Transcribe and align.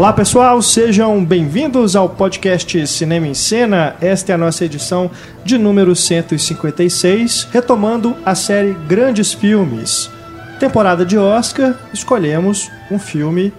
Olá 0.00 0.14
pessoal, 0.14 0.62
sejam 0.62 1.22
bem-vindos 1.22 1.94
ao 1.94 2.08
podcast 2.08 2.86
Cinema 2.86 3.26
em 3.26 3.34
Cena. 3.34 3.96
Esta 4.00 4.32
é 4.32 4.34
a 4.34 4.38
nossa 4.38 4.64
edição 4.64 5.10
de 5.44 5.58
número 5.58 5.94
156, 5.94 7.46
retomando 7.52 8.16
a 8.24 8.34
série 8.34 8.72
Grandes 8.88 9.34
Filmes. 9.34 10.10
Temporada 10.58 11.04
de 11.04 11.18
Oscar, 11.18 11.78
escolhemos 11.92 12.70
um 12.90 12.98
filme 12.98 13.52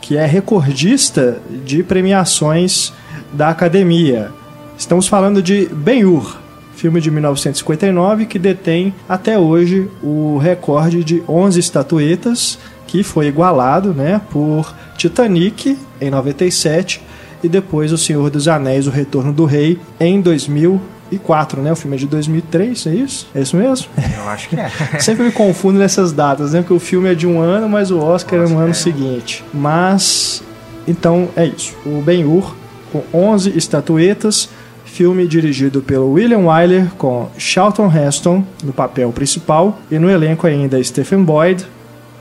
que 0.00 0.16
é 0.16 0.24
recordista 0.24 1.36
de 1.66 1.82
premiações 1.82 2.90
da 3.30 3.50
academia. 3.50 4.30
Estamos 4.78 5.06
falando 5.06 5.42
de 5.42 5.66
Ben-Hur, 5.66 6.38
filme 6.74 6.98
de 6.98 7.10
1959 7.10 8.24
que 8.24 8.38
detém 8.38 8.94
até 9.06 9.38
hoje 9.38 9.86
o 10.02 10.38
recorde 10.38 11.04
de 11.04 11.22
11 11.28 11.60
estatuetas 11.60 12.58
que 12.94 13.02
foi 13.02 13.26
igualado 13.26 13.92
né, 13.92 14.20
por 14.30 14.72
Titanic 14.96 15.76
em 16.00 16.10
97 16.10 17.02
e 17.42 17.48
depois 17.48 17.90
O 17.90 17.98
Senhor 17.98 18.30
dos 18.30 18.46
Anéis, 18.46 18.86
O 18.86 18.90
Retorno 18.90 19.32
do 19.32 19.44
Rei 19.44 19.80
em 19.98 20.20
2004, 20.20 21.60
né? 21.60 21.72
O 21.72 21.74
filme 21.74 21.96
é 21.96 21.98
de 21.98 22.06
2003, 22.06 22.86
é 22.86 22.94
isso? 22.94 23.26
É 23.34 23.40
isso 23.40 23.56
mesmo? 23.56 23.88
Eu 24.16 24.28
acho 24.28 24.48
que 24.48 24.54
é. 24.54 24.70
Sempre 25.00 25.24
me 25.24 25.32
confundo 25.32 25.76
nessas 25.76 26.12
datas, 26.12 26.52
né? 26.52 26.60
Porque 26.60 26.72
o 26.72 26.78
filme 26.78 27.10
é 27.10 27.16
de 27.16 27.26
um 27.26 27.40
ano, 27.40 27.68
mas 27.68 27.90
o 27.90 27.98
Oscar, 27.98 28.38
é 28.38 28.46
no 28.46 28.58
ano 28.58 28.70
é. 28.70 28.74
seguinte. 28.74 29.44
Mas, 29.52 30.40
então, 30.86 31.28
é 31.34 31.46
isso. 31.46 31.74
O 31.84 32.00
Ben-Hur, 32.00 32.54
com 32.92 33.02
11 33.12 33.58
estatuetas, 33.58 34.48
filme 34.84 35.26
dirigido 35.26 35.82
pelo 35.82 36.12
William 36.12 36.46
Wyler, 36.46 36.86
com 36.96 37.28
Charlton 37.36 37.92
Heston 37.92 38.44
no 38.62 38.72
papel 38.72 39.10
principal, 39.10 39.80
e 39.90 39.98
no 39.98 40.08
elenco 40.08 40.46
ainda 40.46 40.80
Stephen 40.80 41.24
Boyd, 41.24 41.66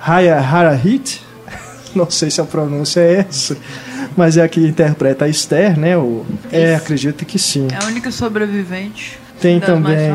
Harahit, 0.06 1.22
não 1.96 2.10
sei 2.10 2.30
se 2.30 2.42
a 2.42 2.44
pronúncia 2.44 3.00
é 3.00 3.26
essa, 3.28 3.58
mas 4.18 4.38
é 4.38 4.44
a 4.44 4.50
que 4.50 4.60
interpreta 4.60 5.26
a 5.26 5.30
Esther, 5.30 5.80
né? 5.80 5.98
O, 5.98 6.26
é, 6.52 6.76
acredito 6.76 7.26
que 7.26 7.40
sim. 7.40 7.68
É 7.72 7.84
a 7.84 7.88
única 7.88 8.12
sobrevivente. 8.12 9.20
Tem 9.40 9.60
também 9.60 10.12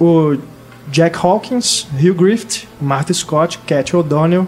o 0.00 0.36
Jack 0.88 1.18
Hawkins, 1.18 1.86
Hugh 1.94 2.14
Griffith, 2.14 2.68
Martha 2.80 3.12
Scott, 3.12 3.58
Cat 3.66 3.94
O'Donnell. 3.96 4.46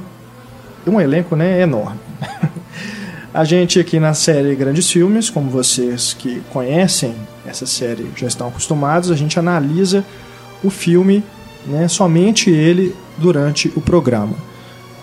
Um 0.86 1.00
elenco, 1.00 1.36
né, 1.36 1.60
enorme. 1.60 1.98
a 3.34 3.44
gente 3.44 3.78
aqui 3.78 4.00
na 4.00 4.14
série 4.14 4.54
Grandes 4.54 4.90
Filmes, 4.90 5.28
como 5.28 5.50
vocês 5.50 6.14
que 6.14 6.40
conhecem 6.50 7.14
essa 7.46 7.66
série 7.66 8.10
já 8.16 8.26
estão 8.26 8.48
acostumados, 8.48 9.10
a 9.10 9.16
gente 9.16 9.38
analisa 9.38 10.04
o 10.62 10.70
filme, 10.70 11.22
né, 11.68 11.86
somente 11.88 12.50
ele 12.50 12.94
durante 13.16 13.72
o 13.76 13.80
programa. 13.80 14.34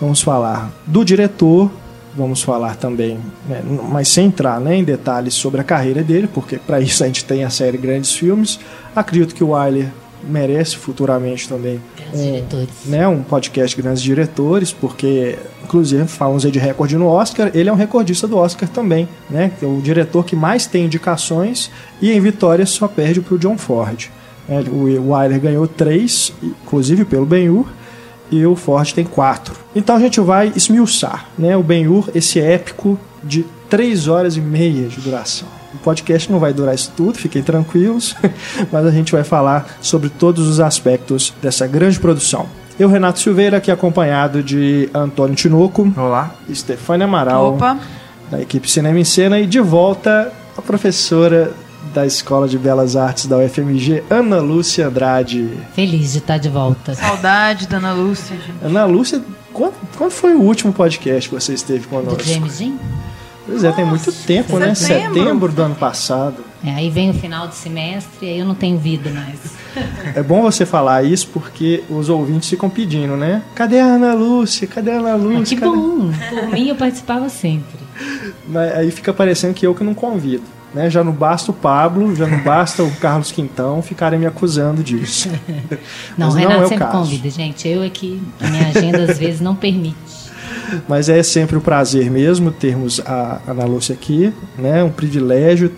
Vamos 0.00 0.20
falar 0.20 0.70
do 0.86 1.04
diretor, 1.04 1.70
vamos 2.14 2.42
falar 2.42 2.76
também, 2.76 3.18
né, 3.48 3.62
mas 3.90 4.08
sem 4.08 4.26
entrar 4.26 4.60
né, 4.60 4.76
em 4.76 4.84
detalhes 4.84 5.34
sobre 5.34 5.60
a 5.60 5.64
carreira 5.64 6.02
dele, 6.02 6.28
porque 6.32 6.58
para 6.58 6.80
isso 6.80 7.02
a 7.02 7.06
gente 7.06 7.24
tem 7.24 7.44
a 7.44 7.50
série 7.50 7.78
Grandes 7.78 8.12
Filmes. 8.14 8.58
Acredito 8.94 9.34
que 9.34 9.44
o 9.44 9.50
Wyler 9.50 9.90
merece 10.28 10.76
futuramente 10.76 11.48
também 11.48 11.80
um, 12.12 12.66
né, 12.90 13.06
um 13.06 13.22
podcast 13.22 13.80
Grandes 13.80 14.02
Diretores, 14.02 14.72
porque 14.72 15.38
inclusive 15.62 16.06
falamos 16.06 16.44
aí 16.44 16.50
de 16.50 16.58
recorde 16.58 16.96
no 16.96 17.06
Oscar, 17.06 17.50
ele 17.54 17.68
é 17.68 17.72
um 17.72 17.76
recordista 17.76 18.26
do 18.26 18.36
Oscar 18.36 18.68
também, 18.68 19.08
né? 19.28 19.52
É 19.60 19.66
o 19.66 19.80
diretor 19.80 20.24
que 20.24 20.34
mais 20.34 20.66
tem 20.66 20.84
indicações 20.84 21.70
e 22.00 22.12
em 22.12 22.20
vitórias 22.20 22.70
só 22.70 22.88
perde 22.88 23.20
para 23.20 23.34
o 23.34 23.38
John 23.38 23.58
Ford. 23.58 24.10
É, 24.48 24.60
o 24.60 25.10
Wyler 25.10 25.40
ganhou 25.40 25.66
três, 25.66 26.32
inclusive 26.42 27.04
pelo 27.04 27.26
Ben-Hur, 27.26 27.66
e 28.30 28.44
o 28.44 28.56
Ford 28.56 28.92
tem 28.92 29.04
quatro. 29.04 29.54
Então 29.74 29.96
a 29.96 30.00
gente 30.00 30.20
vai 30.20 30.52
esmiuçar, 30.54 31.26
né? 31.38 31.56
O 31.56 31.62
Ben-Hur, 31.62 32.10
esse 32.14 32.40
épico 32.40 32.98
de 33.22 33.44
três 33.68 34.08
horas 34.08 34.36
e 34.36 34.40
meia 34.40 34.88
de 34.88 35.00
duração. 35.00 35.48
O 35.74 35.78
podcast 35.78 36.30
não 36.30 36.38
vai 36.38 36.52
durar 36.52 36.74
isso 36.74 36.92
tudo, 36.96 37.18
fiquem 37.18 37.42
tranquilos, 37.42 38.14
mas 38.72 38.86
a 38.86 38.90
gente 38.90 39.12
vai 39.12 39.24
falar 39.24 39.76
sobre 39.80 40.08
todos 40.08 40.46
os 40.46 40.60
aspectos 40.60 41.34
dessa 41.42 41.66
grande 41.66 41.98
produção. 41.98 42.46
Eu, 42.78 42.88
Renato 42.88 43.18
Silveira, 43.20 43.56
aqui 43.56 43.70
acompanhado 43.70 44.42
de 44.42 44.88
Antônio 44.92 45.34
Tinoco. 45.34 45.90
Olá. 45.96 46.34
Estefânia 46.48 47.04
Amaral. 47.04 47.54
Opa. 47.54 47.78
Da 48.30 48.40
equipe 48.40 48.70
Cinema 48.70 48.98
em 48.98 49.04
Cena. 49.04 49.40
E 49.40 49.46
de 49.46 49.60
volta 49.60 50.30
a 50.58 50.60
professora 50.60 51.52
da 51.96 52.04
Escola 52.04 52.46
de 52.46 52.58
Belas 52.58 52.94
Artes 52.94 53.24
da 53.24 53.38
UFMG, 53.38 54.04
Ana 54.10 54.38
Lúcia 54.38 54.86
Andrade. 54.86 55.48
Feliz 55.74 56.12
de 56.12 56.18
estar 56.18 56.36
de 56.36 56.50
volta. 56.50 56.94
Saudade 56.94 57.66
da 57.66 57.78
Ana 57.78 57.94
Lúcia, 57.94 58.36
gente. 58.36 58.62
Ana 58.62 58.84
Lúcia, 58.84 59.22
quando, 59.50 59.72
quando 59.96 60.10
foi 60.10 60.34
o 60.34 60.42
último 60.42 60.74
podcast 60.74 61.30
que 61.30 61.34
você 61.34 61.54
esteve 61.54 61.86
conosco? 61.86 62.16
Do 62.16 62.22
James? 62.22 62.62
Pois 63.46 63.64
é, 63.64 63.68
Nossa, 63.68 63.76
tem 63.76 63.86
muito 63.86 64.12
tempo, 64.12 64.58
né? 64.58 64.74
setembro. 64.74 65.14
né? 65.14 65.24
Setembro 65.24 65.52
do 65.52 65.62
ano 65.62 65.74
passado. 65.74 66.44
É, 66.62 66.70
aí 66.70 66.90
vem 66.90 67.08
o 67.10 67.14
final 67.14 67.48
de 67.48 67.54
semestre 67.54 68.26
e 68.26 68.30
aí 68.30 68.38
eu 68.40 68.44
não 68.44 68.54
tenho 68.54 68.76
vida 68.76 69.08
mais. 69.10 69.56
É 70.14 70.22
bom 70.22 70.42
você 70.42 70.66
falar 70.66 71.02
isso 71.02 71.28
porque 71.28 71.82
os 71.88 72.10
ouvintes 72.10 72.50
ficam 72.50 72.68
pedindo, 72.68 73.16
né? 73.16 73.42
Cadê 73.54 73.80
a 73.80 73.86
Ana 73.86 74.12
Lúcia? 74.12 74.66
Cadê 74.66 74.90
a 74.90 74.98
Ana 74.98 75.14
Lúcia? 75.14 75.40
Ah, 75.40 75.44
que 75.44 75.56
Cadê... 75.56 75.76
bom! 75.76 76.10
Por 76.28 76.48
mim 76.50 76.68
eu 76.68 76.76
participava 76.76 77.28
sempre. 77.30 77.78
Mas 78.46 78.74
aí 78.74 78.90
fica 78.90 79.14
parecendo 79.14 79.54
que 79.54 79.66
eu 79.66 79.74
que 79.74 79.82
não 79.82 79.94
convido. 79.94 80.55
Né? 80.74 80.90
Já 80.90 81.02
não 81.02 81.12
basta 81.12 81.50
o 81.50 81.54
Pablo, 81.54 82.14
já 82.14 82.26
não 82.26 82.40
basta 82.40 82.82
o 82.82 82.90
Carlos 82.96 83.32
Quintão 83.32 83.80
ficarem 83.82 84.18
me 84.18 84.26
acusando 84.26 84.82
disso. 84.82 85.30
não, 86.18 86.28
o 86.28 86.32
Renato 86.32 86.56
não 86.56 86.64
é 86.64 86.68
sempre 86.68 86.84
caso. 86.84 86.98
convida, 86.98 87.30
gente. 87.30 87.68
Eu 87.68 87.82
é 87.82 87.88
que 87.88 88.20
a 88.40 88.48
minha 88.48 88.68
agenda 88.68 89.10
às 89.10 89.18
vezes 89.18 89.40
não 89.40 89.54
permite. 89.54 89.96
Mas 90.88 91.08
é 91.08 91.22
sempre 91.22 91.56
um 91.56 91.60
prazer 91.60 92.10
mesmo 92.10 92.50
termos 92.50 93.00
a 93.00 93.40
Ana 93.46 93.64
Lúcia 93.64 93.94
aqui, 93.94 94.32
né? 94.58 94.82
Um 94.82 94.90
privilégio 94.90 95.72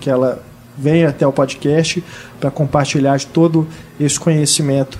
que 0.00 0.10
ela 0.10 0.42
venha 0.76 1.08
até 1.08 1.26
o 1.26 1.32
podcast 1.32 2.04
para 2.38 2.50
compartilhar 2.50 3.18
todo 3.24 3.66
esse 3.98 4.20
conhecimento 4.20 4.98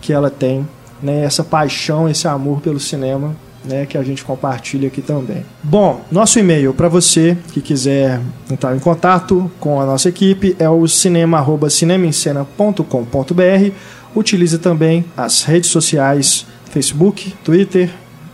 que 0.00 0.12
ela 0.12 0.30
tem, 0.30 0.66
né? 1.02 1.24
Essa 1.24 1.44
paixão, 1.44 2.08
esse 2.08 2.26
amor 2.26 2.60
pelo 2.60 2.80
cinema 2.80 3.36
né, 3.64 3.86
que 3.86 3.96
a 3.96 4.02
gente 4.02 4.24
compartilha 4.24 4.88
aqui 4.88 5.00
também. 5.02 5.44
Bom, 5.62 6.00
nosso 6.10 6.38
e-mail 6.38 6.74
para 6.74 6.88
você 6.88 7.36
que 7.52 7.60
quiser 7.60 8.20
entrar 8.50 8.74
em 8.74 8.78
contato 8.78 9.50
com 9.60 9.80
a 9.80 9.86
nossa 9.86 10.08
equipe 10.08 10.56
é 10.58 10.68
o 10.68 10.86
cinema@cinemaencena.com.br. 10.86 13.72
Utilize 14.14 14.58
também 14.58 15.04
as 15.16 15.42
redes 15.42 15.70
sociais 15.70 16.46
Facebook, 16.70 17.34
Twitter, 17.44 17.90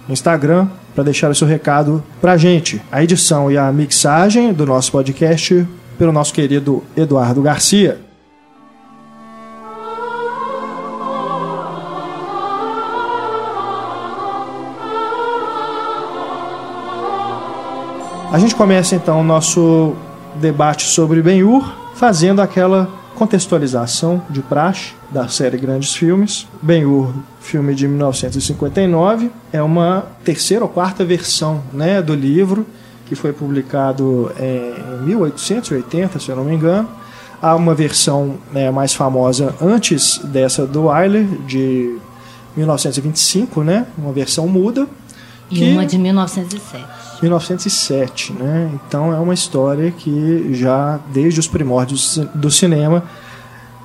Instagram 0.08 0.68
para 0.94 1.04
deixar 1.04 1.30
o 1.30 1.34
seu 1.34 1.46
recado 1.46 2.02
para 2.20 2.32
a 2.32 2.36
gente. 2.36 2.82
A 2.90 3.04
edição 3.04 3.50
e 3.50 3.56
a 3.56 3.72
mixagem 3.72 4.52
do 4.52 4.66
nosso 4.66 4.90
podcast 4.90 5.66
pelo 5.96 6.12
nosso 6.12 6.32
querido 6.32 6.82
Eduardo 6.96 7.42
Garcia. 7.42 8.07
A 18.30 18.38
gente 18.38 18.54
começa 18.54 18.94
então 18.94 19.22
o 19.22 19.24
nosso 19.24 19.96
debate 20.34 20.84
sobre 20.84 21.22
Ben-Hur, 21.22 21.72
fazendo 21.94 22.42
aquela 22.42 22.86
contextualização 23.14 24.22
de 24.28 24.42
praxe 24.42 24.92
da 25.10 25.28
série 25.28 25.56
Grandes 25.56 25.94
Filmes. 25.94 26.46
Ben-Hur, 26.60 27.10
filme 27.40 27.74
de 27.74 27.88
1959, 27.88 29.30
é 29.50 29.62
uma 29.62 30.04
terceira 30.22 30.62
ou 30.62 30.68
quarta 30.68 31.06
versão 31.06 31.62
né, 31.72 32.02
do 32.02 32.14
livro, 32.14 32.66
que 33.06 33.14
foi 33.14 33.32
publicado 33.32 34.30
em 34.38 35.06
1880, 35.06 36.18
se 36.18 36.28
eu 36.28 36.36
não 36.36 36.44
me 36.44 36.54
engano. 36.54 36.86
Há 37.40 37.56
uma 37.56 37.74
versão 37.74 38.36
né, 38.52 38.70
mais 38.70 38.92
famosa 38.92 39.54
antes 39.58 40.18
dessa 40.18 40.66
do 40.66 40.84
Wyler, 40.84 41.24
de 41.46 41.96
1925, 42.54 43.62
né, 43.62 43.86
uma 43.96 44.12
versão 44.12 44.46
muda. 44.46 44.86
E 45.50 45.54
que... 45.54 45.72
uma 45.72 45.86
de 45.86 45.96
1907. 45.96 46.97
1907, 47.22 48.32
né? 48.32 48.70
Então 48.74 49.12
é 49.12 49.18
uma 49.18 49.34
história 49.34 49.90
que 49.90 50.50
já 50.52 50.98
desde 51.12 51.40
os 51.40 51.48
primórdios 51.48 52.18
do 52.34 52.50
cinema 52.50 53.04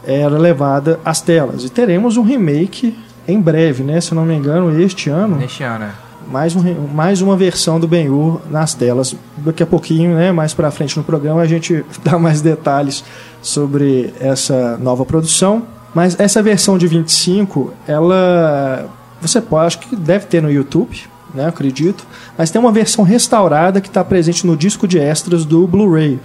era 0.05 0.37
levada 0.37 0.99
às 1.03 1.21
telas. 1.21 1.63
E 1.63 1.69
teremos 1.69 2.17
um 2.17 2.23
remake 2.23 2.97
em 3.27 3.39
breve, 3.39 3.83
né? 3.83 4.01
Se 4.01 4.13
não 4.13 4.25
me 4.25 4.35
engano, 4.35 4.79
este 4.81 5.09
ano. 5.09 5.41
Este 5.43 5.63
ano. 5.63 5.85
É. 5.85 5.91
Mais, 6.29 6.55
um, 6.55 6.87
mais 6.93 7.21
uma 7.21 7.35
versão 7.35 7.79
do 7.79 7.87
Ben-Hur 7.87 8.41
nas 8.49 8.73
telas. 8.73 9.15
Daqui 9.37 9.61
a 9.61 9.65
pouquinho, 9.65 10.15
né, 10.15 10.31
mais 10.31 10.53
para 10.53 10.71
frente 10.71 10.97
no 10.97 11.03
programa, 11.03 11.41
a 11.41 11.45
gente 11.45 11.85
dá 12.03 12.17
mais 12.17 12.41
detalhes 12.41 13.03
sobre 13.41 14.13
essa 14.19 14.77
nova 14.77 15.05
produção. 15.05 15.63
Mas 15.93 16.19
essa 16.19 16.41
versão 16.41 16.77
de 16.77 16.87
25, 16.87 17.73
ela 17.87 18.89
você 19.23 19.39
pode, 19.39 19.67
acho 19.67 19.79
que 19.79 19.95
deve 19.95 20.25
ter 20.25 20.41
no 20.41 20.51
YouTube, 20.51 21.03
né, 21.33 21.47
acredito. 21.47 22.05
Mas 22.37 22.51
tem 22.51 22.59
uma 22.59 22.71
versão 22.71 23.03
restaurada 23.03 23.81
que 23.81 23.87
está 23.87 24.03
presente 24.03 24.45
no 24.45 24.55
disco 24.55 24.87
de 24.87 24.99
extras 24.99 25.45
do 25.45 25.67
Blu-ray. 25.67 26.19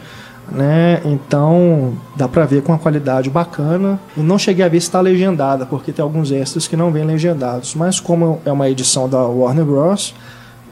Né? 0.50 1.02
Então 1.05 1.93
dá 2.16 2.26
para 2.26 2.46
ver 2.46 2.62
com 2.62 2.72
uma 2.72 2.78
qualidade 2.78 3.28
bacana. 3.28 4.00
E 4.16 4.20
não 4.20 4.38
cheguei 4.38 4.64
a 4.64 4.69
ver 4.69 4.81
se 4.81 4.87
está 4.87 5.00
legendada, 5.00 5.66
porque 5.66 5.93
tem 5.93 6.02
alguns 6.02 6.31
extras 6.31 6.66
que 6.66 6.76
não 6.76 6.90
vêm 6.90 7.05
legendados. 7.05 7.75
Mas 7.75 8.00
como 8.00 8.40
é 8.44 8.52
uma 8.52 8.69
edição 8.69 9.08
da 9.08 9.20
Warner 9.20 9.64
Bros., 9.64 10.14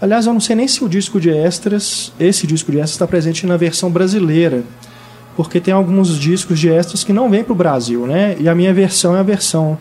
Aliás, 0.01 0.27
eu 0.27 0.33
não 0.35 0.41
sei 0.41 0.55
nem 0.55 0.69
se 0.69 0.85
o 0.85 0.89
disco 0.89 1.19
de 1.19 1.31
extras, 1.31 2.13
esse 2.21 2.47
disco 2.47 2.71
de 2.71 2.77
extras 2.77 2.93
está 2.93 3.07
presente 3.07 3.47
na 3.47 3.57
versão 3.57 3.91
brasileira, 3.91 4.63
porque 5.35 5.59
tem 5.59 5.73
alguns 5.73 6.19
discos 6.19 6.59
de 6.59 6.69
extras 6.69 7.03
que 7.03 7.15
não 7.15 7.31
vêm 7.31 7.43
para 7.43 7.55
o 7.55 7.57
Brasil, 7.57 8.07
né? 8.07 8.37
E 8.39 8.47
a 8.47 8.55
minha 8.55 8.75
versão 8.75 9.17
é 9.17 9.21
a 9.21 9.23
versão 9.23 9.79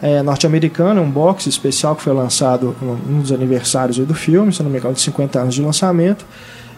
é, 0.00 0.22
norte-americana, 0.22 1.00
um 1.00 1.10
box 1.10 1.48
especial 1.48 1.96
que 1.96 2.02
foi 2.02 2.12
lançado 2.12 2.74
num 2.80 3.20
dos 3.20 3.32
aniversários 3.32 3.98
do 3.98 4.14
filme, 4.14 4.52
se 4.52 4.62
não 4.62 4.70
me 4.70 4.78
engano, 4.78 4.94
de 4.94 5.00
50 5.00 5.40
anos 5.40 5.54
de 5.54 5.62
lançamento. 5.62 6.24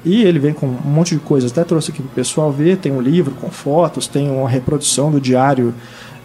E 0.05 0.23
ele 0.23 0.39
vem 0.39 0.55
com 0.55 0.67
um 0.67 0.91
monte 0.91 1.15
de 1.15 1.21
coisas, 1.21 1.53
até 1.53 1.63
trouxe 1.63 1.91
aqui 1.91 2.03
para 2.03 2.11
o 2.11 2.15
pessoal 2.15 2.51
ver. 2.51 2.79
Tem 2.79 2.91
um 2.91 3.01
livro 3.01 3.35
com 3.35 3.51
fotos, 3.51 4.07
tem 4.07 4.31
uma 4.31 4.49
reprodução 4.49 5.11
do 5.11 5.21
diário 5.21 5.75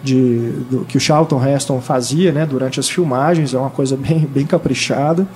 de, 0.02 0.52
do, 0.70 0.84
que 0.86 0.96
o 0.96 1.00
Charlton 1.00 1.44
Heston 1.44 1.80
fazia 1.80 2.32
né, 2.32 2.46
durante 2.46 2.80
as 2.80 2.88
filmagens, 2.88 3.52
é 3.52 3.58
uma 3.58 3.70
coisa 3.70 3.96
bem, 3.96 4.20
bem 4.20 4.46
caprichada. 4.46 5.26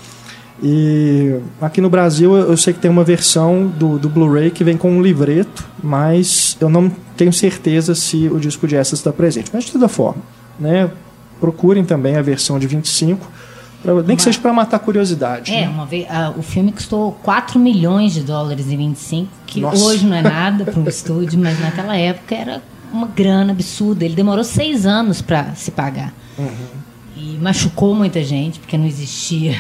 E 0.63 1.39
aqui 1.61 1.81
no 1.81 1.89
Brasil 1.89 2.37
eu 2.37 2.57
sei 2.57 2.73
que 2.75 2.81
tem 2.81 2.91
uma 2.91 3.05
versão 3.05 3.67
do, 3.67 3.99
do 3.99 4.09
Blu-ray 4.09 4.51
que 4.51 4.63
vem 4.63 4.77
com 4.77 4.91
um 4.91 5.03
livreto, 5.03 5.67
mas 5.83 6.57
eu 6.61 6.69
não 6.69 6.91
tenho 7.17 7.33
certeza 7.33 7.95
se 7.95 8.29
o 8.29 8.39
disco 8.39 8.67
de 8.67 8.77
essas 8.77 8.99
está 8.99 9.13
presente. 9.13 9.51
Mas 9.53 9.65
de 9.65 9.73
toda 9.73 9.89
forma, 9.89 10.23
né, 10.59 10.91
procurem 11.41 11.85
também 11.85 12.17
a 12.17 12.23
versão 12.23 12.59
de 12.59 12.67
25 12.67 13.31
Pra, 13.83 13.95
nem 13.95 14.03
uma... 14.03 14.17
que 14.17 14.23
seja 14.23 14.39
para 14.39 14.53
matar 14.53 14.79
curiosidade. 14.79 15.53
É, 15.53 15.63
né? 15.63 15.69
uma 15.69 15.87
vez, 15.87 16.07
o 16.37 16.43
filme 16.43 16.71
custou 16.71 17.13
4 17.23 17.59
milhões 17.59 18.13
de 18.13 18.21
dólares 18.21 18.67
e 18.71 18.77
25, 18.77 19.31
que 19.47 19.61
Nossa. 19.61 19.83
hoje 19.83 20.07
não 20.07 20.17
é 20.17 20.21
nada 20.23 20.65
para 20.65 20.79
um 20.79 20.87
estúdio, 20.87 21.39
mas 21.39 21.59
naquela 21.59 21.97
época 21.97 22.35
era 22.35 22.63
uma 22.93 23.07
grana 23.07 23.53
absurda. 23.53 24.05
Ele 24.05 24.15
demorou 24.15 24.45
seis 24.45 24.85
anos 24.85 25.23
para 25.23 25.55
se 25.55 25.71
pagar. 25.71 26.13
Uhum. 26.39 26.51
E 27.17 27.39
machucou 27.41 27.95
muita 27.95 28.23
gente, 28.23 28.59
porque 28.61 28.77
não 28.77 28.87
existia 28.87 29.59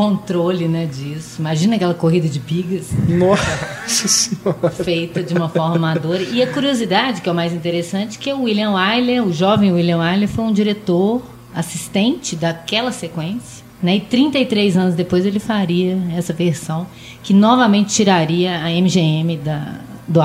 controle 0.00 0.66
né, 0.66 0.86
disso. 0.86 1.36
Imagina 1.40 1.76
aquela 1.76 1.92
corrida 1.92 2.26
de 2.26 2.40
bigas. 2.40 2.88
Nossa 3.06 4.08
Senhora. 4.08 4.70
Feita 4.70 5.22
de 5.22 5.34
uma 5.34 5.50
forma 5.50 5.76
amadora. 5.76 6.22
E 6.22 6.42
a 6.42 6.46
curiosidade, 6.50 7.20
que 7.20 7.28
é 7.28 7.32
o 7.32 7.34
mais 7.34 7.52
interessante, 7.52 8.18
que 8.18 8.32
o 8.32 8.44
William 8.44 8.72
Wyler, 8.72 9.22
o 9.22 9.30
jovem 9.30 9.70
William 9.70 9.98
Wyler, 9.98 10.26
foi 10.26 10.46
um 10.46 10.54
diretor 10.54 11.20
assistente 11.54 12.34
daquela 12.34 12.92
sequência. 12.92 13.62
Né? 13.82 13.96
E 13.96 14.00
33 14.00 14.78
anos 14.78 14.94
depois 14.94 15.26
ele 15.26 15.38
faria 15.38 15.98
essa 16.16 16.32
versão, 16.32 16.86
que 17.22 17.34
novamente 17.34 17.94
tiraria 17.94 18.56
a 18.56 18.70
MGM 18.70 19.36
da, 19.36 19.80
do, 20.08 20.20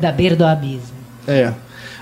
da 0.00 0.10
beira 0.10 0.36
do 0.36 0.46
abismo. 0.46 0.96
É, 1.26 1.40
é 1.40 1.54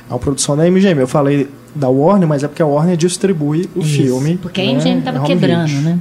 uma 0.08 0.20
produção 0.20 0.56
da 0.56 0.70
MGM. 0.70 1.00
Eu 1.00 1.08
falei 1.08 1.48
da 1.74 1.88
Warner, 1.88 2.28
mas 2.28 2.44
é 2.44 2.48
porque 2.48 2.62
a 2.62 2.66
Warner 2.66 2.96
distribui 2.96 3.68
o 3.74 3.80
Isso, 3.80 3.96
filme. 3.96 4.36
Porque 4.36 4.62
né? 4.62 4.70
a 4.70 4.74
MGM 4.74 4.98
estava 5.00 5.24
quebrando, 5.24 5.72
né? 5.82 5.98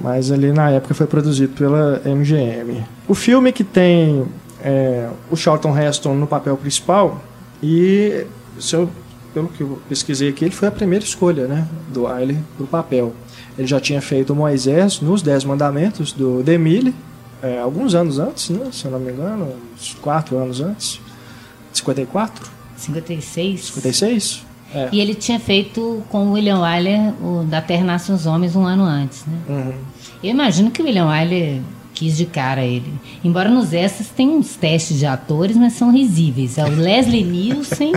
Mas 0.00 0.30
ali 0.30 0.52
na 0.52 0.70
época 0.70 0.94
foi 0.94 1.06
produzido 1.06 1.52
pela 1.54 2.00
MGM. 2.04 2.84
O 3.08 3.14
filme 3.14 3.52
que 3.52 3.64
tem 3.64 4.26
é, 4.62 5.08
o 5.30 5.36
Charlton 5.36 5.76
Heston 5.76 6.14
no 6.14 6.26
papel 6.26 6.56
principal 6.56 7.20
e 7.62 8.24
eu 8.72 8.88
pelo 9.32 9.48
que 9.48 9.60
eu 9.60 9.78
pesquisei 9.88 10.30
aqui, 10.30 10.44
ele 10.44 10.54
foi 10.54 10.68
a 10.68 10.70
primeira 10.70 11.04
escolha 11.04 11.46
né, 11.46 11.68
do 11.88 12.04
Wiley 12.04 12.38
para 12.56 12.64
o 12.64 12.66
papel. 12.66 13.12
Ele 13.56 13.66
já 13.66 13.80
tinha 13.80 14.00
feito 14.00 14.34
Moisés 14.34 15.00
nos 15.00 15.22
Dez 15.22 15.44
Mandamentos 15.44 16.12
do 16.12 16.42
Demille, 16.42 16.94
é, 17.42 17.58
alguns 17.60 17.94
anos 17.94 18.18
antes, 18.18 18.50
né, 18.50 18.68
se 18.72 18.84
eu 18.84 18.90
não 18.90 18.98
me 18.98 19.12
engano, 19.12 19.54
uns 19.74 19.94
quatro 19.94 20.36
anos 20.38 20.60
antes. 20.60 21.00
54? 21.72 22.50
56. 22.76 23.66
56? 23.66 24.46
É. 24.74 24.88
E 24.92 25.00
ele 25.00 25.14
tinha 25.14 25.40
feito 25.40 26.02
com 26.10 26.26
o 26.26 26.32
William 26.32 26.60
Wyler 26.60 27.14
o 27.22 27.44
Da 27.44 27.60
Terra 27.60 27.84
Nasce 27.84 28.12
os 28.12 28.26
Homens 28.26 28.54
um 28.54 28.66
ano 28.66 28.84
antes, 28.84 29.24
né? 29.26 29.38
Uhum. 29.48 29.72
Eu 30.22 30.30
imagino 30.30 30.70
que 30.70 30.82
o 30.82 30.84
William 30.84 31.06
Wyler 31.06 31.60
quis 31.94 32.16
de 32.16 32.26
cara 32.26 32.62
ele. 32.62 32.92
Embora 33.24 33.48
nos 33.48 33.72
essas 33.72 34.08
tem 34.08 34.28
uns 34.28 34.54
testes 34.56 34.98
de 34.98 35.06
atores, 35.06 35.56
mas 35.56 35.72
são 35.72 35.92
risíveis. 35.92 36.58
É 36.58 36.64
o 36.64 36.70
Leslie 36.76 37.24
Nielsen 37.24 37.92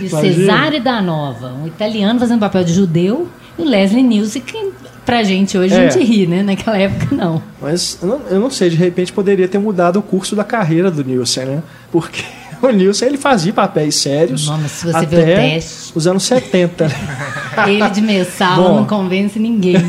E 0.00 0.06
o 0.06 0.08
Cesare 0.08 0.80
da 0.80 1.02
Nova, 1.02 1.52
um 1.52 1.66
italiano 1.66 2.18
fazendo 2.18 2.40
papel 2.40 2.64
de 2.64 2.72
judeu, 2.72 3.28
e 3.58 3.62
o 3.62 3.64
Leslie 3.64 4.02
Nielsen, 4.02 4.40
que 4.40 4.72
pra 5.04 5.22
gente 5.22 5.58
hoje 5.58 5.74
é. 5.74 5.86
a 5.86 5.90
gente 5.90 6.04
ri, 6.04 6.26
né? 6.26 6.42
Naquela 6.42 6.78
época 6.78 7.14
não. 7.14 7.42
Mas 7.60 7.98
eu 8.00 8.08
não, 8.08 8.20
eu 8.28 8.40
não 8.40 8.50
sei, 8.50 8.70
de 8.70 8.76
repente 8.76 9.12
poderia 9.12 9.48
ter 9.48 9.58
mudado 9.58 9.98
o 9.98 10.02
curso 10.02 10.36
da 10.36 10.44
carreira 10.44 10.90
do 10.90 11.04
Nielsen, 11.04 11.44
né? 11.44 11.62
Porque 11.90 12.22
o 12.66 12.70
Nilson 12.70 13.06
ele 13.06 13.18
fazia 13.18 13.52
papéis 13.52 13.96
sérios. 13.96 14.48
Não, 14.48 14.68
se 14.68 14.86
você 14.86 14.96
até 14.96 15.36
teste. 15.36 15.92
Os 15.94 16.06
anos 16.06 16.22
70. 16.24 16.90
ele 17.66 17.88
de 17.90 18.00
mensal 18.00 18.74
não 18.74 18.84
convence 18.84 19.38
ninguém. 19.38 19.76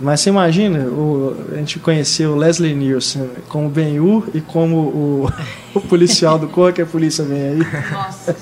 Mas 0.00 0.20
você 0.20 0.30
imagina, 0.30 0.80
o, 0.80 1.36
a 1.52 1.56
gente 1.58 1.78
conheceu 1.78 2.32
o 2.32 2.36
Leslie 2.36 2.74
Nielsen 2.74 3.30
como 3.48 3.68
Ben-Hur 3.68 4.30
e 4.34 4.40
como 4.40 4.76
o, 4.76 5.32
o 5.72 5.80
policial 5.80 6.40
do 6.40 6.48
Corpo, 6.48 6.74
que 6.74 6.82
a 6.82 6.86
polícia 6.86 7.24
vem 7.24 7.40
aí. 7.40 7.58
Nossa. 7.92 8.36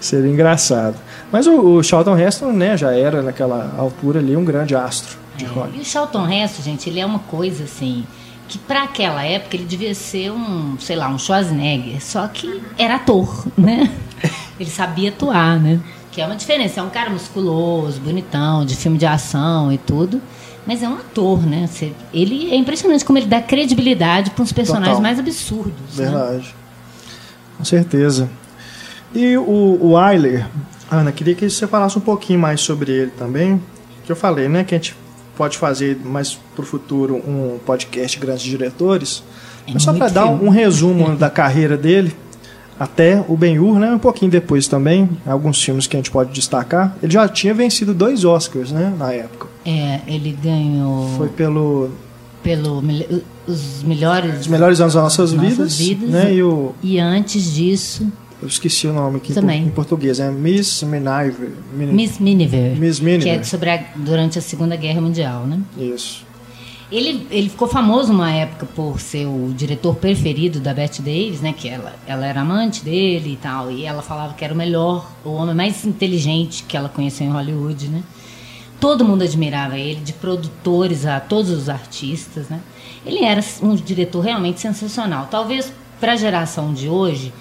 Seria 0.00 0.30
engraçado. 0.30 0.94
Mas 1.32 1.48
o, 1.48 1.60
o 1.60 1.82
Charlton 1.82 2.16
Heston 2.16 2.52
né, 2.52 2.76
já 2.76 2.92
era, 2.92 3.20
naquela 3.20 3.74
altura 3.76 4.20
ali, 4.20 4.36
um 4.36 4.44
grande 4.44 4.76
astro 4.76 5.18
de 5.36 5.44
é, 5.44 5.48
E 5.74 5.80
o 5.80 5.84
Charlton 5.84 6.28
Heston, 6.28 6.62
gente, 6.62 6.88
ele 6.88 7.00
é 7.00 7.06
uma 7.06 7.20
coisa 7.20 7.64
assim 7.64 8.04
que 8.50 8.58
para 8.58 8.82
aquela 8.82 9.22
época 9.24 9.54
ele 9.56 9.64
devia 9.64 9.94
ser 9.94 10.32
um, 10.32 10.76
sei 10.80 10.96
lá, 10.96 11.08
um 11.08 11.16
Schwarzenegger, 11.16 12.02
só 12.02 12.26
que 12.26 12.60
era 12.76 12.96
ator, 12.96 13.46
né? 13.56 13.88
Ele 14.58 14.68
sabia 14.68 15.08
atuar, 15.08 15.58
né? 15.58 15.80
Que 16.10 16.20
é 16.20 16.26
uma 16.26 16.34
diferença, 16.34 16.80
é 16.80 16.82
um 16.82 16.90
cara 16.90 17.08
musculoso, 17.08 18.00
bonitão, 18.00 18.66
de 18.66 18.76
filme 18.76 18.98
de 18.98 19.06
ação 19.06 19.72
e 19.72 19.78
tudo. 19.78 20.20
Mas 20.66 20.82
é 20.82 20.88
um 20.88 20.94
ator, 20.94 21.40
né? 21.46 21.66
ele 22.12 22.50
é 22.50 22.56
impressionante 22.56 23.02
como 23.04 23.18
ele 23.18 23.26
dá 23.26 23.40
credibilidade 23.40 24.30
para 24.30 24.42
uns 24.42 24.52
personagens 24.52 24.96
Total. 24.96 25.02
mais 25.02 25.18
absurdos. 25.18 25.96
Né? 25.96 26.04
Verdade. 26.04 26.48
Né? 26.48 26.52
Com 27.56 27.64
certeza. 27.64 28.28
E 29.14 29.38
o, 29.38 29.78
o 29.80 29.96
Ayler, 29.96 30.46
Ana, 30.90 31.10
queria 31.12 31.34
que 31.34 31.48
você 31.48 31.66
falasse 31.66 31.96
um 31.96 32.02
pouquinho 32.02 32.40
mais 32.40 32.60
sobre 32.60 32.92
ele 32.92 33.10
também. 33.12 33.62
Que 34.04 34.12
eu 34.12 34.16
falei, 34.16 34.48
né? 34.48 34.64
Que 34.64 34.74
a 34.74 34.78
gente 34.78 34.94
pode 35.40 35.56
fazer 35.56 35.98
mais 36.04 36.38
para 36.54 36.62
o 36.62 36.66
futuro 36.66 37.16
um 37.16 37.58
podcast 37.64 38.18
Grandes 38.18 38.42
Diretores. 38.42 39.22
É 39.66 39.72
mas 39.72 39.82
só 39.82 39.90
para 39.94 40.08
dar 40.08 40.26
um 40.26 40.50
resumo 40.50 41.16
da 41.16 41.30
carreira 41.30 41.78
dele 41.78 42.14
até 42.78 43.24
o 43.26 43.38
Ben-Hur, 43.38 43.78
né? 43.78 43.90
Um 43.90 43.98
pouquinho 43.98 44.30
depois 44.30 44.68
também, 44.68 45.08
alguns 45.24 45.62
filmes 45.62 45.86
que 45.86 45.96
a 45.96 45.98
gente 45.98 46.10
pode 46.10 46.30
destacar. 46.30 46.94
Ele 47.02 47.10
já 47.10 47.26
tinha 47.26 47.54
vencido 47.54 47.94
dois 47.94 48.22
Oscars, 48.22 48.70
né? 48.70 48.92
Na 48.98 49.14
época. 49.14 49.46
É, 49.64 50.00
ele 50.06 50.36
ganhou. 50.42 51.08
Foi 51.16 51.28
pelo. 51.30 51.88
Pelo 52.42 52.82
os 53.46 53.82
melhores. 53.82 54.40
Os 54.40 54.46
melhores 54.46 54.78
anos 54.78 54.92
das 54.92 55.02
nossas, 55.02 55.32
nossas 55.32 55.78
vidas, 55.78 55.78
vidas. 55.78 56.10
Né? 56.10 56.34
E, 56.34 56.42
o, 56.42 56.74
e 56.82 56.98
antes 56.98 57.54
disso. 57.54 58.06
Eu 58.42 58.48
esqueci 58.48 58.86
o 58.86 58.92
nome 58.92 59.18
aqui 59.18 59.34
Também. 59.34 59.64
em 59.64 59.70
português, 59.70 60.18
é 60.18 60.30
Miss 60.30 60.82
Miniver. 60.82 61.50
Miss 61.74 62.18
Miniver. 62.18 62.76
Miss 62.76 62.98
Miniver. 62.98 63.34
Que 63.34 63.40
é 63.40 63.42
sobre 63.42 63.70
a, 63.70 63.84
durante 63.96 64.38
a 64.38 64.42
Segunda 64.42 64.76
Guerra 64.76 65.00
Mundial, 65.00 65.46
né? 65.46 65.60
Isso. 65.76 66.24
Ele, 66.90 67.26
ele 67.30 67.48
ficou 67.48 67.68
famoso 67.68 68.12
uma 68.12 68.32
época 68.32 68.66
por 68.66 68.98
ser 68.98 69.26
o 69.26 69.52
diretor 69.54 69.94
preferido 69.94 70.58
da 70.58 70.74
Bette 70.74 71.02
Davis, 71.02 71.40
né? 71.40 71.52
Que 71.52 71.68
ela, 71.68 71.94
ela 72.06 72.26
era 72.26 72.40
amante 72.40 72.82
dele 72.82 73.34
e 73.34 73.36
tal. 73.36 73.70
E 73.70 73.84
ela 73.84 74.02
falava 74.02 74.32
que 74.34 74.44
era 74.44 74.52
o 74.52 74.56
melhor, 74.56 75.08
o 75.24 75.30
homem 75.30 75.54
mais 75.54 75.84
inteligente 75.84 76.64
que 76.66 76.76
ela 76.76 76.88
conheceu 76.88 77.26
em 77.26 77.30
Hollywood, 77.30 77.88
né? 77.88 78.02
Todo 78.80 79.04
mundo 79.04 79.22
admirava 79.22 79.78
ele, 79.78 80.00
de 80.00 80.14
produtores 80.14 81.04
a 81.04 81.20
todos 81.20 81.50
os 81.50 81.68
artistas, 81.68 82.48
né? 82.48 82.60
Ele 83.04 83.22
era 83.22 83.44
um 83.62 83.74
diretor 83.76 84.20
realmente 84.20 84.60
sensacional. 84.60 85.28
Talvez 85.30 85.70
para 86.00 86.12
a 86.12 86.16
geração 86.16 86.72
de 86.72 86.88
hoje 86.88 87.32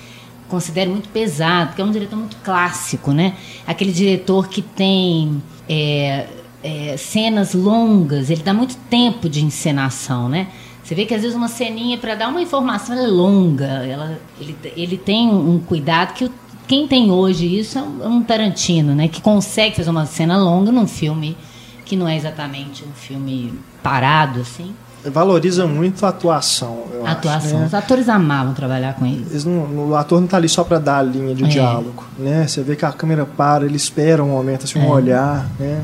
considere 0.49 0.89
muito 0.89 1.07
pesado, 1.09 1.67
porque 1.67 1.81
é 1.81 1.85
um 1.85 1.91
diretor 1.91 2.17
muito 2.17 2.37
clássico, 2.37 3.11
né? 3.11 3.35
Aquele 3.65 3.91
diretor 3.91 4.49
que 4.49 4.61
tem 4.61 5.41
é, 5.69 6.27
é, 6.63 6.97
cenas 6.97 7.53
longas, 7.53 8.29
ele 8.29 8.43
dá 8.43 8.53
muito 8.53 8.75
tempo 8.89 9.29
de 9.29 9.43
encenação, 9.43 10.27
né? 10.27 10.47
Você 10.83 10.95
vê 10.95 11.05
que 11.05 11.13
às 11.13 11.21
vezes 11.21 11.37
uma 11.37 11.47
ceninha 11.47 11.97
para 11.97 12.15
dar 12.15 12.29
uma 12.29 12.41
informação 12.41 12.97
é 12.97 13.05
longa, 13.05 13.85
ela, 13.85 14.19
ele, 14.41 14.57
ele 14.75 14.97
tem 14.97 15.29
um 15.29 15.59
cuidado 15.59 16.13
que 16.13 16.29
quem 16.67 16.87
tem 16.87 17.11
hoje 17.11 17.59
isso 17.59 17.79
é 17.79 17.81
um, 17.81 18.03
é 18.03 18.07
um, 18.07 18.23
Tarantino, 18.23 18.93
né? 18.93 19.07
Que 19.07 19.21
consegue 19.21 19.75
fazer 19.75 19.89
uma 19.89 20.05
cena 20.05 20.37
longa 20.37 20.71
num 20.71 20.87
filme 20.87 21.37
que 21.85 21.95
não 21.95 22.07
é 22.07 22.15
exatamente 22.15 22.83
um 22.83 22.91
filme 22.93 23.53
parado 23.81 24.41
assim. 24.41 24.73
Valoriza 25.05 25.65
muito 25.65 26.05
a 26.05 26.09
atuação. 26.09 26.83
a 27.05 27.11
atuação. 27.11 27.49
Acho, 27.49 27.57
né? 27.59 27.65
Os 27.67 27.73
atores 27.73 28.09
amavam 28.09 28.53
trabalhar 28.53 28.95
com 28.95 29.05
eles. 29.05 29.29
eles 29.29 29.45
não, 29.45 29.89
o 29.89 29.95
ator 29.95 30.19
não 30.19 30.25
está 30.25 30.37
ali 30.37 30.49
só 30.49 30.63
para 30.63 30.77
dar 30.77 30.97
a 30.97 31.03
linha 31.03 31.33
de 31.33 31.45
é. 31.45 31.47
diálogo, 31.47 32.03
né? 32.17 32.45
Você 32.45 32.61
vê 32.61 32.75
que 32.75 32.83
a 32.83 32.91
câmera 32.91 33.25
para, 33.25 33.65
ele 33.65 33.77
espera 33.77 34.23
um 34.23 34.29
momento, 34.29 34.65
assim, 34.65 34.79
um 34.79 34.83
é. 34.83 34.89
olhar, 34.89 35.49
né? 35.57 35.83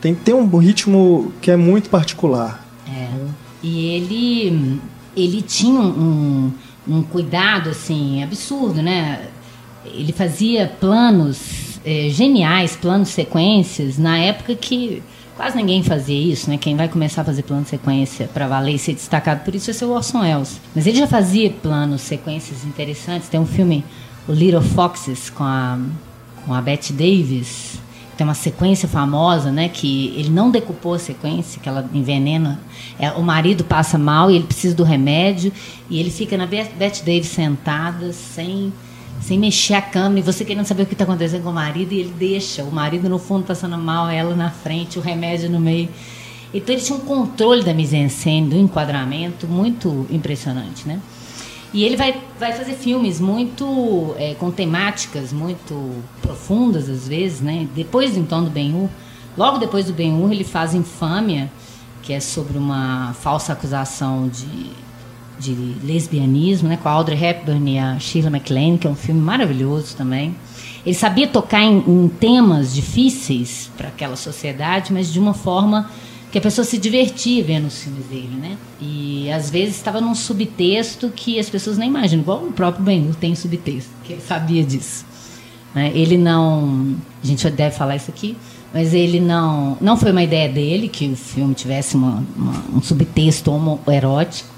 tem 0.00 0.14
ter 0.14 0.34
um 0.34 0.46
ritmo 0.58 1.32
que 1.40 1.50
é 1.50 1.56
muito 1.56 1.90
particular. 1.90 2.64
É. 2.86 2.90
Né? 2.90 3.28
E 3.62 3.86
ele, 3.88 4.80
ele 5.16 5.42
tinha 5.42 5.80
um, 5.80 6.52
um 6.88 7.02
cuidado 7.02 7.70
assim 7.70 8.22
absurdo, 8.22 8.82
né? 8.82 9.28
Ele 9.84 10.12
fazia 10.12 10.66
planos 10.80 11.78
é, 11.84 12.08
geniais, 12.10 12.76
planos 12.76 13.08
sequências 13.08 13.98
na 13.98 14.18
época 14.18 14.54
que 14.54 15.02
quase 15.40 15.56
ninguém 15.56 15.82
fazia 15.82 16.20
isso, 16.20 16.50
né? 16.50 16.58
Quem 16.58 16.76
vai 16.76 16.86
começar 16.86 17.22
a 17.22 17.24
fazer 17.24 17.42
plano 17.44 17.62
de 17.62 17.70
sequência 17.70 18.28
para 18.28 18.46
valer 18.46 18.74
e 18.74 18.78
ser 18.78 18.92
destacado 18.92 19.42
por 19.42 19.54
isso 19.54 19.72
ser 19.72 19.86
o 19.86 19.90
Orson 19.90 20.20
Welles. 20.20 20.60
Mas 20.74 20.86
ele 20.86 20.98
já 20.98 21.06
fazia 21.06 21.48
planos, 21.48 22.02
sequências 22.02 22.62
interessantes. 22.62 23.26
Tem 23.26 23.40
um 23.40 23.46
filme, 23.46 23.82
o 24.28 24.32
Little 24.32 24.60
Foxes, 24.60 25.30
com 25.30 25.42
a, 25.42 25.78
com 26.44 26.52
a 26.52 26.60
Bette 26.60 26.92
Davis. 26.92 27.78
Tem 28.18 28.26
uma 28.26 28.34
sequência 28.34 28.86
famosa, 28.86 29.50
né? 29.50 29.70
Que 29.70 30.12
ele 30.14 30.28
não 30.28 30.50
decupou 30.50 30.92
a 30.92 30.98
sequência, 30.98 31.58
que 31.58 31.66
ela 31.66 31.88
envenena. 31.94 32.60
É, 32.98 33.10
o 33.12 33.22
marido 33.22 33.64
passa 33.64 33.96
mal 33.96 34.30
e 34.30 34.36
ele 34.36 34.44
precisa 34.44 34.74
do 34.74 34.84
remédio. 34.84 35.50
E 35.88 35.98
ele 35.98 36.10
fica 36.10 36.36
na 36.36 36.44
Bette 36.44 37.02
Davis 37.02 37.28
sentada, 37.28 38.12
sem 38.12 38.70
sem 39.20 39.38
mexer 39.38 39.74
a 39.74 39.82
câmera 39.82 40.20
e 40.20 40.22
você 40.22 40.44
querendo 40.44 40.64
saber 40.64 40.84
o 40.84 40.86
que 40.86 40.94
está 40.94 41.04
acontecendo 41.04 41.42
com 41.42 41.50
o 41.50 41.54
marido 41.54 41.92
e 41.92 42.00
ele 42.00 42.14
deixa 42.18 42.64
o 42.64 42.72
marido 42.72 43.08
no 43.08 43.18
fundo 43.18 43.44
passando 43.44 43.76
mal, 43.76 44.08
ela 44.08 44.34
na 44.34 44.50
frente, 44.50 44.98
o 44.98 45.02
remédio 45.02 45.50
no 45.50 45.60
meio. 45.60 45.88
Então 46.52 46.74
ele 46.74 46.82
tinha 46.82 46.96
um 46.96 47.02
controle 47.02 47.62
da 47.62 47.72
mise-en-scène, 47.72 48.48
do 48.48 48.56
enquadramento 48.56 49.46
muito 49.46 50.06
impressionante, 50.10 50.88
né? 50.88 51.00
E 51.72 51.84
ele 51.84 51.96
vai, 51.96 52.20
vai 52.38 52.52
fazer 52.52 52.74
filmes 52.74 53.20
muito 53.20 54.14
é, 54.18 54.34
com 54.34 54.50
temáticas 54.50 55.32
muito 55.32 56.02
profundas 56.20 56.88
às 56.88 57.06
vezes, 57.06 57.40
né? 57.40 57.68
Depois 57.74 58.16
então 58.16 58.42
do 58.42 58.50
Ben-Hur, 58.50 58.88
logo 59.36 59.58
depois 59.58 59.86
do 59.86 59.92
Ben-Hur 59.92 60.32
ele 60.32 60.42
faz 60.42 60.74
Infâmia, 60.74 61.50
que 62.02 62.12
é 62.12 62.18
sobre 62.18 62.58
uma 62.58 63.12
falsa 63.12 63.52
acusação 63.52 64.28
de 64.28 64.72
de 65.40 65.54
lesbianismo, 65.82 66.68
né, 66.68 66.76
com 66.76 66.88
a 66.88 66.92
Audrey 66.92 67.22
Hepburn 67.22 67.72
e 67.72 67.78
a 67.78 67.98
Shirley 67.98 68.30
MacLaine, 68.30 68.78
que 68.78 68.86
é 68.86 68.90
um 68.90 68.94
filme 68.94 69.20
maravilhoso 69.20 69.96
também. 69.96 70.34
Ele 70.84 70.94
sabia 70.94 71.26
tocar 71.26 71.62
em, 71.62 71.78
em 71.78 72.08
temas 72.08 72.74
difíceis 72.74 73.70
para 73.76 73.88
aquela 73.88 74.16
sociedade, 74.16 74.92
mas 74.92 75.12
de 75.12 75.18
uma 75.18 75.34
forma 75.34 75.90
que 76.30 76.38
a 76.38 76.40
pessoa 76.40 76.64
se 76.64 76.78
divertia 76.78 77.42
vendo 77.42 77.66
os 77.66 77.82
filmes 77.82 78.04
dele, 78.06 78.36
né? 78.40 78.56
E 78.80 79.30
às 79.32 79.50
vezes 79.50 79.76
estava 79.76 80.00
num 80.00 80.14
subtexto 80.14 81.10
que 81.10 81.38
as 81.38 81.50
pessoas 81.50 81.76
nem 81.76 81.88
imaginam, 81.88 82.22
igual 82.22 82.44
o 82.44 82.52
próprio 82.52 82.84
Ben-Hur 82.84 83.14
tem 83.16 83.34
subtexto, 83.34 83.90
que 84.04 84.12
ele 84.12 84.22
sabia 84.22 84.62
disso. 84.62 85.04
Né? 85.74 85.90
Ele 85.94 86.16
não, 86.16 86.96
a 87.22 87.26
gente 87.26 87.48
deve 87.50 87.74
falar 87.74 87.96
isso 87.96 88.10
aqui, 88.10 88.36
mas 88.72 88.94
ele 88.94 89.18
não, 89.18 89.76
não 89.80 89.96
foi 89.96 90.12
uma 90.12 90.22
ideia 90.22 90.48
dele 90.48 90.88
que 90.88 91.08
o 91.08 91.16
filme 91.16 91.54
tivesse 91.54 91.96
uma, 91.96 92.24
uma, 92.36 92.64
um 92.76 92.82
subtexto 92.82 93.50
homoerótico. 93.50 94.48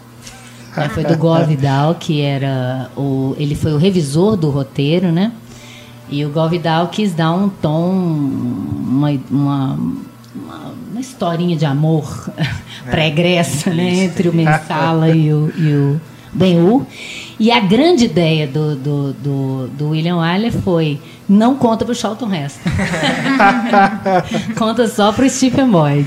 É, 0.77 0.89
foi 0.89 1.05
do 1.05 1.17
Gore 1.17 1.45
Vidal, 1.45 1.95
que 1.97 2.21
era 2.21 2.91
o. 2.97 3.35
Ele 3.39 3.55
foi 3.55 3.73
o 3.73 3.77
revisor 3.77 4.37
do 4.37 4.49
roteiro, 4.51 5.13
né? 5.13 5.33
E 6.09 6.25
o 6.25 6.31
Gore 6.31 6.57
Vidal 6.57 6.89
quis 6.89 7.13
dar 7.13 7.33
um 7.33 7.49
tom, 7.49 7.91
uma, 7.91 9.11
uma, 9.31 9.79
uma, 10.35 11.01
historinha 11.01 11.57
de 11.57 11.65
amor 11.65 12.31
é, 12.37 12.91
pregressa, 12.91 13.71
né? 13.71 14.05
Entre 14.05 14.29
o 14.29 14.35
Mensala 14.35 15.11
e 15.11 15.33
o, 15.33 15.53
e 15.57 15.75
o 15.75 16.01
Ben-Hur. 16.33 16.87
E 17.39 17.51
a 17.51 17.61
grande 17.61 18.05
ideia 18.05 18.47
do, 18.47 18.77
do, 18.77 19.13
do, 19.15 19.69
do 19.69 19.89
William 19.91 20.19
Wyler 20.19 20.53
foi 20.53 21.01
não 21.29 21.57
conta 21.57 21.85
para 21.85 21.93
o 21.93 21.95
Charlton 21.95 22.33
Heston. 22.33 22.71
conta 24.57 24.87
só 24.87 25.13
para 25.13 25.25
o 25.25 25.31
Stephen 25.31 25.71
Boyd. 25.71 26.07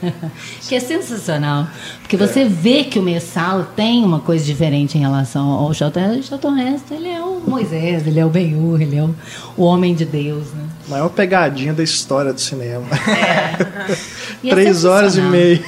que 0.68 0.74
é 0.74 0.80
sensacional. 0.80 1.66
Porque 2.00 2.16
você 2.16 2.44
vê 2.44 2.84
que 2.84 2.98
o 2.98 3.02
Messalo 3.02 3.66
tem 3.76 4.04
uma 4.04 4.20
coisa 4.20 4.44
diferente 4.44 4.96
em 4.96 5.00
relação 5.00 5.48
ao 5.50 5.72
Charlton 5.72 6.22
Charlton 6.22 6.56
Heston 6.58 6.94
ele 6.94 7.08
é 7.08 7.20
o 7.20 7.40
Moisés, 7.46 8.06
ele 8.06 8.18
é 8.18 8.24
o 8.24 8.28
Ben-Hur, 8.28 8.80
ele 8.80 8.96
é 8.96 9.02
o, 9.02 9.14
o 9.56 9.64
homem 9.64 9.94
de 9.94 10.04
Deus. 10.04 10.48
Né? 10.52 10.64
Maior 10.88 11.08
pegadinha 11.10 11.72
da 11.72 11.82
história 11.82 12.32
do 12.32 12.40
cinema. 12.40 12.84
É. 13.08 14.46
é 14.48 14.50
Três 14.50 14.84
horas 14.84 15.16
e 15.16 15.20
meia. 15.20 15.62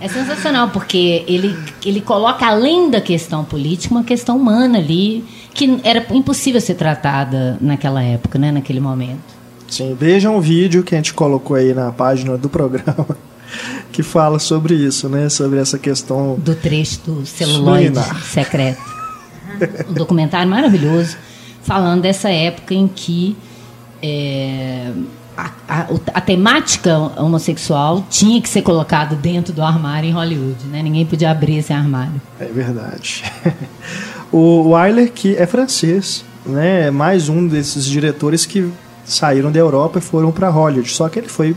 É 0.00 0.08
sensacional, 0.08 0.68
porque 0.70 1.24
ele, 1.26 1.56
ele 1.84 2.00
coloca, 2.00 2.46
além 2.46 2.90
da 2.90 3.00
questão 3.00 3.44
política, 3.44 3.94
uma 3.94 4.04
questão 4.04 4.36
humana 4.36 4.78
ali, 4.78 5.24
que 5.54 5.80
era 5.82 6.04
impossível 6.10 6.60
ser 6.60 6.74
tratada 6.74 7.56
naquela 7.60 8.02
época, 8.02 8.38
né, 8.38 8.52
naquele 8.52 8.80
momento. 8.80 9.33
Sim, 9.74 9.96
vejam 9.98 10.36
o 10.36 10.40
vídeo 10.40 10.84
que 10.84 10.94
a 10.94 10.98
gente 10.98 11.12
colocou 11.12 11.56
aí 11.56 11.74
na 11.74 11.90
página 11.90 12.38
do 12.38 12.48
programa, 12.48 13.08
que 13.90 14.04
fala 14.04 14.38
sobre 14.38 14.72
isso, 14.72 15.08
né? 15.08 15.28
Sobre 15.28 15.58
essa 15.58 15.76
questão. 15.76 16.36
Do 16.38 16.54
trecho 16.54 17.00
do 17.04 17.26
celuloide 17.26 17.98
secreto. 18.22 18.80
Um 19.90 19.92
documentário 19.92 20.48
maravilhoso, 20.48 21.16
falando 21.64 22.02
dessa 22.02 22.30
época 22.30 22.72
em 22.72 22.86
que. 22.86 23.36
É, 24.00 24.92
a, 25.36 25.50
a, 25.68 25.86
a, 26.14 26.20
temática 26.20 26.96
homossexual 27.20 28.06
tinha 28.08 28.40
que 28.40 28.48
ser 28.48 28.62
colocada 28.62 29.16
dentro 29.16 29.52
do 29.52 29.60
armário 29.60 30.08
em 30.08 30.12
Hollywood, 30.12 30.66
né? 30.66 30.80
Ninguém 30.82 31.04
podia 31.04 31.32
abrir 31.32 31.56
esse 31.56 31.72
armário. 31.72 32.22
É 32.38 32.44
verdade. 32.44 33.24
o 34.30 34.68
Wyler, 34.68 35.10
que 35.10 35.34
é 35.34 35.44
francês, 35.44 36.24
né? 36.46 36.82
É 36.86 36.90
mais 36.92 37.28
um 37.28 37.48
desses 37.48 37.84
diretores 37.84 38.46
que 38.46 38.70
saíram 39.04 39.50
da 39.50 39.58
Europa 39.58 39.98
e 39.98 40.02
foram 40.02 40.30
para 40.32 40.48
Hollywood. 40.48 40.90
Só 40.90 41.08
que 41.08 41.18
ele 41.18 41.28
foi 41.28 41.56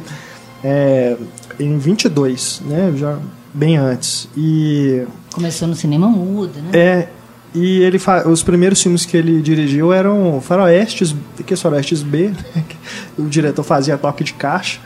é, 0.64 1.16
em 1.60 1.78
22, 1.78 2.62
né? 2.66 2.94
Já 2.96 3.18
bem 3.54 3.78
antes. 3.78 4.28
E 4.36 5.04
começou 5.34 5.68
no 5.68 5.76
cinema 5.76 6.08
mudo, 6.08 6.54
né? 6.60 6.70
É, 6.74 7.08
e 7.54 7.80
ele 7.80 8.00
os 8.26 8.44
primeiros 8.44 8.82
filmes 8.82 9.06
que 9.06 9.18
ele 9.18 9.42
dirigiu 9.42 9.92
eram 9.92 10.40
faroestes, 10.42 11.16
que 11.46 11.56
faroestes 11.56 12.04
B, 12.04 12.30
né? 12.56 12.64
o 13.18 13.24
diretor 13.24 13.64
fazia 13.64 13.98
toque 13.98 14.24
de 14.24 14.34
caixa. 14.34 14.80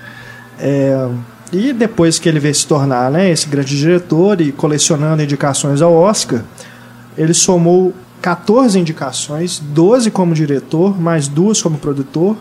É, 0.59 1.09
e 1.51 1.73
depois 1.73 2.17
que 2.17 2.29
ele 2.29 2.39
veio 2.39 2.55
se 2.55 2.65
tornar 2.65 3.11
né, 3.11 3.29
esse 3.29 3.47
grande 3.47 3.77
diretor 3.77 4.39
e 4.39 4.53
colecionando 4.53 5.21
indicações 5.21 5.81
ao 5.81 5.93
Oscar, 5.93 6.43
ele 7.17 7.33
somou 7.33 7.93
14 8.21 8.79
indicações, 8.79 9.59
12 9.59 10.11
como 10.11 10.33
diretor, 10.33 10.99
mais 10.99 11.27
duas 11.27 11.61
como 11.61 11.77
produtor, 11.77 12.37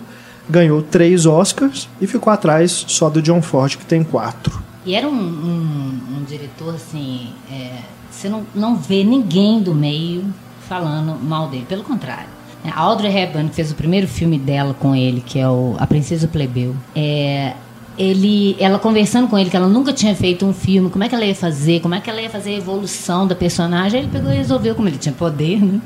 ganhou 0.48 0.82
três 0.82 1.26
Oscars 1.26 1.88
e 2.00 2.06
ficou 2.06 2.32
atrás 2.32 2.84
só 2.88 3.08
do 3.08 3.22
John 3.22 3.42
Ford, 3.42 3.76
que 3.76 3.84
tem 3.84 4.02
quatro. 4.02 4.62
E 4.84 4.94
era 4.94 5.06
um, 5.06 5.12
um, 5.12 6.18
um 6.18 6.24
diretor 6.24 6.74
assim. 6.74 7.28
É, 7.50 7.78
você 8.10 8.28
não, 8.28 8.44
não 8.54 8.76
vê 8.76 9.04
ninguém 9.04 9.62
do 9.62 9.74
meio 9.74 10.24
falando 10.68 11.18
mal 11.22 11.48
dele, 11.48 11.66
pelo 11.68 11.82
contrário. 11.82 12.28
A 12.64 12.78
Audrey 12.78 13.16
Hepburn 13.16 13.50
fez 13.50 13.70
o 13.70 13.74
primeiro 13.74 14.06
filme 14.06 14.38
dela 14.38 14.74
com 14.74 14.94
ele, 14.94 15.22
que 15.24 15.38
é 15.38 15.48
o 15.48 15.76
A 15.78 15.86
Princesa 15.86 16.28
Plebeu. 16.28 16.76
É, 16.94 17.54
ele, 17.96 18.56
ela 18.58 18.78
conversando 18.78 19.28
com 19.28 19.38
ele 19.38 19.50
que 19.50 19.56
ela 19.56 19.68
nunca 19.68 19.92
tinha 19.92 20.14
feito 20.14 20.44
um 20.44 20.52
filme, 20.52 20.90
como 20.90 21.02
é 21.04 21.08
que 21.08 21.14
ela 21.14 21.24
ia 21.24 21.34
fazer, 21.34 21.80
como 21.80 21.94
é 21.94 22.00
que 22.00 22.08
ela 22.08 22.20
ia 22.20 22.30
fazer 22.30 22.50
a 22.50 22.56
evolução 22.56 23.26
da 23.26 23.34
personagem, 23.34 24.00
ele 24.00 24.08
pegou 24.10 24.30
e 24.30 24.36
resolveu, 24.36 24.74
como 24.74 24.88
ele 24.88 24.98
tinha 24.98 25.14
poder, 25.14 25.62
né? 25.62 25.80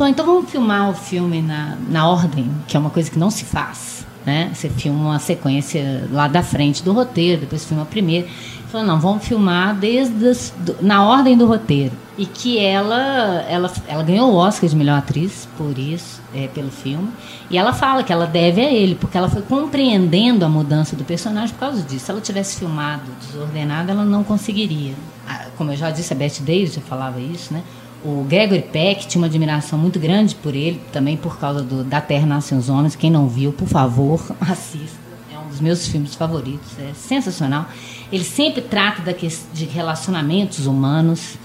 Falou, 0.00 0.10
então 0.10 0.24
vamos 0.24 0.50
filmar 0.50 0.88
o 0.88 0.94
filme 0.94 1.42
na, 1.42 1.76
na 1.90 2.08
ordem, 2.08 2.50
que 2.66 2.74
é 2.74 2.80
uma 2.80 2.88
coisa 2.88 3.10
que 3.10 3.18
não 3.18 3.30
se 3.30 3.44
faz. 3.44 4.06
Né? 4.24 4.50
Você 4.54 4.70
filma 4.70 5.10
uma 5.10 5.18
sequência 5.18 6.08
lá 6.10 6.26
da 6.26 6.42
frente 6.42 6.82
do 6.82 6.94
roteiro, 6.94 7.42
depois 7.42 7.66
filma 7.66 7.82
a 7.82 7.84
primeira. 7.84 8.26
Falou, 8.72 8.86
não, 8.86 8.98
vamos 8.98 9.26
filmar 9.26 9.74
desde 9.74 10.26
as, 10.26 10.54
do, 10.56 10.76
na 10.80 11.04
ordem 11.06 11.36
do 11.36 11.44
roteiro. 11.44 11.92
E 12.16 12.24
que 12.24 12.58
ela, 12.58 13.44
ela, 13.46 13.70
ela 13.86 14.02
ganhou 14.02 14.32
o 14.32 14.36
Oscar 14.36 14.70
de 14.70 14.74
melhor 14.74 14.96
atriz 14.96 15.46
por 15.58 15.78
isso, 15.78 16.22
é, 16.34 16.48
pelo 16.48 16.70
filme. 16.70 17.10
E 17.50 17.58
ela 17.58 17.74
fala 17.74 18.02
que 18.02 18.10
ela 18.10 18.26
deve 18.26 18.62
a 18.62 18.72
ele, 18.72 18.94
porque 18.94 19.18
ela 19.18 19.28
foi 19.28 19.42
compreendendo 19.42 20.46
a 20.46 20.48
mudança 20.48 20.96
do 20.96 21.04
personagem 21.04 21.54
por 21.54 21.60
causa 21.60 21.82
disso. 21.82 22.06
Se 22.06 22.10
ela 22.10 22.22
tivesse 22.22 22.58
filmado 22.58 23.02
desordenada, 23.20 23.92
ela 23.92 24.06
não 24.06 24.24
conseguiria. 24.24 24.94
Ah, 25.28 25.48
como 25.58 25.72
eu 25.72 25.76
já 25.76 25.90
disse, 25.90 26.10
a 26.14 26.16
Bette 26.16 26.40
Davis 26.40 26.72
já 26.72 26.80
falava 26.80 27.20
isso, 27.20 27.52
né? 27.52 27.62
O 28.04 28.24
Gregory 28.24 28.62
Peck 28.62 29.06
tinha 29.06 29.20
uma 29.20 29.26
admiração 29.26 29.78
muito 29.78 29.98
grande 29.98 30.34
por 30.34 30.54
ele, 30.54 30.80
também 30.92 31.16
por 31.16 31.38
causa 31.38 31.62
do 31.62 31.84
Da 31.84 32.00
Terra 32.00 32.26
Nascem 32.26 32.56
os 32.56 32.68
Homens. 32.70 32.96
Quem 32.96 33.10
não 33.10 33.28
viu, 33.28 33.52
por 33.52 33.68
favor, 33.68 34.20
assista. 34.40 34.98
É 35.32 35.38
um 35.38 35.48
dos 35.48 35.60
meus 35.60 35.86
filmes 35.86 36.14
favoritos, 36.14 36.78
é 36.78 36.92
sensacional. 36.94 37.66
Ele 38.10 38.24
sempre 38.24 38.62
trata 38.62 39.02
da, 39.02 39.12
de 39.12 39.64
relacionamentos 39.66 40.66
humanos 40.66 41.38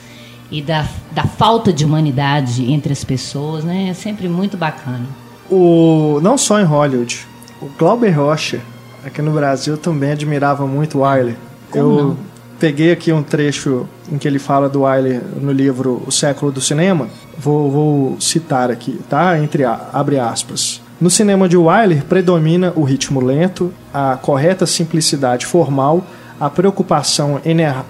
e 0.49 0.61
da, 0.61 0.87
da 1.11 1.23
falta 1.23 1.73
de 1.73 1.83
humanidade 1.83 2.71
entre 2.71 2.93
as 2.93 3.03
pessoas, 3.03 3.63
né? 3.63 3.89
É 3.89 3.93
sempre 3.93 4.29
muito 4.29 4.55
bacana. 4.55 5.05
O, 5.49 6.19
não 6.23 6.37
só 6.37 6.59
em 6.59 6.63
Hollywood, 6.63 7.27
o 7.61 7.67
Glauber 7.77 8.11
Rocha, 8.11 8.61
aqui 9.03 9.21
no 9.21 9.31
Brasil, 9.31 9.77
também 9.77 10.11
admirava 10.11 10.65
muito 10.65 10.99
o 10.99 11.01
Wiley. 11.01 11.35
Eu 11.73 11.89
não? 11.89 12.17
Peguei 12.59 12.91
aqui 12.91 13.11
um 13.11 13.23
trecho 13.23 13.87
em 14.11 14.17
que 14.17 14.27
ele 14.27 14.39
fala 14.39 14.69
do 14.69 14.81
Wyler 14.81 15.21
no 15.39 15.51
livro 15.51 16.01
O 16.05 16.11
Século 16.11 16.51
do 16.51 16.61
Cinema. 16.61 17.07
Vou, 17.37 17.69
vou 17.69 18.21
citar 18.21 18.71
aqui, 18.71 18.99
tá? 19.09 19.37
Entre 19.39 19.63
abre 19.63 20.19
aspas. 20.19 20.81
No 20.99 21.09
cinema 21.09 21.49
de 21.49 21.57
Wyler 21.57 22.03
predomina 22.05 22.71
o 22.75 22.83
ritmo 22.83 23.19
lento, 23.19 23.73
a 23.93 24.17
correta 24.21 24.65
simplicidade 24.65 25.45
formal, 25.45 26.05
a 26.39 26.49
preocupação 26.49 27.41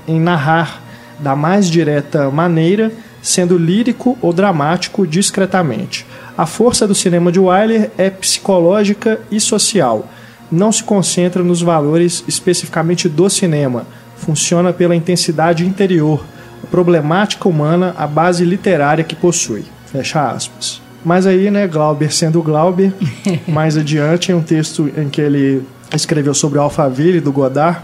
em 0.08 0.20
narrar 0.20 0.82
da 1.20 1.36
mais 1.36 1.70
direta 1.70 2.30
maneira, 2.32 2.92
sendo 3.22 3.58
lírico 3.58 4.18
ou 4.22 4.34
dramático 4.34 5.06
discretamente. 5.06 6.06
A 6.38 6.46
força 6.46 6.88
do 6.88 6.96
cinema 6.96 7.32
de 7.32 7.40
Wyler 7.40 7.92
é 7.98 8.10
psicológica 8.10 9.20
e 9.32 9.40
social 9.40 10.08
não 10.52 10.72
se 10.72 10.84
concentra 10.84 11.44
nos 11.44 11.62
valores 11.62 12.24
especificamente 12.28 13.10
do 13.10 13.30
cinema, 13.30 13.86
funciona 14.26 14.74
pela 14.74 14.96
intensidade 14.96 15.66
interior, 15.66 16.26
a 16.64 16.68
problemática 16.68 17.48
humana, 17.48 17.94
a 17.98 18.08
base 18.08 18.44
literária 18.44 19.04
que 19.04 19.16
possui. 19.16 19.64
Fecha 19.86 20.30
aspas. 20.30 20.82
Mas 21.04 21.28
aí, 21.28 21.52
né, 21.52 21.68
Glauber 21.68 22.12
sendo 22.12 22.42
Glauber, 22.42 22.92
mais 23.48 23.78
adiante, 23.78 24.32
em 24.32 24.36
um 24.36 24.42
texto 24.42 24.92
em 24.98 25.08
que 25.08 25.22
ele 25.22 25.64
escreveu 25.94 26.34
sobre 26.34 26.58
o 26.58 26.62
Alphaville 26.64 27.22
do 27.22 27.32
Godard, 27.32 27.80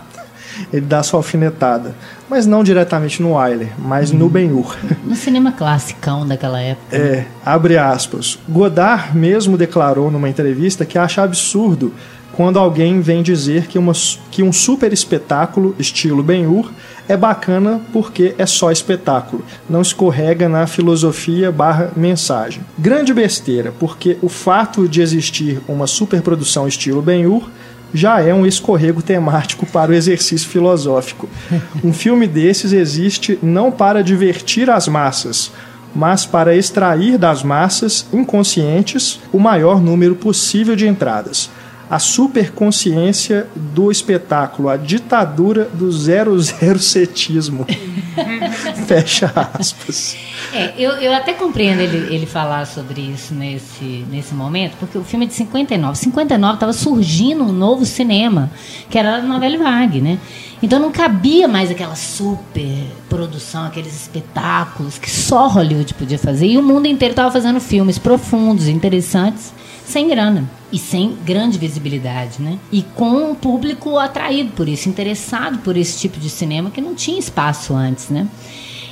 ele 0.73 0.85
dá 0.85 1.03
sua 1.03 1.19
alfinetada. 1.19 1.93
Mas 2.27 2.47
não 2.47 2.63
diretamente 2.63 3.21
no 3.21 3.33
Wyler, 3.35 3.69
mas 3.77 4.11
no 4.11 4.27
Ben-Hur. 4.27 4.75
No 5.05 5.15
cinema 5.15 5.51
classicão 5.51 6.27
daquela 6.27 6.59
época. 6.59 6.97
né? 6.97 7.03
É, 7.03 7.25
abre 7.45 7.77
aspas. 7.77 8.39
Godard 8.49 9.15
mesmo 9.15 9.57
declarou 9.57 10.09
numa 10.09 10.27
entrevista 10.27 10.85
que 10.85 10.97
acha 10.97 11.21
absurdo 11.21 11.93
quando 12.33 12.57
alguém 12.57 13.01
vem 13.01 13.21
dizer 13.21 13.67
que, 13.67 13.77
uma, 13.77 13.93
que 14.29 14.41
um 14.41 14.51
super 14.53 14.91
espetáculo, 14.93 15.75
estilo 15.77 16.23
Ben-Hur, 16.23 16.71
é 17.07 17.17
bacana 17.17 17.81
porque 17.91 18.33
é 18.37 18.45
só 18.45 18.71
espetáculo, 18.71 19.43
não 19.69 19.81
escorrega 19.81 20.47
na 20.47 20.65
filosofia 20.65 21.51
barra 21.51 21.91
mensagem. 21.95 22.63
Grande 22.77 23.13
besteira, 23.13 23.73
porque 23.77 24.17
o 24.21 24.29
fato 24.29 24.87
de 24.87 25.01
existir 25.01 25.59
uma 25.67 25.87
superprodução 25.87 26.67
estilo 26.67 27.01
Ben-Hur 27.01 27.49
já 27.93 28.21
é 28.21 28.33
um 28.33 28.45
escorrego 28.45 29.01
temático 29.01 29.65
para 29.65 29.91
o 29.91 29.93
exercício 29.93 30.47
filosófico. 30.47 31.27
Um 31.83 31.91
filme 31.91 32.27
desses 32.27 32.71
existe 32.71 33.37
não 33.41 33.71
para 33.71 34.03
divertir 34.03 34.69
as 34.69 34.87
massas, 34.87 35.51
mas 35.93 36.25
para 36.25 36.55
extrair 36.55 37.17
das 37.17 37.43
massas 37.43 38.05
inconscientes 38.13 39.19
o 39.33 39.39
maior 39.39 39.81
número 39.81 40.15
possível 40.15 40.75
de 40.75 40.87
entradas. 40.87 41.49
A 41.91 41.99
superconsciência 41.99 43.47
do 43.53 43.91
espetáculo, 43.91 44.69
a 44.69 44.77
ditadura 44.77 45.65
do 45.65 45.91
zero 45.91 46.39
zero 46.39 46.79
cetismo. 46.79 47.67
Fecha 48.87 49.29
aspas. 49.53 50.15
É, 50.53 50.73
eu, 50.77 50.91
eu 50.91 51.13
até 51.13 51.33
compreendo 51.33 51.81
ele, 51.81 52.15
ele 52.15 52.25
falar 52.25 52.65
sobre 52.65 53.01
isso 53.01 53.33
nesse, 53.33 54.05
nesse 54.09 54.33
momento, 54.33 54.77
porque 54.79 54.97
o 54.97 55.03
filme 55.03 55.25
é 55.25 55.27
de 55.27 55.33
59. 55.33 55.97
59 55.97 56.53
estava 56.53 56.71
surgindo 56.71 57.43
um 57.43 57.51
novo 57.51 57.85
cinema, 57.85 58.49
que 58.89 58.97
era 58.97 59.17
a 59.17 59.21
novela 59.21 59.57
Vague, 59.57 59.99
né? 59.99 60.17
Então 60.63 60.79
não 60.79 60.93
cabia 60.93 61.45
mais 61.45 61.69
aquela 61.69 61.95
super 61.95 62.85
produção, 63.09 63.65
aqueles 63.65 63.93
espetáculos 63.93 64.97
que 64.97 65.11
só 65.11 65.49
Hollywood 65.49 65.93
podia 65.95 66.17
fazer. 66.17 66.47
E 66.47 66.57
o 66.57 66.63
mundo 66.63 66.85
inteiro 66.85 67.11
estava 67.11 67.29
fazendo 67.29 67.59
filmes 67.59 67.97
profundos, 67.97 68.69
interessantes, 68.69 69.51
sem 69.91 70.07
grana 70.07 70.49
e 70.71 70.77
sem 70.79 71.15
grande 71.25 71.57
visibilidade, 71.57 72.41
né? 72.41 72.57
E 72.71 72.81
com 72.81 73.31
um 73.31 73.35
público 73.35 73.97
atraído 73.97 74.51
por 74.53 74.67
isso, 74.67 74.87
interessado 74.89 75.59
por 75.59 75.75
esse 75.77 75.99
tipo 75.99 76.19
de 76.19 76.29
cinema 76.29 76.71
que 76.71 76.81
não 76.81 76.95
tinha 76.95 77.19
espaço 77.19 77.73
antes, 77.73 78.09
né? 78.09 78.27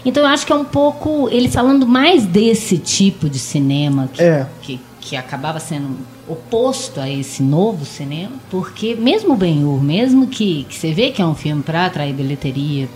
Então 0.05 0.23
eu 0.23 0.29
acho 0.29 0.45
que 0.45 0.51
é 0.51 0.55
um 0.55 0.65
pouco 0.65 1.27
ele 1.29 1.49
falando 1.49 1.85
mais 1.87 2.25
desse 2.25 2.77
tipo 2.77 3.29
de 3.29 3.39
cinema 3.39 4.09
que, 4.13 4.21
É. 4.21 4.47
que, 4.61 4.79
que 5.01 5.15
acabava 5.15 5.59
sendo 5.59 5.97
oposto 6.27 6.99
a 6.99 7.09
esse 7.09 7.41
novo 7.41 7.85
cinema, 7.85 8.33
porque 8.51 8.95
mesmo 8.95 9.33
o 9.33 9.37
Ben-Hur, 9.37 9.81
mesmo 9.83 10.27
que, 10.27 10.65
que 10.69 10.75
você 10.75 10.93
vê 10.93 11.11
que 11.11 11.21
é 11.21 11.25
um 11.25 11.33
filme 11.35 11.63
para 11.63 11.85
atrair 11.87 12.13
bilheteria, 12.13 12.87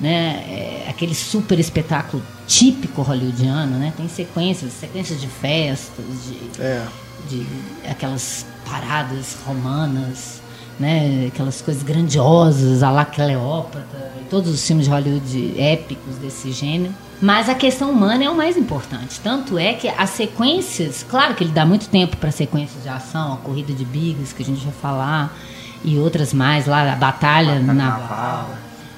né, 0.00 0.44
é 0.48 0.86
aquele 0.90 1.14
super 1.14 1.58
espetáculo 1.58 2.22
típico 2.46 3.00
hollywoodiano, 3.02 3.78
né, 3.78 3.92
tem 3.96 4.06
sequências, 4.08 4.72
sequências 4.72 5.18
de 5.20 5.26
festas, 5.28 6.04
de, 6.26 6.60
É. 6.62 6.82
de 7.28 7.46
aquelas 7.88 8.46
paradas 8.68 9.36
romanas, 9.46 10.42
né, 10.78 11.28
aquelas 11.32 11.62
coisas 11.62 11.82
grandiosas, 11.82 12.82
a 12.82 12.90
la 12.90 13.04
Cleópatra, 13.04 14.12
e 14.20 14.24
todos 14.24 14.52
os 14.52 14.66
filmes 14.66 14.86
de 14.86 14.90
Hollywood 14.90 15.54
épicos 15.60 16.16
desse 16.16 16.50
gênero. 16.52 16.92
Mas 17.22 17.48
a 17.48 17.54
questão 17.54 17.90
humana 17.90 18.24
é 18.24 18.30
o 18.30 18.36
mais 18.36 18.56
importante. 18.56 19.20
Tanto 19.20 19.56
é 19.56 19.74
que 19.74 19.88
as 19.88 20.10
sequências, 20.10 21.06
claro 21.08 21.34
que 21.34 21.44
ele 21.44 21.52
dá 21.52 21.64
muito 21.64 21.88
tempo 21.88 22.16
para 22.16 22.30
sequências 22.30 22.82
de 22.82 22.88
ação, 22.88 23.34
a 23.34 23.36
corrida 23.36 23.72
de 23.72 23.84
bigas, 23.84 24.32
que 24.32 24.42
a 24.42 24.46
gente 24.46 24.64
vai 24.64 24.74
falar, 24.74 25.36
e 25.84 25.98
outras 25.98 26.34
mais 26.34 26.66
lá, 26.66 26.92
a 26.92 26.96
batalha 26.96 27.60
naval. 27.60 28.50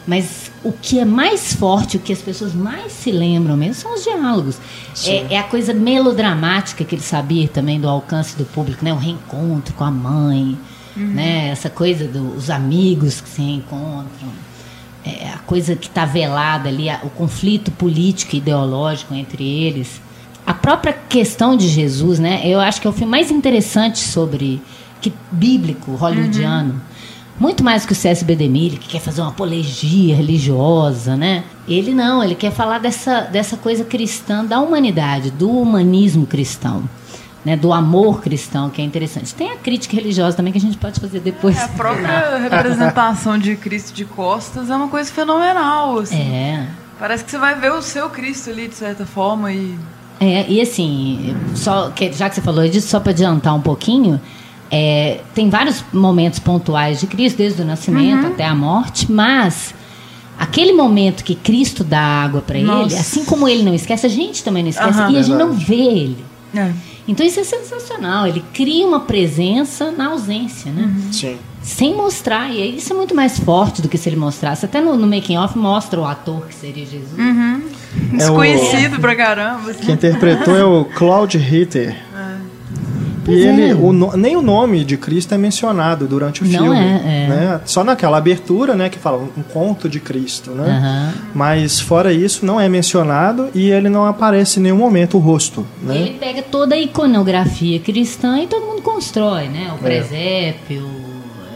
Mas 0.07 0.53
o 0.63 0.71
que 0.73 1.01
é 1.01 1.05
mais 1.05 1.53
forte, 1.55 1.97
o 1.97 2.01
que 2.01 2.13
as 2.13 2.21
pessoas 2.21 2.55
mais 2.55 2.93
se 2.93 3.11
lembram 3.11 3.57
mesmo, 3.57 3.75
são 3.75 3.95
os 3.95 4.05
diálogos. 4.05 4.57
É, 5.05 5.35
é 5.35 5.39
a 5.39 5.43
coisa 5.43 5.75
melodramática 5.75 6.85
que 6.85 6.95
ele 6.95 7.03
sabia 7.03 7.49
também 7.49 7.81
do 7.81 7.89
alcance 7.89 8.37
do 8.37 8.45
público, 8.45 8.85
né? 8.85 8.93
O 8.93 8.97
reencontro 8.97 9.75
com 9.75 9.83
a 9.85 9.91
mãe, 9.91 10.57
né? 10.97 11.49
Essa 11.49 11.69
coisa 11.69 12.07
dos 12.07 12.49
amigos 12.51 13.21
que 13.21 13.29
se 13.29 13.43
reencontram. 13.43 14.29
É 15.05 15.29
a 15.35 15.39
coisa 15.39 15.75
que 15.77 15.87
está 15.89 16.05
velada 16.05 16.69
ali, 16.69 16.89
a- 16.91 17.01
o 17.05 17.11
conflito 17.11 17.71
político 17.71 18.35
e 18.35 18.39
ideológico 18.39 19.13
entre 19.15 19.45
eles. 19.45 20.01
A 20.47 20.55
própria 20.55 20.93
questão 20.93 21.57
de 21.57 21.69
Jesus, 21.69 22.19
né? 22.21 22.43
Eu 22.45 22.61
acho 22.61 22.81
que 22.81 22.87
é 22.87 22.91
o 22.91 22.93
filme 22.93 23.11
mais 23.11 23.31
interessante 23.31 23.99
sobre 23.99 24.61
que 25.01 25.13
bíblico 25.31 25.95
hollywoodiano. 25.97 26.81
Muito 27.39 27.63
mais 27.63 27.85
que 27.85 27.93
o 27.93 27.95
C.S.B. 27.95 28.35
DeMille, 28.35 28.79
que 28.79 28.89
quer 28.89 29.01
fazer 29.01 29.21
uma 29.21 29.31
apologia 29.31 30.17
religiosa, 30.17 31.17
né? 31.17 31.45
Ele 31.69 31.93
não, 31.93 32.25
ele 32.25 32.35
quer 32.35 32.51
falar 32.51 32.79
dessa, 32.79 33.21
dessa 33.23 33.57
coisa 33.57 33.85
cristã 33.85 34.45
da 34.45 34.59
humanidade, 34.61 35.31
do 35.31 35.51
humanismo 35.51 36.27
cristão, 36.27 36.85
né? 37.45 37.55
do 37.55 37.75
amor 37.75 38.23
cristão, 38.23 38.71
que 38.71 38.81
é 38.81 38.85
interessante. 38.85 39.35
Tem 39.35 39.51
a 39.51 39.57
crítica 39.57 39.97
religiosa 39.97 40.37
também 40.37 40.51
que 40.51 40.59
a 40.59 40.63
gente 40.63 40.79
pode 40.79 40.99
fazer 40.99 41.21
depois. 41.21 41.59
É, 41.59 41.65
a 41.65 41.69
própria 41.69 42.39
representação 42.49 43.39
de 43.39 43.55
Cristo 43.57 43.93
de 43.93 44.07
costas 44.07 44.71
é 44.71 44.77
uma 44.77 44.89
coisa 44.89 45.13
fenomenal. 45.13 45.99
Assim. 45.99 46.17
É. 46.17 46.67
Parece 46.99 47.23
que 47.23 47.31
você 47.31 47.39
vai 47.39 47.55
ver 47.55 47.73
o 47.73 47.83
seu 47.83 48.09
Cristo 48.09 48.49
ali, 48.49 48.69
de 48.69 48.75
certa 48.75 49.05
forma, 49.05 49.53
e. 49.53 49.79
É, 50.19 50.47
e 50.49 50.63
assim, 50.63 51.37
só 51.55 51.91
que, 51.91 52.11
já 52.11 52.31
que 52.31 52.37
você 52.37 52.41
falou 52.41 52.67
disso, 52.67 52.89
só 52.89 52.99
para 52.99 53.13
adiantar 53.13 53.55
um 53.55 53.61
pouquinho, 53.61 54.19
é, 54.71 55.21
tem 55.35 55.49
vários 55.49 55.85
momentos 55.93 56.39
pontuais 56.39 57.01
de 57.01 57.07
Cristo, 57.07 57.37
desde 57.39 57.63
o 57.63 57.65
nascimento 57.65 58.27
até 58.27 58.45
a 58.45 58.55
morte, 58.55 59.11
mas 59.11 59.75
aquele 60.39 60.73
momento 60.73 61.25
que 61.25 61.35
Cristo 61.35 61.85
dá 61.85 62.01
água 62.01 62.41
para 62.41 62.59
ele, 62.59 62.95
assim 62.95 63.25
como 63.25 63.49
ele 63.49 63.63
não 63.63 63.75
esquece, 63.75 64.07
a 64.07 64.11
gente 64.11 64.43
também 64.43 64.63
não 64.63 64.71
esquece, 64.71 64.99
Aham. 64.99 65.13
e 65.13 65.17
a 65.17 65.23
gente 65.23 65.37
não 65.37 65.53
vê 65.53 65.75
ele. 65.75 66.25
É. 66.55 66.73
Então 67.09 67.25
isso 67.25 67.39
é 67.39 67.45
sensacional, 67.45 68.27
ele 68.27 68.43
cria 68.53 68.87
uma 68.87 69.01
presença 69.01 69.93
na 69.93 70.09
ausência, 70.09 70.73
né? 70.73 70.93
Sim. 71.13 71.37
Sem 71.63 71.95
mostrar, 71.95 72.51
e 72.51 72.77
isso 72.77 72.93
é 72.93 72.97
muito 72.97 73.15
mais 73.15 73.39
forte 73.39 73.83
do 73.83 73.89
que 73.89 73.99
se 73.99 74.09
ele 74.09 74.17
mostrasse. 74.17 74.65
Até 74.65 74.81
no, 74.81 74.97
no 74.97 75.07
making 75.07 75.37
off 75.37 75.59
mostra 75.59 76.01
o 76.01 76.05
ator 76.05 76.47
que 76.47 76.55
seria 76.55 76.87
Jesus. 76.87 77.13
Desconhecido 78.13 79.01
pra 79.01 79.17
caramba. 79.17 79.71
assim. 79.71 79.85
Quem 79.85 79.95
interpretou 79.95 80.57
é 80.57 80.65
o 80.65 80.85
Claude 80.85 81.39
Ritter. 81.39 82.06
E 83.29 83.35
ele, 83.35 83.71
é. 83.71 83.75
o 83.75 84.17
nem 84.17 84.37
o 84.37 84.43
nome 84.43 84.85
de 84.85 84.97
Cristo 84.97 85.35
é 85.35 85.39
mencionado 85.39 86.07
durante 86.07 86.43
o 86.43 86.47
Não 86.47 86.51
filme. 86.51 86.77
é, 86.79 87.25
é. 87.25 87.29
né? 87.29 87.61
Só 87.65 87.83
naquela 87.83 88.19
abertura, 88.19 88.75
né, 88.75 88.89
que 88.89 88.99
fala 88.99 89.19
um 89.37 89.43
conto 89.43 89.89
de 89.89 90.01
Cristo, 90.01 90.51
né? 90.53 90.69
Aham. 90.69 91.15
Mas 91.35 91.81
fora 91.81 92.13
isso, 92.13 92.45
não 92.45 92.61
é 92.61 92.69
mencionado 92.69 93.49
e 93.55 93.71
ele 93.71 93.89
não 93.89 94.07
aparece 94.07 94.59
em 94.61 94.63
nenhum 94.65 94.77
momento 94.79 95.17
o 95.17 95.21
rosto, 95.21 95.67
né? 95.83 95.97
Ele 95.97 96.19
pega 96.19 96.43
toda 96.43 96.75
a 96.75 96.79
iconografia 96.79 97.79
cristã 97.81 98.39
e 98.39 98.47
todo 98.47 98.65
mundo 98.67 98.83
constrói, 98.83 99.49
né? 99.49 99.73
O 99.75 99.79
presépio, 99.79 100.89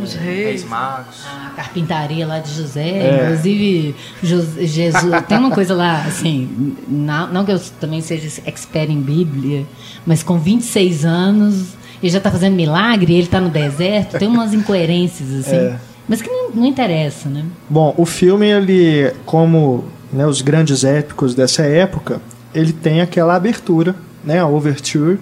Os 0.02 0.14
Reis 0.14 0.44
reis. 0.46 0.64
Magos. 0.64 1.24
a 1.26 1.50
carpintaria 1.50 2.26
lá 2.26 2.38
de 2.38 2.52
José, 2.54 2.88
É. 2.88 3.22
inclusive 3.24 3.94
Jos- 4.22 4.54
Jesus. 4.60 5.22
tem 5.28 5.38
uma 5.38 5.50
coisa 5.50 5.74
lá, 5.74 6.02
assim, 6.06 6.74
não, 6.88 7.32
não 7.32 7.44
que 7.44 7.52
eu 7.52 7.60
também 7.80 8.00
seja 8.00 8.40
expert 8.46 8.90
em 8.90 9.00
Bíblia, 9.00 9.66
mas 10.06 10.22
com 10.22 10.38
26 10.38 11.04
anos 11.04 11.74
ele 12.02 12.10
já 12.10 12.18
está 12.18 12.30
fazendo 12.30 12.54
milagre, 12.56 13.12
ele 13.12 13.24
está 13.24 13.40
no 13.40 13.50
deserto, 13.50 14.18
tem 14.18 14.26
umas 14.28 14.54
incoerências, 14.54 15.30
assim. 15.46 15.56
É. 15.56 15.76
Mas 16.08 16.22
que 16.22 16.28
não, 16.30 16.50
não 16.50 16.64
interessa, 16.66 17.28
né? 17.28 17.44
Bom, 17.68 17.94
o 17.96 18.04
filme, 18.06 18.46
ele, 18.48 19.12
como 19.26 19.84
né, 20.12 20.26
os 20.26 20.40
grandes 20.40 20.82
épicos 20.82 21.34
dessa 21.34 21.62
época, 21.62 22.20
ele 22.54 22.72
tem 22.72 23.00
aquela 23.00 23.36
abertura, 23.36 23.94
né, 24.24 24.40
a 24.40 24.46
overture, 24.46 25.18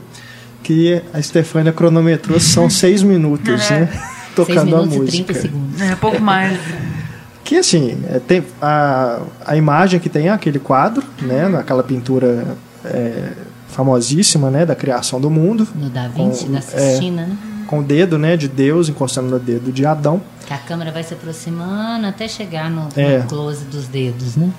que 0.62 1.02
a 1.12 1.20
Stefania 1.20 1.72
cronometrou, 1.72 2.38
são 2.40 2.68
seis 2.70 3.02
minutos, 3.02 3.68
né? 3.70 3.88
6 4.44 4.59
Tocando 4.59 4.77
a 4.77 4.87
minutos 4.87 5.14
e 5.14 5.22
30 5.24 5.33
música. 5.33 5.40
segundos. 5.48 5.81
É, 5.81 5.96
pouco 5.96 6.20
mais. 6.20 6.59
Que 7.44 7.57
assim, 7.57 8.03
é, 8.11 8.18
tem 8.18 8.44
a, 8.61 9.20
a 9.46 9.57
imagem 9.57 9.98
que 10.01 10.09
tem 10.09 10.29
é 10.29 10.31
aquele 10.31 10.59
quadro, 10.59 11.03
né, 11.22 11.48
naquela 11.48 11.83
pintura 11.83 12.46
é, 12.85 13.33
famosíssima, 13.68 14.51
né, 14.51 14.66
da 14.66 14.74
criação 14.74 15.20
do 15.20 15.31
mundo. 15.31 15.66
No 15.74 15.88
Da 15.88 16.09
Vinci, 16.09 16.44
Com- 16.46 16.53
da 16.53 16.59
é. 16.59 16.61
Sistina, 16.62 17.22
né? 17.27 17.37
com 17.66 17.81
o 17.81 17.83
dedo, 17.83 18.18
né, 18.18 18.37
de 18.37 18.48
Deus 18.48 18.88
encostando 18.88 19.29
no 19.29 19.38
dedo 19.38 19.70
de 19.70 19.85
Adão. 19.87 20.20
Que 20.46 20.53
a 20.55 20.59
câmera 20.59 20.90
vai 20.90 21.03
se 21.03 21.12
aproximando 21.12 22.07
até 22.07 22.27
chegar 22.27 22.70
no, 22.70 22.88
É. 22.96 23.18
no 23.18 23.24
close 23.24 23.64
dos 23.66 23.87
dedos, 23.87 24.37
né? 24.37 24.51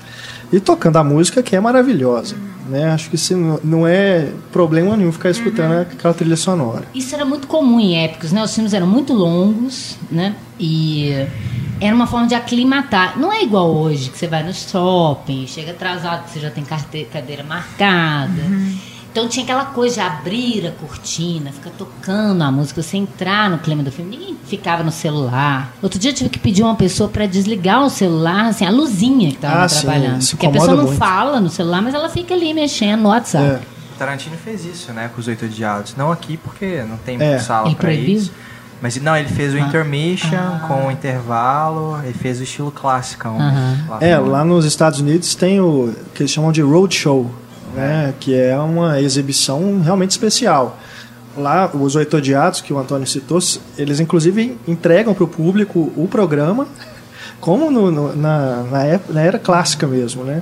E 0.51 0.59
tocando 0.59 0.97
a 0.97 1.03
música 1.03 1.43
que 1.43 1.55
é 1.55 1.59
maravilhosa, 1.59 2.35
né? 2.69 2.91
Acho 2.91 3.09
que 3.09 3.15
isso 3.15 3.35
não- 3.63 3.85
é 3.88 4.29
problema 4.51 4.95
nenhum 4.97 5.12
ficar 5.12 5.29
escutando 5.29 5.73
aquela 5.81 6.13
trilha 6.13 6.35
sonora. 6.35 6.83
Isso 6.93 7.13
era 7.13 7.23
muito 7.25 7.47
comum 7.47 7.79
em 7.79 7.97
épicos, 8.03 8.31
né? 8.31 8.43
Os 8.43 8.53
filmes 8.53 8.73
eram 8.73 8.88
muito 8.88 9.13
longos, 9.13 9.95
né? 10.12 10.35
E 10.59 11.12
era 11.79 11.95
uma 11.95 12.07
forma 12.07 12.27
de 12.27 12.33
aclimatar. 12.35 13.17
Não 13.19 13.31
é 13.31 13.43
igual 13.43 13.69
hoje, 13.75 14.09
que 14.09 14.17
você 14.17 14.27
vai 14.27 14.43
no 14.43 14.53
shopping, 14.53 15.45
chega 15.47 15.71
atrasado, 15.71 16.23
que 16.25 16.31
você 16.31 16.39
já 16.39 16.49
tem 16.49 16.63
carte- 16.63 17.07
cadeira 17.13 17.43
marcada. 17.43 18.41
Então 19.12 19.28
tinha 19.28 19.43
aquela 19.43 19.65
coisa 19.65 19.95
de 19.95 20.02
abrir 20.02 20.67
a 20.67 20.72
cortina, 20.72 21.52
ficar 21.52 21.72
tocando 21.72 22.43
a 22.43 22.52
música, 22.52 22.82
você 22.82 22.95
entrar 22.98 23.50
no 23.50 23.58
clima 23.58 23.82
do 23.82 23.91
filme. 23.91 24.15
Ninguém 24.15 24.38
ficava 24.45 24.84
no 24.84 24.91
celular. 24.91 25.74
Outro 25.82 25.98
dia 26.00 26.12
eu 26.12 26.15
tive 26.15 26.30
que 26.30 26.38
pedir 26.39 26.62
uma 26.63 26.76
pessoa 26.76 27.10
para 27.10 27.26
desligar 27.26 27.84
o 27.84 27.89
celular, 27.89 28.45
assim, 28.50 28.65
a 28.65 28.69
luzinha 28.69 29.30
que 29.30 29.36
estava 29.38 29.63
Ah, 29.63 29.67
sim, 29.69 29.82
trabalhando. 29.82 30.22
isso 30.22 30.32
Porque 30.38 30.45
a 30.45 30.52
pessoa 30.52 30.76
não 30.76 30.84
muito. 30.86 30.98
fala 30.98 31.39
no 31.41 31.50
celular, 31.50 31.82
mas 31.82 31.93
ela 31.95 32.08
fica 32.08 32.34
ali 32.36 32.54
mexendo 32.54 33.02
no 33.02 33.10
WhatsApp. 33.10 33.45
É. 33.45 33.80
O 33.95 33.98
Tarantino 34.00 34.38
fez 34.38 34.63
isso, 34.63 34.93
né, 34.93 35.10
com 35.13 35.19
os 35.19 35.28
Oito 35.28 35.43
Odiados. 35.45 35.95
Não 35.98 36.12
aqui, 36.12 36.38
porque 36.38 36.84
não 36.88 36.95
tem 36.98 37.19
É. 37.22 37.39
sala 37.39 37.74
proibiu? 37.76 38.15
isso. 38.15 38.32
Mas 38.82 38.95
não, 39.02 39.17
ele 39.17 39.28
fez 39.28 39.54
o 39.54 39.58
Ah. 39.58 39.60
intermission 39.62 40.38
Ah. 40.38 40.65
com 40.67 40.88
o 40.88 40.91
intervalo, 40.91 42.00
ele 42.04 42.13
fez 42.13 42.39
o 42.39 42.43
estilo 42.43 42.72
clássico. 42.72 43.28
Aham. 43.28 43.98
É, 44.00 44.17
lá 44.17 44.45
nos 44.45 44.63
Estados 44.65 45.00
Unidos 45.02 45.36
tem 45.36 45.60
o 45.60 45.93
que 46.13 46.22
eles 46.24 46.32
chamam 46.32 46.52
de 46.52 46.62
roadshow, 46.62 47.30
né? 47.80 48.13
Que 48.20 48.36
é 48.36 48.58
uma 48.58 49.00
exibição 49.02 49.82
realmente 49.82 50.12
especial. 50.12 50.78
Lá, 51.38 51.70
os 51.74 51.96
Oito 51.96 52.18
Odiados, 52.18 52.60
que 52.62 52.74
o 52.74 52.80
Antônio 52.80 53.08
citou, 53.08 53.39
eles 53.78 54.00
inclusive 54.00 54.58
entregam 54.68 55.13
para 55.13 55.24
o 55.24 55.28
público 55.28 55.92
o 55.96 56.08
programa, 56.08 56.68
como 57.39 57.72
no- 57.72 57.92
no- 57.92 58.15
na, 58.15 58.63
na, 58.63 58.84
época, 58.84 59.13
na 59.13 59.22
era 59.22 59.39
clássica 59.39 59.88
mesmo, 59.88 60.24
né? 60.24 60.42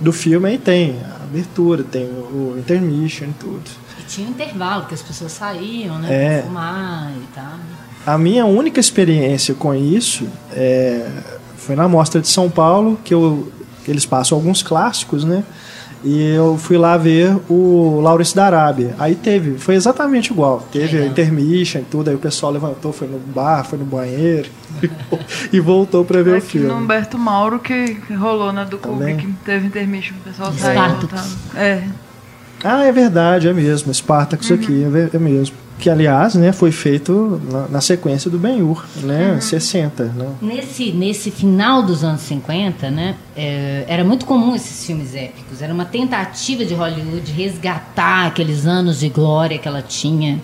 Do 0.00 0.12
filme 0.12 0.48
aí 0.48 0.58
tem 0.58 0.98
a 1.02 1.22
abertura, 1.24 1.82
tem 1.84 2.04
o 2.04 2.56
intermission 2.58 3.28
e 3.28 3.32
tudo. 3.40 3.62
E 3.98 4.02
tinha 4.02 4.26
um 4.26 4.30
intervalo, 4.32 4.84
que 4.86 4.94
as 4.94 5.00
pessoas 5.02 5.32
saíam, 5.32 5.98
né? 5.98 6.08
É. 6.10 6.38
Pra 6.40 6.48
fumar 6.48 7.12
e 7.16 7.26
tal. 7.34 7.52
A 8.14 8.18
minha 8.18 8.44
única 8.44 8.78
experiência 8.80 9.54
com 9.54 9.72
isso 9.74 10.26
é, 10.52 11.08
foi 11.56 11.74
na 11.74 11.88
Mostra 11.88 12.20
de 12.20 12.28
São 12.28 12.50
Paulo, 12.50 12.98
que 13.02 13.14
eu, 13.14 13.50
eles 13.88 14.04
passam 14.04 14.36
alguns 14.36 14.62
clássicos, 14.62 15.24
né? 15.24 15.42
E 16.04 16.34
eu 16.34 16.58
fui 16.58 16.76
lá 16.76 16.98
ver 16.98 17.34
o 17.48 17.98
Laurence 18.02 18.36
da 18.36 18.44
Arábia. 18.44 18.94
Aí 18.98 19.14
teve, 19.14 19.58
foi 19.58 19.74
exatamente 19.74 20.30
igual. 20.30 20.66
Teve 20.70 20.98
Legal. 20.98 21.10
intermission 21.10 21.80
e 21.80 21.84
tudo, 21.84 22.10
aí 22.10 22.14
o 22.14 22.18
pessoal 22.18 22.52
levantou, 22.52 22.92
foi 22.92 23.08
no 23.08 23.18
bar, 23.18 23.64
foi 23.64 23.78
no 23.78 23.86
banheiro 23.86 24.50
e 25.50 25.58
voltou 25.60 26.04
para 26.04 26.22
ver 26.22 26.34
o 26.34 26.36
Aqui 26.36 26.58
no 26.58 26.66
filme. 26.66 26.82
Humberto 26.84 27.18
Mauro 27.18 27.58
que 27.58 27.94
que 27.94 28.12
rolou 28.12 28.52
na 28.52 28.64
do 28.64 28.76
Também. 28.76 29.16
Kubrick, 29.16 29.34
teve 29.44 29.66
intermission, 29.66 30.14
o 30.20 30.28
pessoal 30.28 30.52
saiu. 30.52 30.98
Voltava. 30.98 31.26
É. 31.56 31.82
Ah, 32.62 32.84
é 32.84 32.92
verdade, 32.92 33.48
é 33.48 33.52
mesmo. 33.52 33.92
Spartacus 33.92 34.50
aqui, 34.52 34.84
é, 34.84 35.16
é 35.16 35.18
mesmo. 35.18 35.56
Que, 35.78 35.90
aliás, 35.90 36.34
né, 36.34 36.52
foi 36.52 36.70
feito 36.70 37.40
na, 37.50 37.68
na 37.68 37.80
sequência 37.80 38.30
do 38.30 38.38
Ben-Hur, 38.38 38.84
né? 39.02 39.38
60, 39.40 40.04
né? 40.04 40.28
Nesse, 40.40 40.92
nesse 40.92 41.30
final 41.30 41.82
dos 41.82 42.04
anos 42.04 42.22
50, 42.22 42.90
né, 42.90 43.16
é, 43.36 43.84
era 43.88 44.04
muito 44.04 44.24
comum 44.24 44.54
esses 44.54 44.86
filmes 44.86 45.14
épicos. 45.14 45.60
Era 45.60 45.74
uma 45.74 45.84
tentativa 45.84 46.64
de 46.64 46.74
Hollywood 46.74 47.30
resgatar 47.32 48.26
aqueles 48.26 48.66
anos 48.66 49.00
de 49.00 49.08
glória 49.08 49.58
que 49.58 49.66
ela 49.66 49.82
tinha 49.82 50.40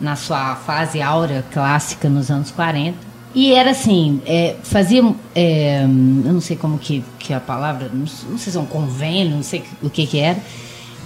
na 0.00 0.16
sua 0.16 0.56
fase 0.56 1.02
áurea 1.02 1.44
clássica 1.52 2.08
nos 2.08 2.30
anos 2.30 2.50
40. 2.50 3.10
E 3.34 3.52
era 3.52 3.70
assim, 3.70 4.20
é, 4.26 4.56
fazia, 4.62 5.04
é, 5.34 5.84
eu 5.84 6.32
não 6.32 6.40
sei 6.40 6.56
como 6.56 6.78
que, 6.78 7.04
que 7.18 7.32
é 7.32 7.36
a 7.36 7.40
palavra, 7.40 7.88
não, 7.92 8.00
não 8.00 8.38
sei 8.38 8.52
se 8.52 8.56
é 8.56 8.60
um 8.60 8.66
convênio, 8.66 9.36
não 9.36 9.42
sei 9.42 9.62
o 9.80 9.88
que 9.88 10.04
que 10.04 10.18
era, 10.18 10.38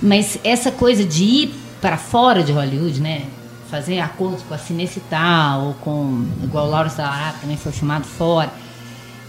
mas 0.00 0.38
essa 0.42 0.70
coisa 0.70 1.04
de 1.04 1.24
ir 1.24 1.54
para 1.82 1.98
fora 1.98 2.42
de 2.42 2.50
Hollywood, 2.50 2.98
né? 3.00 3.24
Fazer 3.70 3.98
acordos 4.00 4.42
com 4.42 4.54
a 4.54 4.58
Cinecittà 4.58 5.56
ou 5.58 5.74
com. 5.74 6.26
Igual 6.42 6.68
o 6.68 6.70
da 6.70 7.08
Arábia 7.08 7.40
também 7.40 7.56
foi 7.56 7.72
filmado 7.72 8.04
fora. 8.04 8.50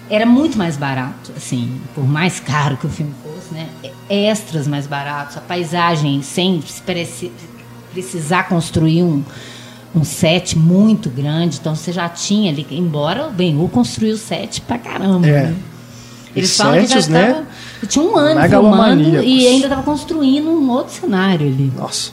Era 0.10 0.26
muito 0.26 0.56
mais 0.56 0.78
barato, 0.78 1.32
assim, 1.36 1.82
por 1.95 2.08
mais 2.08 2.39
caro 2.39 2.78
que 2.78 2.86
o 2.86 2.89
filme 2.89 3.12
fosse, 3.24 3.54
né? 3.54 3.67
Extras 4.08 4.67
mais 4.67 4.86
baratos, 4.86 5.36
a 5.36 5.41
paisagem 5.41 6.21
sem 6.21 6.63
precisar 7.91 8.43
construir 8.48 9.02
um, 9.02 9.24
um 9.95 10.04
set 10.04 10.56
muito 10.56 11.10
grande. 11.10 11.58
Então 11.60 11.76
você 11.76 11.91
já 11.91 12.08
tinha 12.08 12.52
ali, 12.52 12.67
embora 12.69 13.28
o 13.28 13.32
Ben-Hur 13.32 13.69
construiu 13.69 14.15
set 14.15 14.62
pra 14.62 14.78
caramba. 14.78 15.28
É. 15.28 15.43
né? 15.48 15.56
Eles 16.36 16.56
falam 16.56 16.74
que 16.82 16.88
já 16.88 16.95
sets, 16.95 17.08
né? 17.08 17.30
estava. 17.30 17.45
Tinha 17.88 18.06
um 18.06 18.17
ano 18.17 18.50
filmando 18.50 19.24
e 19.24 19.48
ainda 19.48 19.67
estava 19.67 19.84
construindo 19.84 20.50
um 20.50 20.69
outro 20.69 20.93
cenário 20.93 21.48
ali. 21.48 21.71
Nossa. 21.76 22.12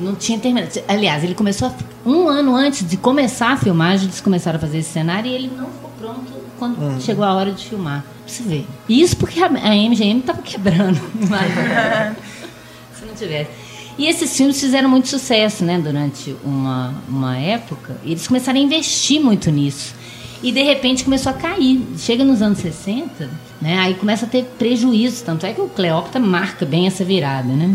Não 0.00 0.14
tinha 0.14 0.38
terminado. 0.38 0.70
Aliás, 0.88 1.22
ele 1.22 1.34
começou 1.34 1.68
a- 1.68 1.74
um 2.08 2.28
ano 2.28 2.54
antes 2.56 2.88
de 2.88 2.96
começar 2.96 3.52
a 3.52 3.56
filmagem, 3.56 4.06
eles 4.06 4.20
começaram 4.20 4.56
a 4.56 4.60
fazer 4.60 4.78
esse 4.78 4.90
cenário 4.90 5.30
e 5.30 5.34
ele 5.34 5.50
não 5.56 5.66
ficou 5.66 5.90
pronto 5.98 6.32
quando 6.58 6.80
Hum. 6.82 7.00
chegou 7.00 7.24
a 7.24 7.32
hora 7.34 7.52
de 7.52 7.64
filmar. 7.66 8.02
Pra 8.02 8.32
você 8.34 8.42
ver. 8.42 8.66
Isso 8.88 9.16
porque 9.16 9.40
a, 9.40 9.46
a 9.46 9.74
MGM 9.76 10.20
estava 10.20 10.42
quebrando. 10.42 10.98
Se 12.98 13.04
não 13.04 13.14
tivesse. 13.14 13.50
E 13.96 14.06
esses 14.06 14.36
filmes 14.36 14.60
fizeram 14.60 14.88
muito 14.88 15.06
sucesso, 15.08 15.64
né, 15.64 15.78
durante 15.78 16.34
uma, 16.44 16.94
uma 17.08 17.36
época. 17.38 17.96
E 18.04 18.10
eles 18.10 18.26
começaram 18.26 18.58
a 18.58 18.62
investir 18.62 19.20
muito 19.20 19.50
nisso. 19.50 19.94
E 20.42 20.50
de 20.50 20.62
repente 20.62 21.04
começou 21.04 21.30
a 21.30 21.34
cair. 21.34 21.80
Chega 21.96 22.24
nos 22.24 22.42
anos 22.42 22.58
60, 22.58 23.30
né, 23.62 23.78
aí 23.78 23.94
começa 23.94 24.26
a 24.26 24.28
ter 24.28 24.44
prejuízo. 24.58 25.22
Tanto 25.24 25.46
é 25.46 25.52
que 25.52 25.60
o 25.60 25.68
Cleópatra 25.68 26.20
marca 26.20 26.66
bem 26.66 26.86
essa 26.86 27.04
virada, 27.04 27.48
né? 27.48 27.74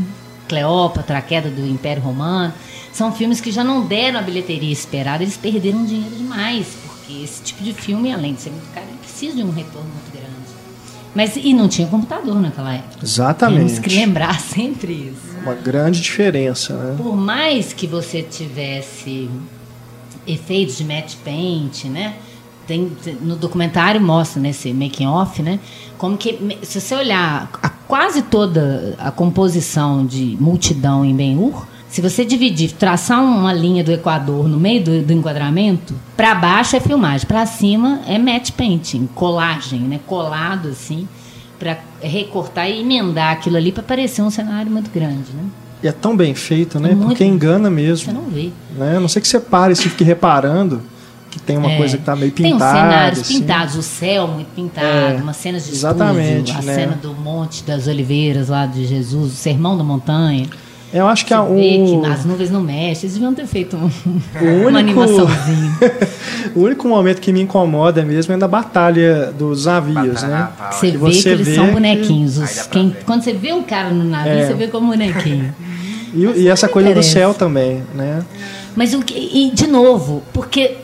Cleópatra, 0.50 1.20
a 1.20 1.22
queda 1.22 1.50
do 1.50 1.66
Império 1.66 2.04
Romano. 2.04 2.54
São 2.92 3.14
filmes 3.14 3.40
que 3.40 3.52
já 3.52 3.64
não 3.64 3.86
deram 3.86 4.20
a 4.20 4.22
bilheteria 4.22 4.74
esperada, 4.74 5.24
eles 5.24 5.38
perderam 5.38 5.86
dinheiro 5.86 6.16
demais. 6.16 6.76
Porque 6.86 7.24
esse 7.24 7.42
tipo 7.44 7.64
de 7.64 7.72
filme, 7.72 8.12
além 8.12 8.34
de 8.34 8.42
ser 8.42 8.50
muito 8.50 8.74
caro, 8.74 8.88
precisa 9.02 9.36
de 9.36 9.44
um 9.44 9.52
retorno 9.52 9.88
muito 9.88 10.12
grande. 10.12 10.30
Mas, 11.14 11.36
e 11.36 11.54
não 11.54 11.68
tinha 11.68 11.88
computador 11.88 12.40
naquela 12.40 12.74
época. 12.74 12.90
Temos 12.90 13.00
que 13.00 13.22
Exatamente. 13.22 13.90
lembrar 13.90 14.40
sempre 14.42 14.94
isso. 14.94 15.38
Uma 15.42 15.56
grande 15.56 16.02
diferença, 16.02 16.74
né? 16.74 16.96
Por 16.98 17.16
mais 17.16 17.72
que 17.74 17.88
você 17.88 18.22
tivesse 18.22 19.30
efeitos 20.28 20.78
de 20.78 20.84
matte 20.84 21.18
paint, 21.18 21.86
né? 21.86 22.16
Tem, 22.68 22.92
no 23.22 23.36
documentário 23.36 24.00
mostra 24.00 24.40
nesse 24.40 24.72
making 24.72 25.08
off, 25.08 25.42
né? 25.42 25.60
Como 25.98 26.16
que 26.18 26.38
se 26.62 26.80
você 26.80 26.94
olhar 26.96 27.50
a, 27.64 27.72
quase 27.90 28.22
toda 28.22 28.94
a 29.00 29.10
composição 29.10 30.06
de 30.06 30.38
multidão 30.40 31.04
em 31.04 31.16
Ben-Hur, 31.16 31.66
se 31.90 32.02
você 32.02 32.24
dividir, 32.24 32.74
traçar 32.74 33.20
uma 33.20 33.52
linha 33.52 33.84
do 33.84 33.92
Equador 33.92 34.48
no 34.48 34.60
meio 34.60 34.84
do, 34.84 35.02
do 35.02 35.12
enquadramento, 35.12 35.96
para 36.16 36.36
baixo 36.36 36.76
é 36.76 36.80
filmagem, 36.80 37.26
para 37.26 37.48
cima 37.48 38.02
é 38.06 38.20
matte 38.20 38.52
painting, 38.52 39.10
colagem, 39.16 39.80
né? 39.80 40.00
Colado 40.06 40.68
assim, 40.68 41.08
para 41.58 41.80
recortar 42.00 42.70
e 42.70 42.80
emendar 42.82 43.34
aquilo 43.34 43.58
ali 43.58 43.72
para 43.72 43.82
parecer 43.82 44.22
um 44.22 44.30
cenário 44.30 44.72
muito 44.72 44.92
grande, 44.92 45.32
né? 45.34 45.44
E 45.82 45.88
é 45.88 45.92
tão 45.92 46.16
bem 46.16 46.36
feito, 46.36 46.80
né? 46.80 46.90
Muito 46.90 47.08
Porque 47.08 47.26
engana 47.26 47.70
Você 47.70 47.76
mesmo. 47.76 48.14
não 48.14 48.30
vê. 48.30 48.52
Né? 48.78 48.98
A 48.98 49.00
não 49.00 49.08
sei 49.08 49.20
que 49.20 49.28
você 49.28 49.40
pare 49.40 49.74
e 49.74 49.76
fique 49.76 50.04
reparando 50.04 50.80
que 51.40 51.46
tem 51.46 51.58
uma 51.58 51.72
É. 51.72 51.78
coisa 51.78 51.98
que 51.98 52.04
tá 52.04 52.16
meio 52.16 52.32
Tem 52.32 52.52
pintada. 52.54 52.72
uns 52.78 52.82
cenários 52.82 53.20
assim. 53.22 53.40
pintados, 53.40 53.76
o 53.76 53.82
céu 53.82 54.28
muito 54.28 54.48
pintado, 54.56 54.88
É, 54.88 55.20
umas 55.22 55.36
cenas 55.38 55.66
de 55.66 55.72
exatamente, 55.74 56.52
estúdio, 56.52 56.60
a 56.60 56.62
né? 56.62 56.76
cena 56.76 56.96
do 57.02 57.14
Monte 57.14 57.64
das 57.64 57.88
Oliveiras 57.88 58.50
lá 58.50 58.66
de 58.66 58.86
Jesus, 58.86 59.34
o 59.34 59.36
Sermão 59.36 59.78
da 59.78 59.84
Montanha. 59.84 60.48
Eu 60.92 61.08
acho 61.08 61.24
que 61.24 61.32
a, 61.36 61.44
vê 61.44 61.74
que 61.86 61.92
o, 61.92 62.04
as 62.04 62.26
nuvens 62.26 62.50
não 62.50 62.62
mexem. 62.62 63.04
Eles 63.04 63.14
deviam 63.14 63.32
ter 63.32 63.46
feito 63.46 63.78
um- 63.78 63.92
único- 64.42 64.70
uma 64.70 64.80
animaçãozinha. 64.80 65.78
o 66.56 66.62
único 66.62 66.88
momento 66.88 67.22
que 67.22 67.32
me 67.32 67.42
incomoda 67.42 68.04
mesmo 68.04 68.34
é 68.34 68.38
da 68.38 68.48
batalha 68.48 69.32
dos 69.38 69.66
navios, 69.66 70.24
Batalha 70.24 70.28
né? 70.34 70.50
Você 70.72 70.88
Que 70.88 70.92
vê 70.94 70.98
você 70.98 71.22
que 71.22 71.30
eles 71.30 71.48
vê 71.48 71.54
são 71.56 71.68
que- 71.68 71.72
bonequinhos. 71.74 72.38
Os- 72.40 72.68
quem- 72.68 72.96
quando 73.06 73.22
você 73.24 73.34
vê 73.34 73.54
um 73.54 73.62
cara 73.62 73.92
no 73.92 74.04
navio, 74.04 74.32
É. 74.34 74.48
você 74.48 74.54
vê 74.56 74.68
como 74.68 74.88
bonequinho. 74.88 75.54
E, 76.12 76.26
e 76.42 76.48
essa 76.48 76.68
coisa 76.68 76.88
do 76.88 76.92
interessa. 76.94 77.12
céu 77.12 77.34
também, 77.36 77.84
né? 77.94 78.24
Mas 78.76 78.92
o 78.96 79.00
que, 79.04 79.14
e 79.14 79.52
de 79.54 79.68
novo, 79.68 80.24
porque 80.34 80.78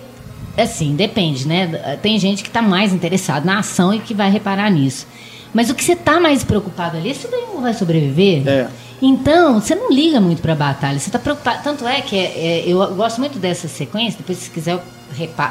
assim, 0.58 0.96
depende, 0.96 1.48
né? 1.48 1.98
Tem 2.02 2.18
gente 2.20 2.44
que 2.44 2.50
está 2.50 2.62
mais 2.62 2.94
interessado 2.94 3.46
na 3.46 3.60
ação 3.60 3.94
e 3.94 4.00
que 4.00 4.14
vai 4.14 4.30
reparar 4.30 4.70
nisso. 4.70 5.08
Mas 5.54 5.70
o 5.70 5.74
que 5.74 5.84
você 5.84 5.94
está 5.94 6.20
mais 6.20 6.44
preocupado 6.44 6.98
ali 6.98 7.12
é 7.12 7.14
se 7.14 7.28
o 7.28 7.32
Benhur 7.32 7.62
vai 7.62 7.74
sobreviver. 7.74 8.46
É. 8.46 8.68
Então, 9.02 9.60
você 9.60 9.74
não 9.74 9.90
liga 9.90 10.20
muito 10.20 10.42
para 10.42 10.52
a 10.52 10.56
batalha. 10.56 11.00
Você 11.00 11.08
está 11.08 11.18
preocupado. 11.18 11.64
Tanto 11.64 11.88
é 11.88 12.02
que 12.02 12.16
é, 12.18 12.24
é, 12.24 12.64
eu 12.68 12.94
gosto 12.94 13.20
muito 13.20 13.40
dessa 13.40 13.68
sequência. 13.70 14.18
Depois, 14.18 14.38
se 14.38 14.50
quiser, 14.50 14.74
eu 14.74 14.82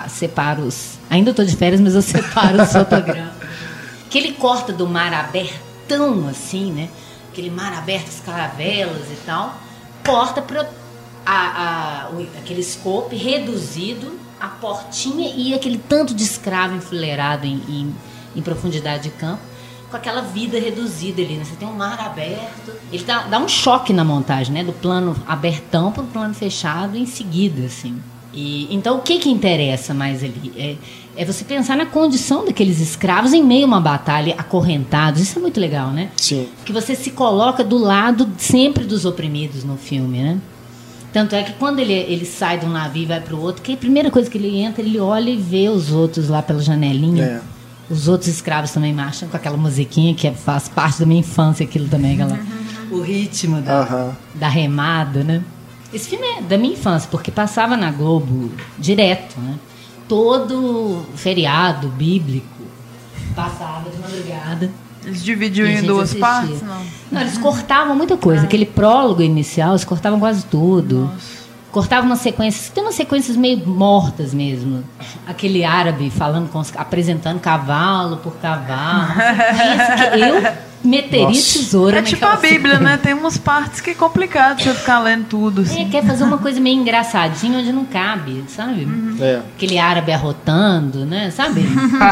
separo 0.09 0.62
os. 0.62 0.99
Ainda 1.09 1.31
estou 1.31 1.45
de 1.45 1.57
férias, 1.57 1.81
mas 1.81 1.95
eu 1.95 2.03
separo 2.03 2.62
os 2.62 2.73
fotogramas. 2.73 3.33
Que 4.11 4.19
ele 4.19 4.33
corta 4.33 4.73
do 4.73 4.87
mar 4.87 5.12
abertão, 5.12 6.29
assim, 6.29 6.71
né? 6.71 6.88
Aquele 7.33 7.51
mar 7.51 7.73
aberto, 7.73 8.09
as 8.09 8.21
caravelas 8.21 9.11
e 9.11 9.17
tal. 9.25 9.55
Corta 10.05 10.43
para 10.43 10.69
aquele 12.38 12.62
scope 12.62 13.17
reduzido, 13.17 14.19
a 14.40 14.49
portinha 14.49 15.33
e 15.37 15.55
aquele 15.55 15.79
tanto 15.79 16.14
de 16.14 16.23
escravo 16.23 16.77
enfileirado 16.77 17.47
em, 17.47 17.62
em, 17.68 17.94
em 18.37 18.42
profundidade 18.42 19.05
de 19.05 19.11
campo, 19.11 19.42
com 19.90 19.97
aquela 19.97 20.23
vida 20.23 20.59
reduzida 20.59 21.23
ali, 21.23 21.35
né? 21.35 21.44
Você 21.44 21.55
tem 21.57 21.68
um 21.68 21.75
mar 21.75 22.01
aberto. 22.01 22.73
Ele 22.92 23.05
dá, 23.05 23.23
dá 23.23 23.38
um 23.38 23.49
choque 23.49 23.92
na 23.92 24.05
montagem, 24.05 24.53
né? 24.53 24.64
Do 24.64 24.73
plano 24.73 25.16
abertão 25.27 25.92
para 25.92 26.03
o 26.03 26.07
plano 26.07 26.35
fechado 26.35 26.97
em 26.97 27.07
seguida, 27.07 27.66
assim. 27.66 28.01
E, 28.33 28.66
então, 28.75 28.99
o 28.99 29.03
que 29.03 29.18
que 29.20 29.31
interessa 29.31 29.94
mais 29.94 30.25
ali? 30.25 30.53
É, 30.57 30.77
é 31.16 31.25
você 31.25 31.44
pensar 31.44 31.77
na 31.77 31.87
condição 31.87 32.44
daqueles 32.44 32.81
escravos 32.81 33.33
em 33.33 33.42
meio 33.42 33.64
a 33.64 33.68
uma 33.68 33.81
batalha 33.81 34.35
acorrentados. 34.37 35.20
Isso 35.20 35.38
é 35.38 35.42
muito 35.42 35.61
legal, 35.61 35.90
né? 35.90 36.11
Sim. 36.16 36.49
que 36.64 36.73
você 36.73 36.97
se 36.97 37.12
coloca 37.12 37.62
do 37.62 37.79
lado 37.79 38.29
sempre 38.37 38.85
dos 38.85 39.05
oprimidos 39.05 39.62
no 39.62 39.77
filme, 39.77 40.18
né? 40.18 40.40
Tanto 41.14 41.37
é 41.37 41.44
que 41.44 41.53
quando 41.53 41.79
ele, 41.79 41.92
ele 41.92 42.27
sai 42.27 42.59
de 42.59 42.66
um 42.66 42.70
navio 42.70 43.05
e 43.05 43.07
vai 43.07 43.20
para 43.20 43.37
o 43.37 43.40
outro, 43.40 43.62
que 43.62 43.72
a 43.74 43.77
primeira 43.77 44.11
coisa 44.11 44.29
que 44.29 44.37
ele 44.37 44.59
entra, 44.59 44.83
ele 44.83 44.98
olha 44.98 45.31
e 45.31 45.37
vê 45.37 45.68
os 45.68 45.92
outros 45.92 46.29
lá 46.29 46.42
pela 46.42 46.61
janelinha. 46.61 47.24
É. 47.24 47.40
Os 47.88 48.09
outros 48.09 48.29
escravos 48.29 48.72
também 48.72 48.92
marcham 48.92 49.29
com 49.29 49.37
aquela 49.37 49.57
musiquinha 49.57 50.12
que 50.12 50.27
é- 50.27 50.33
faz 50.33 50.68
parte 50.68 50.98
da 50.98 51.07
minha 51.07 51.20
infância, 51.20 51.64
aquilo 51.64 51.87
também, 51.88 52.14
aquela, 52.14 52.37
o 52.90 53.00
ritmo 53.00 53.61
da, 53.61 53.83
da 54.35 54.48
remada, 54.48 55.22
né? 55.22 55.40
Esse 55.92 56.09
filme 56.09 56.27
é 56.27 56.42
da 56.42 56.59
minha 56.59 56.72
infância, 56.72 57.09
porque 57.09 57.31
passava 57.31 57.77
na 57.77 57.92
Globo 57.92 58.50
direto, 58.77 59.38
né? 59.38 59.55
Todo 60.09 61.03
feriado 61.14 61.87
bíblico 61.90 62.64
passava 63.37 63.88
de 63.88 63.98
madrugada. 63.98 64.68
Eles 65.05 65.23
dividiam 65.23 65.67
em 65.67 65.83
duas 65.83 66.11
assistia. 66.11 66.21
partes, 66.21 66.62
não? 66.62 66.83
Não, 67.12 67.21
eles 67.21 67.38
cortavam 67.38 67.95
muita 67.97 68.17
coisa. 68.17 68.45
Aquele 68.45 68.67
prólogo 68.67 69.23
inicial, 69.23 69.71
eles 69.71 69.85
cortavam 69.85 70.19
quase 70.19 70.45
tudo. 70.47 71.11
Cortavam 71.71 72.07
umas 72.07 72.21
sequências. 72.21 72.71
Tem 72.71 72.83
umas 72.83 72.95
sequências 72.95 73.37
meio 73.37 73.59
mortas 73.67 74.33
mesmo. 74.33 74.85
Aquele 75.27 75.64
árabe 75.64 76.11
falando 76.11 76.49
com 76.49 76.61
os, 76.61 76.73
apresentando 76.77 77.40
cavalo 77.40 78.19
por 78.19 78.35
cavalo. 78.37 79.12
Isso 79.75 80.12
que 80.12 80.21
eu 80.21 80.74
meteria 80.85 81.27
Nossa. 81.27 81.59
tesoura 81.59 81.99
É 81.99 82.03
tipo 82.03 82.25
a 82.25 82.37
Bíblia, 82.37 82.79
né? 82.79 82.99
Tem 83.03 83.14
umas 83.14 83.38
partes 83.38 83.81
que 83.81 83.90
é 83.90 83.94
complicado 83.94 84.62
você 84.62 84.75
ficar 84.75 85.01
lendo 85.01 85.27
tudo. 85.27 85.62
É, 85.62 85.64
Assim. 85.64 85.88
quer 85.88 86.05
fazer 86.05 86.25
uma 86.25 86.38
coisa 86.38 86.61
meio 86.61 86.79
engraçadinha 86.79 87.59
onde 87.59 87.73
não 87.73 87.85
cabe, 87.85 88.44
sabe? 88.49 88.87
É. 89.20 89.40
Aquele 89.57 89.79
árabe 89.79 90.12
arrotando, 90.12 91.05
né? 91.05 91.31
Sabe? 91.31 91.64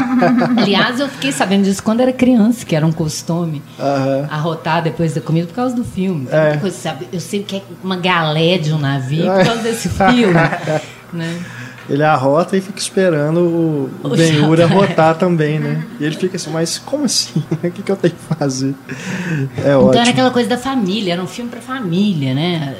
Aliás, 0.56 1.00
eu 1.00 1.08
fiquei 1.08 1.32
sabendo 1.32 1.64
disso 1.64 1.82
quando 1.82 2.00
era 2.00 2.12
criança, 2.12 2.64
que 2.64 2.74
era 2.74 2.86
um 2.86 2.92
costume. 2.92 3.62
Aham. 3.78 4.28
arrotar 4.30 4.82
depois 4.82 5.14
da 5.14 5.20
comida 5.20 5.46
por 5.46 5.54
causa 5.54 5.74
do 5.74 5.84
filme. 5.84 6.26
É. 6.30 6.56
coisa, 6.56 6.76
sabe? 6.76 7.08
Eu 7.12 7.20
sei 7.20 7.40
o 7.40 7.44
que 7.44 7.56
é 7.56 7.62
uma 7.82 7.96
galé 7.96 8.58
de 8.58 8.72
um 8.72 8.78
navio 8.78 9.26
por 9.32 9.44
causa 9.44 9.62
desse 9.62 9.88
filme. 9.88 10.34
né? 11.12 11.40
Ele 11.88 12.02
arrota 12.02 12.56
e 12.56 12.60
fica 12.60 12.78
esperando 12.78 13.40
o, 13.40 13.90
o 14.04 14.08
Ben-Hur 14.10 14.60
arrotar 14.60 15.16
também, 15.16 15.58
né? 15.58 15.84
E 15.98 16.04
ele 16.04 16.16
fica 16.16 16.36
assim, 16.36 16.50
mas 16.50 16.78
como 16.78 17.04
assim? 17.04 17.42
O 17.62 17.70
que, 17.70 17.82
que 17.82 17.92
eu 17.92 17.96
tenho 17.96 18.14
que 18.14 18.34
fazer? 18.34 18.74
É 19.58 19.60
Então 19.70 19.86
ótimo. 19.86 20.00
era 20.00 20.10
aquela 20.10 20.30
coisa 20.30 20.48
da 20.48 20.58
família, 20.58 21.12
era 21.12 21.22
um 21.22 21.26
filme 21.26 21.50
pra 21.50 21.60
família, 21.60 22.34
né? 22.34 22.74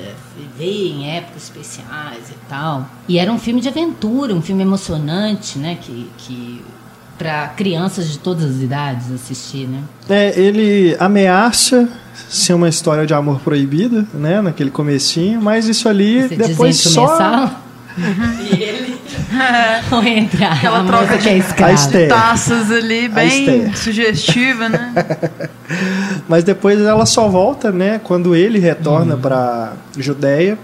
Ver 0.58 0.88
em 0.88 1.10
épocas 1.10 1.44
especiais 1.44 2.30
e 2.30 2.34
tal. 2.48 2.88
E 3.08 3.18
era 3.18 3.32
um 3.32 3.38
filme 3.38 3.60
de 3.60 3.68
aventura, 3.68 4.34
um 4.34 4.42
filme 4.42 4.62
emocionante, 4.62 5.58
né? 5.58 5.78
Que, 5.80 6.08
que 6.18 6.62
para 7.18 7.48
crianças 7.48 8.10
de 8.10 8.18
todas 8.18 8.44
as 8.56 8.62
idades 8.62 9.10
assistir, 9.12 9.68
né? 9.68 9.80
É, 10.08 10.38
ele 10.38 10.96
ameaça 10.98 11.88
ser 12.28 12.54
uma 12.54 12.68
história 12.68 13.06
de 13.06 13.14
amor 13.14 13.40
proibida, 13.40 14.06
né? 14.14 14.40
Naquele 14.40 14.70
comecinho, 14.70 15.40
mas 15.40 15.68
isso 15.68 15.88
ali 15.88 16.28
Você 16.28 16.36
depois 16.36 16.76
só... 16.76 17.06
começar. 17.06 17.62
E 17.98 18.62
ele 18.62 18.96
ou 19.90 20.02
entrar 20.02 20.52
Aquela 20.52 20.84
troca 20.84 21.18
de 21.18 21.24
que 21.54 21.62
é. 21.62 21.72
Esther. 21.74 22.08
Taças 22.08 22.70
ali, 22.70 23.08
bem 23.08 23.74
sugestiva, 23.74 24.68
né? 24.68 24.92
Mas 26.28 26.44
depois 26.44 26.80
ela 26.80 27.06
só 27.06 27.28
volta, 27.28 27.70
né? 27.70 28.00
Quando 28.02 28.34
ele 28.34 28.58
retorna 28.58 29.16
pra 29.16 29.72
Judéia. 29.98 30.58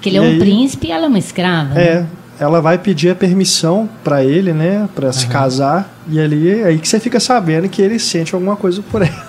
Que 0.00 0.08
ele 0.10 0.18
é 0.18 0.20
um 0.20 0.24
aí- 0.24 0.38
príncipe 0.38 0.88
e 0.88 0.92
ela 0.92 1.06
é 1.06 1.08
uma 1.08 1.18
escrava. 1.18 1.74
né? 1.74 1.82
É, 1.82 2.04
ela 2.40 2.60
vai 2.60 2.78
pedir 2.78 3.10
a 3.10 3.14
permissão 3.14 3.88
pra 4.04 4.24
ele, 4.24 4.52
né? 4.52 4.88
Pra 4.94 5.12
se 5.12 5.26
casar. 5.26 5.92
E 6.08 6.20
ali 6.20 6.60
é 6.60 6.64
aí 6.64 6.78
que 6.78 6.88
você 6.88 7.00
fica 7.00 7.18
sabendo 7.18 7.68
que 7.68 7.82
ele 7.82 7.98
sente 7.98 8.34
alguma 8.34 8.56
coisa 8.56 8.82
por 8.82 9.02
ela. 9.02 9.28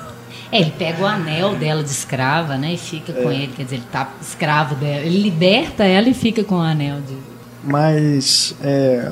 É, 0.52 0.62
ele 0.62 0.74
pega 0.78 1.02
o 1.04 1.06
anel 1.06 1.56
dela 1.56 1.84
de 1.84 1.90
escrava, 1.90 2.58
né? 2.58 2.74
E 2.74 2.78
fica 2.78 3.12
É. 3.12 3.16
com 3.22 3.32
ele, 3.32 3.52
quer 3.56 3.64
dizer, 3.64 3.76
ele 3.78 3.86
tá 3.92 4.10
escravo 4.22 4.74
dela. 4.76 5.02
Ele 5.06 5.22
liberta 5.22 5.84
ela 5.84 6.10
e 6.10 6.14
fica 6.14 6.44
com 6.44 6.56
o 6.56 6.62
anel 6.62 6.98
de. 7.08 7.16
Mas. 7.64 8.56
é, 8.64 9.12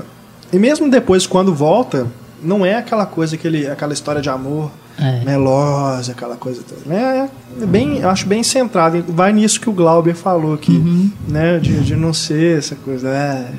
E 0.51 0.57
mesmo 0.57 0.89
depois, 0.89 1.27
quando 1.27 1.53
volta, 1.53 2.07
não 2.41 2.65
é 2.65 2.75
aquela 2.75 3.05
coisa, 3.05 3.35
aquele, 3.35 3.67
aquela 3.67 3.91
história 3.93 4.21
de 4.21 4.29
amor 4.29 4.71
É. 4.99 5.23
melosa, 5.25 6.11
aquela 6.13 6.35
coisa 6.37 6.61
toda. 6.67 6.81
Né? 6.85 7.29
É 7.61 7.65
bem, 7.65 7.97
eu 7.97 8.09
acho 8.09 8.25
bem 8.25 8.41
centrado. 8.43 9.03
Vai 9.09 9.31
nisso 9.33 9.59
que 9.59 9.69
o 9.69 9.73
Glauber 9.73 10.15
falou 10.15 10.53
aqui, 10.53 10.71
Uhum. 10.71 11.11
né? 11.27 11.59
De, 11.59 11.81
de 11.81 11.95
não 11.95 12.13
ser 12.13 12.57
essa 12.57 12.75
coisa. 12.75 13.09
é, 13.09 13.51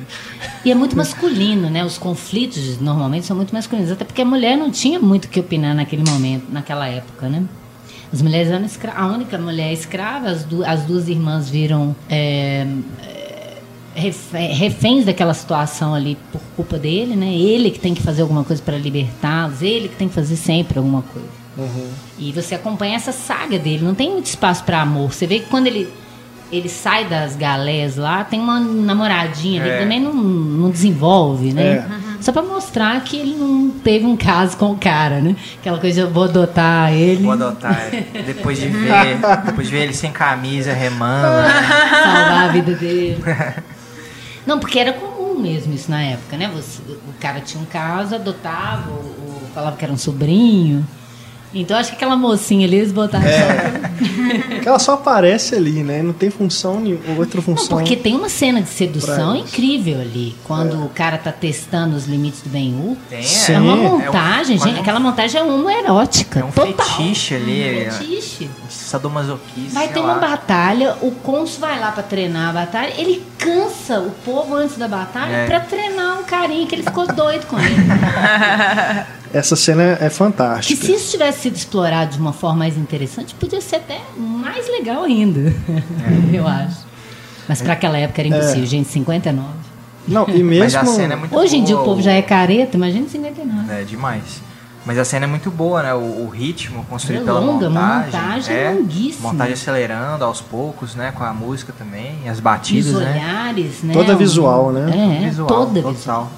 E 0.65 0.71
é 0.71 0.75
muito 0.75 0.97
masculino, 0.97 1.69
né? 1.69 1.85
Os 1.85 1.97
conflitos 1.97 2.79
normalmente 2.81 3.25
são 3.25 3.37
muito 3.37 3.53
masculinos. 3.53 3.91
Até 3.91 4.03
porque 4.03 4.21
a 4.21 4.25
mulher 4.25 4.57
não 4.57 4.69
tinha 4.71 4.99
muito 4.99 5.25
o 5.25 5.27
que 5.29 5.39
opinar 5.39 5.73
naquele 5.75 6.03
momento, 6.09 6.45
naquela 6.51 6.87
época, 6.87 7.29
né? 7.29 7.43
As 8.11 8.21
mulheres 8.23 8.49
eram 8.51 8.65
escra 8.65 8.91
A 8.93 9.05
única 9.05 9.37
mulher 9.37 9.71
escrava, 9.71 10.29
as, 10.29 10.43
du 10.43 10.65
as 10.65 10.81
duas 10.81 11.07
irmãs 11.07 11.47
viram 11.47 11.95
é, 12.09 12.65
é, 13.05 13.18
reféns 13.95 15.05
daquela 15.05 15.33
situação 15.33 15.93
ali 15.93 16.17
por 16.31 16.41
culpa 16.55 16.77
dele, 16.77 17.15
né? 17.15 17.33
Ele 17.33 17.71
que 17.71 17.79
tem 17.79 17.93
que 17.93 18.01
fazer 18.01 18.21
alguma 18.21 18.43
coisa 18.43 18.61
para 18.61 18.77
libertá-los, 18.77 19.61
ele 19.61 19.87
que 19.89 19.95
tem 19.95 20.07
que 20.07 20.13
fazer 20.15 20.35
sempre 20.35 20.77
alguma 20.77 21.01
coisa. 21.01 21.27
E 22.17 22.31
você 22.31 22.55
acompanha 22.55 22.95
essa 22.95 23.11
saga 23.11 23.59
dele, 23.59 23.83
não 23.83 23.93
tem 23.93 24.09
muito 24.11 24.27
espaço 24.27 24.63
para 24.63 24.81
amor. 24.81 25.11
Você 25.13 25.27
vê 25.27 25.39
que 25.39 25.47
quando 25.47 25.67
ele 25.67 25.89
ele 26.51 26.67
sai 26.67 27.05
das 27.05 27.35
galés 27.35 27.95
lá, 27.95 28.23
tem 28.23 28.39
uma 28.39 28.59
namoradinha 28.59 29.61
ali 29.61 29.69
que 29.69 29.75
É. 29.75 29.79
também 29.81 29.99
não, 29.99 30.11
não 30.15 30.71
desenvolve, 30.71 31.53
né? 31.53 31.61
É. 31.63 31.85
Só 32.23 32.31
pra 32.31 32.41
mostrar 32.41 32.99
que 33.03 33.17
ele 33.17 33.35
não 33.35 33.69
teve 33.69 34.03
um 34.07 34.17
caso 34.17 34.57
com 34.57 34.71
o 34.71 34.75
cara, 34.75 35.19
né? 35.21 35.35
Aquela 35.59 35.77
coisa 35.77 36.01
eu 36.01 36.09
vou 36.09 36.23
adotar 36.23 36.91
ele, 36.91 37.21
Vou 37.21 37.33
adotar. 37.33 37.79
é. 37.93 38.23
Depois 38.25 38.57
de 38.59 38.67
ver, 38.67 39.19
depois 39.45 39.67
de 39.67 39.73
ver 39.73 39.83
ele 39.83 39.93
sem 39.93 40.11
camisa, 40.11 40.73
remando. 40.73 41.27
né? 41.43 41.49
salvar 42.03 42.45
a 42.45 42.51
vida 42.51 42.73
dele. 42.73 43.23
Não, 44.49 44.57
porque 44.57 44.79
era 44.79 44.93
comum 44.93 45.39
mesmo 45.39 45.75
isso 45.75 45.91
na 45.91 46.01
época, 46.01 46.35
né? 46.35 46.49
Você, 46.55 46.81
o 46.81 47.13
cara 47.19 47.39
tinha 47.39 47.61
um 47.61 47.67
caso, 47.67 48.15
adotava, 48.15 48.89
ou, 48.89 48.97
ou 48.97 49.41
falava 49.53 49.77
que 49.77 49.85
era 49.85 49.93
um 49.93 49.97
sobrinho. 49.97 50.83
Então 51.53 51.77
acho 51.77 51.91
que 51.91 51.97
aquela 51.97 52.15
mocinha 52.15 52.65
ali 52.65 52.77
eles 52.77 52.91
botaram 52.91 53.25
só 53.25 53.88
que 54.61 54.67
ela 54.67 54.79
só 54.79 54.93
aparece 54.93 55.55
ali, 55.55 55.83
né? 55.83 56.01
Não 56.01 56.13
tem 56.13 56.29
função 56.29 56.79
nenhuma, 56.79 57.01
outra 57.17 57.37
Não, 57.37 57.43
função. 57.43 57.77
porque 57.77 57.95
tem 57.95 58.15
uma 58.15 58.29
cena 58.29 58.61
de 58.61 58.69
sedução 58.69 59.35
incrível 59.35 59.99
ali. 60.01 60.35
Quando 60.45 60.83
o 60.85 60.89
cara 60.89 61.17
tá 61.17 61.31
testando 61.31 61.95
os 61.95 62.05
limites 62.05 62.41
do 62.41 62.49
Ben-Hur. 62.49 62.95
Sim. 63.21 63.53
É 63.53 63.59
uma 63.59 63.71
É 63.73 63.75
um- 63.75 63.83
montagem, 63.99 64.57
gente. 64.57 64.77
um- 64.77 64.81
Aquela 64.81 64.99
montagem 64.99 65.39
é 65.41 65.43
homoerótica. 65.43 66.39
É 66.39 66.43
um 66.43 66.51
total. 66.51 66.85
fetiche 66.85 67.35
ali. 67.35 67.61
Um 67.61 67.87
é- 67.87 67.91
fetiche. 67.91 68.49
Sadomasoquista. 68.69 69.73
Vai 69.73 69.87
ter 69.89 69.99
uma 69.99 70.15
batalha, 70.15 70.95
o 71.01 71.11
cônsul 71.11 71.59
vai 71.61 71.79
lá 71.79 71.91
pra 71.91 72.01
treinar 72.03 72.49
a 72.49 72.53
batalha, 72.53 72.93
ele 72.97 73.21
cansa 73.37 73.99
o 73.99 74.11
povo 74.25 74.55
antes 74.55 74.77
da 74.77 74.87
batalha 74.87 75.31
É. 75.33 75.45
pra 75.45 75.59
treinar 75.59 76.19
um 76.19 76.23
carinha 76.23 76.65
que 76.67 76.75
ele 76.75 76.83
ficou 76.83 77.05
doido 77.07 77.45
com 77.47 77.57
ele. 77.59 77.75
Essa 79.31 79.55
cena 79.55 79.83
é 79.83 79.95
que 79.95 80.09
fantástica. 80.09 80.85
se 80.85 80.91
isso 80.91 81.11
tivesse 81.11 81.41
sido 81.41 81.55
explorado 81.55 82.13
de 82.13 82.19
uma 82.19 82.33
forma 82.33 82.57
mais 82.59 82.75
interessante, 82.75 83.35
podia 83.35 83.61
ser 83.61 83.79
até 83.93 84.01
mais 84.17 84.67
legal 84.69 85.03
ainda. 85.03 85.53
Eu 86.31 86.47
acho. 86.47 86.85
Mas 87.47 87.61
pra 87.61 87.73
aquela 87.73 87.97
época 87.97 88.21
era 88.21 88.27
impossível, 88.27 88.65
gente, 88.65 88.87
59. 88.89 89.47
Não, 90.07 90.27
e 90.29 90.43
Mas 90.43 90.75
a 90.75 90.81
mesmo. 90.83 90.95
cena 90.95 91.13
é 91.13 91.17
muito 91.17 91.35
Hoje 91.35 91.57
em 91.57 91.63
dia 91.63 91.77
o 91.77 91.83
povo 91.83 92.01
já 92.01 92.11
é 92.11 92.21
careta, 92.21 92.77
imagina 92.77 93.05
em 93.05 93.09
59. 93.09 93.73
É 93.73 93.83
demais. 93.83 94.41
Mas 94.85 94.97
a 94.97 95.03
cena 95.05 95.25
é 95.25 95.27
muito 95.27 95.51
boa, 95.51 95.83
né? 95.83 95.93
O, 95.93 95.97
o 96.25 96.29
ritmo 96.29 96.85
construído 96.85 97.23
É 97.23 97.25
pela 97.25 97.39
longa, 97.39 97.67
uma 97.67 97.79
montagem. 97.81 98.05
montagem 98.21 98.55
é 98.55 98.69
longuíssima. 98.71 99.31
Montagem 99.31 99.53
acelerando 99.53 100.23
aos 100.23 100.41
poucos, 100.41 100.95
né? 100.95 101.11
Com 101.15 101.23
a 101.23 101.33
música 101.33 101.73
também, 101.77 102.27
as 102.29 102.39
batidas, 102.39 102.93
os 102.93 102.99
né? 103.01 103.11
olhares, 103.11 103.83
né? 103.83 103.93
Toda 103.93 104.13
Um- 104.13 104.17
visual, 104.17 104.71
né? 104.71 105.19
É, 105.21 105.25
Visual, 105.27 105.47
toda 105.47 105.73
total. 105.81 105.93
visual. 105.93 106.31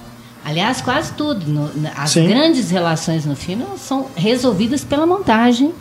Aliás, 0.43 0.81
quase 0.81 1.13
tudo. 1.13 1.45
no- 1.45 1.69
as 1.95 2.09
Sim. 2.11 2.27
grandes 2.27 2.71
relações 2.71 3.25
no 3.25 3.35
filme 3.35 3.63
são 3.77 4.07
resolvidas 4.15 4.83
pela 4.83 5.05
montagem. 5.05 5.71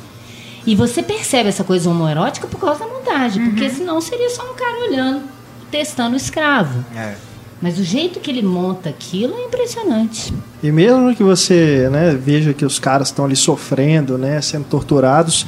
E 0.67 0.75
você 0.75 1.03
percebe 1.03 1.49
essa 1.49 1.65
coisa 1.65 1.91
homoerótica 1.91 2.47
por 2.47 2.61
causa 2.61 2.81
da 2.81 2.87
montagem. 2.87 3.51
Porque 3.51 3.69
senão 3.71 4.01
seria 4.01 4.31
só 4.31 4.43
um 4.51 4.55
cara 4.55 4.79
olhando, 4.89 5.23
testando 5.71 6.15
o 6.15 6.17
escravo. 6.17 6.85
É. 6.95 7.15
Mas 7.63 7.79
o 7.79 7.85
jeito 7.85 8.21
que 8.21 8.31
ele 8.31 8.43
monta 8.43 8.89
aquilo 8.89 9.35
é 9.37 9.45
impressionante. 9.45 10.33
E 10.63 10.73
mesmo 10.73 11.15
que 11.15 11.23
você 11.23 11.89
né, 11.91 12.19
veja 12.19 12.55
que 12.55 12.65
os 12.65 12.79
caras 12.79 13.09
estão 13.09 13.25
ali 13.27 13.37
sofrendo, 13.37 14.17
né, 14.17 14.41
sendo 14.41 14.65
torturados, 14.65 15.47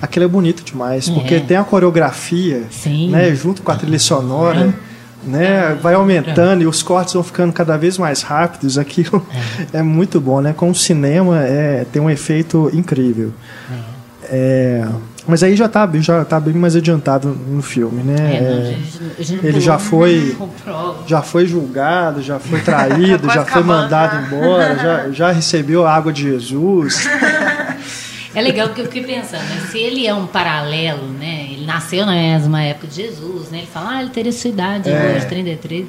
aquilo 0.00 0.24
é 0.24 0.28
bonito 0.28 0.64
demais. 0.64 1.08
É. 1.08 1.12
Porque 1.12 1.38
tem 1.40 1.56
a 1.56 1.64
coreografia, 1.64 2.64
Sim. 2.70 3.10
né, 3.10 3.32
junto 3.34 3.62
com 3.62 3.70
a 3.70 3.76
trilha 3.76 3.98
sonora. 3.98 4.74
né? 5.24 5.78
Vai 5.80 5.94
aumentando 5.94 6.62
e 6.62 6.66
os 6.66 6.82
cortes 6.82 7.14
vão 7.14 7.22
ficando 7.22 7.52
cada 7.52 7.76
vez 7.76 7.96
mais 7.96 8.22
rápidos. 8.22 8.76
Aquilo 8.76 9.24
é, 9.72 9.80
muito 9.82 10.20
bom, 10.20 10.40
né? 10.40 10.52
Com 10.52 10.68
o 10.68 10.74
cinema 10.74 11.44
é, 11.44 11.86
tem 11.92 12.02
um 12.02 12.10
efeito 12.10 12.68
incrível. 12.74 13.32
É, 13.70 13.91
mas 15.26 15.42
aí 15.42 15.54
já 15.54 15.66
está 15.66 15.88
já 15.94 16.24
tá 16.24 16.40
bem 16.40 16.54
mais 16.54 16.74
adiantado 16.74 17.28
no 17.28 17.62
filme, 17.62 18.02
né? 18.02 18.36
É, 18.36 18.40
não, 18.40 19.42
É, 19.44 19.48
ele 19.48 19.60
já 19.60 19.78
foi 19.78 20.36
já 21.06 21.22
foi 21.22 21.46
julgado, 21.46 22.22
já 22.22 22.38
foi 22.38 22.60
traído, 22.60 23.28
já 23.32 23.44
foi 23.44 23.62
mandado 23.62 24.26
embora, 24.26 24.76
já, 24.76 25.10
já 25.10 25.32
recebeu 25.32 25.86
a 25.86 25.94
água 25.94 26.12
de 26.12 26.22
Jesus. 26.22 27.08
É 28.34 28.40
legal 28.40 28.68
porque 28.68 28.80
eu 28.80 28.86
fiquei 28.86 29.04
pensando, 29.04 29.42
né? 29.42 29.66
se 29.70 29.78
ele 29.78 30.06
é 30.06 30.14
um 30.14 30.26
paralelo, 30.26 31.06
né? 31.06 31.48
Ele 31.50 31.66
nasceu 31.66 32.06
na 32.06 32.12
mesma 32.12 32.62
época 32.62 32.86
de 32.86 32.94
Jesus, 32.94 33.50
né? 33.50 33.58
Ele 33.58 33.66
fala, 33.66 33.90
ah, 33.96 34.00
ele 34.00 34.08
teria 34.10 34.32
sua 34.32 34.48
idade 34.48 34.88
É. 34.88 35.16
hoje, 35.16 35.26
33. 35.26 35.84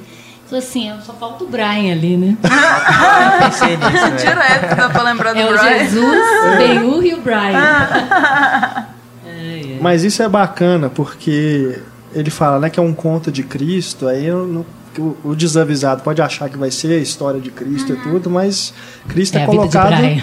Falou 0.53 0.67
assim, 0.67 0.93
só 1.03 1.13
falta 1.13 1.43
o 1.43 1.47
Brian 1.47 1.91
ali, 1.93 2.15
né? 2.15 2.37
Eu 2.43 3.39
pensei 3.49 3.75
nisso, 3.75 3.91
velho. 3.91 4.17
Direto, 4.17 4.75
dá 4.75 4.89
pra 4.89 5.01
lembrar 5.01 5.33
do 5.33 5.39
É 5.39 5.45
o 5.45 5.47
Brian. 5.57 5.79
Jesus, 5.79 6.05
o 6.05 6.57
Ben-Hur 6.57 7.03
e 7.05 7.13
o 7.15 7.21
Brian. 7.21 8.87
É, 9.25 9.75
é. 9.75 9.77
Mas 9.81 10.03
isso 10.03 10.21
é 10.21 10.29
bacana 10.29 10.89
porque 10.89 11.79
ele 12.13 12.29
fala, 12.29 12.59
né, 12.59 12.69
que 12.69 12.79
é 12.79 12.83
um 12.83 12.93
conto 12.93 13.31
de 13.31 13.41
Cristo, 13.41 14.07
aí 14.07 14.25
eu 14.27 14.45
não- 14.45 14.65
o, 14.97 15.29
o 15.29 15.35
desavisado 15.35 16.03
pode 16.03 16.21
achar 16.21 16.47
que 16.49 16.57
vai 16.57 16.69
ser 16.69 16.91
a 16.93 16.97
história 17.01 17.39
de 17.41 17.49
Cristo 17.49 17.93
e 17.93 17.95
tudo, 17.95 18.29
mas 18.29 18.73
Cristo 19.07 19.35
é, 19.37 19.41
É 19.41 19.43
a 19.45 19.47
vida 19.49 19.67
de 19.67 19.71
colocado 19.71 19.97
Brian. 19.97 20.21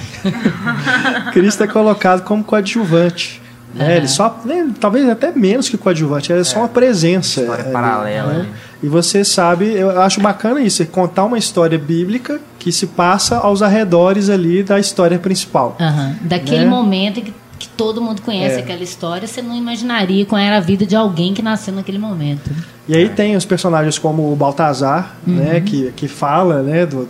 Cristo 1.33 1.65
é 1.65 1.67
colocado 1.67 2.23
como 2.23 2.45
coadjuvante. 2.45 3.43
Né? 3.75 3.97
Ele 3.97 4.09
só, 4.09 4.41
né, 4.45 4.69
talvez 4.79 5.09
até 5.09 5.33
menos 5.33 5.69
que 5.69 5.77
coadjuvante, 5.77 6.33
é 6.33 6.45
só 6.45 6.61
uma 6.61 6.69
presença. 6.69 7.41
História 7.41 7.65
ali, 7.65 7.73
paralela, 7.73 8.33
né? 8.33 8.49
E 8.83 8.89
você 8.89 9.23
sabe, 9.25 9.67
eu 9.67 10.01
acho 10.01 10.21
bacana 10.21 10.61
isso, 10.61 10.83
é 10.83 10.87
contar 10.87 11.25
uma 11.27 11.37
história 11.37 11.79
bíblica 11.79 12.41
que 12.59 12.73
se 12.73 12.87
passa 12.87 13.37
aos 13.37 13.61
arredores 13.63 14.31
ali 14.31 14.63
da 14.63 14.79
história 14.79 15.19
principal. 15.19 15.77
Aham. 15.79 16.17
Daquele 16.23 16.65
Né? 16.65 16.71
momento 16.71 17.21
em 17.21 17.25
que, 17.25 17.35
que 17.59 17.69
todo 17.69 18.01
mundo 18.01 18.23
conhece 18.23 18.57
É. 18.57 18.59
aquela 18.61 18.83
história, 18.83 19.29
você 19.29 19.43
não 19.43 19.55
imaginaria 19.55 20.25
qual 20.25 20.41
era 20.41 20.57
a 20.57 20.61
vida 20.61 20.87
de 20.87 20.97
alguém 20.97 21.35
que 21.35 21.43
nasceu 21.43 21.75
naquele 21.75 21.99
momento. 21.99 22.51
E 22.89 22.97
aí 22.97 23.09
tem 23.11 23.37
os 23.37 23.45
personagens 23.45 23.99
como 23.99 24.33
o 24.33 24.35
Baltazar, 24.35 25.15
né, 25.27 25.61
que, 25.61 25.93
que 25.95 26.09
fala 26.09 26.63
né, 26.63 26.87
do, 26.87 27.07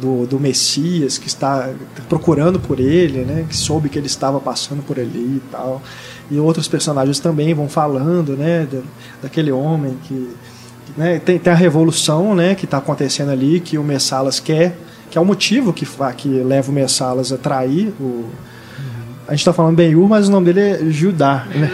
do, 0.00 0.26
do 0.26 0.40
Messias, 0.40 1.18
que 1.18 1.28
está 1.28 1.68
procurando 2.08 2.58
por 2.58 2.80
ele, 2.80 3.18
né, 3.26 3.44
que 3.48 3.56
soube 3.56 3.88
que 3.90 3.98
ele 3.98 4.06
estava 4.06 4.40
passando 4.40 4.82
por 4.82 4.98
ali 4.98 5.36
e 5.36 5.42
tal. 5.52 5.82
E 6.30 6.38
outros 6.38 6.66
personagens 6.66 7.20
também 7.20 7.52
vão 7.52 7.68
falando 7.68 8.34
né, 8.34 8.66
da- 8.72 8.80
daquele 9.24 9.52
homem 9.52 9.96
que. 10.08 10.30
Né, 10.96 11.18
tem, 11.24 11.38
tem 11.38 11.52
a 11.52 11.56
revolução 11.56 12.34
né, 12.34 12.54
que 12.54 12.64
está 12.66 12.76
acontecendo 12.78 13.30
ali, 13.30 13.60
que 13.60 13.78
o 13.78 13.82
Messalas 13.84 14.38
quer, 14.38 14.76
que 15.10 15.16
é 15.16 15.20
o 15.20 15.24
motivo 15.24 15.72
que, 15.72 15.86
fa- 15.86 16.12
que 16.12 16.28
leva 16.28 16.70
o 16.70 16.74
Messalas 16.74 17.32
a 17.32 17.38
trair 17.38 17.94
o. 18.00 18.26
A 19.26 19.30
gente 19.32 19.40
está 19.40 19.52
falando 19.52 19.76
Ben-Hur, 19.76 20.08
mas 20.08 20.28
o 20.28 20.32
nome 20.32 20.52
dele 20.52 20.60
é 20.88 20.90
Judá, 20.90 21.46
né? 21.54 21.70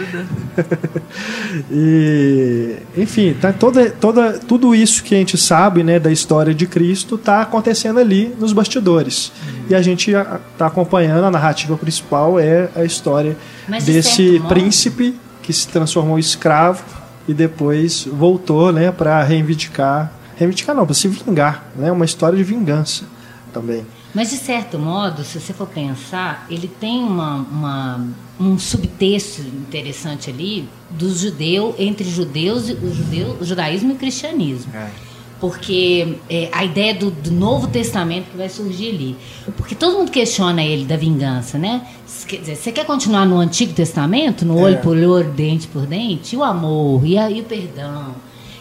E, 1.71 2.77
enfim, 2.97 3.35
tá 3.39 3.51
toda, 3.51 3.89
toda, 3.89 4.33
tudo 4.39 4.73
isso 4.75 5.03
que 5.03 5.15
a 5.15 5.17
gente 5.17 5.37
sabe 5.37 5.83
né, 5.83 5.99
da 5.99 6.11
história 6.11 6.53
de 6.53 6.65
Cristo 6.67 7.15
está 7.15 7.41
acontecendo 7.41 7.99
ali 7.99 8.33
nos 8.39 8.53
bastidores. 8.53 9.31
E 9.69 9.75
a 9.75 9.81
gente 9.81 10.11
está 10.11 10.67
acompanhando, 10.67 11.25
a 11.25 11.31
narrativa 11.31 11.75
principal 11.77 12.39
é 12.39 12.69
a 12.75 12.83
história 12.83 13.35
Mas, 13.67 13.85
de 13.85 13.93
desse 13.93 14.31
modo- 14.39 14.47
príncipe 14.49 15.15
que 15.41 15.51
se 15.53 15.67
transformou 15.67 16.17
em 16.17 16.21
escravo 16.21 16.83
e 17.29 17.33
depois 17.33 18.05
voltou 18.05 18.71
né, 18.71 18.91
para 18.91 19.21
reivindicar. 19.23 20.11
Reivindicar 20.35 20.75
não, 20.75 20.85
para 20.85 20.95
se 20.95 21.07
vingar. 21.07 21.69
Né, 21.75 21.91
uma 21.91 22.05
história 22.05 22.35
de 22.37 22.43
vingança 22.43 23.03
também. 23.53 23.85
Mas 24.13 24.31
de 24.31 24.37
certo 24.37 24.79
modo, 24.79 25.23
se 25.23 25.39
você 25.39 25.53
for 25.53 25.67
pensar, 25.67 26.47
ele 26.49 26.67
tem 26.67 27.03
uma, 27.03 27.35
uma- 27.35 28.07
um 28.39 28.57
subtexto 28.57 29.41
interessante 29.41 30.29
ali 30.31 30.67
do 30.89 31.13
judeu 31.13 31.75
entre 31.77 32.09
judeus, 32.09 32.69
e- 32.69 32.73
o 32.73 32.91
judeu, 32.93 33.37
o 33.39 33.45
judaísmo 33.45 33.91
e 33.91 33.93
o 33.93 33.97
cristianismo. 33.97 34.71
É. 34.73 34.89
Porque 35.39 36.17
é, 36.29 36.49
a 36.51 36.65
ideia 36.65 36.93
do, 36.93 37.09
do 37.09 37.31
Novo 37.31 37.67
Testamento 37.67 38.31
que 38.31 38.37
vai 38.37 38.49
surgir 38.49 38.89
ali. 38.89 39.15
Porque 39.55 39.73
todo 39.73 39.97
mundo 39.97 40.11
questiona 40.11 40.61
ele 40.61 40.83
da 40.85 40.97
vingança, 40.97 41.57
né? 41.57 41.87
Quer 42.27 42.37
dizer, 42.41 42.55
você 42.57 42.71
quer 42.73 42.85
continuar 42.85 43.25
no 43.25 43.37
Antigo 43.37 43.71
Testamento, 43.73 44.45
no 44.45 44.59
olho 44.59 44.75
É. 44.75 44.77
por 44.79 44.97
olho, 44.97 45.31
dente 45.31 45.67
por 45.67 45.85
dente? 45.85 46.35
E 46.35 46.37
o 46.37 46.43
amor, 46.43 47.05
e, 47.05 47.17
a- 47.17 47.31
e 47.31 47.39
o 47.39 47.43
perdão. 47.45 48.15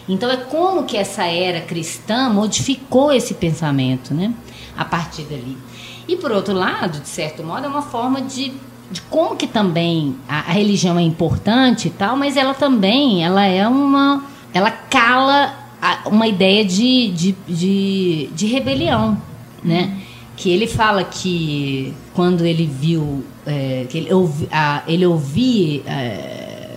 Então 0.09 0.31
é 0.31 0.37
como 0.37 0.85
que 0.85 0.97
essa 0.97 1.25
era 1.25 1.61
cristã 1.61 2.31
modificou 2.31 3.13
esse 3.13 3.35
pensamento, 3.35 4.15
né? 4.15 4.33
A 4.77 4.85
partir 4.85 5.23
dali. 5.23 5.59
E 6.07 6.17
por 6.17 6.31
outro 6.31 6.55
lado, 6.55 7.01
de 7.01 7.09
certo 7.09 7.43
modo, 7.43 7.67
é 7.67 7.69
uma 7.69 7.83
forma 7.83 8.23
de, 8.23 8.53
de 8.91 9.03
como 9.11 9.35
que 9.37 9.47
também 9.49 10.15
a, 10.29 10.39
a 10.39 10.53
religião 10.53 10.97
é 10.99 11.03
importante 11.03 11.89
e 11.89 11.91
tal, 11.91 12.17
mas 12.17 12.37
ela 12.37 12.55
também 12.55 13.25
ela 13.25 13.45
é 13.45 13.67
uma. 13.69 14.25
Ela 14.55 14.71
cala 14.71 15.53
uma 16.07 16.27
ideia 16.27 16.65
de, 16.65 17.09
de, 17.13 17.37
de, 17.49 18.31
de 18.35 18.47
rebelião, 18.47 19.21
né? 19.63 19.97
Que 20.37 20.51
ele 20.51 20.67
fala 20.67 21.03
que 21.05 21.93
quando 22.15 22.45
ele 22.47 22.67
viu. 22.67 23.25
é, 23.47 23.87
que 23.89 23.99
ele 23.99 24.13
ouvi, 24.13 24.49
a, 24.53 24.83
ele 24.87 25.07
ouvia. 25.07 25.83
é, 25.87 26.71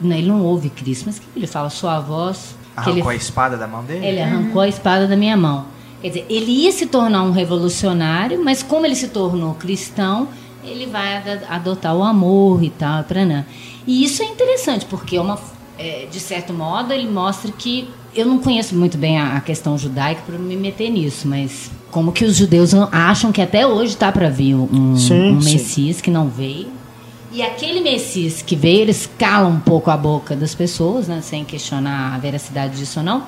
não, 0.00 0.16
ele 0.16 0.28
não 0.28 0.42
ouve 0.44 0.70
Cristo, 0.70 1.04
mas 1.06 1.18
que 1.18 1.26
ele 1.36 1.46
fala? 1.46 1.68
Sua 1.70 1.98
voz. 2.00 2.54
que 2.82 2.90
ele 2.90 3.00
Arrancou 3.00 3.10
a 3.10 3.14
espada 3.16 3.56
da 3.56 3.66
mão 3.66 3.82
dele? 3.84 4.06
ele 4.06 4.20
arrancou 4.22 4.60
a 4.62 4.68
espada 4.68 5.06
da 5.08 5.16
minha 5.16 5.36
mão. 5.36 5.66
Quer 6.00 6.08
dizer, 6.08 6.26
ele 6.30 6.52
ia 6.52 6.70
se 6.70 6.86
tornar 6.86 7.24
um 7.24 7.32
revolucionário, 7.32 8.42
mas 8.44 8.62
como 8.62 8.86
ele 8.86 8.94
se 8.94 9.08
tornou 9.08 9.54
cristão, 9.54 10.28
ele 10.62 10.86
vai 10.86 11.16
ad- 11.16 11.44
adotar 11.48 11.96
o 11.96 12.04
amor 12.04 12.62
e 12.62 12.70
tal, 12.70 13.02
para 13.02 13.44
E 13.84 14.04
isso 14.04 14.22
é 14.22 14.26
interessante, 14.26 14.84
porque 14.86 15.16
é 15.16 15.20
uma, 15.20 15.36
é, 15.78 16.06
de 16.10 16.18
certo 16.18 16.52
modo 16.52 16.92
ele 16.92 17.08
mostra 17.08 17.50
que 17.52 17.88
eu 18.14 18.26
não 18.26 18.38
conheço 18.38 18.74
muito 18.74 18.98
bem 18.98 19.18
a, 19.18 19.36
a 19.36 19.40
questão 19.40 19.78
judaica 19.78 20.22
para 20.26 20.38
me 20.38 20.56
meter 20.56 20.90
nisso, 20.90 21.28
mas 21.28 21.70
como 21.90 22.12
que 22.12 22.24
os 22.24 22.36
judeus 22.36 22.74
acham 22.90 23.30
que 23.30 23.40
até 23.40 23.66
hoje 23.66 23.92
está 23.92 24.10
para 24.10 24.28
vir 24.28 24.54
um, 24.54 24.96
Sim, 24.96 25.36
um 25.36 25.40
sim. 25.40 25.52
Messias 25.52 26.00
que 26.00 26.10
não 26.10 26.28
veio. 26.28 26.68
E 27.30 27.42
aquele 27.42 27.80
Messias 27.80 28.42
que 28.42 28.56
veio, 28.56 28.80
eles 28.80 29.08
calam 29.18 29.52
um 29.52 29.60
pouco 29.60 29.90
a 29.90 29.96
boca 29.96 30.34
das 30.34 30.54
pessoas, 30.54 31.06
né, 31.06 31.20
sem 31.20 31.44
questionar 31.44 32.14
a 32.14 32.18
veracidade 32.18 32.76
disso 32.76 33.00
ou 33.00 33.04
não. 33.04 33.22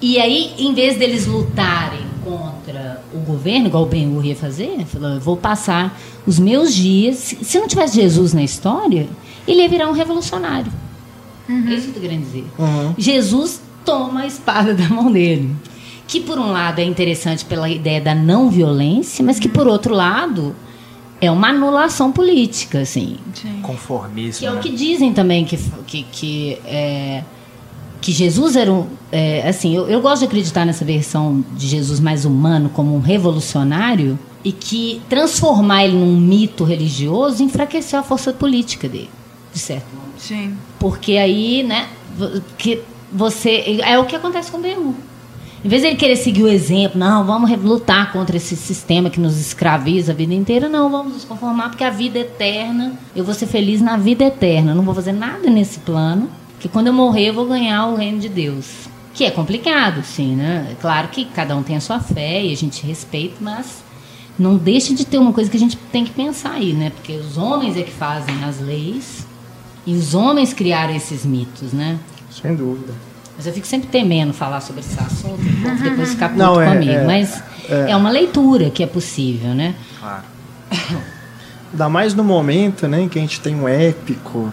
E 0.00 0.20
aí, 0.20 0.52
em 0.58 0.74
vez 0.74 0.98
deles 0.98 1.26
lutarem 1.26 2.04
contra 2.22 3.02
o 3.14 3.18
governo, 3.18 3.68
igual 3.68 3.84
o 3.84 3.86
Ben-Hur 3.86 4.26
ia 4.26 4.36
fazer, 4.36 4.84
falou, 4.84 5.10
eu 5.10 5.20
vou 5.20 5.36
passar 5.36 5.98
os 6.26 6.38
meus 6.38 6.74
dias... 6.74 7.16
Se 7.16 7.44
se 7.44 7.58
não 7.58 7.66
tivesse 7.66 7.94
Jesus 7.96 8.34
na 8.34 8.42
história, 8.42 9.08
ele 9.48 9.62
ia 9.62 9.68
virar 9.68 9.88
um 9.88 9.92
revolucionário. 9.92 10.70
É 11.48 11.74
isso 11.74 11.82
que 11.82 11.88
eu 11.90 11.94
tô 11.94 12.00
querendo 12.00 12.24
dizer. 12.24 12.44
Uhum. 12.58 12.94
Jesus 12.96 13.60
toma 13.84 14.22
a 14.22 14.26
espada 14.26 14.74
da 14.74 14.88
mão 14.88 15.10
dele. 15.12 15.54
Que, 16.06 16.20
por 16.20 16.38
um 16.38 16.52
lado, 16.52 16.80
é 16.80 16.84
interessante 16.84 17.44
pela 17.44 17.68
ideia 17.68 18.00
da 18.00 18.14
não 18.14 18.50
violência, 18.50 19.24
mas 19.24 19.38
que, 19.38 19.48
por 19.48 19.66
outro 19.66 19.94
lado, 19.94 20.54
é 21.20 21.30
uma 21.30 21.48
anulação 21.48 22.12
política, 22.12 22.80
assim. 22.80 23.16
Sim. 23.32 23.60
Conformismo. 23.62 24.40
Que 24.40 24.46
é 24.46 24.50
o 24.50 24.56
né? 24.56 24.60
que 24.60 24.70
dizem 24.70 25.12
também 25.12 25.44
que, 25.44 25.58
que, 25.86 26.02
que, 26.12 26.58
é, 26.66 27.22
que 28.00 28.12
Jesus 28.12 28.56
era 28.56 28.70
um. 28.72 28.86
é, 29.10 29.48
assim, 29.48 29.74
eu, 29.74 29.88
eu 29.88 30.00
gosto 30.00 30.20
de 30.20 30.26
acreditar 30.26 30.66
nessa 30.66 30.84
versão 30.84 31.44
de 31.56 31.66
Jesus 31.66 32.00
mais 32.00 32.24
humano 32.24 32.68
como 32.68 32.94
um 32.94 33.00
revolucionário 33.00 34.18
e 34.44 34.52
que 34.52 35.00
transformar 35.08 35.84
ele 35.84 35.94
num 35.94 36.16
mito 36.16 36.64
religioso 36.64 37.42
enfraqueceu 37.42 37.98
a 37.98 38.02
força 38.02 38.32
política 38.32 38.86
dele, 38.88 39.10
de 39.52 39.58
certo 39.58 39.86
modo. 39.94 40.03
Sim. 40.18 40.56
Porque 40.78 41.16
aí, 41.16 41.62
né, 41.62 41.88
que 42.58 42.82
você. 43.12 43.80
É 43.82 43.98
o 43.98 44.04
que 44.04 44.16
acontece 44.16 44.50
com 44.50 44.58
o 44.58 44.60
Ben-Hur. 44.60 44.94
Em 45.64 45.68
vez 45.68 45.80
dele 45.80 45.96
querer 45.96 46.16
seguir 46.16 46.42
o 46.42 46.48
exemplo, 46.48 46.98
não, 46.98 47.24
vamos 47.24 47.50
lutar 47.62 48.12
contra 48.12 48.36
esse 48.36 48.54
sistema 48.54 49.08
que 49.08 49.18
nos 49.18 49.40
escraviza 49.40 50.12
a 50.12 50.14
vida 50.14 50.34
inteira, 50.34 50.68
não, 50.68 50.90
vamos 50.90 51.14
nos 51.14 51.24
conformar, 51.24 51.70
porque 51.70 51.82
a 51.82 51.88
vida 51.88 52.18
é 52.18 52.20
eterna, 52.20 52.92
eu 53.16 53.24
vou 53.24 53.32
ser 53.32 53.46
feliz 53.46 53.80
na 53.80 53.96
vida 53.96 54.24
eterna, 54.24 54.72
eu 54.72 54.74
não 54.74 54.84
vou 54.84 54.94
fazer 54.94 55.12
nada 55.12 55.48
nesse 55.48 55.78
plano, 55.78 56.28
que 56.60 56.68
quando 56.68 56.88
eu 56.88 56.92
morrer 56.92 57.30
eu 57.30 57.34
vou 57.34 57.46
ganhar 57.46 57.86
o 57.86 57.96
reino 57.96 58.18
de 58.18 58.28
Deus. 58.28 58.88
Que 59.14 59.24
é 59.24 59.30
complicado, 59.30 60.02
sim, 60.04 60.36
né? 60.36 60.68
É 60.70 60.74
Claro 60.74 61.08
que 61.08 61.24
cada 61.24 61.56
um 61.56 61.62
tem 61.62 61.76
a 61.76 61.80
sua 61.80 61.98
fé 61.98 62.44
e 62.44 62.52
a 62.52 62.56
gente 62.56 62.84
respeita, 62.84 63.36
mas 63.40 63.82
não 64.38 64.56
deixa 64.56 64.92
de 64.92 65.06
ter 65.06 65.16
uma 65.16 65.32
coisa 65.32 65.50
que 65.50 65.56
a 65.56 65.60
gente 65.60 65.78
tem 65.90 66.04
que 66.04 66.10
pensar 66.10 66.52
aí, 66.52 66.74
né? 66.74 66.90
Porque 66.90 67.12
os 67.14 67.38
homens 67.38 67.74
é 67.74 67.82
que 67.82 67.92
fazem 67.92 68.44
as 68.44 68.60
leis 68.60 69.23
e 69.86 69.94
os 69.94 70.14
homens 70.14 70.52
criaram 70.52 70.94
esses 70.94 71.24
mitos, 71.24 71.72
né? 71.72 71.98
Sem 72.30 72.54
dúvida. 72.54 72.92
Mas 73.36 73.46
eu 73.46 73.52
fico 73.52 73.66
sempre 73.66 73.88
temendo 73.88 74.32
falar 74.32 74.60
sobre 74.60 74.80
esse 74.80 74.98
assunto, 74.98 75.40
o 75.40 75.82
depois 75.82 76.10
ficar 76.10 76.28
puto 76.28 76.38
Não, 76.38 76.60
é- 76.60 76.72
comigo. 76.72 76.92
é- 76.92 77.04
mas 77.04 77.42
é. 77.68 77.96
uma 77.96 78.10
leitura 78.10 78.70
que 78.70 78.82
é 78.82 78.86
possível, 78.86 79.54
né? 79.54 79.74
Claro. 79.98 80.22
Ainda 81.72 81.88
mais 81.88 82.14
no 82.14 82.22
momento 82.22 82.86
né, 82.86 83.00
em 83.00 83.08
que 83.08 83.18
a 83.18 83.22
gente 83.22 83.40
tem 83.40 83.54
um 83.56 83.68
épico 83.68 84.52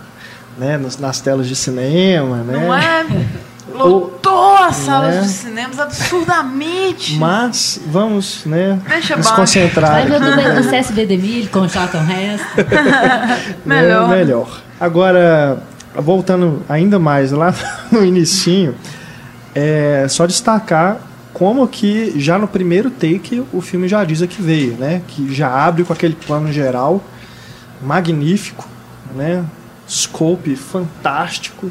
né, 0.57 0.77
nas, 0.77 0.97
nas 0.97 1.21
telas 1.21 1.47
de 1.47 1.55
cinema. 1.55 2.37
Né? 2.37 2.57
Não 2.57 2.73
é? 2.73 3.05
Lotou 3.73 4.57
as 4.57 4.75
salas 4.75 5.15
né? 5.15 5.21
de 5.21 5.27
cinemas 5.29 5.79
absurdamente. 5.79 7.15
Mas 7.17 7.79
vamos, 7.87 8.43
né? 8.45 8.79
Deixa 8.87 9.15
nos 9.15 9.27
baixo. 9.27 9.39
concentrar. 9.39 9.91
Vai 9.91 10.07
ver 10.07 10.57
o, 10.57 10.59
o 10.59 10.69
CSB 10.69 11.05
de 11.05 11.17
Milho 11.17 11.49
com 11.49 11.59
o 11.59 11.65
Heston. 11.65 12.03
Melhor. 13.65 14.11
É, 14.11 14.17
melhor. 14.17 14.61
Agora, 14.81 15.61
voltando 15.95 16.63
ainda 16.67 16.97
mais 16.97 17.31
lá 17.31 17.53
no 17.91 18.03
inicinho, 18.03 18.73
é 19.53 20.07
só 20.09 20.25
destacar 20.25 20.97
como 21.31 21.67
que 21.67 22.19
já 22.19 22.37
no 22.39 22.47
primeiro 22.47 22.89
take 22.89 23.43
o 23.53 23.61
filme 23.61 23.87
já 23.87 24.03
diz 24.03 24.21
a 24.23 24.27
que 24.27 24.41
veio, 24.41 24.73
né? 24.73 25.01
Que 25.07 25.31
já 25.33 25.47
abre 25.49 25.83
com 25.83 25.93
aquele 25.93 26.15
plano 26.15 26.51
geral 26.51 27.01
magnífico, 27.81 28.67
né? 29.15 29.43
Scope 29.87 30.55
fantástico. 30.55 31.69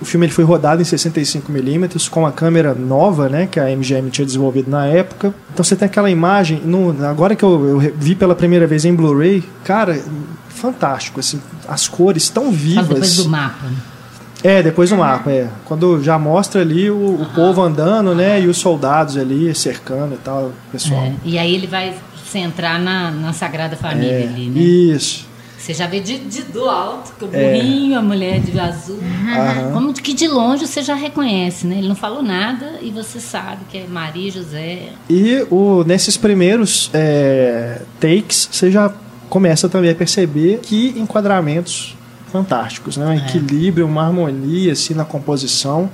O 0.00 0.04
filme 0.04 0.26
ele 0.26 0.32
foi 0.32 0.44
rodado 0.44 0.82
em 0.82 0.84
65mm 0.84 2.08
com 2.10 2.20
uma 2.20 2.32
câmera 2.32 2.74
nova, 2.74 3.28
né, 3.28 3.46
que 3.48 3.60
a 3.60 3.66
MGM 3.70 4.10
tinha 4.10 4.26
desenvolvido 4.26 4.68
na 4.68 4.84
época. 4.86 5.32
Então 5.52 5.62
você 5.64 5.76
tem 5.76 5.86
aquela 5.86 6.10
imagem, 6.10 6.60
no- 6.64 7.06
agora 7.06 7.36
que 7.36 7.44
eu, 7.44 7.80
eu 7.80 7.92
vi 7.96 8.16
pela 8.16 8.34
primeira 8.34 8.66
vez 8.66 8.84
em 8.84 8.92
Blu-ray, 8.94 9.44
cara, 9.64 9.96
fantástico, 10.62 11.18
assim, 11.18 11.42
as 11.68 11.88
cores 11.88 12.28
tão 12.28 12.52
vivas. 12.52 12.86
depois 12.88 13.16
do 13.16 13.28
mapa. 13.28 13.66
É, 14.44 14.62
depois 14.62 14.90
do 14.90 14.96
mapa, 14.96 15.30
é. 15.30 15.48
Quando 15.64 16.00
já 16.02 16.18
mostra 16.18 16.60
ali 16.60 16.88
o, 16.90 17.20
o 17.22 17.26
povo 17.34 17.60
andando, 17.62 18.14
né, 18.14 18.40
e 18.40 18.46
os 18.46 18.58
soldados 18.58 19.16
ali 19.16 19.52
cercando 19.54 20.14
e 20.14 20.18
tal, 20.18 20.46
o 20.46 20.52
pessoal. 20.70 21.02
É, 21.02 21.12
e 21.24 21.36
aí 21.38 21.54
ele 21.54 21.66
vai 21.66 21.94
centrar 22.26 22.80
na, 22.80 23.10
na 23.10 23.32
Sagrada 23.32 23.76
Família 23.76 24.12
É, 24.12 24.22
ali, 24.22 24.48
né? 24.48 24.60
Isso. 24.60 25.30
Você 25.58 25.74
já 25.74 25.86
vê 25.86 26.00
de, 26.00 26.18
de 26.18 26.42
do 26.42 26.68
alto, 26.68 27.12
com 27.20 27.26
o 27.26 27.30
É. 27.32 27.54
burrinho, 27.54 27.96
a 27.96 28.02
mulher 28.02 28.40
de 28.40 28.58
azul. 28.58 28.98
Aham. 29.28 29.70
Como 29.72 29.92
que 29.94 30.12
de 30.12 30.26
longe 30.26 30.66
você 30.66 30.82
já 30.82 30.96
reconhece, 30.96 31.68
né? 31.68 31.78
Ele 31.78 31.86
não 31.86 31.94
falou 31.94 32.20
nada 32.20 32.78
e 32.82 32.90
você 32.90 33.20
sabe 33.20 33.58
que 33.70 33.78
é 33.78 33.86
Maria 33.86 34.28
José. 34.32 34.88
E 35.08 35.46
o, 35.52 35.84
nesses 35.86 36.16
primeiros 36.16 36.90
é, 36.92 37.80
takes, 38.00 38.48
você 38.50 38.72
já 38.72 38.92
começa 39.32 39.66
também 39.66 39.90
a 39.90 39.94
perceber 39.94 40.60
que 40.62 40.92
enquadramentos 40.94 41.96
fantásticos, 42.30 42.98
né? 42.98 43.06
Um 43.06 43.14
equilíbrio, 43.14 43.86
uma 43.86 44.04
harmonia 44.04 44.72
assim 44.72 44.92
na 44.92 45.06
composição. 45.06 45.88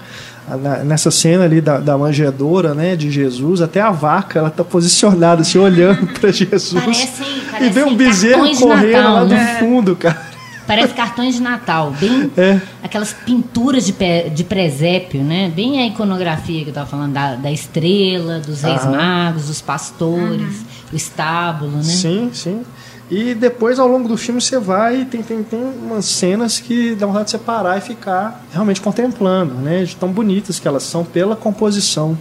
Ah, 0.50 0.56
Na- 0.56 0.78
nessa 0.82 1.08
cena 1.12 1.44
ali 1.44 1.60
da, 1.60 1.78
da 1.78 1.96
manjedoura, 1.96 2.74
né, 2.74 2.96
de 2.96 3.12
Jesus, 3.12 3.60
até 3.62 3.80
a 3.80 3.92
vaca, 3.92 4.40
ela 4.40 4.50
tá 4.50 4.64
posicionada 4.64 5.42
assim, 5.42 5.56
olhando 5.58 6.04
para 6.18 6.32
Jesus. 6.32 6.82
Parecem, 6.82 7.26
e 7.36 7.40
parecem 7.42 7.70
vê 7.72 7.84
um 7.84 7.94
bezerro 7.94 8.56
correndo 8.56 8.92
Natal, 8.96 9.14
lá 9.14 9.24
do 9.24 9.30
né? 9.34 9.56
fundo, 9.60 9.94
cara. 9.94 10.20
Parece 10.66 10.92
cartões 10.94 11.34
de 11.36 11.40
Natal, 11.40 11.92
bem 12.00 12.30
É. 12.36 12.60
aquelas 12.82 13.12
pinturas 13.12 13.86
de, 13.86 13.94
de 14.34 14.42
presépio, 14.44 15.22
né? 15.22 15.50
Bem 15.54 15.80
a 15.80 15.86
iconografia 15.86 16.64
que 16.64 16.70
eu 16.70 16.74
tava 16.74 16.86
falando 16.86 17.12
da, 17.12 17.36
da 17.36 17.52
estrela, 17.52 18.40
dos 18.40 18.62
reis 18.62 18.82
Aham. 18.82 18.96
magos, 18.96 19.46
dos 19.46 19.60
pastores, 19.60 20.56
o 20.92 20.96
estábulo, 20.96 21.76
né? 21.76 21.82
Sim, 21.84 22.30
sim. 22.34 22.62
E 23.10 23.34
depois, 23.34 23.78
ao 23.78 23.88
longo 23.88 24.06
do 24.06 24.16
filme, 24.16 24.40
você 24.40 24.58
vai 24.58 25.02
e 25.02 25.04
tem, 25.04 25.22
tem, 25.22 25.42
tem 25.42 25.60
umas 25.60 26.04
cenas 26.04 26.60
que 26.60 26.94
dá 26.94 27.06
vontade 27.06 27.26
de 27.26 27.30
você 27.32 27.38
parar 27.38 27.78
e 27.78 27.80
ficar 27.80 28.44
realmente 28.52 28.80
contemplando, 28.80 29.54
né? 29.54 29.84
De 29.84 29.96
tão 29.96 30.12
bonitas 30.12 30.58
que 30.58 30.68
elas 30.68 30.82
são 30.82 31.04
pela 31.04 31.34
composição 31.34 32.18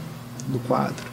do 0.48 0.60
quadro. 0.60 1.06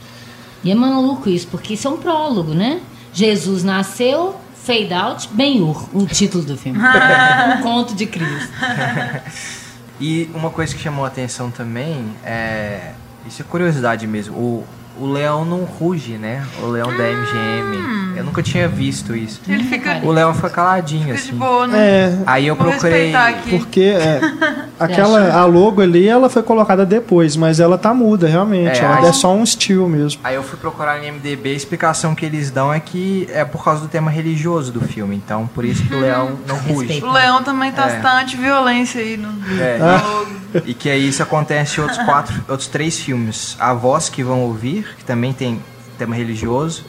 E 0.62 0.70
é 0.70 0.74
maluco 0.74 1.28
isso, 1.28 1.48
porque 1.48 1.74
isso 1.74 1.88
é 1.88 1.90
um 1.90 1.96
prólogo, 1.96 2.54
né? 2.54 2.80
Jesus 3.12 3.64
nasceu, 3.64 4.36
fade 4.54 4.92
out, 4.92 5.28
Ben-Hur, 5.32 5.88
o 5.92 6.06
título 6.06 6.44
do 6.44 6.56
filme. 6.56 6.78
um 7.58 7.62
conto 7.62 7.94
de 7.94 8.06
Cristo. 8.06 8.52
E 10.00 10.28
uma 10.34 10.50
coisa 10.50 10.74
que 10.74 10.80
chamou 10.82 11.04
a 11.04 11.08
atenção 11.08 11.50
também 11.50 12.04
é. 12.24 12.92
Isso 13.26 13.40
é 13.40 13.44
curiosidade 13.44 14.06
mesmo. 14.06 14.36
O, 14.36 14.66
o 14.98 15.06
leão 15.06 15.44
não 15.44 15.64
ruge, 15.64 16.12
né? 16.18 16.44
O 16.62 16.66
leão 16.66 16.88
da 16.88 17.04
MGM. 17.04 17.94
Eu 18.16 18.24
nunca 18.24 18.42
tinha 18.42 18.68
visto 18.68 19.14
isso. 19.16 19.40
Ele 19.48 19.64
fica, 19.64 20.00
O 20.04 20.10
leão 20.12 20.32
fica 20.32 20.48
caladinho, 20.50 21.02
fica 21.02 21.14
de 21.14 21.20
assim. 21.20 21.34
boa, 21.34 21.66
né? 21.66 21.78
É, 21.78 22.18
Aí 22.26 22.46
eu 22.46 22.54
Vou 22.54 22.68
procurei. 22.68 23.12
porque 23.50 23.80
é, 23.82 24.20
aquela 24.78 25.32
a 25.32 25.44
logo 25.44 25.80
ali, 25.82 26.06
ela 26.06 26.28
foi 26.30 26.42
colocada 26.42 26.86
depois, 26.86 27.36
mas 27.36 27.58
ela 27.58 27.76
tá 27.76 27.92
muda, 27.92 28.28
realmente. 28.28 28.78
É, 28.80 28.84
ela 28.84 28.98
aí- 28.98 29.06
é 29.06 29.12
só 29.12 29.34
um 29.34 29.42
estilo 29.42 29.88
mesmo. 29.88 30.20
Aí 30.22 30.36
eu 30.36 30.42
fui 30.42 30.58
procurar 30.58 30.98
no 30.98 31.04
MDB, 31.04 31.50
a 31.50 31.52
explicação 31.54 32.14
que 32.14 32.24
eles 32.24 32.50
dão 32.50 32.72
é 32.72 32.78
que 32.78 33.26
é 33.32 33.44
por 33.44 33.64
causa 33.64 33.80
do 33.80 33.88
tema 33.88 34.10
religioso 34.10 34.70
do 34.70 34.80
filme. 34.80 35.16
Então, 35.16 35.46
por 35.48 35.64
isso 35.64 35.82
que 35.84 35.94
o 35.94 36.00
leão 36.00 36.38
não 36.46 36.56
ruge. 36.56 36.86
Respeito. 36.86 37.06
O 37.06 37.12
leão 37.12 37.42
também 37.42 37.72
tá 37.72 37.88
É. 37.90 38.20
anti-violência 38.22 39.00
aí 39.00 39.16
no, 39.16 39.28
É. 39.60 39.78
no 39.78 39.86
logo. 39.86 40.44
E 40.66 40.72
que 40.72 40.88
aí 40.88 41.08
isso 41.08 41.20
acontece 41.20 41.80
em 41.80 41.82
outros 41.82 42.00
quatro, 42.04 42.32
outros 42.48 42.68
três 42.68 42.96
filmes. 43.00 43.56
A 43.58 43.74
Voz 43.74 44.08
que 44.08 44.22
vão 44.22 44.40
ouvir, 44.42 44.83
que 44.98 45.04
também 45.04 45.32
tem 45.32 45.60
tema 45.98 46.14
religioso. 46.14 46.84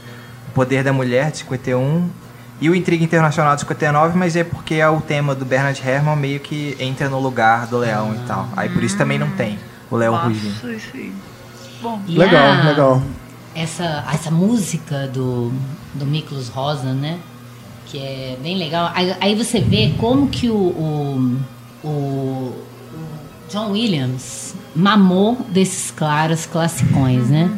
O 0.49 0.51
Poder 0.51 0.83
da 0.83 0.93
Mulher, 0.93 1.31
de 1.31 1.37
51. 1.39 2.09
E 2.61 2.69
o 2.69 2.75
Intriga 2.75 3.03
Internacional, 3.03 3.53
de 3.55 3.61
59, 3.61 4.17
mas 4.17 4.35
é 4.35 4.43
porque 4.43 4.75
é 4.75 4.87
o 4.89 5.01
tema 5.01 5.35
do 5.35 5.43
Bernard 5.43 5.81
Herrmann 5.85 6.15
meio 6.15 6.39
que 6.39 6.75
entra 6.79 7.09
no 7.09 7.19
lugar 7.19 7.67
do 7.67 7.77
leão 7.77 8.15
e 8.15 8.19
tal. 8.27 8.47
Aí 8.55 8.69
por 8.69 8.81
isso 8.81 8.97
também 8.97 9.19
não 9.19 9.29
tem 9.31 9.59
o 9.91 9.97
leão 9.97 10.15
rugindo. 10.27 10.55
Bom, 11.81 11.99
Legal, 12.07 12.51
a- 12.51 12.63
legal. 12.69 13.03
Essa, 13.53 14.05
essa 14.13 14.31
música 14.31 15.07
do, 15.07 15.51
do 15.93 16.05
Miklos 16.05 16.47
Rosa, 16.47 16.93
né? 16.93 17.19
Que 17.85 17.97
é 17.99 18.37
bem 18.41 18.57
legal. 18.57 18.89
Aí, 18.95 19.15
aí 19.19 19.35
você 19.35 19.59
vê 19.59 19.93
como 19.97 20.27
que 20.29 20.49
o, 20.49 20.55
o, 20.55 21.37
o- 21.83 21.87
o 21.87 22.55
John 23.49 23.71
Williams 23.71 24.55
mamou 24.75 25.35
desses 25.49 25.91
claros 25.91 26.45
classicões, 26.45 27.29
né? 27.29 27.49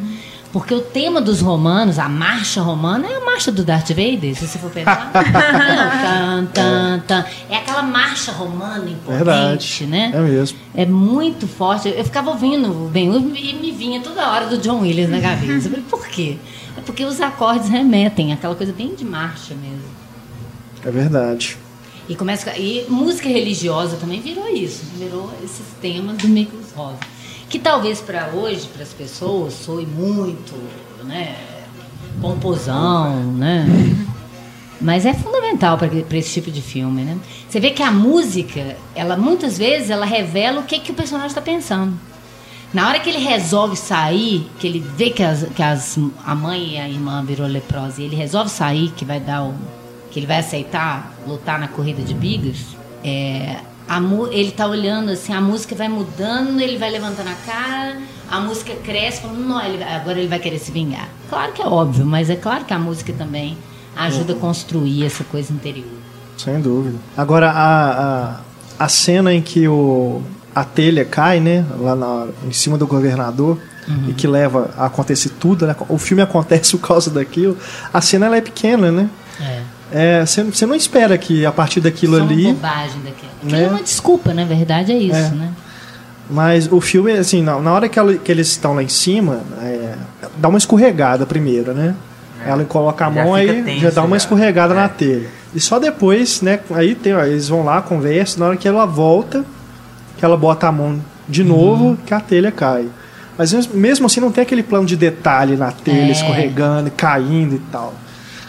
Porque 0.58 0.74
o 0.74 0.80
tema 0.80 1.20
dos 1.20 1.40
romanos, 1.40 2.00
a 2.00 2.08
marcha 2.08 2.60
romana, 2.60 3.06
é 3.06 3.16
a 3.16 3.24
marcha 3.24 3.52
do 3.52 3.62
Darth 3.62 3.90
Vader, 3.90 4.34
se 4.34 4.44
você 4.44 4.58
for 4.58 4.68
pensar. 4.70 5.12
Não, 5.14 6.46
tan, 6.46 6.46
tan, 6.52 6.98
tan. 7.06 7.24
É 7.48 7.58
aquela 7.58 7.80
marcha 7.80 8.32
romana 8.32 8.90
imponente, 8.90 9.06
Verdade. 9.06 9.86
né? 9.86 10.10
É 10.12 10.20
mesmo. 10.20 10.58
É 10.74 10.84
muito 10.84 11.46
forte. 11.46 11.88
Eu 11.88 12.04
ficava 12.04 12.30
ouvindo 12.30 12.70
o 12.70 12.88
Ben 12.88 13.08
Hur 13.08 13.36
e 13.36 13.54
me 13.54 13.70
vinha 13.70 14.00
toda 14.00 14.28
hora 14.32 14.46
do 14.46 14.58
John 14.58 14.80
Williams 14.80 15.10
na 15.10 15.20
cabeça. 15.20 15.68
Eu 15.68 15.70
falei, 15.70 15.84
por 15.88 16.08
quê? 16.08 16.36
É 16.76 16.80
porque 16.80 17.04
os 17.04 17.20
acordes 17.20 17.68
remetem, 17.68 18.32
aquela 18.32 18.56
coisa 18.56 18.72
bem 18.72 18.96
de 18.96 19.04
marcha 19.04 19.54
mesmo. 19.54 19.88
É 20.84 20.90
verdade. 20.90 21.56
E 22.08 22.16
começa 22.16 22.50
e 22.58 22.84
música 22.88 23.28
religiosa 23.28 23.96
também 23.96 24.20
virou 24.20 24.48
isso, 24.48 24.82
virou 24.96 25.30
esses 25.44 25.66
temas 25.80 26.16
do 26.16 26.26
Miklos 26.26 26.72
Rosa, 26.74 26.98
que 27.48 27.58
talvez 27.58 28.00
para 28.00 28.28
hoje 28.28 28.68
para 28.68 28.82
as 28.82 28.92
pessoas 28.92 29.54
soe 29.54 29.86
muito, 29.86 30.54
né, 31.04 31.36
pomposão, 32.20 33.32
né? 33.32 33.66
Mas 34.80 35.04
é 35.04 35.12
fundamental 35.12 35.76
para 35.76 35.88
esse 36.16 36.34
tipo 36.34 36.52
de 36.52 36.62
filme, 36.62 37.02
né? 37.02 37.18
Você 37.48 37.58
vê 37.58 37.70
que 37.70 37.82
a 37.82 37.90
música, 37.90 38.76
ela 38.94 39.16
muitas 39.16 39.58
vezes 39.58 39.90
ela 39.90 40.06
revela 40.06 40.60
o 40.60 40.64
que 40.64 40.78
que 40.78 40.92
o 40.92 40.94
personagem 40.94 41.28
está 41.28 41.40
pensando. 41.40 41.98
Na 42.72 42.86
hora 42.86 43.00
que 43.00 43.08
ele 43.08 43.18
resolve 43.18 43.74
sair, 43.76 44.48
que 44.58 44.66
ele 44.66 44.78
vê 44.78 45.10
que, 45.10 45.22
as, 45.22 45.44
que 45.54 45.62
as, 45.62 45.98
a 46.24 46.34
mãe 46.34 46.74
e 46.74 46.78
a 46.78 46.88
irmã 46.88 47.24
virou 47.24 47.46
leprosa, 47.46 48.00
e 48.00 48.04
ele 48.04 48.14
resolve 48.14 48.50
sair, 48.50 48.90
que 48.90 49.04
vai 49.04 49.18
dar 49.18 49.42
o, 49.42 49.54
que 50.10 50.20
ele 50.20 50.26
vai 50.26 50.38
aceitar 50.38 51.12
lutar 51.26 51.58
na 51.58 51.66
corrida 51.66 52.02
de 52.02 52.12
bigas, 52.12 52.76
é, 53.02 53.56
a, 53.88 54.00
ele 54.30 54.50
tá 54.50 54.66
olhando 54.66 55.10
assim, 55.10 55.32
a 55.32 55.40
música 55.40 55.74
vai 55.74 55.88
mudando, 55.88 56.60
ele 56.60 56.76
vai 56.76 56.90
levantando 56.90 57.28
a 57.28 57.34
cara, 57.46 57.98
a 58.30 58.40
música 58.40 58.74
cresce, 58.74 59.22
falando, 59.22 59.40
não, 59.40 59.64
ele 59.64 59.82
agora 59.82 60.18
ele 60.18 60.28
vai 60.28 60.38
querer 60.38 60.58
se 60.58 60.70
vingar. 60.70 61.08
Claro 61.28 61.52
que 61.52 61.62
é 61.62 61.66
óbvio, 61.66 62.04
mas 62.04 62.28
é 62.28 62.36
claro 62.36 62.64
que 62.64 62.74
a 62.74 62.78
música 62.78 63.12
também 63.12 63.56
ajuda 63.96 64.34
a 64.34 64.36
construir 64.36 65.04
essa 65.04 65.24
coisa 65.24 65.52
interior. 65.52 65.86
Sem 66.36 66.60
dúvida. 66.60 66.98
Agora, 67.16 67.50
a, 67.50 68.36
a, 68.36 68.40
a 68.78 68.88
cena 68.88 69.34
em 69.34 69.42
que 69.42 69.66
o, 69.66 70.22
a 70.54 70.64
telha 70.64 71.04
cai, 71.04 71.40
né? 71.40 71.64
Lá 71.80 71.96
na, 71.96 72.28
em 72.46 72.52
cima 72.52 72.78
do 72.78 72.86
governador, 72.86 73.58
e 74.06 74.12
que 74.12 74.26
leva 74.26 74.70
a 74.76 74.86
acontecer 74.86 75.30
tudo, 75.40 75.66
né? 75.66 75.74
O 75.88 75.98
filme 75.98 76.22
acontece 76.22 76.76
por 76.76 76.86
causa 76.86 77.10
daquilo. 77.10 77.56
A 77.92 78.00
cena 78.00 78.26
ela 78.26 78.36
é 78.36 78.40
pequena, 78.40 78.92
né? 78.92 79.08
É. 79.40 79.62
É, 79.90 80.24
você, 80.26 80.42
você 80.42 80.66
não 80.66 80.74
espera 80.74 81.16
que 81.16 81.46
a 81.46 81.52
partir 81.52 81.80
daquilo 81.80 82.16
Só 82.18 82.22
uma 82.22 82.30
ali. 82.32 82.44
bobagem 82.52 83.00
daquela. 83.02 83.32
Aquilo 83.42 83.52
né? 83.52 83.64
é 83.64 83.68
uma 83.68 83.82
desculpa, 83.82 84.34
na 84.34 84.44
verdade, 84.44 84.92
é 84.92 84.98
isso, 84.98 85.16
É. 85.16 85.30
né? 85.30 85.50
Mas 86.30 86.70
o 86.70 86.78
filme, 86.80 87.12
assim, 87.12 87.42
na, 87.42 87.58
na 87.58 87.72
hora 87.72 87.88
que, 87.88 87.98
ela- 87.98 88.14
que 88.14 88.30
eles 88.30 88.48
estão 88.48 88.74
lá 88.74 88.82
em 88.82 88.88
cima, 88.88 89.40
é, 89.62 89.94
dá 90.36 90.48
uma 90.48 90.58
escorregada 90.58 91.24
primeiro, 91.24 91.72
né? 91.72 91.94
Ela 92.44 92.64
coloca 92.64 93.06
a 93.06 93.10
Já 93.10 93.24
mão 93.24 93.34
aí, 93.34 93.62
tenso, 93.62 93.80
já 93.80 93.90
dá 93.90 94.02
uma 94.02 94.10
já. 94.10 94.24
escorregada 94.24 94.74
É. 94.74 94.76
na 94.76 94.88
telha. 94.88 95.26
E 95.54 95.58
só 95.60 95.78
depois, 95.78 96.42
né? 96.42 96.60
Aí 96.72 96.94
tem, 96.94 97.14
ó, 97.14 97.24
eles 97.24 97.48
vão 97.48 97.64
lá, 97.64 97.80
conversam, 97.80 98.40
na 98.40 98.46
hora 98.48 98.56
que 98.56 98.68
ela 98.68 98.84
volta, 98.84 99.44
que 100.18 100.24
ela 100.24 100.36
bota 100.36 100.68
a 100.68 100.72
mão 100.72 101.00
de 101.26 101.42
novo, 101.42 101.96
que 102.04 102.12
a 102.12 102.20
telha 102.20 102.52
cai. 102.52 102.86
Mas 103.36 103.52
mes- 103.52 103.66
mesmo 103.68 104.04
assim 104.06 104.20
não 104.20 104.30
tem 104.30 104.42
aquele 104.42 104.62
plano 104.62 104.84
de 104.86 104.96
detalhe 104.96 105.56
na 105.56 105.72
telha, 105.72 106.08
É. 106.08 106.10
escorregando, 106.10 106.88
e 106.88 106.90
caindo 106.90 107.54
e 107.54 107.58
tal. 107.72 107.94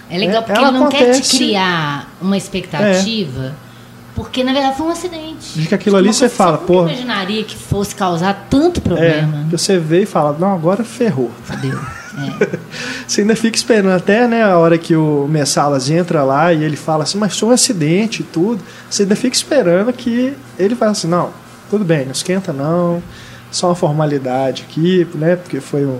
É 0.09 0.17
legal 0.17 0.37
É, 0.41 0.41
porque 0.45 0.59
ela 0.59 0.69
ele 0.69 0.77
não 0.79 0.89
quer 0.89 0.97
te 0.97 1.03
acontece- 1.11 1.37
criar 1.37 2.09
uma 2.21 2.35
expectativa 2.37 3.53
Porque 4.15 4.43
na 4.43 4.51
verdade 4.51 4.75
foi 4.75 4.87
um 4.87 4.89
acidente. 4.89 5.57
De 5.59 5.67
que 5.67 5.73
aquilo 5.75 5.95
ali 5.95 6.07
Uma 6.07 6.13
você 6.13 6.27
fala, 6.27 6.57
pô. 6.57 6.81
imaginaria 6.81 7.43
que 7.43 7.55
fosse 7.55 7.95
causar 7.95 8.47
tanto 8.49 8.79
É, 8.79 8.83
problema. 8.83 9.45
que 9.49 9.57
você 9.57 9.77
vê 9.77 10.01
e 10.01 10.05
fala, 10.05 10.35
não, 10.37 10.53
agora 10.53 10.83
ferrou. 10.83 11.31
Fudeu. 11.43 11.79
É. 11.79 12.59
Você 13.07 13.21
ainda 13.21 13.33
fica 13.35 13.55
esperando 13.55 13.95
até 13.95 14.27
né, 14.27 14.43
a 14.43 14.57
hora 14.57 14.77
que 14.77 14.93
o 14.93 15.25
Messalas 15.29 15.89
entra 15.89 16.23
lá 16.23 16.51
e 16.51 16.63
ele 16.65 16.75
fala 16.75 17.03
assim, 17.03 17.17
mas 17.17 17.37
foi 17.39 17.47
um 17.49 17.51
acidente 17.53 18.21
e 18.21 18.25
tudo. 18.25 18.61
Você 18.89 19.03
ainda 19.03 19.15
fica 19.15 19.33
esperando 19.35 19.93
que 19.93 20.33
ele 20.57 20.75
fale 20.75 20.91
assim, 20.91 21.07
não, 21.07 21.29
tudo 21.69 21.85
bem, 21.85 22.03
não 22.05 22.11
esquenta 22.11 22.51
não, 22.51 23.01
só 23.51 23.67
uma 23.69 23.75
formalidade 23.75 24.65
aqui, 24.69 25.07
né? 25.15 25.35
Porque 25.35 25.59
foi 25.59 25.83
o, 25.85 25.99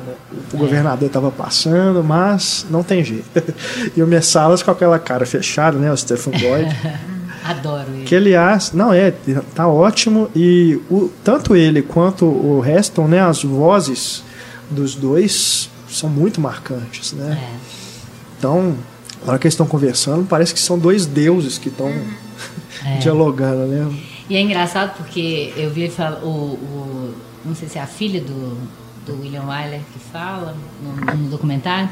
o 0.53 0.57
governador 0.57 1.07
estava 1.07 1.31
passando, 1.31 2.03
mas 2.03 2.65
não 2.69 2.83
tem 2.83 3.03
jeito. 3.03 3.25
e 3.97 4.01
o 4.03 4.07
Messalas 4.07 4.61
com 4.63 4.71
aquela 4.71 4.99
cara 4.99 5.25
fechada, 5.25 5.77
né? 5.77 5.91
O 5.91 5.97
Stephen 5.97 6.33
Boyd. 6.39 6.75
Adoro 7.43 7.85
ele. 7.93 8.03
Que 8.03 8.15
aliás, 8.15 8.73
não 8.73 8.93
é, 8.93 9.11
tá 9.55 9.67
ótimo 9.67 10.29
e 10.35 10.79
o, 10.91 11.09
tanto 11.23 11.55
ele 11.55 11.81
quanto 11.81 12.25
o 12.25 12.63
Heston, 12.63 13.07
né, 13.07 13.21
as 13.21 13.43
vozes 13.43 14.21
dos 14.69 14.93
dois 14.93 15.69
são 15.89 16.09
muito 16.09 16.39
marcantes, 16.39 17.13
né? 17.13 17.39
É. 17.41 17.55
Então, 18.37 18.75
na 19.25 19.31
hora 19.31 19.39
que 19.39 19.47
eles 19.47 19.53
estão 19.53 19.65
conversando, 19.65 20.25
parece 20.27 20.53
que 20.53 20.59
são 20.59 20.77
dois 20.77 21.05
deuses 21.07 21.57
que 21.57 21.69
estão 21.69 21.87
É. 22.85 22.97
dialogando, 23.01 23.65
né? 23.65 23.89
E 24.29 24.35
é 24.35 24.41
engraçado 24.41 24.95
porque 24.97 25.51
eu 25.57 25.71
vi 25.71 25.83
ele 25.83 25.91
falar, 25.91 26.19
o, 26.23 26.27
o- 26.53 27.13
não 27.45 27.55
sei 27.55 27.67
se 27.67 27.77
é 27.77 27.81
a 27.81 27.87
filha 27.87 28.21
do, 28.21 28.57
do 29.05 29.21
William 29.21 29.43
Wyler 29.43 29.81
que 29.93 29.99
fala 29.99 30.55
no, 30.81 31.15
no 31.15 31.29
documentário, 31.29 31.89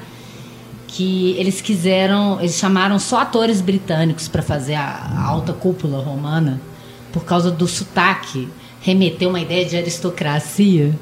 que 0.88 1.32
eles 1.38 1.62
quiseram, 1.62 2.40
eles 2.40 2.56
chamaram 2.56 2.98
só 2.98 3.20
atores 3.20 3.62
britânicos 3.62 4.28
para 4.28 4.42
fazer 4.42 4.76
a, 4.76 5.26
alta 5.26 5.54
cúpula 5.54 6.02
romana 6.02 6.60
por 7.12 7.26
causa 7.26 7.52
do 7.52 7.68
sotaque, 7.68 8.48
remeter 8.82 9.28
uma 9.28 9.40
ideia 9.40 9.66
de 9.66 9.76
aristocracia. 9.76 10.94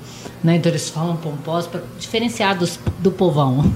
Né? 0.43 0.57
Então 0.57 0.71
eles 0.71 0.89
falam 0.89 1.15
pomposos 1.17 1.69
para 1.69 1.81
diferenciar 1.99 2.57
dos, 2.57 2.79
do 2.99 3.11
povão. 3.11 3.71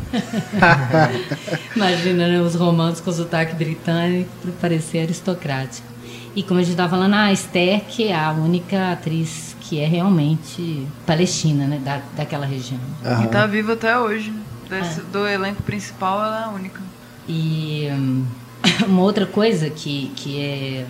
Imagina 1.75 2.27
né, 2.27 2.41
os 2.41 2.55
romanos 2.55 2.99
com 2.99 3.11
sotaque 3.11 3.55
britânico 3.55 4.29
para 4.41 4.51
parecer 4.53 4.99
aristocrático. 4.99 5.87
E 6.35 6.43
como 6.43 6.59
a 6.59 6.63
gente 6.63 6.71
estava 6.71 6.89
falando, 6.89 7.13
a 7.15 7.31
Esther, 7.33 7.81
que 7.85 8.07
é 8.07 8.15
a 8.15 8.31
única 8.31 8.91
atriz 8.93 9.55
que 9.61 9.79
é 9.79 9.85
realmente 9.87 10.85
palestina, 11.05 11.65
né? 11.67 11.79
Da, 11.83 12.01
daquela 12.15 12.45
região. 12.45 12.79
Aham. 13.05 13.23
E 13.23 13.27
tá 13.27 13.45
viva 13.45 13.73
até 13.73 13.97
hoje. 13.97 14.33
Desse- 14.69 15.01
Do 15.01 15.27
elenco 15.27 15.63
principal, 15.63 16.23
ela 16.23 16.41
é 16.41 16.43
a 16.45 16.49
única. 16.49 16.81
E 17.27 17.87
hum, 17.91 18.23
uma 18.87 19.01
outra 19.01 19.25
coisa 19.25 19.69
que, 19.69 20.11
que 20.15 20.39
é 20.39 20.85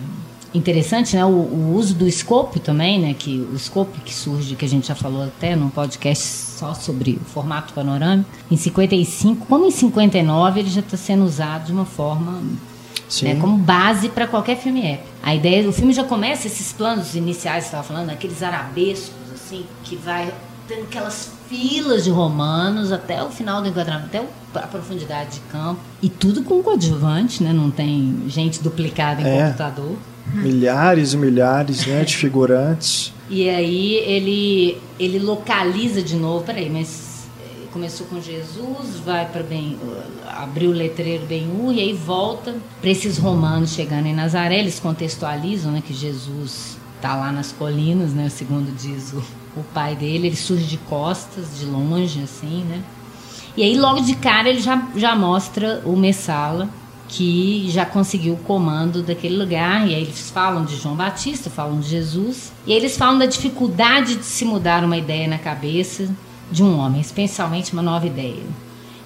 interessante, 0.52 1.14
né? 1.16 1.24
O, 1.24 1.28
o 1.28 1.74
uso 1.76 1.94
do 1.94 2.10
scope 2.10 2.60
também, 2.60 3.00
né? 3.00 3.14
Que 3.18 3.38
o 3.52 3.58
scope 3.58 4.00
que 4.00 4.12
surge, 4.14 4.54
que 4.56 4.64
a 4.64 4.68
gente 4.68 4.88
já 4.88 4.94
falou 4.94 5.24
até 5.24 5.54
num 5.56 5.68
podcast 5.70 6.24
só 6.26 6.74
sobre 6.74 7.12
o 7.20 7.24
formato 7.24 7.72
panorâmico, 7.72 8.28
em 8.50 8.56
55, 8.56 9.46
como 9.46 9.64
em 9.64 9.70
59, 9.70 10.60
ele 10.60 10.70
já 10.70 10.80
está 10.80 10.96
sendo 10.96 11.24
usado 11.24 11.66
de 11.66 11.72
uma 11.72 11.84
forma 11.86 12.42
Sim. 13.10 13.26
né, 13.26 13.34
como 13.40 13.58
base 13.58 14.08
para 14.08 14.26
qualquer 14.26 14.56
filme 14.56 14.80
épico. 14.86 15.08
A 15.22 15.34
ideia, 15.34 15.68
o 15.68 15.72
filme 15.72 15.92
já 15.92 16.04
começa 16.04 16.46
esses 16.46 16.72
planos 16.72 17.14
iniciais 17.14 17.64
que 17.64 17.68
estava 17.68 17.82
falando, 17.82 18.08
aqueles 18.08 18.42
arabescos 18.42 19.12
assim, 19.34 19.66
que 19.84 19.96
vai 19.96 20.32
tendo 20.66 20.84
aquelas 20.84 21.32
filas 21.48 22.04
de 22.04 22.10
romanos 22.10 22.92
até 22.92 23.20
o 23.22 23.28
final 23.28 23.60
do 23.60 23.68
enquadramento, 23.68 24.06
até 24.16 24.24
a 24.64 24.66
profundidade 24.68 25.34
de 25.34 25.40
campo 25.50 25.80
e 26.00 26.08
tudo 26.08 26.42
com 26.44 26.62
coadjuvante, 26.62 27.42
né? 27.42 27.52
Não 27.52 27.70
tem 27.70 28.22
gente 28.28 28.62
duplicada 28.62 29.20
em 29.20 29.26
É. 29.26 29.44
computador. 29.46 29.96
Milhares 30.32 31.12
e 31.12 31.16
milhares 31.16 31.84
né, 31.86 32.04
de 32.04 32.14
figurantes. 32.16 33.12
E 33.28 33.48
aí 33.50 33.94
ele 33.96 34.78
ele 34.98 35.18
localiza 35.18 36.00
de 36.02 36.14
novo, 36.14 36.44
peraí, 36.44 36.70
mas 36.70 37.09
começou 37.72 38.06
com 38.06 38.20
Jesus, 38.20 38.98
vai 39.04 39.26
para 39.26 39.42
bem 39.42 39.78
abriu 40.26 40.70
o 40.70 40.72
letreiro 40.72 41.26
Ben-Hur 41.26 41.72
e 41.72 41.80
aí 41.80 41.92
volta 41.92 42.56
para 42.80 42.90
esses 42.90 43.18
romanos 43.18 43.70
chegando 43.70 44.06
em 44.06 44.14
Nazaré, 44.14 44.58
eles 44.58 44.80
contextualizam, 44.80 45.72
né, 45.72 45.82
que 45.84 45.94
Jesus 45.94 46.78
tá 47.00 47.14
lá 47.14 47.32
nas 47.32 47.52
colinas, 47.52 48.12
né, 48.12 48.28
segundo 48.28 48.74
diz 48.76 49.12
o, 49.12 49.22
o 49.58 49.64
pai 49.74 49.94
dele, 49.94 50.28
ele 50.28 50.36
surge 50.36 50.64
de 50.64 50.78
costas, 50.78 51.58
de 51.58 51.64
longe 51.64 52.22
assim, 52.22 52.64
né? 52.64 52.82
E 53.56 53.62
aí 53.62 53.76
logo 53.78 54.00
de 54.00 54.14
cara 54.14 54.48
ele 54.48 54.60
já 54.60 54.88
já 54.96 55.14
mostra 55.16 55.82
o 55.84 55.96
Messala 55.96 56.68
que 57.08 57.68
já 57.68 57.84
conseguiu 57.84 58.34
o 58.34 58.38
comando 58.38 59.02
daquele 59.02 59.36
lugar. 59.36 59.88
E 59.88 59.94
aí 59.94 60.02
eles 60.02 60.30
falam 60.30 60.64
de 60.64 60.76
João 60.76 60.94
Batista, 60.94 61.50
falam 61.50 61.80
de 61.80 61.88
Jesus. 61.88 62.52
E 62.64 62.72
eles 62.72 62.96
falam 62.96 63.18
da 63.18 63.26
dificuldade 63.26 64.14
de 64.14 64.24
se 64.24 64.44
mudar 64.44 64.84
uma 64.84 64.96
ideia 64.96 65.26
na 65.26 65.36
cabeça 65.36 66.08
de 66.50 66.62
um 66.62 66.78
homem, 66.78 67.00
especialmente 67.00 67.72
uma 67.72 67.82
nova 67.82 68.06
ideia. 68.06 68.42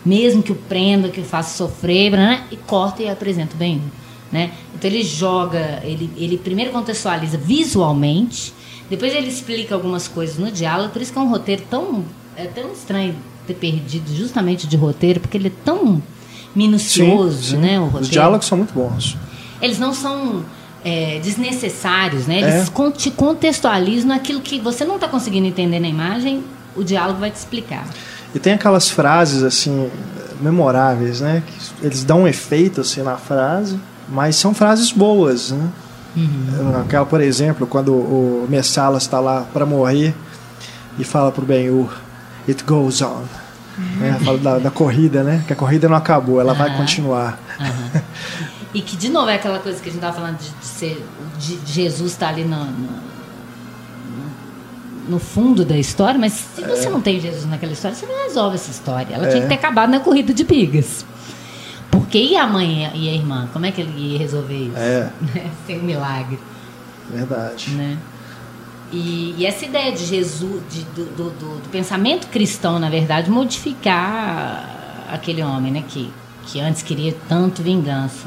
Mesmo 0.05 0.43
que 0.43 0.53
o 0.53 0.55
prenda, 0.55 1.09
que 1.09 1.21
o 1.21 1.25
faça 1.25 1.57
sofrer, 1.57 2.13
né? 2.13 2.45
e 2.51 2.57
corta 2.57 3.03
e 3.03 3.09
apresenta 3.09 3.57
bem. 3.57 3.81
Né? 4.31 4.51
Então 4.75 4.91
ele 4.91 5.03
joga, 5.03 5.81
ele, 5.85 6.11
ele 6.17 6.37
primeiro 6.37 6.73
contextualiza 6.73 7.39
visualmente, 7.39 8.53
depois 8.89 9.15
ele 9.15 9.29
explica 9.29 9.75
algumas 9.75 10.09
coisas 10.09 10.39
no 10.39 10.51
diálogo, 10.51 10.91
por 10.91 11.01
isso 11.01 11.13
que 11.13 11.19
é 11.19 11.23
um 11.23 11.29
roteiro 11.29 11.63
tão. 11.71 12.05
É 12.37 12.47
tão 12.47 12.73
estranho 12.73 13.15
ter 13.47 13.55
perdido 13.55 14.13
justamente 14.15 14.67
de 14.67 14.77
roteiro, 14.77 15.21
porque 15.21 15.37
ele 15.37 15.49
é 15.49 15.53
tão 15.65 16.03
minucioso, 16.55 17.57
né? 17.57 17.79
O 17.79 17.85
roteiro. 17.85 18.03
Os 18.03 18.11
diálogos 18.11 18.47
são 18.47 18.59
muito 18.59 18.75
bons. 18.75 19.17
Eles 19.63 19.79
não 19.79 19.95
são 19.95 20.45
é, 20.85 21.19
desnecessários, 21.21 22.27
né? 22.27 22.41
Eles 22.41 22.71
É. 22.71 22.91
te 22.91 23.11
contextualizam 23.11 24.09
naquilo 24.09 24.41
que 24.41 24.59
você 24.59 24.85
não 24.85 24.97
está 24.97 25.09
conseguindo 25.09 25.47
entender 25.47 25.81
na 25.81 25.89
imagem, 25.89 26.43
o 26.77 26.85
diálogo 26.85 27.21
vai 27.21 27.31
te 27.31 27.37
explicar. 27.37 27.87
E 28.35 28.39
tem 28.39 28.55
aquelas 28.55 28.89
frases 28.89 29.43
assim 29.43 29.91
memoráveis, 30.41 31.21
né? 31.21 31.43
Que 31.47 31.87
eles 31.87 32.05
dão 32.05 32.23
um 32.23 32.29
efeito 32.29 32.81
assim 32.81 33.03
na 33.03 33.17
frase, 33.17 33.79
mas 34.09 34.37
são 34.37 34.53
frases 34.55 34.91
boas, 34.91 35.51
né? 35.51 35.69
Aquela, 36.85 37.05
por 37.05 37.21
exemplo, 37.21 37.67
quando 37.67 37.93
o 37.93 38.47
Messalas 38.49 39.03
está 39.03 39.19
lá 39.19 39.47
para 39.53 39.67
morrer 39.67 40.15
e 40.99 41.05
fala 41.05 41.33
pro 41.33 41.45
Ben-Hur, 41.45 41.93
it 42.49 42.63
goes 42.65 43.03
on. 43.03 43.25
Né? 43.99 44.17
Fala 44.25 44.39
da, 44.39 44.59
da 44.61 44.71
corrida, 44.71 45.25
né? 45.25 45.43
Que 45.47 45.53
a 45.53 45.57
corrida 45.57 45.89
não 45.89 45.97
acabou, 45.97 46.41
ela 46.41 46.55
vai 46.55 46.69
Aham. 46.69 46.79
continuar. 46.79 47.39
E 48.73 48.81
que, 48.81 48.97
de 48.97 49.09
novo, 49.09 49.29
é 49.29 49.35
aquela 49.35 49.59
coisa 49.59 49.81
que 49.81 49.89
a 49.89 49.93
gente 49.93 50.03
estava 50.03 50.17
falando 50.17 50.39
de, 50.39 50.51
de 50.51 50.67
ser. 50.67 51.07
de 51.39 51.59
Jesus 51.65 52.13
estar 52.13 52.29
ali 52.29 52.45
no, 52.45 52.65
no, 52.65 52.89
no 55.09 55.19
fundo 55.19 55.65
da 55.65 55.77
história, 55.77 56.19
mas 56.19 56.33
se 56.33 56.63
você 56.63 56.89
não 56.89 57.01
tem 57.01 57.21
Jesus 57.21 57.45
naquela 57.47 57.73
história, 57.73 57.95
você 57.97 58.07
não 58.07 58.25
resolve 58.25 58.57
essa 58.57 58.71
história. 58.71 59.15
Ela 59.15 59.29
tinha 59.29 59.43
que 59.43 59.49
ter 59.49 59.55
acabado 59.55 59.91
na 59.91 60.01
corrida 60.01 60.33
de 60.33 60.45
bigas. 60.45 61.05
Porque 61.91 62.19
e 62.19 62.37
a 62.37 62.47
mãe 62.47 62.91
e 62.95 63.09
a 63.09 63.13
irmã? 63.13 63.49
Como 63.53 63.67
é 63.67 63.71
que 63.71 63.81
ele 63.81 63.93
ia 64.13 64.19
resolver 64.19 64.57
isso? 64.57 64.77
É. 64.77 65.11
Sem 65.67 65.79
um 65.81 65.83
milagre. 65.85 66.39
Verdade. 67.11 67.71
né? 67.71 67.97
E, 68.93 69.35
e 69.39 69.47
essa 69.47 69.65
ideia 69.65 69.93
de 69.93 70.05
Jesus, 70.05 70.63
de- 70.71 70.83
do, 70.95 71.05
do- 71.07 71.31
do- 71.31 71.59
do 71.63 71.69
pensamento 71.71 72.29
cristão, 72.29 72.79
na 72.79 72.89
verdade, 72.89 73.31
modificar 73.31 75.05
aquele 75.13 75.43
homem, 75.43 75.73
né? 75.73 75.85
Que, 75.89 76.11
que 76.47 76.61
antes 76.61 76.83
queria 76.83 77.15
tanto 77.29 77.63
vingança. 77.63 78.27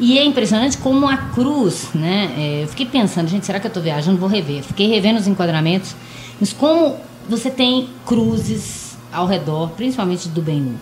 E 0.00 0.18
é 0.18 0.24
impressionante 0.24 0.78
como 0.78 1.06
a 1.08 1.16
cruz, 1.16 1.88
né? 1.94 2.32
é, 2.36 2.62
eu 2.64 2.68
fiquei 2.68 2.86
pensando, 2.86 3.28
gente, 3.28 3.46
será 3.46 3.60
que 3.60 3.66
eu 3.66 3.70
estou 3.70 3.82
viajando? 3.82 4.18
Vou 4.18 4.28
rever. 4.28 4.62
Fiquei 4.62 4.88
revendo 4.88 5.18
os 5.20 5.26
enquadramentos, 5.26 5.94
mas 6.40 6.52
como 6.52 6.96
você 7.28 7.50
tem 7.50 7.88
cruzes 8.06 8.96
ao 9.12 9.26
redor, 9.26 9.70
principalmente 9.70 10.28
do 10.28 10.40
Ben 10.42 10.74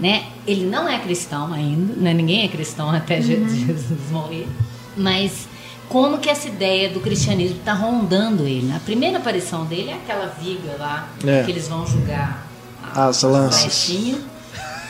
né? 0.00 0.24
Ele 0.44 0.64
não 0.66 0.88
é 0.88 0.98
cristão 0.98 1.52
ainda, 1.52 1.94
né? 1.94 2.12
Ninguém 2.12 2.42
é 2.44 2.48
cristão 2.48 2.90
até 2.90 3.20
Je- 3.20 3.36
Jesus 3.48 4.10
morrer, 4.10 4.48
mas 4.96 5.46
como 5.88 6.18
que 6.18 6.28
essa 6.28 6.48
ideia 6.48 6.88
do 6.90 6.98
cristianismo 6.98 7.58
está 7.58 7.74
rondando 7.74 8.44
ele? 8.44 8.72
A 8.74 8.80
primeira 8.80 9.18
aparição 9.18 9.64
dele 9.64 9.90
é 9.90 9.94
aquela 9.94 10.26
viga 10.26 10.74
lá 10.80 11.08
É. 11.24 11.44
que 11.44 11.50
eles 11.52 11.68
vão 11.68 11.86
julgar 11.86 12.44
As 12.92 13.22
lanças. 13.22 13.84
que 13.86 14.16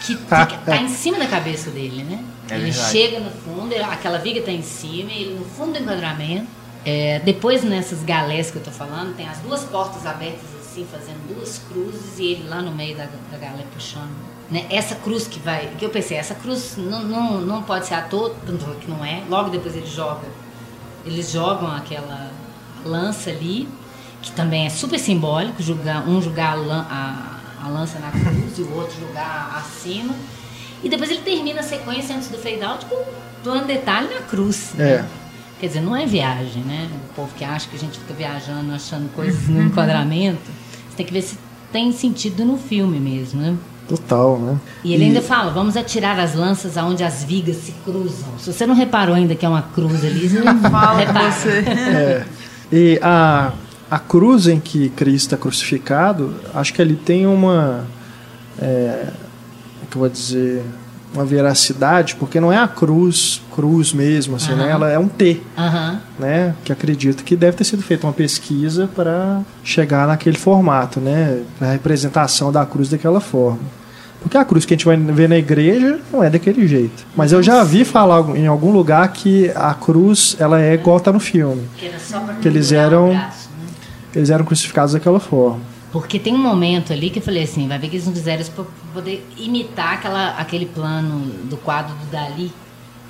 fica, 0.01 0.47
tá 0.65 0.77
em 0.79 0.89
cima 0.89 1.19
da 1.19 1.27
cabeça 1.27 1.71
dele, 1.71 2.03
né? 2.03 2.21
É 2.51 2.55
ele 2.57 2.71
verdade. 2.71 2.91
chega 2.93 3.21
no 3.21 3.31
fundo, 3.31 3.75
aquela 3.91 4.19
viga 4.19 4.43
tá 4.43 4.51
em 4.53 4.63
cima, 4.63 5.11
ele 5.13 5.35
no 5.39 5.45
fundo 5.45 5.73
do 5.73 5.79
enquadramento. 5.81 6.47
É, 6.85 7.19
depois 7.21 7.65
nessas 7.65 8.03
galés 8.03 8.51
que 8.51 8.59
eu 8.59 8.63
tô 8.63 8.71
falando, 8.71 9.17
tem 9.17 9.27
as 9.27 9.39
duas 9.39 9.65
portas 9.65 10.05
abertas 10.05 10.43
assim, 10.61 10.87
fazendo 10.91 11.35
duas 11.35 11.59
cruzes 11.69 12.19
e 12.19 12.25
ele 12.33 12.49
lá 12.49 12.61
no 12.61 12.73
meio 12.73 12.95
da, 12.97 13.07
da 13.31 13.39
galé 13.39 13.65
puxando. 13.73 14.11
Né? 14.51 14.67
Essa 14.69 14.95
cruz 14.97 15.27
que 15.27 15.39
vai, 15.41 15.69
que 15.79 15.85
eu 15.87 15.89
pensei, 15.89 16.19
essa 16.19 16.35
cruz 16.35 16.75
não, 16.77 17.03
não, 17.03 17.41
não 17.41 17.63
pode 17.63 17.87
ser 17.87 17.95
à 17.95 18.03
toa, 18.03 18.35
tanto 18.45 18.67
que 18.79 18.91
não 18.91 19.03
é. 19.03 19.23
Logo 19.31 19.49
depois 19.49 19.75
ele 19.75 19.87
joga, 19.87 20.27
eles 21.07 21.31
jogam 21.31 21.75
aquela 21.75 22.31
lança 22.85 23.31
ali, 23.31 23.67
que 24.21 24.31
também 24.33 24.67
é 24.67 24.71
super 24.71 24.99
simbólico, 24.99 25.63
jogar, 25.63 26.07
um 26.07 26.21
jogar 26.21 26.53
a, 26.53 26.55
lan- 26.57 26.87
a- 26.91 27.41
a 27.65 27.69
lança 27.69 27.99
na 27.99 28.11
cruz 28.11 28.59
e 28.59 28.63
o 28.63 28.75
outro 28.77 28.95
jogar 29.01 29.55
acima. 29.57 30.15
E 30.85 30.89
depois 30.89 31.11
ele 31.11 31.23
termina 31.23 31.61
a 31.61 31.63
sequência 31.63 32.15
antes 32.15 32.29
do 32.29 32.37
fade 32.39 32.63
out 32.63 32.85
com 32.87 33.03
dando 33.43 33.67
detalhe 33.67 34.09
na 34.15 34.21
cruz. 34.21 34.73
É. 34.79 34.99
né? 34.99 35.09
Quer 35.59 35.69
dizer, 35.69 35.81
não 35.81 35.97
é 35.97 36.05
viagem, 36.05 36.63
né? 36.63 36.89
O 37.11 37.15
povo 37.15 37.33
que 37.37 37.45
acha 37.45 37.69
que 37.69 37.77
a 37.77 37.79
gente 37.79 37.99
fica 37.99 38.13
viajando, 38.13 38.73
achando 38.73 39.11
coisas 39.15 39.49
no 39.49 39.63
enquadramento. 39.63 40.51
Você 40.91 40.97
tem 40.97 41.07
que 41.07 41.13
ver 41.13 41.23
se 41.23 41.39
tem 41.73 41.91
sentido 41.93 42.45
no 42.45 42.57
filme 42.59 43.01
mesmo, 43.01 43.41
né? 43.41 43.57
Total, 43.89 44.39
né? 44.39 44.59
E 44.83 44.95
ele 44.95 45.05
ainda 45.05 45.21
fala, 45.21 45.51
vamos 45.51 45.77
atirar 45.77 46.19
as 46.19 46.35
lanças 46.35 46.79
aonde 46.79 47.03
as 47.05 47.23
vigas 47.25 47.57
se 47.57 47.73
cruzam. 47.85 48.39
Se 48.39 48.53
você 48.53 48.67
não 48.67 48.75
reparou 48.75 49.15
ainda 49.15 49.35
que 49.35 49.45
é 49.45 49.49
uma 49.49 49.63
cruz 49.63 50.05
ali, 50.05 50.29
você 50.29 50.41
não 50.45 50.59
Fala 50.61 50.99
repara. 50.99 51.31
você. 51.31 51.49
É. 51.49 52.27
E 52.73 52.99
a, 53.03 53.53
a 53.91 53.99
cruz 53.99 54.47
em 54.47 54.59
que 54.59 54.89
Cristo 54.91 55.35
é 55.35 55.39
crucificado, 55.39 56.35
acho 56.55 56.73
que 56.73 56.81
ali 56.81 56.97
tem 56.97 57.27
uma. 57.27 57.85
É, 58.59 59.09
que 59.95 59.99
eu 59.99 60.01
vou 60.01 60.09
dizer? 60.09 60.63
Uma 61.15 61.25
veracidade, 61.25 62.17
porque 62.17 62.41
não 62.41 62.53
é 62.53 62.59
a 62.59 62.67
cruz, 62.67 63.41
cruz 63.55 63.93
mesmo, 63.93 64.35
assim, 64.35 64.53
né? 64.55 64.65
Aham. 64.65 64.71
Ela 64.73 64.91
é 64.91 64.99
um 64.99 65.07
T, 65.07 65.41
Aham. 65.57 66.01
né? 66.19 66.55
Que 66.65 66.73
acredito 66.73 67.23
que 67.23 67.37
deve 67.37 67.57
ter 67.57 67.63
sido 67.63 67.83
feita 67.85 68.05
uma 68.05 68.13
pesquisa 68.13 68.89
para 68.97 69.41
chegar 69.63 70.09
naquele 70.09 70.37
formato, 70.37 70.99
né? 70.99 71.43
A 71.61 71.67
representação 71.67 72.51
da 72.51 72.67
cruz 72.67 72.89
daquela 72.89 73.21
forma. 73.21 73.61
Porque 74.21 74.37
a 74.37 74.45
cruz 74.45 74.65
que 74.65 74.75
a 74.75 74.77
gente 74.77 74.87
vai 74.87 74.97
ver 74.97 75.29
na 75.29 75.37
igreja 75.37 76.01
não 76.13 76.25
é 76.25 76.29
daquele 76.31 76.67
jeito. 76.67 77.07
Mas 77.15 77.31
eu 77.31 77.41
já 77.43 77.63
vi 77.63 77.85
falar 77.85 78.37
em 78.37 78.49
algum 78.49 78.73
lugar 78.73 79.07
que 79.13 79.53
a 79.55 79.73
cruz 79.73 80.35
ela 80.41 80.61
é 80.61 80.75
igual 80.75 80.99
tá 80.99 81.13
no 81.13 81.21
filme. 81.21 81.63
Que 81.77 81.91
Que 82.41 82.49
eles 82.49 82.73
eram- 82.73 83.11
braço, 83.11 83.49
né? 83.51 83.67
Eles 84.17 84.31
eram 84.31 84.45
crucificados 84.45 84.95
daquela 84.95 85.21
forma. 85.21 85.61
Porque 85.95 86.19
tem 86.19 86.35
um 86.35 86.39
momento 86.39 86.93
ali 86.93 87.09
que 87.09 87.21
eu 87.21 87.23
falei 87.23 87.45
assim, 87.45 87.69
vai 87.69 87.79
ver 87.79 87.89
que 87.89 87.95
eles 87.95 88.07
não 88.07 88.13
fizeram 88.13 88.43
isso 88.43 88.51
pra 88.51 88.65
poder 88.93 89.25
imitar 89.39 89.95
aquela, 89.95 90.31
aquele 90.31 90.67
plano 90.67 91.21
do 91.45 91.57
quadro 91.57 91.95
do 91.95 92.11
Dali, 92.11 92.51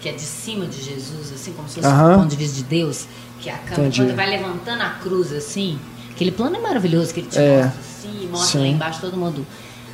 que 0.02 0.08
é 0.10 0.12
de 0.12 0.20
cima 0.20 0.66
de 0.66 0.82
Jesus, 0.82 1.32
assim, 1.34 1.52
como 1.54 1.66
se 1.66 1.76
fosse 1.76 1.88
Aham. 1.88 2.12
o 2.12 2.18
ponto 2.18 2.28
de 2.28 2.36
vista 2.36 2.56
de 2.58 2.64
Deus, 2.64 3.06
que 3.40 3.48
a 3.48 3.56
câmera, 3.56 3.88
Entendi. 3.88 4.02
quando 4.04 4.14
vai 4.14 4.28
levantando 4.28 4.82
a 4.82 4.90
cruz 4.90 5.32
assim, 5.32 5.78
aquele 6.10 6.30
plano 6.30 6.56
é 6.56 6.60
maravilhoso, 6.60 7.14
que 7.14 7.20
ele 7.20 7.28
te 7.30 7.38
É. 7.38 7.62
mostra 7.62 7.80
assim, 7.80 8.28
mostra 8.30 8.60
lá 8.60 8.66
Sim. 8.66 8.72
embaixo 8.72 9.00
todo 9.00 9.16
mundo 9.16 9.46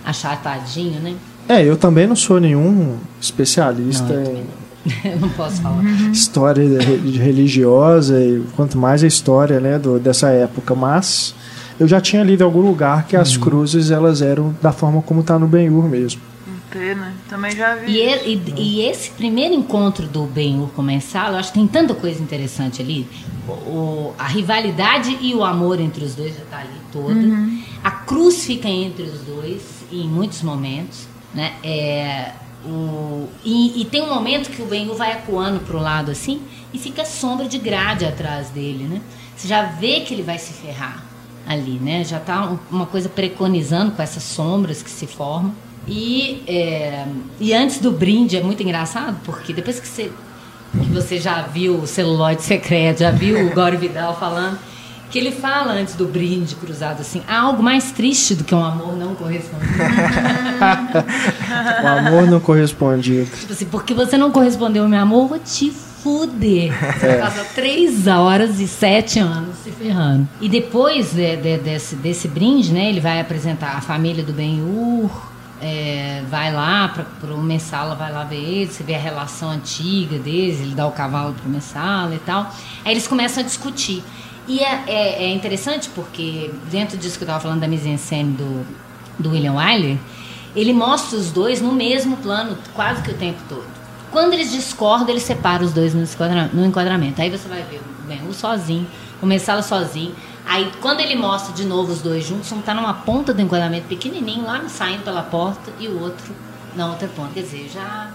achatadinho, 0.05 1.01
né? 1.01 1.14
É, 1.49 1.62
eu 1.64 1.76
também 1.76 2.09
não 2.09 2.16
sou 2.16 2.41
nenhum 2.41 2.99
especialista 3.20 4.12
Não, 4.14 4.22
eu 4.22 4.36
em 4.36 4.47
eu 5.12 5.20
não 5.20 5.28
posso 5.30 5.61
falar. 5.62 5.84
história 6.11 6.64
re- 6.82 7.18
religiosa 7.18 8.18
e 8.20 8.43
quanto 8.57 8.76
mais 8.78 9.05
a 9.05 9.07
história 9.07 9.61
né, 9.61 9.78
do, 9.78 9.99
dessa 10.01 10.28
época, 10.30 10.74
mas 10.74 11.34
eu 11.81 11.89
já 11.89 12.01
tinha 12.01 12.22
lido 12.22 12.43
em 12.43 12.45
algum 12.45 12.61
lugar 12.61 13.07
que 13.09 13.16
as 13.16 13.37
cruzes 13.37 13.91
elas 13.91 14.22
eram 14.22 14.55
da 14.62 14.70
forma 14.70 15.03
como 15.03 15.22
está 15.22 15.39
no 15.39 15.49
Ben-Hur 15.49 15.89
mesmo. 15.89 16.20
Ter, 16.70 16.95
né? 16.95 17.12
Também 17.28 17.51
já 17.57 17.74
vi. 17.74 17.91
E, 17.91 18.35
e- 18.35 18.55
e 18.57 18.81
esse 18.83 19.11
primeiro 19.11 19.53
encontro 19.53 20.07
do 20.07 20.22
Ben-Hur 20.26 20.68
com 20.68 20.83
Messala, 20.83 21.35
eu 21.35 21.41
acho 21.41 21.49
que 21.53 21.59
tem 21.59 21.66
tanta 21.66 21.95
coisa 21.97 22.22
interessante 22.22 22.81
ali. 22.81 23.09
O, 23.49 23.51
o- 23.53 24.14
a 24.16 24.28
rivalidade 24.28 25.18
e 25.20 25.35
o 25.35 25.43
amor 25.43 25.81
entre 25.81 26.05
os 26.05 26.14
dois 26.14 26.33
já 26.37 26.45
tá 26.49 26.59
ali 26.59 26.68
toda. 26.93 27.18
A 27.83 27.91
cruz 27.91 28.45
fica 28.45 28.68
entre 28.68 29.03
os 29.03 29.20
dois 29.22 29.62
em 29.91 30.07
muitos 30.07 30.43
momentos. 30.43 31.09
Né? 31.35 31.55
É, 31.64 32.33
o, 32.64 33.26
e, 33.45 33.81
e 33.81 33.85
tem 33.87 34.03
um 34.03 34.09
momento 34.14 34.51
que 34.51 34.62
o 34.62 34.66
Ben-Hur 34.66 34.95
vai 34.95 35.12
acuando 35.12 35.59
pro 35.61 35.78
lado 35.81 36.11
assim 36.12 36.41
e 36.72 36.78
fica 36.78 37.05
sombra 37.05 37.49
de 37.49 37.59
grade 37.59 38.05
atrás 38.05 38.49
dele. 38.51 38.85
Né? 38.85 39.01
Você 39.37 39.49
já 39.49 39.62
vê 39.62 40.01
que 40.01 40.14
ele 40.14 40.22
vai 40.22 40.39
se 40.39 40.53
ferrar 40.53 41.05
ali, 41.53 41.78
né? 41.82 42.05
Já 42.05 42.18
tá 42.20 42.46
um- 42.51 42.59
uma 42.70 42.86
coisa 42.86 43.09
preconizando 43.09 43.90
com 43.92 44.03
essas 44.03 44.22
sombras 44.22 44.82
que 44.82 44.90
se 44.90 45.07
formam. 45.07 45.53
E, 45.88 46.42
é, 46.46 47.05
e 47.40 47.53
antes 47.55 47.78
do 47.78 47.90
brinde 47.90 48.36
é 48.36 48.42
muito 48.42 48.62
engraçado, 48.62 49.16
porque 49.24 49.53
depois 49.53 49.80
que 49.80 49.88
você, 49.88 50.12
que 50.82 50.88
você 50.90 51.18
já 51.18 51.42
viu 51.42 51.74
o 51.76 51.86
celuloide 51.86 52.42
secreto, 52.42 53.01
já 53.01 53.11
viu 53.11 53.46
o 53.46 53.51
Gore 53.55 53.76
Vidal 53.76 54.16
falando, 54.18 54.59
que 55.11 55.18
ele 55.18 55.32
fala 55.32 55.72
antes 55.72 55.94
do 55.96 56.05
brinde 56.07 56.55
cruzado 56.55 57.01
assim, 57.01 57.20
há 57.26 57.40
algo 57.40 57.61
mais 57.62 57.90
triste 57.90 58.36
do 58.36 58.44
que 58.44 58.55
um 58.55 58.64
amor 58.64 58.96
não 58.96 59.16
correspondido. 59.16 59.72
O 61.82 61.86
amor 61.88 62.26
não 62.30 62.38
correspondido. 62.38 63.28
tipo 63.36 63.53
assim, 63.53 63.64
porque 63.66 63.92
você 63.92 64.16
não 64.16 64.30
correspondeu 64.30 64.84
ao 64.84 64.88
meu 64.88 65.01
amor, 65.01 65.22
eu 65.22 65.28
vou 65.28 65.38
te 65.40 65.70
fuder. 65.70 66.72
Você 67.01 67.07
É. 67.07 67.16
passa 67.18 67.44
três 67.55 68.07
horas 68.07 68.61
e 68.61 68.68
sete 68.68 69.18
anos 69.18 69.49
se 69.71 69.77
ferrando. 69.85 70.29
E 70.41 70.49
depois 70.49 71.12
de- 71.12 71.37
de- 71.37 71.59
desse, 71.59 71.97
desse 71.97 72.29
brinde, 72.29 72.73
né, 72.73 72.89
ele 72.89 73.01
vai 73.01 73.21
apresentar 73.21 73.77
a 73.77 73.81
família 73.81 74.23
do 74.25 74.33
Ben-Hur, 74.33 75.11
é, 75.62 76.23
vai 76.31 76.53
lá 76.53 76.89
para 77.21 77.35
o 77.35 77.43
Messala, 77.43 77.95
vai 77.95 78.11
lá 78.12 78.25
ver 78.25 78.37
ele, 78.37 78.66
você 78.71 78.83
vê 78.83 78.95
a 78.95 78.99
relação 78.99 79.51
antiga 79.51 80.18
deles, 80.18 80.61
ele 80.61 80.75
dá 80.75 80.87
o 80.87 80.93
cavalo 80.93 81.35
pro 81.35 81.49
Messala 81.49 82.14
e 82.14 82.18
tal. 82.18 82.51
Aí 82.85 82.93
eles 82.93 83.07
começam 83.07 83.43
a 83.43 83.47
discutir. 83.47 84.03
E 84.49 84.61
é, 84.61 84.83
é- 84.87 85.25
é 85.25 85.33
interessante 85.33 85.89
porque, 85.95 86.51
dentro 86.71 86.97
disso 86.97 87.16
que 87.18 87.25
eu 87.25 87.27
estava 87.27 87.41
falando 87.41 87.61
da 87.61 87.68
mise-en-scène 87.68 88.33
do, 88.33 88.66
do 89.18 89.31
William 89.31 89.53
Wyler, 89.55 89.99
ele 90.57 90.73
mostra 90.73 91.16
os 91.18 91.31
dois 91.31 91.61
no 91.61 91.73
mesmo 91.73 92.16
plano 92.16 92.57
quase 92.75 93.03
que 93.03 93.11
o 93.11 93.14
tempo 93.14 93.39
todo. 93.49 93.64
Quando 94.11 94.33
eles 94.33 94.51
discordam, 94.51 95.11
ele 95.11 95.21
separa 95.21 95.62
os 95.62 95.73
dois 95.73 95.95
no, 95.95 96.03
enquadramento. 96.66 97.21
Aí 97.23 97.31
você 97.31 97.47
vai 97.49 97.62
ver 97.62 97.81
o 97.81 98.09
Ben-Hur 98.09 98.35
sozinho, 98.35 98.87
o 99.23 99.27
Messala 99.27 99.62
sozinho. 99.62 100.14
Aí 100.47 100.71
quando 100.81 101.01
ele 101.01 101.14
mostra 101.14 101.53
de 101.55 101.64
novo 101.64 101.93
os 101.93 102.01
dois 102.03 102.25
juntos, 102.27 102.51
um 102.53 102.61
tá 102.61 102.75
numa 102.75 102.95
ponta 102.95 103.33
do 103.33 103.41
enquadramento 103.41 103.87
pequenininho, 103.87 104.43
lá 104.45 104.62
saindo 104.68 105.03
pela 105.05 105.23
porta, 105.23 105.71
e 105.79 105.87
o 105.89 106.01
outro 106.01 106.35
na 106.75 106.87
outra 106.87 107.09
ponta. 107.09 107.31
Quer 107.35 107.43
dizer, 107.43 107.71
já 107.73 108.11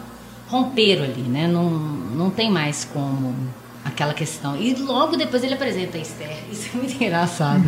romperam 0.50 1.04
ali, 1.04 1.22
né? 1.24 1.48
Não, 1.48 1.70
não 1.70 2.30
tem 2.30 2.52
mais 2.52 2.86
como 2.86 3.36
aquela 3.84 4.14
questão. 4.16 4.58
E 4.58 4.74
logo 4.76 5.16
depois 5.16 5.44
ele 5.44 5.54
apresenta 5.54 5.98
a 5.98 6.02
Esther. 6.02 6.38
Isso 6.52 6.70
é 6.74 6.78
muito 6.78 6.96
engraçado. 7.04 7.64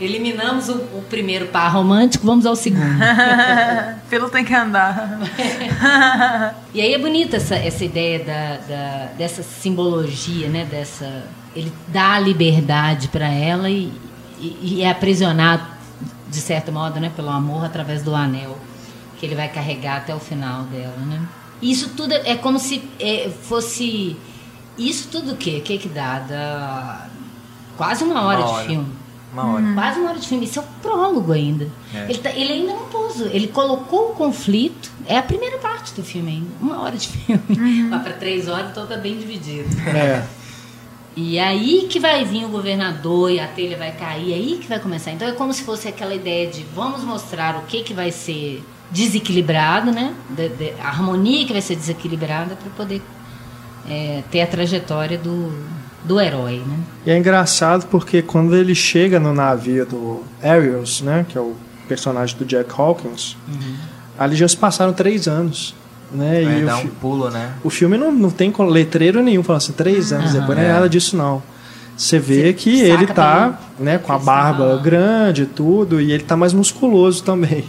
Eliminamos 0.00 0.68
o, 0.68 0.74
o 0.74 1.04
primeiro 1.08 1.46
par 1.46 1.72
romântico, 1.72 2.26
vamos 2.26 2.44
ao 2.44 2.56
segundo. 2.56 2.82
Filo 4.10 4.28
tem 4.28 4.44
que 4.44 4.52
andar. 4.54 5.18
E 6.74 6.80
aí 6.80 6.92
é 6.92 6.98
bonita 6.98 7.36
essa, 7.36 7.54
essa 7.54 7.84
ideia 7.84 8.18
da, 8.24 8.56
da- 8.68 9.08
dessa 9.16 9.44
simbologia, 9.44 10.48
né? 10.48 10.64
Dessa, 10.68 11.22
ele 11.54 11.72
dá 11.88 12.14
a 12.14 12.20
liberdade 12.20 13.08
para 13.08 13.28
ela 13.28 13.68
e, 13.70 13.92
e, 14.40 14.58
e 14.78 14.82
é 14.82 14.90
aprisionado, 14.90 15.62
de 16.28 16.40
certo 16.40 16.72
modo, 16.72 16.98
né? 17.00 17.10
Pelo 17.14 17.30
amor 17.30 17.64
através 17.64 18.02
do 18.02 18.14
anel 18.14 18.58
que 19.18 19.26
ele 19.26 19.34
vai 19.34 19.48
carregar 19.48 19.98
até 19.98 20.14
o 20.14 20.18
final 20.18 20.62
dela, 20.64 20.96
né? 21.06 21.20
Isso 21.62 21.90
tudo 21.90 22.12
é, 22.12 22.30
é 22.32 22.36
como 22.36 22.58
se 22.58 22.82
é, 22.98 23.30
fosse... 23.42 24.16
Isso 24.76 25.08
tudo 25.10 25.32
o 25.32 25.36
quê? 25.36 25.58
O 25.58 25.62
que 25.62 25.78
que 25.78 25.88
dá? 25.88 26.18
Dá 26.18 27.06
quase 27.76 28.02
uma 28.02 28.22
hora 28.22 28.40
Uma 28.40 28.46
de 28.46 28.52
hora. 28.52 28.64
filme. 28.66 28.92
Uma 29.32 29.46
hora. 29.46 29.64
Quase 29.74 30.00
uma 30.00 30.10
hora 30.10 30.18
de 30.18 30.26
filme. 30.28 30.44
Isso 30.44 30.58
é 30.58 30.62
o 30.62 30.66
prólogo 30.82 31.32
ainda. 31.32 31.68
É. 31.94 32.04
Ele, 32.10 32.18
tá- 32.18 32.30
ele 32.30 32.52
ainda 32.52 32.72
não 32.72 32.86
pôs. 32.88 33.20
Ele 33.20 33.46
colocou 33.48 34.10
o 34.10 34.14
conflito. 34.14 34.90
É 35.06 35.16
a 35.16 35.22
primeira 35.22 35.58
parte 35.58 35.94
do 35.94 36.02
filme 36.02 36.32
ainda. 36.32 36.48
Uma 36.60 36.80
hora 36.80 36.96
de 36.96 37.06
filme. 37.08 37.88
Vai 37.88 38.00
para 38.02 38.12
três 38.14 38.48
horas, 38.48 38.70
então 38.72 38.84
tá 38.86 38.96
bem 38.96 39.16
dividido. 39.16 39.68
É. 39.88 40.24
E 41.16 41.38
aí 41.38 41.86
que 41.88 42.00
vai 42.00 42.24
vir 42.24 42.44
o 42.44 42.48
governador 42.48 43.30
e 43.30 43.38
a 43.38 43.46
telha 43.46 43.76
vai 43.76 43.92
cair. 43.92 44.34
Aí 44.34 44.58
que 44.60 44.66
vai 44.68 44.80
começar. 44.80 45.12
Então 45.12 45.28
é 45.28 45.32
como 45.32 45.52
se 45.52 45.62
fosse 45.62 45.86
aquela 45.86 46.14
ideia 46.14 46.50
de 46.50 46.64
vamos 46.74 47.02
mostrar 47.04 47.56
o 47.56 47.62
que, 47.66 47.82
que 47.82 47.94
vai 47.94 48.10
ser 48.10 48.62
desequilibrado, 48.90 49.92
né? 49.92 50.12
De- 50.30 50.48
de- 50.48 50.72
a 50.82 50.88
harmonia 50.88 51.46
que 51.46 51.52
vai 51.52 51.62
ser 51.62 51.76
desequilibrada 51.76 52.56
para 52.56 52.70
poder 52.76 53.00
é, 53.88 54.22
ter 54.30 54.40
a 54.40 54.46
trajetória 54.46 55.16
do, 55.18 55.52
do 56.04 56.20
herói, 56.20 56.62
né? 56.66 56.78
E 57.06 57.10
é 57.10 57.18
engraçado 57.18 57.86
porque 57.88 58.22
quando 58.22 58.56
ele 58.56 58.74
chega 58.74 59.20
no 59.20 59.32
navio 59.32 59.84
do 59.86 60.22
Ariels, 60.42 61.00
né, 61.02 61.24
que 61.28 61.36
é 61.36 61.40
o 61.40 61.54
personagem 61.86 62.36
do 62.38 62.44
Jack 62.44 62.70
Hawkins, 62.76 63.36
ali 64.18 64.34
já 64.36 64.48
se 64.48 64.56
passaram 64.56 64.92
três 64.92 65.28
anos. 65.28 65.74
Né, 66.14 66.60
e 66.60 66.64
dar 66.64 66.76
fi- 66.78 66.86
um 66.86 66.90
pulo, 66.90 67.28
né? 67.28 67.50
o 67.64 67.68
filme 67.68 67.96
não, 67.98 68.12
não 68.12 68.30
tem 68.30 68.52
letreiro 68.70 69.20
nenhum 69.22 69.42
falando 69.42 69.62
assim, 69.62 69.72
três 69.72 70.12
anos 70.12 70.30
Aham. 70.30 70.40
depois, 70.40 70.56
não 70.58 70.64
é 70.64 70.68
É. 70.68 70.72
nada 70.72 70.88
disso 70.88 71.16
não. 71.16 71.42
Você 71.96 72.18
vê 72.18 72.46
Você 72.46 72.52
que 72.54 72.80
ele 72.80 73.06
tá 73.06 73.56
né, 73.78 73.98
com 73.98 74.12
a 74.12 74.18
barba 74.18 74.80
grande 74.82 75.42
e 75.42 75.46
tudo, 75.46 76.00
e 76.00 76.10
ele 76.10 76.24
tá 76.24 76.36
mais 76.36 76.52
musculoso 76.52 77.22
também. 77.22 77.64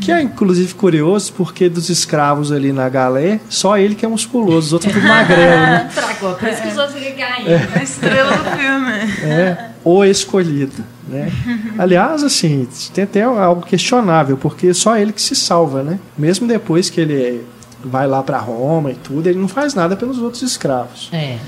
Que 0.00 0.12
é 0.12 0.22
inclusive 0.22 0.74
curioso, 0.74 1.32
porque 1.32 1.68
dos 1.68 1.88
escravos 1.88 2.52
ali 2.52 2.72
na 2.72 2.88
galé, 2.88 3.40
só 3.48 3.76
ele 3.76 3.96
que 3.96 4.04
é 4.04 4.08
musculoso, 4.08 4.66
os 4.68 4.72
outros 4.74 4.92
tudo 4.92 5.04
magrelo, 5.06 5.60
né? 5.62 5.90
Tragou, 5.94 6.34
por 6.34 6.48
isso 6.48 6.62
que 6.62 6.68
os 6.68 6.76
outros 6.76 6.96
ficam 6.96 7.16
caindo. 7.18 7.48
A 7.76 7.82
estrela 7.82 8.36
do 8.36 8.44
filme. 8.44 9.28
É, 9.28 9.70
o 9.82 10.04
escolhido, 10.04 10.84
né? 11.08 11.32
Aliás, 11.76 12.22
assim, 12.22 12.68
tem 12.92 13.02
até 13.02 13.22
algo 13.22 13.62
questionável, 13.66 14.36
porque 14.36 14.72
só 14.72 14.96
ele 14.96 15.12
que 15.12 15.20
se 15.22 15.34
salva, 15.34 15.82
né? 15.82 15.98
Mesmo 16.16 16.46
depois 16.46 16.88
que 16.90 17.00
ele 17.00 17.44
vai 17.88 18.06
lá 18.06 18.22
pra 18.22 18.38
Roma 18.38 18.90
e 18.90 18.94
tudo, 18.94 19.26
ele 19.28 19.38
não 19.38 19.48
faz 19.48 19.74
nada 19.74 19.96
pelos 19.96 20.18
outros 20.18 20.42
escravos. 20.42 21.08
É. 21.12 21.38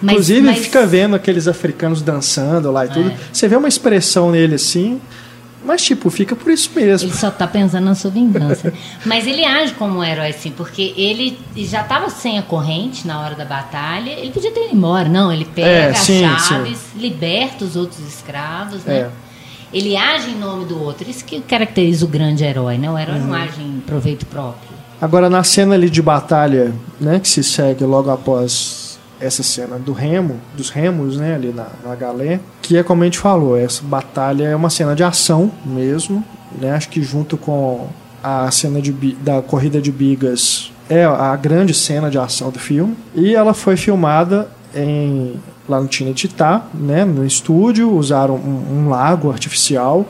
Mas, 0.00 0.12
Inclusive, 0.14 0.40
mas- 0.42 0.58
fica 0.58 0.86
vendo 0.86 1.14
aqueles 1.16 1.46
africanos 1.48 2.00
dançando 2.02 2.70
lá 2.70 2.86
e 2.86 2.88
tudo. 2.88 3.10
É. 3.10 3.16
Você 3.32 3.46
vê 3.48 3.56
uma 3.56 3.68
expressão 3.68 4.30
nele 4.30 4.54
assim, 4.54 5.00
Mas, 5.66 5.82
tipo, 5.82 6.10
fica 6.10 6.36
por 6.36 6.52
isso 6.52 6.70
mesmo. 6.76 7.08
Ele 7.08 7.16
só 7.16 7.30
tá 7.30 7.46
pensando 7.46 7.84
na 7.86 7.94
sua 7.94 8.10
vingança. 8.10 8.70
Mas 9.06 9.26
ele 9.26 9.42
age 9.46 9.72
como 9.72 10.00
um 10.00 10.04
herói, 10.04 10.28
assim, 10.28 10.50
porque 10.50 10.92
ele 10.94 11.38
já 11.56 11.82
tava 11.82 12.10
sem 12.10 12.38
a 12.38 12.42
corrente 12.42 13.06
na 13.06 13.18
hora 13.22 13.34
da 13.34 13.46
batalha. 13.46 14.10
Ele 14.10 14.30
podia 14.30 14.50
ter 14.52 14.66
ido 14.66 14.76
embora. 14.76 15.08
Não, 15.08 15.32
ele 15.32 15.46
pega 15.46 15.66
É, 15.66 15.90
as 15.90 15.98
sim, 16.00 16.20
chaves, 16.20 16.80
liberta 16.94 17.64
os 17.64 17.76
outros 17.76 17.98
escravos, 18.00 18.84
né? 18.84 18.94
É. 18.94 19.10
Ele 19.72 19.96
age 19.96 20.32
em 20.32 20.38
nome 20.38 20.66
do 20.66 20.78
outro. 20.78 21.08
Isso 21.08 21.24
que 21.24 21.40
caracteriza 21.40 22.04
o 22.04 22.08
grande 22.08 22.44
herói, 22.44 22.76
né? 22.76 22.90
O 22.90 22.98
herói 22.98 23.18
Uhum. 23.20 23.26
não 23.28 23.34
age 23.34 23.62
em 23.62 23.80
proveito 23.86 24.26
próprio. 24.26 24.73
Agora, 25.04 25.28
na 25.28 25.44
cena 25.44 25.74
ali 25.74 25.90
de 25.90 26.00
batalha, 26.00 26.72
né, 26.98 27.20
que 27.20 27.28
se 27.28 27.44
segue 27.44 27.84
logo 27.84 28.10
após 28.10 28.98
essa 29.20 29.42
cena 29.42 29.78
do 29.78 29.92
remo, 29.92 30.40
dos 30.56 30.70
remos, 30.70 31.18
né, 31.18 31.34
ali 31.34 31.52
na, 31.52 31.66
na 31.84 31.94
galé, 31.94 32.40
que 32.62 32.78
é 32.78 32.82
como 32.82 33.02
a 33.02 33.04
gente 33.04 33.18
falou, 33.18 33.54
essa 33.54 33.82
batalha 33.82 34.44
é 34.44 34.56
uma 34.56 34.70
cena 34.70 34.94
de 34.94 35.04
ação 35.04 35.52
mesmo, 35.62 36.24
né, 36.58 36.70
acho 36.70 36.88
que 36.88 37.02
junto 37.02 37.36
com 37.36 37.86
a 38.22 38.50
cena 38.50 38.80
de, 38.80 38.92
da 39.16 39.42
corrida 39.42 39.78
de 39.78 39.92
bigas 39.92 40.72
é 40.88 41.04
a 41.04 41.36
grande 41.36 41.74
cena 41.74 42.10
de 42.10 42.16
ação 42.16 42.50
do 42.50 42.58
filme, 42.58 42.96
e 43.14 43.34
ela 43.34 43.52
foi 43.52 43.76
filmada 43.76 44.48
em 44.74 45.38
lá 45.68 45.82
no 45.82 45.86
Tinetitá, 45.86 46.64
né, 46.72 47.04
no 47.04 47.26
estúdio, 47.26 47.94
usaram 47.94 48.36
um, 48.36 48.84
um 48.84 48.88
lago 48.88 49.30
artificial 49.30 50.06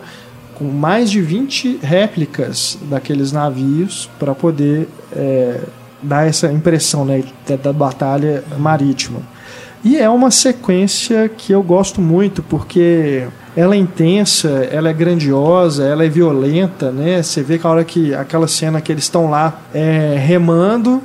com 0.55 0.65
mais 0.65 1.11
de 1.11 1.21
20 1.21 1.81
réplicas 1.83 2.79
daqueles 2.83 3.33
navios 3.33 4.09
para 4.19 4.35
poder 4.35 4.89
é, 5.13 5.61
dar 6.03 6.27
essa 6.27 6.51
impressão 6.53 7.05
né, 7.05 7.25
da, 7.63 7.73
batalha 7.73 8.45
marítima. 8.59 9.21
E 9.85 9.97
é 9.97 10.09
uma 10.09 10.31
sequência 10.31 11.29
que 11.29 11.53
eu 11.53 11.63
gosto 11.63 12.01
muito 12.01 12.43
porque 12.43 13.27
ela 13.57 13.75
é 13.75 13.79
intensa, 13.79 14.49
ela 14.71 14.89
é 14.89 14.93
grandiosa, 14.93 15.85
ela 15.85 16.05
é 16.05 16.09
violenta, 16.09 16.91
né? 16.91 17.23
Você 17.23 17.43
vê 17.43 17.59
que 17.59 17.67
a 17.67 17.71
hora 17.71 17.85
que 17.85 18.15
aquela 18.15 18.49
cena 18.49 18.81
que 18.81 18.91
eles 18.91 19.05
estão 19.05 19.29
lá 19.29 19.61
é, 19.75 20.17
remando 20.19 21.03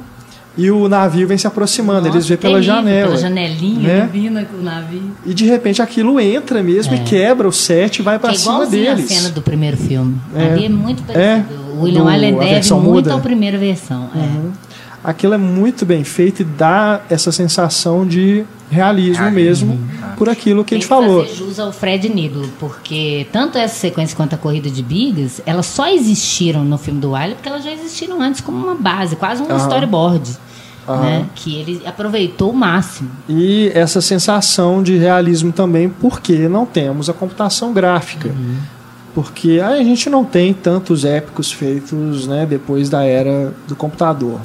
e 0.58 0.70
o 0.72 0.90
navio 0.90 1.28
vem 1.28 1.38
se 1.38 1.48
aproximando, 1.48 2.08
eles 2.08 2.16
Nossa, 2.16 2.28
vê 2.28 2.38
pela 2.38 2.54
terrível, 2.56 2.76
janela. 2.76 3.08
Pela 3.10 3.18
janelinha, 3.22 3.80
né? 3.88 4.10
vindo 4.12 4.46
com 4.48 4.58
o 4.58 4.64
navio. 4.64 5.12
E 5.26 5.34
de 5.34 5.46
repente 5.46 5.82
aquilo 5.82 6.20
entra 6.20 6.62
mesmo 6.62 6.94
e 6.96 7.00
quebra 7.00 7.48
o 7.48 7.52
set 7.52 8.00
e 8.00 8.02
vai 8.02 8.20
para 8.20 8.32
é 8.34 8.36
cima 8.36 8.56
igualzinho 8.56 8.92
a 8.92 8.96
deles. 8.96 9.10
cena 9.12 9.30
do 9.30 9.42
primeiro 9.42 9.78
filme. 9.78 10.18
É. 10.36 10.44
Ali 10.54 10.66
é 10.66 10.70
muito 10.70 11.04
É, 11.10 11.38
parecido. 11.44 11.62
o 11.78 11.82
William 11.84 12.12
Allen 12.12 12.36
a 12.36 12.40
deve 12.44 12.74
muito 12.74 12.84
muda. 12.84 13.16
à 13.16 13.20
primeira 13.20 13.58
versão. 13.58 14.10
é. 14.16 14.69
Aquilo 15.04 15.34
é 15.34 15.38
muito 15.38 15.86
bem 15.86 16.04
feito 16.04 16.42
e 16.42 16.46
dá 16.46 17.02
essa 17.10 17.32
sensação 17.32 18.06
de 18.06 18.46
realismo 18.70 19.32
mesmo 19.32 19.80
tá. 20.00 20.14
por 20.18 20.30
aquilo 20.30 20.64
que 20.64 20.76
a 20.76 20.78
gente 20.78 20.88
falou. 20.88 21.24
fazer 21.24 21.36
jus 21.36 21.60
ao 21.60 21.72
Fred 21.72 22.08
Niblo, 22.10 22.48
porque 22.60 23.26
tanto 23.32 23.58
essa 23.58 23.76
sequência 23.76 24.16
quanto 24.16 24.36
a 24.36 24.38
corrida 24.38 24.70
de 24.70 24.84
bigas, 24.84 25.42
elas 25.46 25.66
só 25.66 25.88
existiram 25.88 26.64
no 26.64 26.78
filme 26.78 27.00
do 27.00 27.12
Wiley 27.12 27.36
porque 27.36 27.50
elas 27.50 27.64
já 27.64 27.72
existiram 27.72 28.22
antes 28.22 28.42
como 28.42 28.58
uma 28.58 28.76
base, 28.76 29.16
quase 29.16 29.42
um 29.42 29.58
storyboard. 29.58 30.38
Né? 30.88 31.28
Que 31.36 31.56
ele 31.56 31.82
aproveitou 31.86 32.50
o 32.50 32.54
máximo. 32.54 33.12
E 33.28 33.72
essa 33.76 34.02
sensação 34.02 34.82
de 34.82 34.98
realismo 34.98 35.52
também 35.52 35.88
porque 35.88 36.48
não 36.48 36.66
temos 36.66 37.08
a 37.10 37.14
computação 37.14 37.72
gráfica. 37.74 38.34
Porque 39.14 39.60
a 39.64 39.78
gente 39.84 40.10
não 40.10 40.26
tem 40.26 40.52
tantos 40.52 41.06
épicos 41.06 41.52
feitos 41.52 42.26
né, 42.26 42.44
depois 42.46 42.90
da 42.90 43.04
era 43.04 43.54
do 43.68 43.76
computador. 43.76 44.40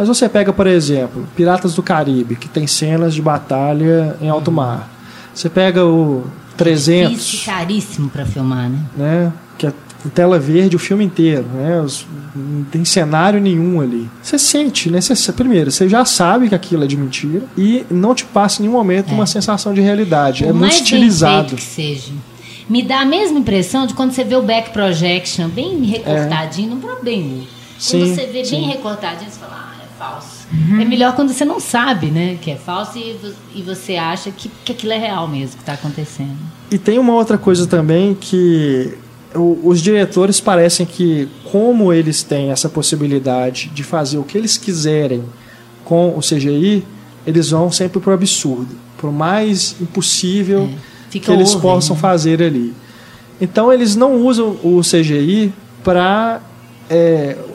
Mas 0.00 0.08
você 0.08 0.30
pega, 0.30 0.50
por 0.50 0.66
exemplo, 0.66 1.28
Piratas 1.36 1.74
do 1.74 1.82
Caribe, 1.82 2.34
que 2.34 2.48
tem 2.48 2.66
cenas 2.66 3.12
de 3.14 3.20
batalha 3.20 4.16
em 4.18 4.30
alto 4.30 4.50
mar. 4.50 4.88
Você 5.34 5.50
pega 5.50 5.84
o 5.84 6.24
300, 6.56 7.10
Difícil 7.12 7.40
e 7.42 7.44
caríssimo 7.54 8.08
para 8.08 8.24
filmar, 8.24 8.70
né? 8.70 8.78
né? 8.96 9.32
Que 9.58 9.66
é 9.66 9.72
tela 10.14 10.38
verde 10.38 10.74
o 10.74 10.78
filme 10.78 11.04
inteiro, 11.04 11.44
né? 11.54 11.82
Os- 11.82 12.06
não 12.34 12.64
tem 12.64 12.82
cenário 12.82 13.38
nenhum 13.42 13.78
ali. 13.78 14.08
Você 14.22 14.38
sente, 14.38 14.88
né? 14.88 15.02
Você, 15.02 15.32
primeiro, 15.34 15.70
você 15.70 15.86
já 15.86 16.02
sabe 16.06 16.48
que 16.48 16.54
aquilo 16.54 16.82
é 16.84 16.86
de 16.86 16.96
mentira 16.96 17.42
e 17.58 17.84
não 17.90 18.14
te 18.14 18.24
passa 18.24 18.62
em 18.62 18.66
nenhum 18.66 18.78
momento 18.78 19.10
É. 19.10 19.12
uma 19.12 19.26
sensação 19.26 19.74
de 19.74 19.82
realidade. 19.82 20.44
Por 20.44 20.48
é 20.48 20.52
muito 20.54 20.72
estilizado. 20.76 21.56
que 21.56 21.62
seja. 21.62 22.10
Me 22.70 22.82
dá 22.82 23.00
a 23.00 23.04
mesma 23.04 23.38
impressão 23.38 23.86
de 23.86 23.92
quando 23.92 24.12
você 24.12 24.24
vê 24.24 24.34
o 24.34 24.42
back 24.42 24.70
projection 24.70 25.48
bem 25.50 25.82
recortadinho, 25.84 26.70
não 26.70 26.78
pro 26.80 27.02
bem. 27.02 27.46
Sim, 27.78 27.98
quando 28.00 28.14
você 28.14 28.26
vê 28.28 28.44
sim. 28.46 28.56
bem 28.60 28.68
recortadinho, 28.68 29.30
você 29.30 29.38
fala, 29.40 29.69
falso. 30.00 30.46
É 30.80 30.84
melhor 30.84 31.14
quando 31.14 31.30
você 31.32 31.44
não 31.44 31.60
sabe, 31.60 32.06
né, 32.10 32.38
que 32.40 32.50
é 32.50 32.56
falso 32.56 32.96
e, 32.98 33.16
e 33.54 33.60
você 33.62 33.96
acha 33.96 34.30
que, 34.30 34.50
que 34.64 34.72
aquilo 34.72 34.92
é 34.94 34.98
real 34.98 35.28
mesmo, 35.28 35.56
que 35.56 35.62
está 35.62 35.74
acontecendo. 35.74 36.36
E 36.70 36.78
tem 36.78 36.98
uma 36.98 37.12
outra 37.12 37.36
coisa 37.36 37.66
também 37.66 38.14
que 38.18 38.96
o- 39.34 39.60
os 39.64 39.82
diretores 39.82 40.40
parecem 40.40 40.86
que, 40.86 41.28
como 41.52 41.92
eles 41.92 42.22
têm 42.22 42.50
essa 42.50 42.68
possibilidade 42.68 43.68
de 43.74 43.84
fazer 43.84 44.16
o 44.18 44.24
que 44.24 44.38
eles 44.38 44.56
quiserem 44.56 45.22
com 45.84 46.16
o 46.16 46.20
CGI, 46.20 46.82
eles 47.26 47.50
vão 47.50 47.70
sempre 47.70 48.00
pro 48.00 48.12
absurdo, 48.14 48.74
pro 48.96 49.12
mais 49.12 49.76
impossível 49.80 50.70
É, 51.14 51.18
que 51.18 51.30
eles 51.30 51.50
over, 51.50 51.60
possam 51.62 51.94
né? 51.94 52.00
fazer 52.00 52.42
ali. 52.42 52.72
Então 53.40 53.70
eles 53.72 53.94
não 53.96 54.16
usam 54.16 54.56
o 54.62 54.80
CGI 54.82 55.52
para 55.84 56.40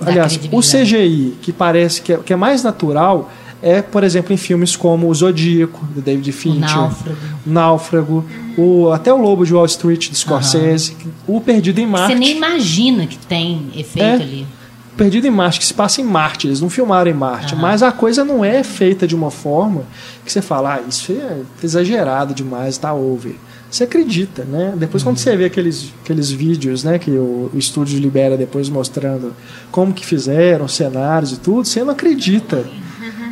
Dar 0.02 0.10
aliás, 0.12 0.40
o. 0.52 0.60
CGI 0.62 1.36
que 1.42 1.52
parece 1.52 2.02
que 2.02 2.14
é, 2.14 2.18
que 2.18 2.32
é 2.32 2.36
mais 2.36 2.64
natural 2.64 3.30
é, 3.62 3.82
por 3.82 4.04
exemplo, 4.04 4.32
em 4.32 4.38
filmes 4.38 4.76
como 4.76 5.10
O 5.10 5.14
Zodíaco, 5.16 5.84
do 5.88 6.00
David 6.02 6.30
O 6.30 6.34
Fincher, 6.34 6.76
náufrago. 6.76 7.18
Náufrago, 7.46 8.26
o, 8.58 8.92
até 8.92 9.12
o 9.12 9.18
Lobo 9.18 9.44
de 9.46 9.54
Wall 9.56 9.66
Street, 9.66 10.10
de 10.10 10.16
Scorsese, 10.16 10.96
o 11.26 11.42
Perdido 11.42 11.80
em 11.80 11.88
Marte. 11.88 12.14
Você 12.14 12.20
nem 12.20 12.38
imagina 12.38 13.08
que 13.08 13.18
tem 13.18 13.70
efeito 13.76 14.06
É. 14.06 14.14
ali. 14.14 14.48
Perdido 14.96 15.26
em 15.28 15.32
Marte, 15.32 15.60
que 15.60 15.66
se 15.66 15.74
passa 15.74 16.00
em 16.00 16.04
Marte, 16.06 16.48
eles 16.48 16.62
não 16.62 16.70
filmaram 16.70 17.10
em 17.10 17.14
Marte, 17.14 17.54
Aham. 17.54 17.62
mas 17.62 17.82
a 17.84 17.92
coisa 17.92 18.24
não 18.24 18.46
é 18.46 18.64
feita 18.64 19.06
de 19.08 19.16
uma 19.16 19.32
forma 19.32 19.84
que 20.24 20.32
você 20.32 20.42
fala, 20.42 20.76
ah, 20.76 20.82
isso 20.88 21.12
é 21.12 21.42
exagerado 21.64 22.34
demais, 22.34 22.78
tá 22.78 22.94
over. 22.94 23.36
Você 23.70 23.84
acredita, 23.84 24.44
né? 24.46 24.74
Depois 24.78 25.04
quando 25.04 25.18
você 25.18 25.36
vê 25.36 25.46
aqueles, 25.46 25.92
aqueles 26.04 26.32
vídeos, 26.32 26.84
né, 26.84 26.98
que 26.98 27.12
o, 27.12 27.50
o 27.54 27.58
estúdio 27.58 28.00
libera 28.00 28.38
depois 28.38 28.70
mostrando 28.70 29.34
como 29.72 29.94
que 29.94 30.06
fizeram, 30.06 30.68
cenários 30.68 31.34
e 31.34 31.38
tudo, 31.38 31.68
você 31.68 31.84
não 31.84 31.92
acredita. 31.92 32.64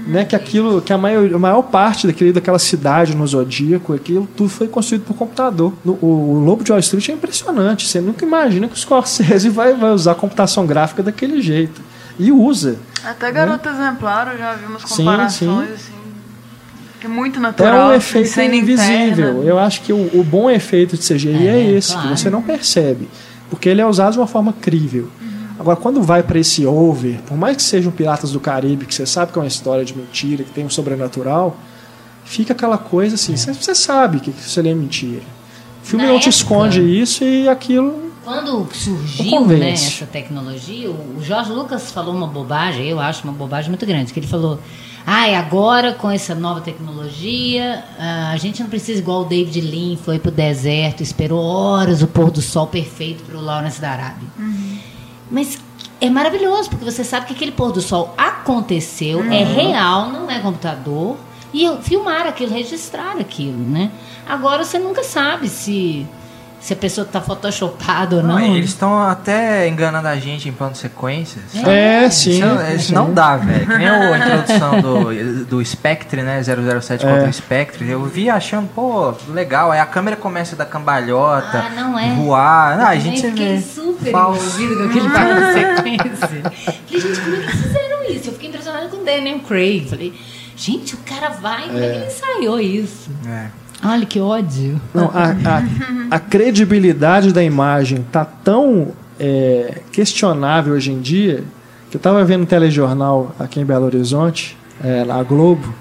Né, 0.05 0.25
que 0.25 0.35
aquilo, 0.35 0.81
que 0.81 0.91
a 0.91 0.97
maior, 0.97 1.33
a 1.33 1.39
maior 1.39 1.61
parte 1.61 2.05
daquele, 2.05 2.33
daquela 2.33 2.59
cidade 2.59 3.15
no 3.15 3.25
Zodíaco, 3.25 3.93
aquilo 3.93 4.27
tudo 4.35 4.49
foi 4.49 4.67
construído 4.67 5.03
por 5.05 5.15
computador. 5.15 5.71
No- 5.85 5.97
o, 6.01 6.33
o 6.33 6.39
Lobo 6.43 6.61
de 6.61 6.71
Wall 6.73 6.79
Street 6.81 7.07
é 7.07 7.13
impressionante. 7.13 7.87
Você 7.87 8.01
nunca 8.01 8.25
imagina 8.25 8.67
que 8.67 8.73
o 8.73 8.77
Scorsese 8.77 9.47
vai, 9.47 9.73
vai 9.73 9.91
usar 9.91 10.15
computação 10.15 10.65
gráfica 10.67 11.01
daquele 11.01 11.41
jeito. 11.41 11.81
E 12.19 12.33
usa. 12.33 12.75
Até 13.01 13.31
Garota 13.31 13.69
Exemplar 13.69 14.33
eu 14.33 14.37
já 14.37 14.53
vi 14.55 14.65
umas 14.65 14.81
Sim, 14.81 14.97
comparações, 14.97 15.67
sim. 15.69 15.73
assim. 15.73 15.93
Que 17.03 17.07
é 17.07 17.09
muito 17.09 17.37
É 17.39 17.41
natural. 17.41 17.89
um 17.89 17.91
assim, 17.91 18.19
efeito 18.19 18.55
invisível. 18.55 19.09
interna. 19.31 19.39
Eu 19.43 19.59
acho 19.59 19.81
que 19.81 19.91
o, 19.91 20.09
o 20.17 20.23
bom 20.23 20.49
efeito 20.49 20.95
de 20.97 21.03
CGI 21.03 21.47
é, 21.47 21.51
É, 21.59 21.71
esse, 21.71 21.91
claro. 21.91 22.07
que 22.09 22.17
você 22.19 22.29
não 22.29 22.41
percebe. 22.41 23.09
Porque 23.49 23.67
ele 23.67 23.81
é 23.81 23.85
usado 23.85 24.13
de 24.13 24.19
uma 24.19 24.27
forma 24.27 24.53
crível. 24.53 25.09
Uhum. 25.21 25.27
Agora, 25.59 25.75
quando 25.75 26.01
vai 26.01 26.23
para 26.23 26.39
esse 26.39 26.65
over, 26.65 27.19
por 27.27 27.35
mais 27.37 27.57
que 27.57 27.61
sejam 27.63 27.91
Piratas 27.91 28.31
do 28.31 28.39
Caribe, 28.39 28.85
que 28.85 28.95
você 28.95 29.05
sabe 29.05 29.33
que 29.33 29.37
é 29.37 29.41
uma 29.41 29.47
história 29.49 29.83
de 29.83 29.93
mentira, 29.97 30.45
que 30.45 30.51
tem 30.51 30.65
um 30.65 30.69
sobrenatural, 30.69 31.57
fica 32.23 32.53
aquela 32.53 32.77
coisa 32.77 33.15
assim, 33.15 33.35
você, 33.35 33.53
você 33.53 33.75
sabe 33.75 34.21
que 34.21 34.29
isso 34.29 34.57
ali 34.59 34.69
é 34.69 34.73
mentira. 34.73 35.21
O 35.83 35.85
filme 35.85 36.05
Na 36.05 36.11
não 36.13 36.19
te 36.19 36.29
época- 36.29 36.37
esconde 36.37 36.81
isso 36.81 37.23
e 37.25 37.49
aquilo. 37.49 38.01
Quando 38.23 38.65
surgiu 38.73 39.29
Convence. 39.29 39.59
né, 39.59 39.71
essa 39.73 40.05
tecnologia, 40.05 40.89
o 40.89 41.17
o 41.17 41.21
Jorge 41.21 41.51
Lucas 41.51 41.91
falou 41.91 42.15
uma 42.15 42.27
bobagem, 42.27 42.87
eu 42.87 42.97
acho 42.99 43.25
uma 43.25 43.33
bobagem 43.33 43.69
muito 43.69 43.85
grande, 43.85 44.13
que 44.13 44.19
ele 44.19 44.27
falou, 44.27 44.57
ai, 45.05 45.35
agora 45.35 45.93
com 45.93 46.09
essa 46.09 46.33
nova 46.33 46.61
tecnologia, 46.61 47.83
ah, 47.99 48.31
a 48.31 48.37
gente 48.37 48.61
não 48.61 48.69
precisa 48.69 48.99
igual 48.99 49.21
o 49.21 49.25
David 49.25 49.61
Lean 49.61 49.97
foi 49.97 50.19
pro 50.19 50.31
deserto, 50.31 51.01
esperou 51.01 51.41
horas 51.41 52.01
o 52.01 52.07
pôr 52.07 52.31
do 52.31 52.41
sol 52.41 52.67
perfeito 52.67 53.23
pro 53.23 53.39
Lawrence 53.39 53.79
da 53.79 53.91
Arábia. 53.91 54.27
Mas 55.29 55.59
é 55.99 56.09
maravilhoso, 56.09 56.69
porque 56.69 56.83
você 56.83 57.03
sabe 57.03 57.27
que 57.27 57.33
aquele 57.33 57.51
pôr 57.51 57.71
do 57.71 57.81
sol 57.81 58.13
aconteceu, 58.17 59.23
é 59.31 59.43
real, 59.43 60.09
não 60.09 60.29
é 60.29 60.39
computador. 60.39 61.17
E 61.53 61.69
filmar 61.83 62.25
aquilo, 62.25 62.51
registrar 62.51 63.15
aquilo, 63.17 63.57
né? 63.57 63.91
Agora 64.27 64.63
você 64.65 64.79
nunca 64.79 65.03
sabe 65.03 65.47
se, 65.47 66.05
se 66.63 66.71
a 66.71 66.75
pessoa 66.77 67.05
está 67.05 67.19
photoshopada 67.19 68.15
ou 68.15 68.23
não. 68.23 68.39
Não, 68.39 68.55
eles 68.55 68.69
estão 68.69 68.97
até 69.03 69.67
enganando 69.67 70.07
a 70.07 70.15
gente 70.15 70.47
em 70.47 70.53
plano 70.53 70.71
de 70.71 70.79
sequências. 70.79 71.43
É, 71.55 72.09
sim. 72.09 72.39
Isso, 72.39 72.45
isso 72.77 72.87
sim. 72.87 72.93
não 72.93 73.13
dá, 73.13 73.35
velho. 73.35 73.67
Que 73.67 73.77
nem 73.77 73.89
a 73.89 74.17
introdução 74.17 74.79
do, 74.79 75.43
do 75.45 75.65
Spectre, 75.65 76.21
né? 76.21 76.41
007 76.41 77.03
contra 77.05 77.25
É. 77.25 77.29
o 77.29 77.33
Spectre. 77.33 77.89
Eu 77.89 78.05
vi 78.05 78.29
achando, 78.29 78.69
pô, 78.73 79.13
legal. 79.27 79.71
Aí 79.71 79.79
a 79.81 79.85
câmera 79.85 80.15
começa 80.15 80.55
a 80.55 80.57
dar 80.59 80.65
cambalhota, 80.65 81.65
Ah, 81.67 81.69
não 81.75 81.99
é. 81.99 82.13
voar. 82.15 82.79
Ah, 82.79 82.87
a 82.89 82.95
Eu 82.95 83.01
gente 83.01 83.21
também 83.21 83.35
vê. 83.55 83.61
fiquei 83.61 83.83
super 83.83 84.11
Falso. 84.13 84.61
envolvida 84.61 84.75
com 84.83 84.89
aquele 84.89 85.09
plano 85.09 85.45
de 85.45 85.53
sequência. 85.53 86.27
Falei, 86.27 87.01
gente, 87.01 87.19
como 87.19 87.35
é 87.35 87.39
que 87.41 87.57
fizeram 87.57 88.03
isso? 88.09 88.29
Eu 88.29 88.33
fiquei 88.33 88.49
impressionada 88.49 88.87
com 88.87 88.97
o 89.01 89.03
Daniel 89.03 89.39
Craig. 89.39 89.89
Falei, 89.89 90.13
gente, 90.55 90.95
o 90.95 90.97
cara 90.99 91.27
vai, 91.29 91.63
como 91.63 91.77
é, 91.77 91.81
que 91.89 91.95
ele 91.97 92.05
ensaiou 92.05 92.59
isso? 92.61 93.11
É. 93.27 93.47
Olha 93.83 94.05
que 94.05 94.19
ódio. 94.19 94.79
Não, 94.93 95.11
a, 95.13 95.31
a, 95.31 96.15
a 96.15 96.19
credibilidade 96.19 97.33
da 97.33 97.43
imagem 97.43 98.05
tá 98.11 98.23
tão 98.25 98.89
é, 99.19 99.81
questionável 99.91 100.73
hoje 100.73 100.91
em 100.91 101.01
dia 101.01 101.43
que 101.89 101.97
eu 101.97 101.99
estava 101.99 102.23
vendo 102.25 102.41
um 102.41 102.45
telejornal 102.45 103.35
aqui 103.39 103.59
em 103.59 103.65
Belo 103.65 103.85
Horizonte, 103.85 104.57
é, 104.83 105.03
na 105.05 105.21
Globo, 105.21 105.73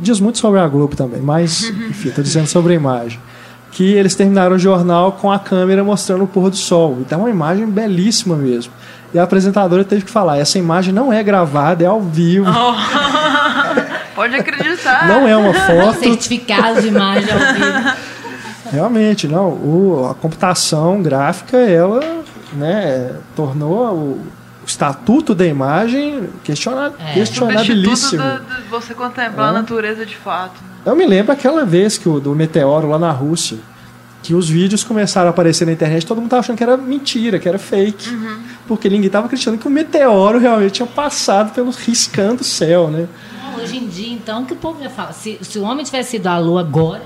diz 0.00 0.18
muito 0.18 0.38
sobre 0.38 0.58
a 0.58 0.66
Globo 0.66 0.96
também, 0.96 1.20
mas 1.20 1.62
enfim, 1.88 2.08
estou 2.08 2.24
dizendo 2.24 2.46
sobre 2.46 2.72
a 2.72 2.76
imagem. 2.76 3.20
Que 3.70 3.92
eles 3.92 4.14
terminaram 4.14 4.56
o 4.56 4.58
jornal 4.58 5.12
com 5.12 5.32
a 5.32 5.38
câmera 5.38 5.82
mostrando 5.82 6.24
o 6.24 6.26
pôr 6.28 6.50
do 6.50 6.56
sol. 6.56 6.98
Então 7.00 7.20
é 7.20 7.22
uma 7.24 7.30
imagem 7.30 7.66
belíssima 7.66 8.36
mesmo. 8.36 8.72
E 9.12 9.18
a 9.18 9.24
apresentadora 9.24 9.84
teve 9.84 10.04
que 10.04 10.10
falar: 10.10 10.38
essa 10.38 10.58
imagem 10.58 10.94
não 10.94 11.12
é 11.12 11.22
gravada, 11.22 11.82
é 11.82 11.86
ao 11.86 12.00
vivo. 12.00 12.46
Pode 14.14 14.34
acreditar. 14.36 15.06
Não 15.08 15.26
é 15.26 15.36
uma 15.36 15.52
foto. 15.66 15.98
Certificado 16.00 16.80
de 16.80 16.88
imagem 16.88 17.28
ao 17.32 17.38
vivo. 17.54 17.96
Realmente, 18.72 19.28
não. 19.28 19.48
O, 19.48 20.08
a 20.10 20.14
computação 20.14 21.02
gráfica, 21.02 21.56
ela 21.58 22.22
né, 22.52 23.12
tornou 23.36 23.94
o, 23.94 23.98
o 24.62 24.66
estatuto 24.66 25.34
da 25.34 25.46
imagem 25.46 26.28
questiona, 26.42 26.92
É. 26.98 27.12
questionabilíssimo. 27.14 28.22
Do- 28.22 28.56
de 28.62 28.68
você 28.70 28.94
contemplar 28.94 29.48
a 29.48 29.50
É. 29.50 29.54
natureza 29.60 30.06
de 30.06 30.16
fato. 30.16 30.54
Eu 30.84 30.94
me 30.96 31.06
lembro 31.06 31.32
aquela 31.32 31.64
vez 31.64 31.96
que 31.98 32.08
o 32.08 32.20
do 32.20 32.34
meteoro 32.34 32.88
lá 32.88 32.98
na 32.98 33.10
Rússia, 33.10 33.58
que 34.22 34.34
os 34.34 34.48
vídeos 34.48 34.82
começaram 34.82 35.26
a 35.28 35.30
aparecer 35.30 35.66
na 35.66 35.72
internet, 35.72 36.06
todo 36.06 36.18
mundo 36.20 36.30
tava 36.30 36.40
achando 36.40 36.56
que 36.56 36.62
era 36.62 36.76
mentira, 36.76 37.38
que 37.38 37.48
era 37.48 37.58
fake. 37.58 38.08
Porque 38.66 38.88
ninguém 38.88 39.10
tava 39.10 39.26
acreditando 39.26 39.58
que 39.58 39.66
o 39.66 39.70
meteoro 39.70 40.38
realmente 40.38 40.72
tinha 40.72 40.86
passado 40.86 41.52
pelo 41.52 41.70
riscando 41.70 42.40
o 42.40 42.44
céu, 42.44 42.88
né? 42.88 43.06
Hoje 43.64 43.76
em 43.78 43.86
dia, 43.88 44.12
então, 44.12 44.42
o 44.42 44.46
que 44.46 44.52
o 44.52 44.56
povo 44.56 44.82
já 44.82 44.90
fala? 44.90 45.12
Se, 45.12 45.38
se 45.42 45.58
o 45.58 45.62
homem 45.62 45.84
tivesse 45.84 46.16
ido 46.16 46.28
à 46.28 46.38
lua 46.38 46.60
agora, 46.60 47.02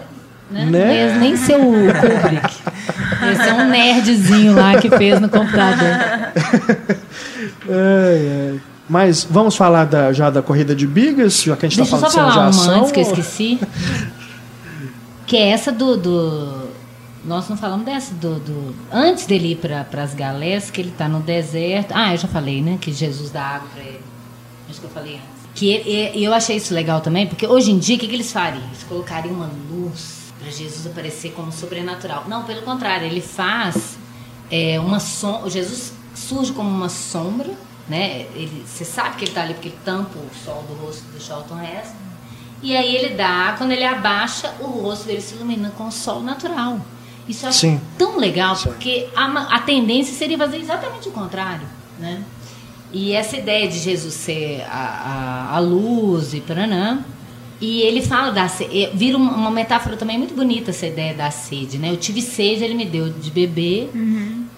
né? 0.50 0.64
Né? 0.66 0.86
Não 0.86 0.94
ia 0.94 1.14
nem 1.18 1.36
ser 1.36 1.56
o 1.56 1.62
Kubrick. 1.62 2.56
Ia 3.22 3.44
ser 3.44 3.52
um 3.54 3.68
nerdzinho 3.68 4.54
lá 4.54 4.80
que 4.80 4.88
fez 4.90 5.20
no 5.20 5.28
computador. 5.28 5.86
Ai, 7.68 8.50
ai. 8.52 8.60
Mas 8.88 9.24
vamos 9.28 9.54
falar 9.56 9.84
da- 9.84 10.12
já 10.12 10.30
da 10.30 10.40
corrida 10.40 10.74
de 10.74 10.86
bigas, 10.86 11.42
já 11.42 11.54
que 11.56 11.66
a 11.66 11.68
gente 11.68 11.80
está 11.82 11.98
falando 11.98 12.08
de 12.10 12.16
falar 12.16 12.40
uma 12.40 12.48
ação. 12.48 12.74
antes 12.80 12.92
que 12.92 13.00
eu 13.00 13.02
esqueci. 13.02 13.60
Que 15.26 15.36
é 15.36 15.48
essa 15.50 15.70
do. 15.70 15.96
do- 15.96 16.68
nós 17.26 17.46
não 17.48 17.56
falamos 17.56 17.84
dessa, 17.84 18.14
do. 18.14 18.36
do- 18.36 18.74
antes 18.90 19.26
dele 19.26 19.52
ir 19.52 19.56
para 19.56 19.86
as 20.02 20.14
galés, 20.14 20.70
que 20.70 20.80
ele 20.80 20.88
está 20.88 21.06
no 21.06 21.20
deserto. 21.20 21.92
Ah, 21.94 22.14
eu 22.14 22.18
já 22.18 22.28
falei, 22.28 22.62
né? 22.62 22.78
Que 22.80 22.90
Jesus 22.90 23.30
dá 23.30 23.42
água 23.42 23.68
para 23.74 23.82
ele. 23.84 24.00
Acho 24.70 24.80
que 24.80 24.86
eu 24.86 24.90
falei 24.90 25.14
antes. 25.16 25.37
Que 25.58 25.70
ele- 25.70 26.16
e 26.18 26.22
eu 26.24 26.32
achei 26.32 26.56
isso 26.56 26.72
legal 26.72 27.00
também, 27.00 27.26
porque 27.26 27.44
hoje 27.46 27.72
em 27.72 27.78
dia, 27.78 27.96
o 27.96 27.98
que, 27.98 28.06
que 28.06 28.14
eles 28.14 28.30
fariam? 28.30 28.62
Eles 28.64 28.84
colocariam 28.84 29.34
uma 29.34 29.50
luz 29.70 30.32
para 30.40 30.50
Jesus 30.52 30.86
aparecer 30.86 31.32
como 31.32 31.50
sobrenatural. 31.50 32.24
Não, 32.28 32.44
pelo 32.44 32.62
contrário, 32.62 33.06
ele 33.06 33.20
faz 33.20 33.98
é, 34.50 34.78
uma 34.78 35.00
sombra. 35.00 35.50
Jesus 35.50 35.92
surge 36.14 36.52
como 36.52 36.70
uma 36.70 36.88
sombra, 36.88 37.50
né? 37.88 38.26
Ele, 38.36 38.64
você 38.64 38.84
sabe 38.84 39.16
que 39.16 39.24
ele 39.24 39.30
está 39.32 39.42
ali 39.42 39.54
porque 39.54 39.68
ele 39.68 39.78
tampa 39.84 40.16
o 40.16 40.30
sol 40.44 40.62
do 40.68 40.74
rosto 40.74 41.02
do 41.12 41.20
Charlton 41.20 41.60
Heston. 41.60 41.96
E 42.62 42.76
aí 42.76 42.94
ele 42.94 43.14
dá, 43.14 43.54
quando 43.58 43.72
ele 43.72 43.84
abaixa, 43.84 44.54
o 44.60 44.64
rosto 44.66 45.06
dele 45.06 45.20
se 45.20 45.34
ilumina 45.34 45.70
com 45.76 45.88
o 45.88 45.92
sol 45.92 46.22
natural. 46.22 46.78
Isso 47.28 47.50
Sim. 47.52 47.80
tão 47.98 48.16
legal, 48.16 48.56
porque 48.56 49.08
a, 49.16 49.56
a 49.56 49.60
tendência 49.60 50.14
seria 50.14 50.38
fazer 50.38 50.58
exatamente 50.58 51.08
o 51.08 51.12
contrário, 51.12 51.66
né? 51.98 52.22
E 52.92 53.12
essa 53.12 53.36
ideia 53.36 53.68
de 53.68 53.78
Jesus 53.78 54.14
ser 54.14 54.62
a, 54.70 55.48
a, 55.52 55.56
a 55.56 55.58
luz 55.58 56.32
e 56.34 56.40
paranã. 56.40 57.00
E 57.60 57.80
ele 57.82 58.00
fala 58.02 58.30
da 58.30 58.46
sede. 58.48 58.90
Vira 58.94 59.16
uma, 59.18 59.50
metáfora 59.50 59.96
também 59.96 60.16
muito 60.16 60.32
bonita 60.34 60.70
essa 60.70 60.86
ideia 60.86 61.12
da 61.12 61.30
sede, 61.30 61.76
né? 61.76 61.90
Eu 61.90 61.96
tive 61.96 62.22
sede, 62.22 62.62
ele 62.62 62.74
me 62.74 62.84
deu 62.84 63.10
de 63.10 63.30
beber. 63.30 63.90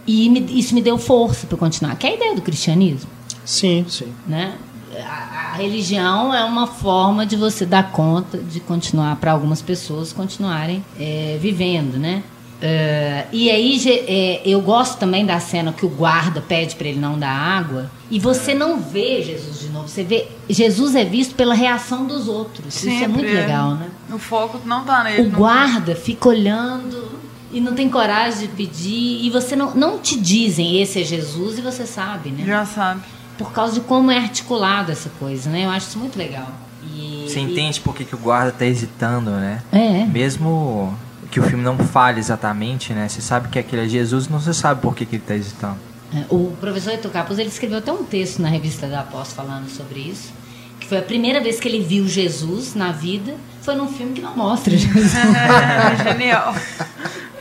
E 0.07 0.29
me- 0.29 0.47
isso 0.59 0.75
me 0.75 0.83
deu 0.83 0.99
força 0.99 1.47
para 1.47 1.57
continuar. 1.57 1.97
Que 1.97 2.07
é 2.07 2.11
a 2.11 2.15
ideia 2.15 2.35
do 2.35 2.43
cristianismo 2.43 3.09
Sim, 3.45 3.85
sim. 3.89 4.13
né? 4.27 4.55
A, 5.03 5.53
a 5.53 5.57
religião 5.57 6.35
é 6.35 6.45
uma 6.45 6.67
forma 6.67 7.25
de 7.25 7.37
você 7.37 7.65
dar 7.65 7.91
conta 7.91 8.37
de 8.39 8.61
continuar 8.61 9.17
para 9.17 9.33
algumas 9.33 9.63
pessoas 9.63 10.13
continuarem 10.13 10.85
é, 10.99 11.39
vivendo, 11.41 11.97
né? 11.99 12.23
É, 12.63 13.25
e 13.33 13.51
aí 13.51 13.81
é, 14.07 14.43
eu 14.45 14.61
gosto 14.61 14.99
também 14.99 15.25
da 15.25 15.41
cena 15.41 15.73
que 15.73 15.87
o 15.87 15.89
guarda 15.89 16.41
pede 16.43 16.77
para 16.77 16.89
ele 16.89 17.01
não 17.01 17.19
dar 17.19 17.31
água 17.31 17.91
e 18.11 18.19
você 18.19 18.53
não 18.55 18.79
vê 18.79 19.23
Jesus 19.23 19.61
de 19.61 19.69
novo, 19.69 19.89
você 19.89 20.03
vê 20.05 20.29
Jesus 20.49 20.95
é 20.95 21.05
visto 21.05 21.35
pela 21.35 21.55
reação 21.55 22.07
dos 22.07 22.29
outros. 22.29 22.75
Isso 22.75 22.89
é 22.89 22.99
Sempre 22.99 23.09
muito 23.09 23.33
legal, 23.33 23.75
né? 23.77 23.89
O 24.13 24.19
foco 24.19 24.61
não 24.67 24.85
tá 24.85 25.03
nele. 25.05 25.23
O 25.23 25.31
não- 25.31 25.39
guarda 25.39 25.95
fica 25.97 26.29
olhando 26.29 27.19
e 27.53 27.61
não 27.61 27.75
tem 27.75 27.89
coragem 27.89 28.41
de 28.41 28.49
pedir 28.49 29.25
e 29.25 29.31
você 29.31 29.57
não, 29.57 29.75
não 29.75 29.99
te 29.99 30.19
dizem 30.21 30.81
esse 30.83 31.01
é 31.01 31.05
Jesus 31.05 31.59
e 31.59 31.63
você 31.63 31.87
sabe, 31.87 32.31
né? 32.31 32.45
Já 32.47 32.67
sabe. 32.67 33.01
por 33.39 33.53
causa 33.53 33.73
de 33.75 33.81
como 33.81 34.11
é 34.11 34.19
articulado 34.19 34.93
essa 34.93 35.11
coisa, 35.19 35.49
né? 35.49 35.65
Eu 35.65 35.71
acho 35.71 35.89
isso 35.89 35.99
muito 35.99 36.19
legal. 36.19 36.47
E, 36.85 37.25
Você 37.27 37.41
e- 37.41 37.43
entende 37.43 37.81
por 37.81 37.95
que, 37.97 38.05
que 38.05 38.15
o 38.15 38.19
guarda 38.19 38.53
tá 38.53 38.67
hesitando, 38.67 39.31
né? 39.31 39.63
É. 39.73 40.05
Mesmo 40.05 40.95
que 41.31 41.39
o 41.39 41.43
filme 41.45 41.63
não 41.63 41.79
fale 41.79 42.19
exatamente, 42.19 42.93
né? 42.93 43.09
Você 43.09 43.21
sabe 43.21 43.49
que 43.49 43.59
aquele 43.59 43.85
é 43.85 43.89
Jesus, 43.89 44.29
não 44.29 44.41
você 44.41 44.53
sabe 44.53 44.81
por 44.81 44.95
que, 44.95 45.07
que 45.07 45.17
ele 45.17 45.23
tá 45.27 45.35
hesitando. 45.35 45.79
É, 46.15 46.25
O 46.29 46.53
professor 46.61 46.93
Eto 46.93 47.09
Capuz, 47.09 47.39
ele 47.39 47.49
escreveu 47.49 47.79
até 47.79 47.93
um 47.93 48.05
texto 48.05 48.41
na 48.43 48.49
revista 48.49 48.89
da 48.89 49.03
Pós 49.03 49.33
falando 49.33 49.69
sobre 49.69 50.01
isso. 50.01 50.33
Que 50.81 50.89
foi 50.89 50.99
a 50.99 51.03
primeira 51.03 51.41
vez 51.41 51.61
que 51.61 51.69
ele 51.69 51.81
viu 51.81 52.09
Jesus 52.09 52.75
na 52.75 52.91
vida, 52.91 53.35
foi 53.63 53.77
num 53.77 53.87
filme 53.87 54.15
que 54.15 54.21
não 54.21 54.37
mostra 54.37 54.77
Jesus. 54.77 55.13
Genial. 56.03 56.55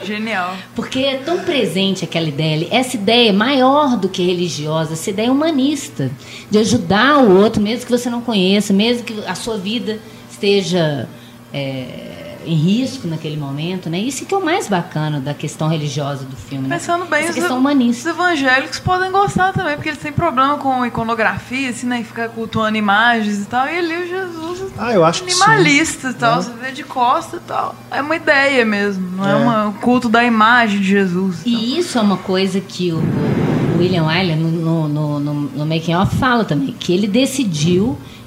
Genial. 0.04 0.56
Porque 0.76 1.00
é 1.00 1.18
tão 1.18 1.40
presente 1.40 2.04
aquela 2.04 2.28
ideia. 2.28 2.68
Essa 2.70 2.96
ideia 2.96 3.30
é 3.30 3.34
maior 3.34 3.98
do 3.98 4.08
que 4.08 4.24
religiosa, 4.24 4.94
essa 4.94 5.10
ideia 5.10 5.28
é 5.28 5.32
humanista. 5.32 6.12
De 6.52 6.58
ajudar 6.60 7.18
o 7.18 7.38
outro, 7.38 7.62
mesmo 7.62 7.86
que 7.86 7.92
você 7.92 8.10
não 8.10 8.22
conheça, 8.22 8.72
mesmo 8.72 9.04
que 9.04 9.24
a 9.26 9.36
sua 9.36 9.58
vida 9.58 10.00
esteja 10.30 11.08
é, 11.54 12.19
em 12.46 12.56
risco 12.56 13.08
naquele 13.08 13.38
momento, 13.38 13.90
né? 13.90 14.00
Isso 14.00 14.26
que 14.26 14.34
é 14.34 14.38
o 14.38 14.44
mais 14.44 14.68
bacana 14.68 15.20
da 15.20 15.34
questão 15.34 15.68
religiosa 15.68 16.24
do 16.26 16.36
filme, 16.36 16.68
né? 16.68 16.78
Pensando 16.78 17.06
bem, 17.06 17.20
Essa 17.22 17.30
os, 17.30 17.36
questão 17.36 17.56
os 17.58 17.60
humanista. 17.62 18.10
evangélicos 18.10 18.80
podem 18.80 19.12
gostar 19.12 19.54
também, 19.54 19.76
porque 19.76 19.90
eles 19.90 20.00
têm 20.00 20.12
problema 20.12 20.58
com 20.58 20.86
iconografia, 20.86 21.70
assim, 21.70 21.86
né? 21.88 22.04
Ficar 22.04 22.30
cultuando 22.30 22.78
imagens 22.78 23.42
e 23.42 23.46
tal. 23.46 23.68
E 23.68 23.78
ali 23.78 23.96
o 24.04 24.08
Jesus 24.08 24.72
Ah, 24.78 24.94
eu 24.94 25.04
acho 25.04 25.24
minimalista 25.26 26.10
e 26.10 26.14
tal, 26.14 26.38
Né? 26.38 26.42
você 26.44 26.52
vê 26.54 26.72
de 26.72 26.84
costa 26.84 27.38
e 27.38 27.40
tal. 27.42 27.76
É 27.92 28.02
uma 28.02 28.16
ideia 28.16 28.64
mesmo, 28.66 29.08
não 29.18 29.28
é, 29.28 29.32
É. 29.32 29.36
uma- 29.36 29.68
um 29.68 29.74
culto 29.74 30.08
da 30.08 30.24
imagem 30.24 30.80
de 30.80 30.88
Jesus. 30.88 31.42
E 31.46 31.78
isso 31.78 31.98
é 31.98 32.02
uma 32.02 32.18
coisa 32.18 32.60
que 32.62 32.92
o, 32.92 32.98
o 33.00 33.78
William 33.80 34.06
Wyler, 34.06 34.38
no, 34.38 34.50
no, 34.50 34.88
no, 34.88 35.20
no, 35.20 35.34
no 35.34 35.66
Making 35.66 35.96
Off, 35.96 36.16
fala 36.18 36.44
também, 36.46 36.74
que 36.80 36.94
ele 36.94 37.08
decidiu. 37.08 37.98
co- 37.98 38.19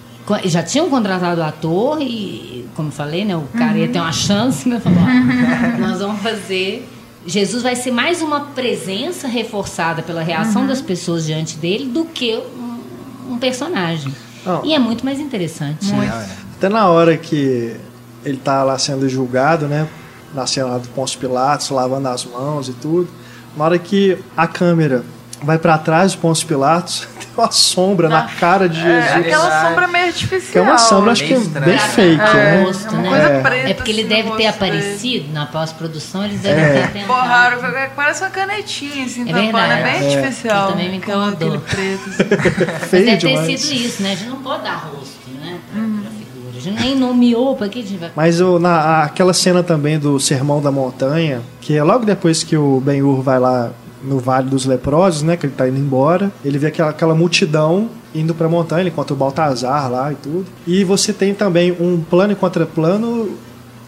Já 0.44 0.62
tinham 0.62 0.88
contratado 0.88 1.40
o 1.40 1.44
ator 1.44 2.00
e, 2.00 2.66
como 2.74 2.88
eu 2.88 2.92
falei, 2.92 3.24
né, 3.24 3.36
o 3.36 3.44
cara 3.56 3.76
ia 3.76 3.88
ter 3.88 3.98
uma 3.98 4.12
chance, 4.12 4.68
né? 4.68 4.80
Falou, 4.80 4.98
ó, 5.00 5.78
nós 5.78 5.98
vamos 5.98 6.20
fazer. 6.22 6.88
Jesus 7.26 7.62
vai 7.62 7.76
ser 7.76 7.90
mais 7.90 8.22
uma 8.22 8.40
presença 8.40 9.28
reforçada 9.28 10.02
pela 10.02 10.22
reação 10.22 10.66
das 10.66 10.80
pessoas 10.80 11.24
diante 11.24 11.56
dele 11.56 11.86
do 11.86 12.04
que 12.04 12.36
um, 12.36 13.32
um 13.34 13.38
personagem. 13.38 14.12
Não. 14.44 14.64
E 14.64 14.74
é 14.74 14.78
muito 14.78 15.04
mais 15.04 15.20
interessante. 15.20 15.90
É, 15.90 15.94
né? 15.94 16.28
é. 16.28 16.42
Até 16.56 16.68
na 16.68 16.88
hora 16.88 17.16
que 17.16 17.76
ele 18.24 18.36
tá 18.36 18.62
lá 18.62 18.78
sendo 18.78 19.08
julgado, 19.08 19.66
né? 19.66 19.88
Na 20.34 20.46
cena 20.46 20.68
lá 20.68 20.78
do 20.78 20.88
Pôncio 20.88 21.18
Pilatos, 21.18 21.68
lavando 21.70 22.08
as 22.08 22.24
mãos 22.24 22.68
e 22.68 22.72
tudo. 22.72 23.08
Na 23.56 23.64
hora 23.64 23.78
que 23.78 24.18
a 24.36 24.46
câmera 24.46 25.04
vai 25.45 25.59
pra 25.59 25.76
trás 25.78 26.12
do 26.12 26.18
Pôncio 26.18 26.47
Pilatos, 26.47 27.07
tem 27.18 27.28
uma 27.36 27.51
sombra 27.51 28.09
na 28.09 28.22
cara 28.28 28.68
de 28.68 28.78
É, 28.80 29.03
Jesus. 29.03 29.26
aquela 29.26 29.43
Verdade. 29.43 29.68
sombra 29.68 29.86
meio 29.88 30.07
artificial. 30.07 30.53
Que 30.53 30.59
é 30.59 30.62
uma 30.62 30.78
sombra, 30.78 31.12
acho 31.12 31.24
que 31.24 31.32
é 31.34 31.38
bem 31.38 31.78
fake, 31.78 32.20
É, 32.20 32.34
né? 32.34 32.62
rosto, 32.64 32.86
é 32.86 32.90
uma 32.90 33.03
né? 33.03 33.09
coisa 33.09 33.24
É. 33.26 33.40
preta. 33.43 33.68
É 33.70 33.74
porque 33.74 33.90
ele 33.90 34.01
assim, 34.01 34.09
deve 34.09 34.22
ter 34.22 34.28
rosto 34.28 34.36
dele. 34.61 34.76
aparecido 34.76 35.32
na 35.32 35.47
pós-produção, 35.47 36.24
eles 36.24 36.40
devem 36.40 36.64
É. 36.64 36.86
ter. 36.93 37.05
Borraram, 37.07 37.59
parece 37.97 38.22
uma 38.22 38.30
canetinha, 38.30 39.05
assim, 39.07 39.22
É 39.22 39.32
tampando. 39.32 39.38
É 39.59 39.66
verdade. 39.68 39.82
bem 39.82 40.14
É. 40.14 40.16
artificial. 40.18 40.66
Que 40.66 40.72
também 40.72 40.90
me 40.90 40.97
aquela- 40.99 41.28
incomodou. 41.28 41.55
Aquele 41.66 41.99
preto. 41.99 42.11
assim. 42.11 42.66
Mas 42.80 42.88
Feio 42.90 43.05
deve 43.07 43.47
ter 43.47 43.59
sido 43.59 43.74
isso, 43.86 44.03
né? 44.03 44.12
A 44.12 44.14
gente 44.14 44.28
não 44.30 44.43
pode 44.43 44.62
dar 44.62 44.74
rosto, 44.76 45.18
né? 45.40 45.59
Pra, 45.72 45.80
pra 45.82 46.11
figura. 46.11 46.57
A 46.57 46.61
gente 46.61 46.80
nem 46.82 46.95
nomeou, 46.97 47.57
pra 47.57 47.68
que 47.68 47.78
a 47.80 47.82
gente 47.82 47.97
vai. 47.97 48.11
Mas 48.14 48.40
o, 48.40 48.59
na, 48.59 49.03
aquela 49.05 49.32
cena 49.32 49.62
também 49.62 49.99
do 49.99 50.20
Sermão 50.20 50.61
da 50.61 50.70
Montanha, 50.70 51.40
que 51.61 51.76
é 51.76 51.82
logo 51.82 52.05
depois 52.05 52.43
que 52.45 52.57
o 52.57 52.80
Ben-Hur 52.80 53.22
vai 53.22 53.38
lá 53.40 53.70
no 54.03 54.18
Vale 54.18 54.48
dos 54.50 54.66
Leprosos, 54.66 55.22
né, 55.22 55.36
que 55.36 55.46
ele 55.46 55.55
tá 55.57 55.68
indo 55.68 55.78
embora, 55.78 56.30
ele 56.44 56.59
vê 56.59 56.66
aquela, 56.68 56.90
aquela 56.90 57.14
multidão 57.14 57.88
indo 58.14 58.34
pra 58.34 58.48
montanha, 58.48 58.82
ele 58.82 58.90
encontra 58.90 59.14
o 59.14 59.16
Baltazar 59.16 59.90
lá 59.90 60.12
e 60.12 60.16
tudo. 60.16 60.46
E 60.66 60.84
você 60.84 61.12
tem 61.12 61.32
também 61.34 61.72
um 61.72 62.00
plano 62.00 62.32
e 62.32 62.36
contraplano 62.36 63.38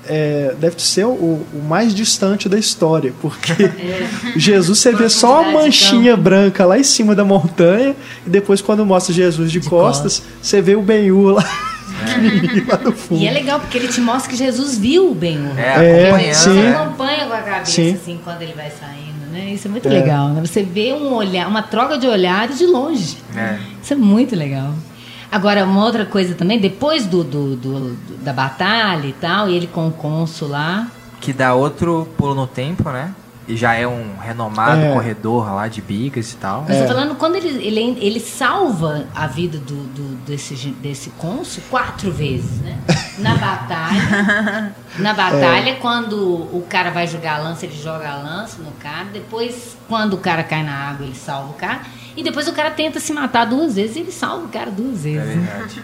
é, 0.06 0.54
deve 0.58 0.80
ser 0.82 1.04
o, 1.06 1.10
o 1.10 1.62
mais 1.66 1.94
distante 1.94 2.48
da 2.48 2.58
história, 2.58 3.12
porque 3.20 3.52
Jesus 4.36 4.78
você 4.78 4.92
vê 4.92 5.08
só 5.08 5.36
Profundidade 5.42 5.58
de 5.58 5.64
manchinha 5.64 6.16
branca 6.16 6.64
lá 6.66 6.78
em 6.78 6.84
cima 6.84 7.14
da 7.14 7.24
montanha, 7.24 7.96
e 8.26 8.30
depois 8.30 8.60
quando 8.60 8.84
mostra 8.84 9.14
Jesus 9.14 9.50
de, 9.50 9.60
De 9.60 9.68
costas, 9.68 10.22
você 10.42 10.60
vê 10.60 10.76
o 10.76 10.82
Ben-Hur 10.82 11.34
lá 11.34 11.42
fundo. 12.96 13.20
E 13.20 13.26
é 13.26 13.30
legal 13.30 13.60
porque 13.60 13.78
ele 13.78 13.88
te 13.88 14.00
mostra 14.00 14.30
que 14.30 14.36
Jesus 14.36 14.76
viu 14.76 15.10
o 15.10 15.14
Ben. 15.14 15.38
É, 15.56 16.02
É, 16.02 16.08
acompanhando. 16.08 16.34
sim. 16.34 16.42
Você 16.42 16.62
né? 16.62 16.76
acompanha 16.76 17.26
com 17.26 17.32
a 17.32 17.38
cabeça, 17.38 17.70
Sim. 17.72 17.94
assim, 17.94 18.20
quando 18.22 18.42
ele 18.42 18.52
vai 18.52 18.70
saindo, 18.70 19.13
né? 19.34 19.50
Isso 19.52 19.68
é 19.68 19.70
muito 19.70 19.88
É. 19.88 19.90
legal, 19.90 20.28
né? 20.28 20.40
Você 20.40 20.62
vê 20.62 20.92
um 20.92 21.12
olhar, 21.12 21.46
uma 21.48 21.62
troca 21.62 21.98
de 21.98 22.06
olhares 22.06 22.58
de 22.58 22.66
longe. 22.66 23.18
É. 23.36 23.58
Isso 23.82 23.92
é 23.92 23.96
muito 23.96 24.34
legal. 24.36 24.72
Agora, 25.30 25.64
uma 25.64 25.84
outra 25.84 26.06
coisa 26.06 26.34
também, 26.34 26.60
depois 26.60 27.06
do, 27.06 27.24
do- 27.24 27.56
do- 27.56 27.80
do- 27.94 28.16
da 28.22 28.32
batalha 28.32 29.06
e 29.06 29.12
tal, 29.12 29.48
e 29.50 29.54
ele 29.56 29.66
com 29.66 29.88
o 29.88 29.92
cônsul 29.92 30.48
lá, 30.48 30.86
Que 31.20 31.32
dá 31.32 31.54
outro 31.54 32.06
pulo 32.16 32.34
no 32.34 32.46
tempo, 32.46 32.88
né? 32.90 33.12
E 33.46 33.54
já 33.56 33.74
é 33.74 33.86
um 33.86 34.16
renomado 34.16 34.80
É. 34.80 34.92
corredor 34.94 35.52
lá 35.54 35.68
de 35.68 35.82
bigas 35.82 36.32
e 36.32 36.36
tal. 36.36 36.64
Eu 36.66 36.74
É. 36.74 36.82
tô 36.82 36.88
falando 36.88 37.14
quando 37.16 37.36
ele, 37.36 37.48
ele, 37.62 37.98
ele 38.00 38.18
salva 38.20 39.06
a 39.14 39.26
vida 39.26 39.58
do, 39.58 39.74
do- 39.88 40.16
desse, 40.24 40.54
desse 40.54 41.10
cônsul 41.10 41.62
quatro 41.70 42.10
vezes, 42.10 42.60
né? 42.62 42.78
Na 43.18 43.34
batalha. 43.36 44.74
na 44.98 45.12
batalha, 45.12 45.76
quando 45.76 46.16
o 46.16 46.64
cara 46.68 46.90
vai 46.90 47.06
jogar 47.06 47.36
a 47.36 47.42
lança, 47.42 47.66
ele 47.66 47.76
joga 47.76 48.08
a 48.08 48.16
lança 48.16 48.62
no 48.62 48.72
cara. 48.72 49.06
Depois, 49.12 49.76
quando 49.88 50.14
o 50.14 50.18
cara 50.18 50.42
cai 50.42 50.62
na 50.62 50.72
água, 50.90 51.04
ele 51.06 51.14
salva 51.14 51.50
o 51.50 51.54
cara. 51.54 51.80
E 52.16 52.22
depois 52.22 52.48
o 52.48 52.52
cara 52.52 52.70
tenta 52.70 52.98
se 52.98 53.12
matar 53.12 53.44
duas 53.44 53.74
vezes 53.74 53.96
e 53.96 54.00
ele 54.00 54.12
salva 54.12 54.46
o 54.46 54.48
cara 54.48 54.70
duas 54.70 55.00
É 55.04 55.10
vezes. 55.10 55.36
né? 55.36 55.42
verdade. 55.50 55.82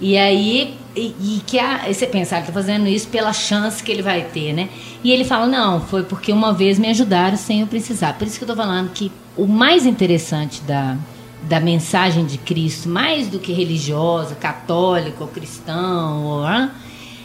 E 0.00 0.16
aí, 0.18 0.78
e, 0.94 1.14
e 1.20 1.42
que 1.46 1.58
a, 1.58 1.92
você 1.92 2.06
pensa, 2.06 2.34
ah, 2.34 2.38
ele 2.38 2.46
tá 2.46 2.52
fazendo 2.52 2.86
isso 2.88 3.08
pela 3.08 3.32
chance 3.32 3.82
que 3.82 3.92
ele 3.92 4.02
vai 4.02 4.22
ter, 4.22 4.52
né? 4.52 4.68
E 5.04 5.12
ele 5.12 5.24
fala, 5.24 5.46
não, 5.46 5.80
foi 5.80 6.02
porque 6.02 6.32
uma 6.32 6.52
vez 6.52 6.78
me 6.78 6.88
ajudaram 6.88 7.36
sem 7.36 7.60
eu 7.60 7.66
precisar. 7.66 8.14
Por 8.14 8.26
isso 8.26 8.38
que 8.38 8.44
eu 8.44 8.48
tô 8.48 8.56
falando 8.56 8.90
que 8.90 9.10
o 9.36 9.46
mais 9.46 9.86
interessante 9.86 10.60
da, 10.62 10.96
da 11.42 11.60
mensagem 11.60 12.26
de 12.26 12.38
Cristo, 12.38 12.88
mais 12.88 13.28
do 13.28 13.38
que 13.38 13.52
religiosa, 13.52 14.34
católica 14.34 15.22
ou 15.22 15.28
cristão, 15.28 16.24
ou, 16.24 16.44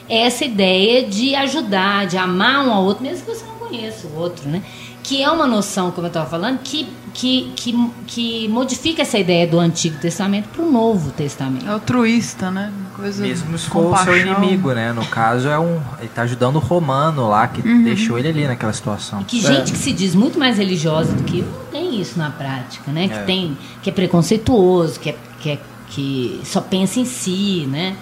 é 0.08 0.22
essa 0.22 0.46
ideia 0.46 1.08
de 1.08 1.36
ajudar, 1.36 2.06
de 2.06 2.18
amar 2.18 2.68
um 2.68 2.72
ao 2.72 2.84
outro, 2.84 3.04
mesmo 3.04 3.26
que 3.26 3.34
você 3.34 3.46
não 3.46 3.56
conheça 3.56 4.08
o 4.08 4.16
outro, 4.20 4.48
né? 4.48 4.62
Que 5.08 5.22
é 5.22 5.30
uma 5.30 5.46
noção, 5.46 5.92
como 5.92 6.08
eu 6.08 6.10
estava 6.10 6.28
falando, 6.28 6.58
que, 6.64 6.88
que, 7.14 7.52
que, 7.56 7.92
que 8.08 8.48
modifica 8.48 9.04
essa 9.04 9.20
ideia 9.20 9.46
do 9.46 9.60
Antigo 9.60 10.00
Testamento 10.00 10.48
para 10.50 10.64
o 10.64 10.72
Novo 10.72 11.12
Testamento. 11.12 11.64
É 11.64 11.70
altruísta, 11.70 12.50
né? 12.50 12.74
Coisa 12.96 13.22
Mesmo 13.22 13.56
se 13.56 13.70
for 13.70 13.94
o 13.94 13.98
seu 14.04 14.18
inimigo, 14.18 14.72
né? 14.74 14.92
No 14.94 15.06
caso, 15.06 15.48
é 15.48 15.60
um. 15.60 15.80
Ele 16.00 16.10
tá 16.10 16.24
ajudando 16.24 16.56
o 16.56 16.60
romano 16.60 17.30
lá, 17.30 17.48
que 17.48 17.62
deixou 17.84 18.18
ele 18.18 18.30
ali 18.30 18.48
naquela 18.48 18.74
situação. 18.74 19.24
Que 19.24 19.40
gente 19.40 19.74
que 19.74 19.78
se 19.78 19.94
diz 19.94 20.16
muito 20.16 20.40
mais 20.40 20.58
religiosa 20.58 21.14
do 21.14 21.22
que 21.24 21.40
eu 21.42 21.46
não 21.46 21.66
tem 21.72 22.02
isso 22.02 22.18
na 22.18 22.32
prática, 22.32 22.92
né? 22.92 23.08
Que 23.08 23.14
É. 23.14 23.24
tem 23.24 23.56
que 23.84 23.90
é 23.92 23.94
preconceituoso, 23.94 25.00
que 25.00 25.10
é, 25.12 25.16
que, 25.40 25.50
é- 25.52 25.60
que 25.90 26.42
só 26.44 26.62
pensa 26.62 27.00
em 27.00 27.06
si, 27.06 27.68
né? 27.70 27.96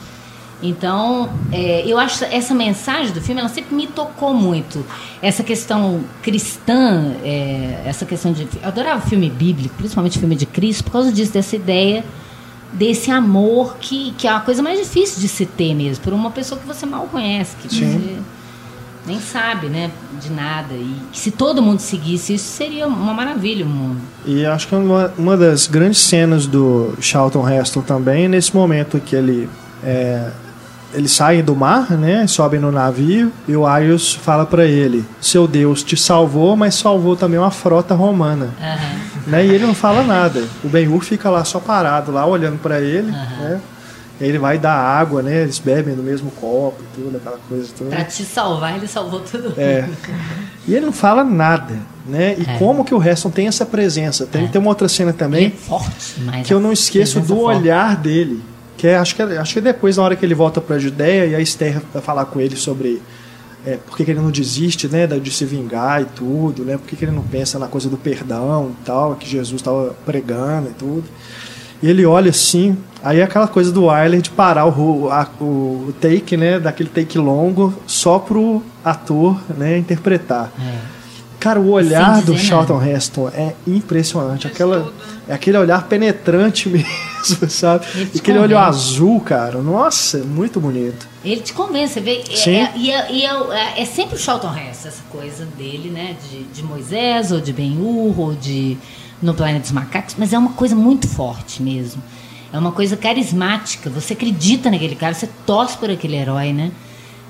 Então, 0.64 1.30
é, 1.52 1.84
eu 1.86 2.00
acho 2.00 2.24
essa 2.24 2.56
mensagem 2.56 3.12
do 3.12 3.22
filme, 3.22 3.42
ela 3.42 3.50
sempre 3.50 3.76
me 3.76 3.86
tocou 3.86 4.34
muito. 4.34 4.84
Essa 5.22 5.44
questão 5.44 6.02
cristã, 6.22 7.14
é, 7.24 7.84
essa 7.86 8.06
questão 8.06 8.32
de. 8.32 8.48
Eu 8.62 8.70
adorava 8.70 9.02
filme 9.02 9.30
bíblico, 9.30 9.76
principalmente 9.76 10.18
filme 10.18 10.36
de 10.36 10.46
Cristo, 10.46 10.86
por 10.86 10.92
causa 10.92 11.12
disso, 11.12 11.34
dessa 11.34 11.56
ideia 11.56 12.04
desse 12.74 13.12
amor 13.12 13.78
que, 13.80 14.14
que 14.18 14.28
é 14.28 14.32
a 14.32 14.40
coisa 14.40 14.64
mais 14.64 14.80
difícil 14.80 15.22
de 15.22 15.28
se 15.28 15.46
ter 15.46 15.76
mesmo, 15.76 16.04
por 16.04 16.12
uma 16.12 16.32
pessoa 16.32 16.60
que 16.60 16.66
você 16.66 16.88
mal 16.88 17.08
conhece, 17.08 17.56
que 17.58 17.70
Sim. 17.70 17.92
você 17.92 18.18
nem 19.06 19.20
sabe, 19.20 19.68
né, 19.68 19.92
de 20.20 20.32
nada. 20.32 20.74
E 20.74 20.96
que 21.12 21.20
se 21.20 21.32
todo 21.32 21.62
mundo 21.62 21.80
seguisse 21.80 22.34
isso, 22.34 22.46
seria 22.46 22.88
uma 22.88 23.14
maravilha 23.14 23.66
o 23.66 23.70
mundo. 23.70 24.02
E 24.26 24.46
acho 24.46 24.68
que 24.68 24.76
uma, 24.76 25.14
uma 25.18 25.38
das 25.38 25.68
grandes 25.68 26.00
cenas 26.00 26.48
do 26.48 26.96
Charlton 27.00 27.48
Heston 27.48 27.82
também 27.82 28.26
é 28.26 28.28
nesse 28.28 28.56
momento 28.56 29.00
que 29.00 29.16
ele 29.16 29.50
é, 29.84 30.32
eles 30.94 31.12
saem 31.12 31.44
do 31.44 31.56
mar, 31.56 31.92
né, 31.92 32.26
sobem 32.28 32.60
no 32.60 32.72
navio 32.72 33.32
e 33.48 33.56
o 33.56 33.66
Aios 33.66 34.14
fala 34.14 34.46
para 34.46 34.66
ele: 34.66 35.04
"Seu 35.22 35.48
Deus 35.48 35.84
te 35.84 35.98
salvou, 35.98 36.56
mas 36.56 36.76
salvou 36.76 37.16
também 37.16 37.40
uma 37.40 37.52
frota 37.52 37.94
romana". 37.96 38.50
Né? 39.28 39.46
E 39.46 39.50
ele 39.52 39.66
não 39.66 39.74
fala 39.74 40.04
nada. 40.04 40.44
O 40.64 40.68
Ben-Hur 40.68 41.02
fica 41.02 41.30
lá 41.30 41.44
só 41.46 41.60
parado 41.60 42.12
lá 42.12 42.26
olhando 42.26 42.60
para 42.60 42.82
ele, 42.82 43.10
né? 43.12 43.62
E 44.20 44.24
aí 44.26 44.30
ele 44.30 44.38
vai 44.38 44.58
dar 44.60 44.74
água, 44.76 45.22
né? 45.24 45.42
Eles 45.42 45.58
bebem 45.60 45.96
do 45.96 46.04
mesmo 46.04 46.30
copo 46.32 46.82
tudo, 46.94 47.18
aquela 47.18 47.40
coisa 47.50 47.68
toda. 47.78 47.90
Pra 47.90 48.04
te 48.04 48.24
salvar, 48.24 48.76
ele 48.78 48.88
salvou 48.88 49.20
mundo. 49.22 49.54
É. 49.58 49.90
E 50.68 50.76
ele 50.76 50.86
não 50.86 50.94
fala 50.94 51.24
nada, 51.24 51.76
né? 52.06 52.36
E 52.38 52.44
É. 52.48 52.58
como 52.60 52.86
que 52.86 52.94
o 52.94 53.02
Heston 53.04 53.30
tem 53.32 53.48
essa 53.48 53.66
presença? 53.66 54.26
Tem, 54.28 54.48
tem 54.48 54.62
uma 54.62 54.70
outra 54.70 54.88
cena 54.88 55.10
Ele 55.10 55.16
é 55.18 55.20
também 55.20 55.52
forte, 55.52 56.22
mas 56.24 56.46
que 56.48 56.54
eu 56.54 56.60
não 56.60 56.72
esqueço 56.72 57.20
do 57.22 57.36
forte. 57.36 57.60
olhar 57.62 57.96
dele. 57.96 58.42
Que 58.78 58.88
é, 58.88 58.98
acho 58.98 59.16
que 59.16 59.22
é- 59.22 59.38
acho 59.38 59.54
que 59.54 59.60
é 59.60 59.62
depois, 59.62 59.98
na 59.98 60.04
hora 60.04 60.16
que 60.16 60.26
ele 60.26 60.34
volta 60.36 60.60
pra 60.60 60.78
Judéia 60.80 61.26
e 61.28 61.36
a 61.36 61.40
Esther 61.40 61.82
vai 61.94 62.02
falar 62.02 62.26
com 62.26 62.40
ele 62.40 62.56
sobre 62.56 63.02
é, 63.66 63.78
por 63.78 63.96
que, 63.96 64.04
que 64.04 64.12
ele 64.12 64.20
não 64.20 64.30
desiste, 64.32 64.88
né? 64.90 65.08
De 65.08 65.32
se 65.32 65.46
vingar 65.46 66.02
e 66.02 66.06
tudo, 66.06 66.64
né? 66.66 66.78
Por 66.78 66.86
que, 66.88 66.96
que 66.98 67.06
ele 67.06 67.12
não 67.14 67.24
pensa 67.24 67.58
na 67.58 67.68
coisa 67.68 67.88
do 67.90 67.96
perdão 67.98 68.72
e 68.82 68.86
tal, 68.86 69.16
que 69.16 69.30
Jesus 69.30 69.62
estava 69.62 69.96
pregando 70.06 70.70
e 70.70 70.74
tudo. 70.74 71.04
E 71.82 71.90
ele 71.90 72.06
olha 72.06 72.30
assim, 72.30 72.78
aí 73.04 73.20
é 73.20 73.24
aquela 73.24 73.48
coisa 73.48 73.72
do 73.72 73.86
Wyler 73.86 74.22
de 74.22 74.30
parar 74.32 74.66
o, 74.66 75.10
a- 75.10 75.30
o 75.40 75.94
take, 76.02 76.36
né? 76.36 76.60
Daquele 76.60 76.90
take 76.90 77.18
longo 77.18 77.74
só 77.88 78.20
pro 78.20 78.62
ator 78.84 79.40
né, 79.58 79.78
interpretar. 79.78 80.52
É. 80.60 80.94
Cara, 81.40 81.60
o 81.60 81.72
olhar 81.72 82.22
do 82.22 82.38
Charlton 82.38 82.82
Heston 82.82 83.30
é 83.30 83.54
impressionante. 83.68 84.48
Diz 84.48 84.56
Aquela, 84.56 84.80
tudo. 84.82 84.94
É 85.28 85.34
aquele 85.34 85.58
olhar 85.58 85.88
penetrante 85.88 86.68
mesmo, 86.70 87.50
sabe? 87.50 87.86
Aquele 88.16 88.40
olho 88.40 88.56
convence. 88.58 88.78
azul, 88.78 89.20
cara. 89.22 89.60
Nossa, 89.62 90.18
é 90.20 90.24
muito 90.24 90.60
bonito. 90.60 91.08
Ele 91.24 91.42
te 91.42 91.54
convence, 91.54 91.94
você 91.94 92.00
vê. 92.02 92.24
é- 92.30 92.36
Sim. 92.36 92.56
é- 92.56 92.72
e 92.76 92.92
é, 92.92 93.12
e 93.12 93.26
é- 93.26 93.82
é 93.82 93.86
sempre 93.86 94.16
o 94.16 94.20
Charlton 94.20 94.54
Heston, 94.56 94.88
essa 94.90 95.04
coisa 95.10 95.46
dele, 95.58 95.90
né? 95.90 96.16
De, 96.30 96.44
de 96.44 96.64
Moisés, 96.64 97.32
ou 97.32 97.40
de 97.40 97.54
Ben-Hur, 97.54 98.20
ou 98.20 98.34
de 98.36 98.78
No 99.22 99.34
Planeta 99.34 99.62
dos 99.62 99.72
Macacos, 99.72 100.16
mas 100.18 100.34
é 100.34 100.38
uma 100.38 100.52
coisa 100.52 100.76
muito 100.76 101.08
forte 101.08 101.62
mesmo. 101.64 102.04
É 102.52 102.58
uma 102.60 102.72
coisa 102.72 102.96
carismática. 102.98 103.90
Você 103.90 104.14
acredita 104.14 104.70
naquele 104.70 104.96
cara, 104.96 105.14
você 105.14 105.28
torce 105.46 105.76
por 105.78 105.90
aquele 105.90 106.18
herói, 106.18 106.52
né? 106.54 106.72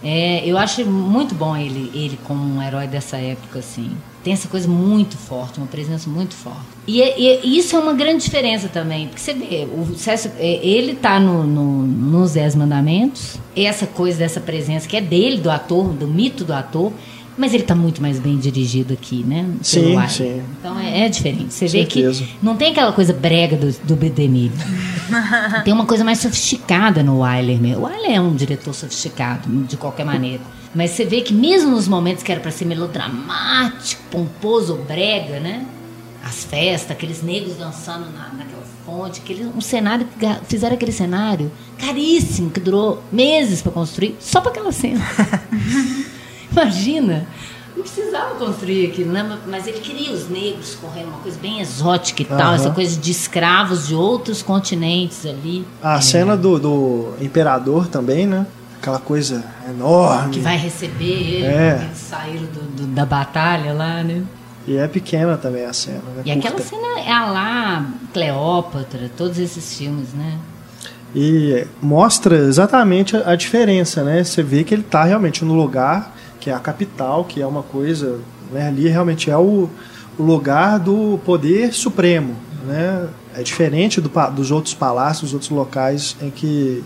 É, 0.03 0.43
eu 0.45 0.57
acho 0.57 0.85
muito 0.85 1.33
bom 1.33 1.55
ele, 1.55 1.89
ele 1.93 2.19
como 2.25 2.43
um 2.43 2.61
herói 2.61 2.87
dessa 2.87 3.15
época, 3.17 3.59
assim. 3.59 3.91
Tem 4.23 4.33
essa 4.33 4.47
coisa 4.47 4.67
muito 4.67 5.17
forte, 5.17 5.57
uma 5.59 5.67
presença 5.67 6.09
muito 6.09 6.33
forte. 6.33 6.59
E, 6.87 7.01
é- 7.01 7.19
e 7.45 7.57
isso 7.57 7.75
é 7.75 7.79
uma 7.79 7.93
grande 7.93 8.23
diferença 8.23 8.67
também, 8.67 9.07
porque 9.07 9.21
você 9.21 9.33
vê, 9.33 9.65
o 9.65 9.95
César, 9.95 10.31
é, 10.37 10.65
ele 10.65 10.95
tá 10.95 11.19
no, 11.19 11.43
no- 11.45 11.83
nos 11.87 12.33
Dez 12.33 12.53
Mandamentos, 12.55 13.37
essa 13.55 13.85
coisa 13.87 14.17
dessa 14.19 14.39
presença 14.41 14.87
que 14.87 14.97
é 14.97 15.01
dele, 15.01 15.37
do 15.41 15.49
ator, 15.49 15.89
do 15.93 16.07
mito 16.07 16.43
do 16.43 16.53
ator, 16.53 16.91
mas 17.37 17.53
ele 17.53 17.63
tá 17.63 17.73
muito 17.73 18.01
mais 18.01 18.19
bem 18.19 18.37
dirigido 18.37 18.93
aqui, 18.93 19.23
né? 19.23 19.43
pelo 19.43 19.61
Sim, 19.63 20.07
sim. 20.07 20.43
Então 20.59 20.79
é, 20.79 21.05
é 21.05 21.09
diferente. 21.09 21.53
Você 21.53 21.65
vê 21.65 21.85
Certeza. 21.85 22.23
que 22.23 22.35
não 22.41 22.55
tem 22.55 22.71
aquela 22.71 22.91
coisa 22.91 23.13
brega 23.13 23.55
do, 23.55 23.71
do 23.83 23.95
Bedemir. 23.95 24.51
Tem 25.63 25.73
uma 25.73 25.85
coisa 25.85 26.03
mais 26.03 26.19
sofisticada 26.19 27.03
no 27.03 27.19
Wyler 27.19 27.59
mesmo. 27.59 27.83
O 27.83 27.85
Wyler 27.85 28.11
é 28.11 28.21
um 28.21 28.35
diretor 28.35 28.73
sofisticado, 28.73 29.49
de 29.65 29.77
qualquer 29.77 30.05
maneira. 30.05 30.41
Mas 30.73 30.91
você 30.91 31.05
vê 31.05 31.21
que 31.21 31.33
mesmo 31.33 31.71
nos 31.71 31.87
momentos 31.87 32.23
que 32.23 32.31
era 32.31 32.41
para 32.41 32.51
ser 32.51 32.65
melodramático, 32.65 34.01
pomposo, 34.09 34.75
brega, 34.87 35.39
né? 35.39 35.65
As 36.23 36.43
festas, 36.45 36.91
aqueles 36.91 37.21
negros 37.21 37.57
dançando 37.57 38.05
na, 38.11 38.29
naquela 38.29 38.63
fonte, 38.85 39.21
aquele, 39.21 39.45
um 39.45 39.61
cenário 39.61 40.07
fizeram 40.47 40.75
aquele 40.75 40.91
cenário 40.91 41.51
caríssimo, 41.77 42.49
que 42.49 42.59
durou 42.59 43.03
meses 43.11 43.61
para 43.61 43.71
construir, 43.71 44.15
só 44.19 44.41
para 44.41 44.51
aquela 44.51 44.71
cena. 44.71 45.03
Imagina! 46.53 47.27
Não 47.75 47.81
precisava 47.81 48.35
construir 48.35 48.85
aquilo, 48.91 49.11
né? 49.11 49.37
Mas 49.47 49.65
ele 49.65 49.79
queria 49.79 50.11
os 50.13 50.29
negros 50.29 50.75
correndo, 50.79 51.07
uma 51.07 51.17
coisa 51.17 51.37
bem 51.41 51.59
exótica 51.59 52.21
e 52.21 52.25
tal, 52.25 52.39
Aham. 52.39 52.55
essa 52.55 52.69
coisa 52.69 52.95
de 52.99 53.11
escravos 53.11 53.87
de 53.87 53.95
outros 53.95 54.43
continentes 54.43 55.25
ali. 55.25 55.65
A 55.81 55.95
É, 55.97 56.01
cena 56.01 56.37
do, 56.37 56.59
do 56.59 57.13
Imperador 57.19 57.87
também, 57.87 58.27
né? 58.27 58.45
Aquela 58.79 58.99
coisa 58.99 59.43
enorme. 59.67 60.33
Que 60.33 60.39
vai 60.39 60.55
receber 60.55 61.03
ele, 61.03 61.45
É. 61.45 61.71
quando 61.75 61.85
eles 61.87 61.97
saíram 61.97 62.45
do- 62.45 62.75
do- 62.81 62.87
da 62.93 63.05
batalha 63.07 63.73
lá, 63.73 64.03
né? 64.03 64.21
E 64.67 64.77
é 64.77 64.87
pequena 64.87 65.35
também 65.35 65.65
a 65.65 65.73
cena, 65.73 65.97
né? 66.15 66.21
E 66.25 66.31
aquela 66.31 66.55
Curta. 66.55 66.69
cena 66.69 66.99
é 66.99 67.11
a 67.11 67.25
lá 67.25 67.85
Cleópatra, 68.13 69.09
todos 69.17 69.39
esses 69.39 69.75
filmes, 69.77 70.13
né? 70.13 70.37
E 71.15 71.65
mostra 71.81 72.35
exatamente 72.37 73.17
a, 73.17 73.31
a 73.31 73.35
diferença, 73.35 74.03
né? 74.03 74.23
Você 74.23 74.43
vê 74.43 74.63
que 74.63 74.73
ele 74.75 74.81
está 74.83 75.03
realmente 75.03 75.43
no 75.43 75.53
lugar 75.55 76.15
que 76.43 76.49
é 76.49 76.53
a 76.53 76.59
capital, 76.59 77.23
que 77.23 77.41
é 77.41 77.47
uma 77.47 77.63
coisa, 77.63 78.19
né? 78.51 78.67
Ali 78.67 78.89
realmente 78.89 79.31
é 79.31 79.37
o, 79.37 79.69
o 80.17 80.23
lugar 80.23 80.77
do 80.77 81.17
poder 81.23 81.73
supremo, 81.73 82.35
né? 82.65 83.07
É 83.33 83.41
diferente 83.41 84.01
do 84.01 84.11
dos 84.35 84.51
outros 84.51 84.73
palácios, 84.73 85.31
dos 85.31 85.33
outros 85.35 85.51
locais 85.51 86.17
em 86.21 86.29
que 86.29 86.83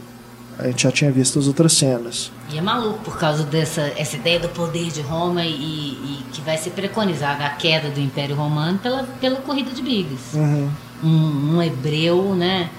a 0.59 0.67
gente 0.67 0.83
já 0.83 0.91
tinha 0.91 1.11
visto 1.11 1.39
as 1.39 1.47
outras 1.47 1.73
cenas. 1.73 2.31
E 2.51 2.57
é 2.57 2.61
maluco 2.61 2.99
por 2.99 3.17
causa 3.17 3.43
dessa 3.43 3.81
essa 3.97 4.15
ideia 4.15 4.39
do 4.39 4.49
poder 4.49 4.91
de 4.91 5.01
Roma 5.01 5.43
e, 5.43 5.49
e 5.49 6.23
que 6.31 6.41
vai 6.41 6.57
ser 6.57 6.69
preconizada 6.69 7.43
a 7.43 7.49
queda 7.49 7.89
do 7.89 7.99
Império 7.99 8.35
Romano 8.35 8.77
pela, 8.77 9.03
pela 9.19 9.37
corrida 9.37 9.71
de 9.71 9.81
bigas. 9.81 10.33
Uhum. 10.35 10.69
um, 11.03 11.55
um 11.55 11.63
hebreu, 11.63 12.35
né? 12.35 12.69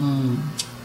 Um, 0.00 0.36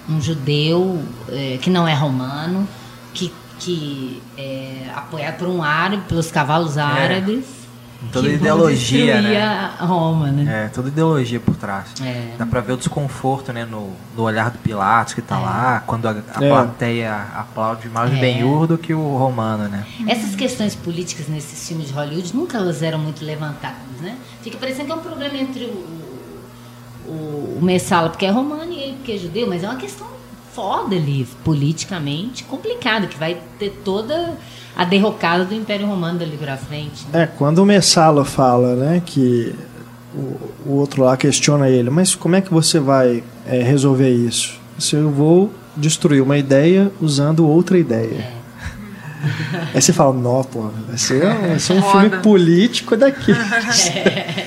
um 0.09 0.19
judeu 0.19 0.99
é, 1.29 1.59
que 1.61 1.69
não 1.69 1.87
é 1.87 1.93
romano, 1.93 2.67
que, 3.13 3.31
que 3.59 4.21
é 4.37 4.89
apoiado 4.95 5.37
por 5.37 5.47
um 5.47 5.61
árabe, 5.63 6.03
pelos 6.07 6.31
cavalos 6.31 6.77
árabes. 6.77 7.63
Toda 8.11 8.27
que 8.27 8.35
vão 8.35 8.41
ideologia, 8.41 9.21
né? 9.21 9.71
Roma, 9.79 10.27
né? 10.29 10.65
É, 10.65 10.67
toda 10.67 10.89
ideologia 10.89 11.39
por 11.39 11.55
trás. 11.55 11.85
É. 12.01 12.33
Dá 12.37 12.45
pra 12.45 12.59
ver 12.59 12.73
o 12.73 12.77
desconforto, 12.77 13.53
né, 13.53 13.63
no, 13.63 13.93
no 14.17 14.23
olhar 14.23 14.51
do 14.51 14.57
Pilatos 14.57 15.13
que 15.13 15.21
tá 15.21 15.37
É. 15.37 15.39
lá, 15.39 15.83
quando 15.87 16.05
a, 16.07 16.11
a 16.11 16.43
É. 16.43 16.49
plateia 16.49 17.15
aplaude 17.33 17.87
mais 17.87 18.11
o 18.11 18.15
É. 18.15 18.19
Ben-Hur 18.19 18.67
do 18.67 18.77
que 18.77 18.93
o 18.93 19.15
romano, 19.15 19.69
né? 19.69 19.85
Essas 20.05 20.35
questões 20.35 20.75
políticas 20.75 21.29
nesses 21.29 21.65
filmes 21.65 21.87
de 21.87 21.93
Hollywood 21.93 22.35
nunca 22.35 22.57
elas 22.57 22.81
eram 22.83 22.99
muito 22.99 23.23
levantadas, 23.23 23.77
né? 24.01 24.17
Fica 24.41 24.57
parecendo 24.57 24.87
que 24.87 24.91
é 24.91 24.95
um 24.95 24.99
problema 24.99 25.37
entre 25.37 25.63
o, 25.63 26.03
o, 27.07 27.57
o 27.57 27.59
Messala 27.61 28.09
porque 28.09 28.25
é 28.25 28.29
romano 28.31 28.69
e 28.71 28.79
ele 28.79 28.93
porque 28.97 29.13
é 29.13 29.17
judeu, 29.17 29.47
mas 29.47 29.63
é 29.63 29.69
uma 29.69 29.77
questão 29.77 30.07
foda 30.53 30.95
ali, 30.95 31.27
politicamente 31.43 32.43
complicada, 32.43 33.07
que 33.07 33.17
vai 33.17 33.37
ter 33.57 33.69
toda 33.83 34.37
a 34.75 34.83
derrocada 34.83 35.45
do 35.45 35.53
Império 35.53 35.87
Romano 35.87 36.19
dali 36.19 36.37
pra 36.37 36.57
frente. 36.57 37.05
né? 37.11 37.23
É, 37.23 37.27
quando 37.27 37.59
o 37.59 37.65
Messala 37.65 38.25
fala, 38.25 38.75
né, 38.75 39.01
que 39.05 39.53
o, 40.15 40.69
o 40.69 40.73
outro 40.73 41.03
lá 41.03 41.15
questiona 41.17 41.69
ele, 41.69 41.89
mas 41.89 42.15
como 42.15 42.35
é 42.35 42.41
que 42.41 42.51
você 42.51 42.79
vai 42.79 43.23
é, 43.45 43.61
resolver 43.61 44.09
isso? 44.09 44.59
Se 44.77 44.95
eu 44.95 45.09
vou 45.09 45.51
destruir 45.75 46.21
uma 46.21 46.37
ideia 46.37 46.91
usando 47.01 47.47
outra 47.47 47.77
ideia. 47.77 48.42
Aí 49.73 49.81
você 49.81 49.93
fala, 49.93 50.13
não, 50.13 50.43
pô, 50.43 50.69
vai 50.87 50.97
ser, 50.97 51.25
um- 51.25 51.47
vai 51.49 51.59
ser 51.59 51.73
um 51.73 51.81
Foda. 51.81 51.99
filme 52.09 52.17
político 52.23 52.95
daqui. 52.97 53.31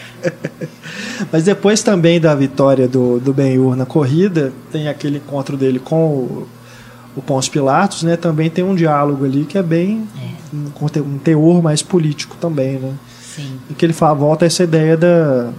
Mas 1.33 1.45
depois 1.45 1.83
também 1.83 2.21
da 2.21 2.35
vitória 2.35 2.87
do, 2.87 3.19
do 3.19 3.33
Ben-Hur 3.33 3.75
na 3.77 3.87
corrida, 3.87 4.53
tem 4.71 4.89
aquele 4.89 5.17
encontro 5.19 5.57
dele 5.57 5.79
com 5.79 6.05
o, 6.07 6.49
o 7.17 7.23
Pôncio 7.23 7.51
Pilatos, 7.51 8.03
né? 8.03 8.17
Também 8.17 8.51
tem 8.51 8.65
um 8.65 8.75
diálogo 8.75 9.25
ali 9.25 9.45
que 9.45 9.57
é 9.59 9.63
bem 9.63 10.07
um, 10.53 10.71
conte- 10.71 11.01
um 11.01 11.19
teor 11.19 11.63
mais 11.63 11.83
político 11.83 12.37
também, 12.41 12.79
né? 12.79 12.93
Sim. 13.35 13.59
E 13.71 13.75
que 13.75 13.85
ele 13.85 13.93
fala, 13.93 14.15
volta 14.15 14.45
a 14.45 14.47
essa 14.47 14.63
ideia 14.65 14.97
da 14.97 15.51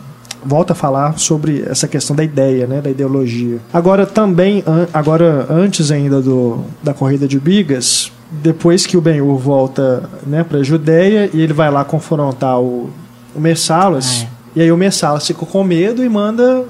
volta 0.45 0.73
a 0.73 0.75
falar 0.75 1.17
sobre 1.17 1.63
essa 1.67 1.87
questão 1.87 2.15
da 2.15 2.23
ideia, 2.23 2.65
né, 2.67 2.79
da 2.79 2.89
ideologia. 2.89 3.57
Agora 3.73 4.05
também, 4.05 4.63
an- 4.65 4.87
agora 4.93 5.45
antes 5.49 5.91
ainda 5.91 6.21
do, 6.21 6.63
da 6.81 6.93
corrida 6.93 7.27
de 7.27 7.39
Bigas, 7.39 8.11
depois 8.31 8.85
que 8.85 8.97
o 8.97 9.01
Ben-Hur 9.01 9.37
volta, 9.37 10.09
né, 10.25 10.43
para 10.43 10.61
Judéia 10.63 11.29
e 11.33 11.41
ele 11.41 11.53
vai 11.53 11.71
lá 11.71 11.83
confrontar 11.85 12.59
o, 12.59 12.89
o 13.35 13.39
Messalas, 13.39 14.23
é. 14.23 14.27
e 14.57 14.61
aí 14.63 14.71
o 14.71 14.77
Messalas 14.77 15.25
fica 15.25 15.45
com 15.45 15.63
medo 15.63 16.03
e 16.03 16.09
manda 16.09 16.65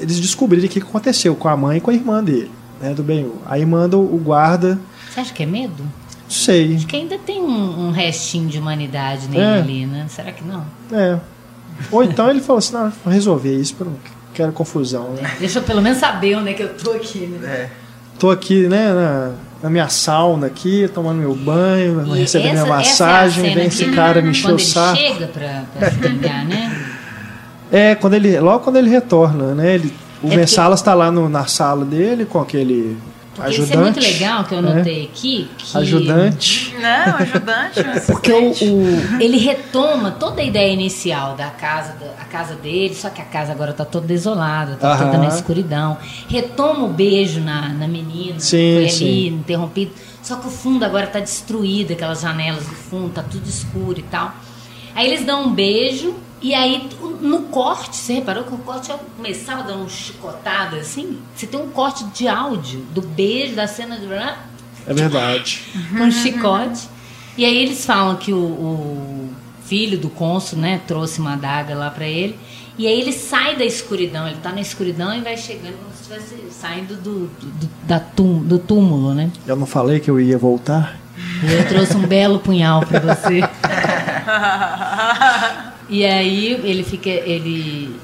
eles 0.00 0.18
descobrirem 0.20 0.66
o 0.66 0.68
que 0.68 0.78
aconteceu 0.78 1.34
com 1.34 1.48
a 1.48 1.56
mãe 1.56 1.78
e 1.78 1.80
com 1.80 1.90
a 1.90 1.94
irmã 1.94 2.22
dele, 2.22 2.50
né, 2.80 2.94
do 2.94 3.02
Ben-Hur. 3.02 3.36
Aí 3.46 3.64
manda 3.66 3.96
o 3.98 4.16
guarda, 4.18 4.78
Você 5.10 5.20
acha 5.20 5.32
que 5.34 5.42
é 5.42 5.46
medo? 5.46 5.82
não 5.82 6.30
sei, 6.30 6.76
Acho 6.76 6.86
que 6.86 6.96
ainda 6.96 7.18
tem 7.18 7.40
um, 7.42 7.88
um 7.88 7.90
restinho 7.90 8.48
de 8.48 8.58
humanidade 8.58 9.28
nele 9.28 9.42
É. 9.42 9.58
ali, 9.58 9.86
né? 9.86 10.06
Será 10.08 10.30
que 10.32 10.44
não? 10.44 10.64
é. 10.92 11.18
Ou 11.92 12.02
então 12.02 12.28
ele 12.28 12.40
falou 12.40 12.58
assim, 12.58 12.72
não, 12.72 12.92
vou 13.04 13.12
resolver 13.14 13.54
isso, 13.54 13.74
porque 13.74 13.88
eu 13.88 13.92
não 13.92 13.98
quero 14.34 14.52
confusão, 14.52 15.10
né? 15.10 15.30
Deixa 15.38 15.60
eu 15.60 15.62
pelo 15.62 15.80
menos 15.80 15.98
saber 15.98 16.36
onde 16.36 16.50
é 16.50 16.52
que 16.52 16.62
eu 16.62 16.74
tô 16.76 16.90
aqui, 16.90 17.20
né? 17.20 17.46
É. 17.48 17.70
Tô 18.18 18.30
aqui, 18.30 18.66
né, 18.66 18.92
na, 18.92 19.32
na 19.62 19.68
minha 19.70 19.88
sauna 19.88 20.46
aqui, 20.46 20.88
tomando 20.94 21.18
meu 21.18 21.34
banho, 21.34 22.04
E 22.16 22.20
recebendo 22.20 22.50
minha 22.52 22.62
essa- 22.62 22.70
massagem, 22.70 23.28
essa 23.28 23.40
é 23.40 23.40
a 23.40 23.44
cena 23.50 23.54
vem 23.56 23.66
esse 23.66 23.84
cara 23.90 24.22
me 24.22 24.30
encher 24.30 24.42
quando 24.42 24.52
o 24.58 24.60
ele 24.60 24.64
saco. 24.68 24.96
chega 24.96 25.26
pra, 25.26 25.62
pra 25.78 25.90
se 25.90 25.96
vingar, 25.98 26.44
né? 26.46 26.84
É, 27.72 27.94
quando 27.96 28.14
ele, 28.14 28.38
logo 28.40 28.60
quando 28.64 28.76
ele 28.76 28.88
retorna, 28.88 29.54
né, 29.54 29.74
ele, 29.74 29.92
o 30.22 30.32
É 30.32 30.36
Messalas 30.36 30.80
tá 30.80 30.94
lá 30.94 31.10
no- 31.10 31.28
na 31.28 31.46
sala 31.46 31.84
dele 31.84 32.24
com 32.24 32.40
aquele 32.40 32.96
Porque 33.38 33.50
ajudante. 33.50 33.70
isso 33.70 33.72
é 33.78 33.82
muito 33.82 34.00
legal 34.00 34.44
que 34.44 34.54
eu 34.54 34.62
né, 34.62 34.74
notei 34.74 35.04
aqui. 35.04 35.48
Que 35.56 35.78
Ajudante. 35.78 36.74
Não, 36.80 37.16
ajudante, 37.16 37.80
um 37.80 38.00
Porque 38.12 38.32
o, 38.32 38.50
o- 38.50 39.22
ele 39.22 39.38
retoma 39.38 40.10
toda 40.10 40.40
a 40.40 40.44
ideia 40.44 40.72
inicial 40.72 41.34
da 41.36 41.48
casa, 41.50 41.94
da, 41.94 42.06
a 42.20 42.24
casa 42.24 42.54
dele, 42.54 42.94
só 42.94 43.08
que 43.10 43.20
a 43.22 43.24
casa 43.24 43.52
agora 43.52 43.72
tá 43.72 43.84
toda 43.84 44.06
desolada, 44.06 44.76
tá 44.76 44.92
Aham. 44.92 45.06
toda 45.06 45.18
na 45.18 45.28
escuridão. 45.28 45.96
Retoma 46.28 46.84
o 46.84 46.88
beijo 46.88 47.40
na, 47.40 47.68
na 47.68 47.86
menina, 47.88 48.38
Sim, 48.40 48.56
que 48.56 48.72
foi 48.74 48.84
ali 48.84 48.90
sim. 48.92 49.26
interrompido. 49.28 49.92
Só 50.22 50.36
que 50.36 50.46
o 50.46 50.50
fundo 50.50 50.84
agora 50.84 51.06
tá 51.06 51.20
destruído, 51.20 51.92
aquelas 51.92 52.20
janelas 52.20 52.64
do 52.64 52.74
fundo, 52.74 53.10
tá 53.14 53.22
tudo 53.22 53.48
escuro 53.48 53.98
e 53.98 54.02
tal. 54.02 54.34
Aí 54.94 55.06
eles 55.06 55.24
dão 55.24 55.44
um 55.46 55.52
beijo, 55.54 56.14
e 56.40 56.54
aí 56.54 56.88
no 57.20 57.42
corte, 57.44 57.96
você 57.96 58.14
reparou 58.14 58.44
que 58.44 58.54
o 58.54 58.58
corte 58.58 58.90
é 58.92 58.98
começava 59.16 59.62
dando 59.64 59.80
uma 59.80 59.88
chicotada 59.88 60.76
assim? 60.76 61.18
Você 61.34 61.46
tem 61.46 61.60
um 61.60 61.68
corte 61.70 62.04
de 62.06 62.28
áudio 62.28 62.80
do 62.94 63.02
beijo, 63.02 63.54
da 63.54 63.66
cena 63.66 63.96
de. 63.98 64.06
É 64.86 64.94
verdade. 64.94 65.62
com 65.90 66.04
um 66.04 66.10
chicote. 66.10 66.88
E 67.36 67.44
aí 67.44 67.56
eles 67.56 67.84
falam 67.84 68.16
que 68.16 68.32
o, 68.32 68.38
o 68.38 69.30
filho 69.64 69.98
do 69.98 70.08
cônsul, 70.10 70.58
né, 70.58 70.80
trouxe 70.86 71.20
uma 71.20 71.34
adaga 71.34 71.74
lá 71.74 71.90
pra 71.90 72.06
ele. 72.06 72.38
E 72.78 72.86
aí 72.86 73.00
ele 73.00 73.12
sai 73.12 73.56
da 73.56 73.64
escuridão, 73.64 74.26
ele 74.28 74.38
tá 74.42 74.52
na 74.52 74.60
escuridão 74.60 75.12
e 75.14 75.20
vai 75.20 75.36
chegando 75.36 75.76
como 75.78 75.90
se 75.92 76.12
estivesse 76.12 76.50
saindo 76.52 76.94
do, 76.94 77.26
do, 77.26 77.68
da 77.82 77.98
tum- 77.98 78.42
do 78.42 78.58
túmulo, 78.58 79.12
né? 79.14 79.30
Eu 79.46 79.56
não 79.56 79.66
falei 79.66 79.98
que 80.00 80.10
eu 80.10 80.20
ia 80.20 80.38
voltar? 80.38 80.96
E 81.42 81.52
eu 81.52 81.66
trouxe 81.68 81.96
um 81.96 82.06
belo 82.06 82.38
punhal 82.38 82.80
pra 82.86 83.00
você. 83.00 83.40
E 85.88 86.04
aí 86.04 86.52
ele 86.64 86.82
fica. 86.82 87.08
ele 87.08 87.98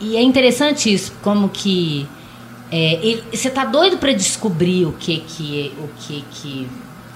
E 0.00 0.16
é 0.16 0.22
interessante 0.22 0.92
isso, 0.92 1.12
como 1.22 1.48
que. 1.48 2.06
é, 2.70 2.94
ele- 3.02 3.24
você 3.32 3.48
tá 3.50 3.64
doido 3.64 3.98
pra 3.98 4.12
descobrir 4.12 4.86
o 4.86 4.92
que 4.92 5.18
que. 5.18 5.72
O 5.78 5.88
que 5.98 6.24
que. 6.30 6.68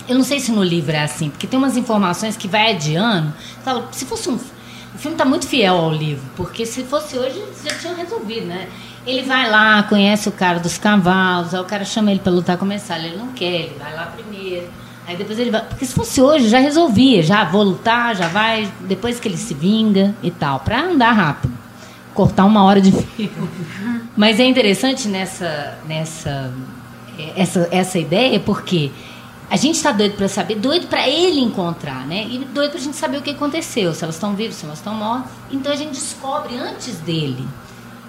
Eu 0.08 0.14
não 0.16 0.24
sei 0.24 0.40
se 0.40 0.50
no 0.50 0.62
livro 0.64 0.92
é 0.96 1.02
assim, 1.02 1.28
porque 1.28 1.46
tem 1.46 1.58
umas 1.58 1.76
informações 1.76 2.36
que 2.36 2.48
vai 2.48 2.72
adiando. 2.72 3.32
Fala, 3.62 3.86
se 3.92 4.04
fosse 4.06 4.28
um. 4.30 4.36
O 4.36 4.98
filme 4.98 5.16
tá 5.16 5.24
muito 5.24 5.46
fiel 5.46 5.76
ao 5.76 5.92
livro, 5.92 6.24
porque 6.34 6.64
se 6.66 6.82
fosse 6.82 7.16
hoje, 7.16 7.40
já 7.64 7.74
tinham 7.76 7.94
resolvido, 7.94 8.46
né? 8.46 8.68
Ele 9.06 9.22
vai 9.22 9.48
lá, 9.48 9.82
conhece 9.84 10.28
o 10.28 10.32
cara 10.32 10.58
dos 10.58 10.76
cavalos, 10.78 11.54
aí 11.54 11.60
o 11.60 11.64
cara 11.64 11.84
chama 11.84 12.10
ele 12.10 12.20
pra 12.20 12.32
lutar 12.32 12.56
com 12.56 12.64
o 12.64 12.68
ele 12.72 13.16
não 13.16 13.28
quer, 13.28 13.62
ele 13.62 13.76
vai 13.78 13.94
lá 13.94 14.06
primeiro. 14.06 14.66
Aí 15.08 15.16
depois 15.16 15.38
ele 15.38 15.50
vai. 15.50 15.64
Porque 15.64 15.86
se 15.86 15.94
fosse 15.94 16.20
hoje, 16.20 16.50
já 16.50 16.58
resolvia, 16.58 17.22
já 17.22 17.42
vou 17.42 17.62
lutar, 17.62 18.14
já 18.14 18.28
vai, 18.28 18.70
depois 18.82 19.18
que 19.18 19.26
ele 19.26 19.38
se 19.38 19.54
vinga 19.54 20.14
e 20.22 20.30
tal, 20.30 20.60
pra 20.60 20.82
andar 20.82 21.12
rápido. 21.12 21.52
Cortar 22.12 22.44
uma 22.44 22.62
hora 22.62 22.78
de 22.78 22.92
filme. 23.16 23.32
Mas 24.14 24.38
é 24.38 24.44
interessante 24.44 25.08
nessa, 25.08 25.78
nessa 25.88 26.52
essa, 27.34 27.68
essa 27.70 27.98
ideia, 27.98 28.38
porque 28.38 28.90
a 29.50 29.56
gente 29.56 29.76
está 29.76 29.92
doido 29.92 30.14
para 30.14 30.28
saber, 30.28 30.56
doido 30.56 30.88
para 30.88 31.08
ele 31.08 31.40
encontrar, 31.40 32.06
né? 32.06 32.26
E 32.28 32.38
doido 32.44 32.72
para 32.72 32.80
a 32.80 32.82
gente 32.82 32.96
saber 32.96 33.16
o 33.16 33.22
que 33.22 33.30
aconteceu, 33.30 33.94
se 33.94 34.04
elas 34.04 34.16
estão 34.16 34.34
vivas, 34.34 34.56
se 34.56 34.66
elas 34.66 34.78
estão 34.78 34.94
mortas. 34.94 35.30
Então 35.50 35.72
a 35.72 35.76
gente 35.76 35.92
descobre 35.92 36.54
antes 36.54 36.96
dele 36.98 37.48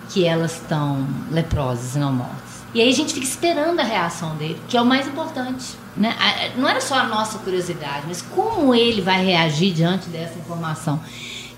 que 0.09 0.25
elas 0.25 0.55
estão 0.55 1.07
leprosas 1.31 1.95
e 1.95 1.99
não 1.99 2.11
mortas. 2.11 2.59
E 2.73 2.81
aí 2.81 2.89
a 2.89 2.93
gente 2.93 3.13
fica 3.13 3.25
esperando 3.25 3.79
a 3.79 3.83
reação 3.83 4.35
dele, 4.35 4.59
que 4.67 4.77
é 4.77 4.81
o 4.81 4.85
mais 4.85 5.07
importante. 5.07 5.77
Né? 5.99 6.15
Não 6.55 6.67
era 6.67 6.79
só 6.79 6.95
a 6.95 7.03
nossa 7.03 7.39
curiosidade, 7.39 8.05
mas 8.07 8.21
como 8.21 8.73
ele 8.73 9.01
vai 9.01 9.23
reagir 9.23 9.73
diante 9.73 10.07
dessa 10.07 10.39
informação. 10.39 10.99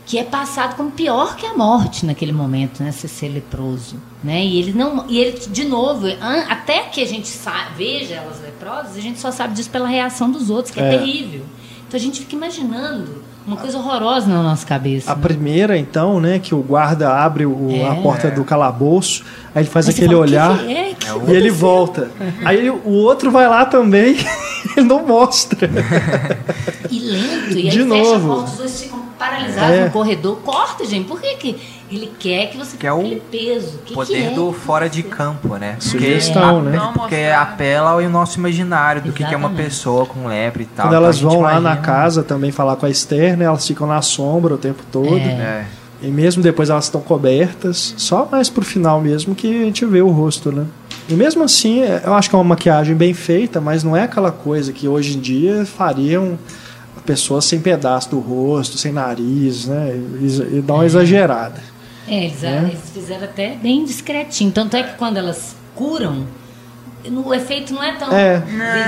Que 0.04 0.18
é 0.18 0.24
passado 0.24 0.76
como 0.76 0.92
pior 0.92 1.36
que 1.36 1.46
a 1.46 1.54
morte 1.54 2.06
naquele 2.08 2.32
momento, 2.32 2.84
né? 2.84 2.92
Você 2.92 3.08
ser 3.08 3.30
leproso. 3.30 3.96
Né? 4.24 4.44
E 4.44 4.60
ele 4.60 4.74
não. 4.74 5.06
E 5.08 5.20
ele, 5.20 5.40
de 5.40 5.64
novo, 5.64 6.08
até 6.50 6.80
que 6.84 7.02
a 7.02 7.08
gente 7.08 7.32
veja 7.78 8.16
elas 8.16 8.42
leprosas, 8.42 8.98
a 8.98 9.00
gente 9.00 9.20
só 9.20 9.32
sabe 9.32 9.54
disso 9.54 9.70
pela 9.70 9.88
reação 9.88 10.30
dos 10.32 10.50
outros, 10.50 10.74
que 10.74 10.82
é, 10.82 10.84
É. 10.96 10.98
terrível. 10.98 11.46
Então 11.88 11.98
a 12.00 12.02
gente 12.02 12.22
fica 12.22 12.36
imaginando 12.36 13.21
uma 13.46 13.58
coisa 13.58 13.78
horrorosa 13.78 14.28
na 14.28 14.44
nossa 14.44 14.66
cabeça. 14.66 15.12
A 15.12 15.16
né? 15.16 15.22
primeira, 15.22 15.78
então, 15.78 16.20
né, 16.20 16.40
que 16.40 16.54
o 16.54 16.60
guarda 16.62 17.10
abre 17.14 17.46
o- 17.46 17.70
É. 17.72 17.88
a 17.90 17.96
porta 17.96 18.30
do 18.32 18.44
calabouço, 18.44 19.24
aí 19.54 19.64
ele 19.64 19.70
faz 19.70 19.90
aquele 19.90 20.08
fala, 20.14 20.20
"O 20.20 20.26
que 20.26 20.32
olhar 20.32 20.58
que 20.60 20.72
é? 20.72 20.94
Que 20.94 21.06
e 21.08 21.10
ele 21.10 21.50
aconteceu?" 21.50 21.54
volta. 21.56 22.12
Aí 22.46 22.70
o 22.70 22.90
outro 22.90 23.32
vai 23.32 23.48
lá 23.48 23.66
também, 23.66 24.16
ele 24.78 24.86
não 24.88 25.06
mostra. 25.06 25.70
E 26.90 27.00
lento, 27.00 27.58
e 27.58 27.58
aí 27.58 27.70
De 27.70 27.70
fecha 27.72 27.86
novo. 27.86 28.32
a 28.32 28.36
porta, 28.36 28.52
os 28.52 28.58
dois 28.58 28.82
ficam 28.82 29.00
paralisados 29.22 29.78
É. 29.78 29.86
no 29.86 29.92
corredor. 29.92 30.38
Corta, 30.38 30.84
gente. 30.84 31.08
Por 31.08 31.22
que, 31.22 31.36
que 31.36 31.62
ele 31.92 32.12
quer 32.18 32.48
que 32.48 32.58
você 32.58 32.76
Que 32.76 32.88
é 32.88 32.94
o 32.94 33.00
aquele 33.00 33.22
peso? 33.30 33.80
Que 33.86 33.94
poder 33.94 34.14
que 34.14 34.28
é? 34.28 34.30
do 34.32 34.52
fora 34.52 34.90
de 34.90 35.04
campo, 35.04 35.58
né? 35.58 35.76
Sugestão, 35.80 36.64
porque, 36.64 36.78
né? 36.78 36.92
Porque 36.94 37.16
apela 37.38 37.92
ao 37.92 38.02
nosso 38.10 38.40
imaginário 38.40 39.04
do 39.04 39.12
que, 39.12 39.24
que 39.24 39.34
é 39.34 39.38
uma 39.38 39.52
pessoa 39.52 40.08
com 40.08 40.26
lepre 40.26 40.64
e 40.64 40.66
tal. 40.66 40.88
Quando 40.88 40.94
Então 40.94 41.04
elas 41.04 41.22
vão 41.22 41.42
lá 41.42 41.60
na 41.60 41.78
casa 41.78 42.24
também 42.24 42.52
falar 42.52 42.76
com 42.78 42.88
a 42.88 42.90
Esther, 42.90 43.38
né, 43.38 43.46
elas 43.46 43.66
ficam 43.68 43.86
na 43.86 44.02
sombra 44.02 44.56
o 44.56 44.58
tempo 44.58 44.82
todo. 44.92 45.16
É. 45.16 45.66
E 46.02 46.08
mesmo 46.08 46.42
depois 46.42 46.72
elas 46.72 46.86
estão 46.86 47.00
cobertas, 47.00 47.94
só 47.96 48.28
mais 48.32 48.50
pro 48.50 48.66
final 48.66 49.00
mesmo 49.00 49.36
que 49.36 49.62
a 49.62 49.66
gente 49.66 49.86
vê 49.86 50.02
o 50.02 50.10
rosto, 50.10 50.52
né? 50.52 50.66
E 51.08 51.14
mesmo 51.14 51.44
assim, 51.44 51.82
é, 51.82 52.02
eu 52.06 52.14
acho 52.16 52.28
que 52.30 52.36
é 52.36 52.40
uma 52.40 52.44
maquiagem 52.44 52.96
bem 52.96 53.14
feita, 53.14 53.62
mas 53.62 53.84
não 53.84 53.96
é 53.96 54.04
aquela 54.04 54.32
coisa 54.32 54.72
que 54.74 54.88
hoje 54.88 55.16
em 55.18 55.20
dia 55.20 55.64
fariam 55.66 56.40
pessoa 57.06 57.42
sem 57.42 57.60
pedaço 57.60 58.10
do 58.10 58.20
rosto, 58.20 58.78
sem 58.78 58.92
nariz, 58.92 59.66
né? 59.68 60.00
E, 60.20 60.58
e 60.58 60.62
dá 60.62 60.74
uma 60.76 60.86
exagerada. 60.86 61.60
É, 62.08 62.26
eles, 62.26 62.42
Né? 62.42 62.70
eles 62.72 62.90
fizeram 62.94 63.24
até 63.26 63.56
bem 63.56 63.84
discretinho. 63.86 64.52
Tanto 64.52 64.76
é 64.76 64.84
que 64.84 64.96
quando 64.98 65.18
elas 65.18 65.56
curam 65.76 66.26
o 67.26 67.34
efeito 67.34 67.74
não 67.74 67.84
é 67.84 67.94
tão 67.94 68.12
É. 68.12 68.40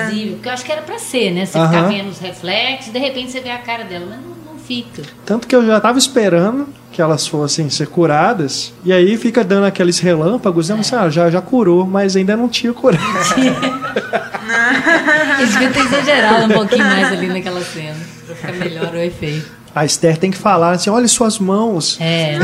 visível, 0.08 0.34
porque 0.36 0.48
eu 0.50 0.54
acho 0.54 0.64
que 0.66 0.72
era 0.72 0.82
pra 0.84 1.00
ser, 1.00 1.32
né? 1.32 1.46
Você 1.48 1.58
Aham. 1.58 1.68
ficar 1.68 1.82
vendo 1.88 2.10
os 2.10 2.20
reflexos, 2.20 2.94
de 2.94 3.00
repente 3.00 3.32
você 3.32 3.40
vê 3.42 3.50
a 3.50 3.58
cara 3.58 3.84
dela, 3.86 4.06
mas 4.08 4.20
não, 4.20 4.54
não 4.54 4.60
fica. 4.60 5.02
Tanto 5.26 5.48
que 5.48 5.56
eu 5.56 5.66
já 5.66 5.80
tava 5.82 5.98
esperando 5.98 6.68
que 6.92 7.02
elas 7.02 7.26
fossem 7.26 7.72
ser 7.72 7.88
curadas, 7.88 8.72
e 8.86 8.94
aí 8.94 9.18
fica 9.18 9.44
dando 9.44 9.66
aqueles 9.66 9.98
relâmpagos, 9.98 10.70
né? 10.70 10.76
Você, 10.76 10.94
ah, 10.96 11.10
já, 11.10 11.28
já 11.32 11.42
curou, 11.42 11.88
mas 11.88 12.16
ainda 12.16 12.38
não 12.38 12.48
tinha 12.48 12.72
curado. 12.72 13.02
Eles 15.40 15.54
deviam 15.54 15.72
ter 15.72 15.80
exagerado 15.80 16.46
um 16.46 16.50
pouquinho 16.50 16.86
mais 16.86 17.08
ali 17.12 17.28
naquela 17.28 17.62
cena, 17.64 17.96
pra 18.26 18.36
ficar 18.36 18.54
melhor 18.54 18.94
o 18.94 18.98
efeito. 18.98 19.64
A 19.76 19.86
Esther 19.86 20.18
tem 20.18 20.30
que 20.30 20.38
falar 20.38 20.72
assim: 20.74 20.90
olha 20.90 21.08
suas 21.08 21.40
mãos. 21.40 21.98
É. 22.00 22.38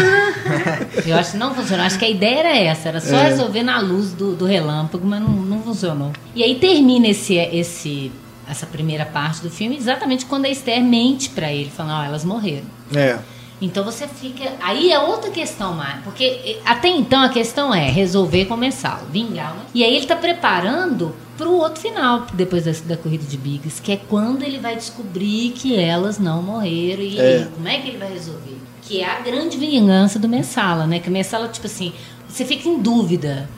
Eu 1.05 1.15
acho 1.15 1.31
que 1.33 1.37
não 1.37 1.53
funcionou. 1.53 1.85
Acho 1.85 1.99
que 1.99 2.05
a 2.05 2.09
ideia 2.09 2.39
era 2.39 2.57
essa, 2.57 2.89
era 2.89 2.99
só 2.99 3.15
É. 3.15 3.29
resolver 3.29 3.61
na 3.61 3.79
luz 3.79 4.13
do, 4.13 4.35
do 4.35 4.45
relâmpago, 4.45 5.05
mas 5.07 5.21
não, 5.21 5.29
não 5.29 5.61
funcionou. 5.61 6.11
E 6.33 6.43
aí 6.43 6.55
termina 6.55 7.07
esse, 7.07 7.35
esse, 7.35 8.11
essa 8.49 8.65
primeira 8.65 9.05
parte 9.05 9.41
do 9.41 9.49
filme 9.51 9.77
exatamente 9.77 10.25
quando 10.25 10.45
a 10.45 10.49
Esther 10.49 10.81
mente 10.83 11.29
pra 11.29 11.51
ele, 11.53 11.69
falando, 11.75 11.99
ó, 12.01 12.03
elas 12.03 12.25
morreram. 12.25 12.65
É. 12.95 13.17
Então 13.61 13.83
você 13.83 14.07
fica. 14.07 14.53
Aí 14.61 14.91
é 14.91 14.99
outra 14.99 15.29
questão 15.31 15.73
mais. 15.73 16.01
Porque 16.03 16.23
eh, 16.23 16.59
até 16.65 16.87
então 16.87 17.21
a 17.21 17.29
questão 17.29 17.73
é 17.73 17.89
resolver 17.89 18.45
começar, 18.45 19.03
vingar. 19.11 19.53
né? 19.53 19.61
E 19.73 19.83
aí 19.83 19.95
ele 19.95 20.05
tá 20.05 20.15
preparando 20.15 21.13
pro 21.37 21.51
outro 21.53 21.81
final, 21.81 22.25
depois 22.33 22.65
da, 22.65 22.71
da 22.85 22.97
corrida 22.97 23.23
de 23.25 23.37
Bigas, 23.37 23.79
que 23.79 23.91
é 23.91 23.97
quando 23.97 24.43
ele 24.43 24.59
vai 24.59 24.75
descobrir 24.75 25.51
que 25.51 25.75
elas 25.77 26.17
não 26.19 26.41
morreram. 26.41 27.01
E 27.03 27.17
É. 27.19 27.21
aí, 27.37 27.45
como 27.53 27.67
é 27.67 27.77
que 27.79 27.87
ele 27.89 27.97
vai 27.97 28.11
resolver? 28.13 28.57
Que 28.81 29.01
é 29.01 29.05
a 29.09 29.19
grande 29.19 29.57
vingança 29.57 30.17
do 30.17 30.27
Messala, 30.27 30.87
né? 30.87 30.99
Que 30.99 31.09
o 31.09 31.11
Messala, 31.11 31.47
tipo 31.47 31.67
assim, 31.67 31.93
você 32.27 32.45
fica 32.45 32.67
em 32.67 32.79
dúvida. 32.79 33.49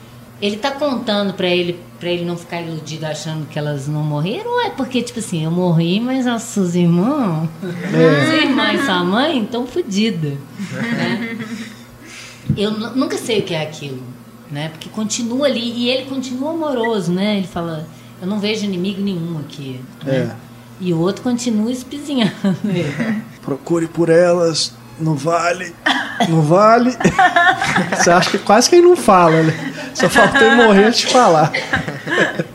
Ele 0.41 0.57
tá 0.57 0.71
contando 0.71 1.33
pra 1.33 1.47
ele 1.47 1.79
para 1.99 2.09
ele 2.09 2.25
não 2.25 2.35
ficar 2.35 2.61
iludido 2.63 3.05
achando 3.05 3.47
que 3.47 3.59
elas 3.59 3.87
não 3.87 4.01
morreram? 4.03 4.49
Ou 4.53 4.61
é 4.61 4.71
porque, 4.71 5.03
tipo 5.03 5.19
assim, 5.19 5.43
eu 5.45 5.51
morri, 5.51 5.99
mas 5.99 6.25
as 6.25 6.41
suas 6.41 6.73
irmãs, 6.75 7.47
sua 8.25 8.35
irmã 8.37 8.73
e 8.73 8.83
sua 8.83 9.03
mãe 9.03 9.43
estão 9.43 9.67
fodidas. 9.67 10.33
Né? 10.71 11.37
Eu 12.57 12.71
nu- 12.71 12.95
nunca 12.95 13.17
sei 13.17 13.39
o 13.39 13.43
que 13.43 13.53
é 13.53 13.61
aquilo, 13.61 14.01
né? 14.49 14.69
Porque 14.69 14.89
continua 14.89 15.45
ali 15.45 15.61
e 15.61 15.89
ele 15.89 16.05
continua 16.09 16.51
amoroso, 16.53 17.11
né? 17.11 17.37
Ele 17.37 17.47
fala, 17.47 17.87
eu 18.19 18.27
não 18.27 18.39
vejo 18.39 18.65
inimigo 18.65 18.99
nenhum 18.99 19.37
aqui. 19.39 19.79
né? 20.03 20.15
É. 20.15 20.35
E 20.79 20.91
o 20.93 20.99
outro 20.99 21.21
continua 21.21 21.71
espizinhando 21.71 22.33
ele. 22.65 23.21
Procure 23.43 23.85
por 23.87 24.09
elas 24.09 24.73
no 24.99 25.15
vale. 25.15 25.75
No 26.29 26.41
vale. 26.41 26.95
Você 27.97 28.09
acha 28.11 28.29
que 28.31 28.37
quase 28.39 28.69
que 28.69 28.75
ele 28.75 28.87
não 28.87 28.95
fala, 28.95 29.41
né? 29.43 29.73
Só 29.93 30.09
faltou 30.09 30.41
ele 30.41 30.55
morrer 30.55 30.91
de 30.91 31.07
falar. 31.07 31.51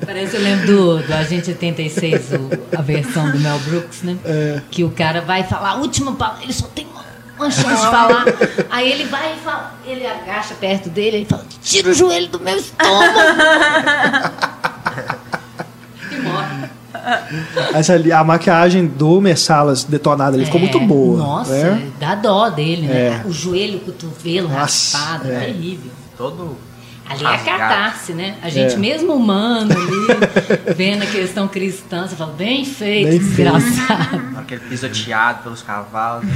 Parece, 0.04 0.36
eu 0.36 0.42
lembro 0.42 0.66
do, 0.66 0.98
do 1.02 1.14
Agente 1.14 1.50
86, 1.50 2.32
o- 2.32 2.76
a 2.78 2.82
versão 2.82 3.30
do 3.30 3.38
Mel 3.38 3.58
Brooks, 3.60 4.02
né? 4.02 4.16
É. 4.24 4.60
Que 4.70 4.84
o 4.84 4.90
cara 4.90 5.20
vai 5.20 5.42
falar 5.44 5.70
a 5.70 5.74
última 5.76 6.12
palavra, 6.14 6.42
ele 6.44 6.52
só 6.52 6.66
tem 6.68 6.86
uma, 6.86 7.04
uma 7.38 7.50
chance 7.50 7.68
de 7.84 7.90
falar. 7.90 8.24
Aí 8.70 8.90
ele 8.90 9.04
vai 9.04 9.34
e 9.34 9.44
fala, 9.44 9.74
ele 9.84 10.06
agacha 10.06 10.54
perto 10.54 10.88
dele 10.88 11.18
e 11.22 11.24
fala, 11.24 11.44
tira 11.62 11.90
o 11.90 11.94
joelho 11.94 12.28
do 12.28 12.40
meu 12.40 12.56
estômago. 12.56 13.18
e 16.12 16.16
morre. 16.20 16.70
Ali, 17.94 18.12
a 18.12 18.24
maquiagem 18.24 18.86
do 18.86 19.20
Messalas 19.20 19.84
detonada 19.84 20.36
ali 20.36 20.44
ficou 20.44 20.58
É, 20.60 20.62
muito 20.62 20.80
boa. 20.80 21.18
Nossa, 21.18 21.52
né? 21.52 21.88
dá 22.00 22.14
dó 22.14 22.48
dele, 22.50 22.86
né? 22.86 23.20
É. 23.22 23.22
O 23.26 23.32
joelho, 23.32 23.78
o 23.78 23.80
cotovelo 23.80 24.48
Nossa, 24.48 24.96
raspado, 24.98 25.30
é. 25.30 25.40
terrível. 25.40 25.90
Todo. 26.16 26.56
Ali 27.08 27.24
é 27.24 27.28
a 27.28 27.38
catarse, 27.38 28.12
né? 28.14 28.34
A 28.42 28.48
gente 28.48 28.74
É. 28.74 28.76
mesmo 28.78 29.12
humano 29.14 29.70
ali, 29.72 30.18
vendo 30.76 31.04
a 31.04 31.06
questão 31.06 31.46
cristã, 31.46 32.04
você 32.08 32.16
fala, 32.16 32.32
bem 32.32 32.64
feito, 32.64 33.08
Bem 33.10 33.20
feito. 33.20 33.52
desgraçado. 33.52 34.16
na 34.32 34.38
hora 34.38 34.46
que 34.46 34.54
ele 34.54 34.64
pisoteado 34.68 35.44
pelos 35.44 35.62
cavalos. 35.62 36.26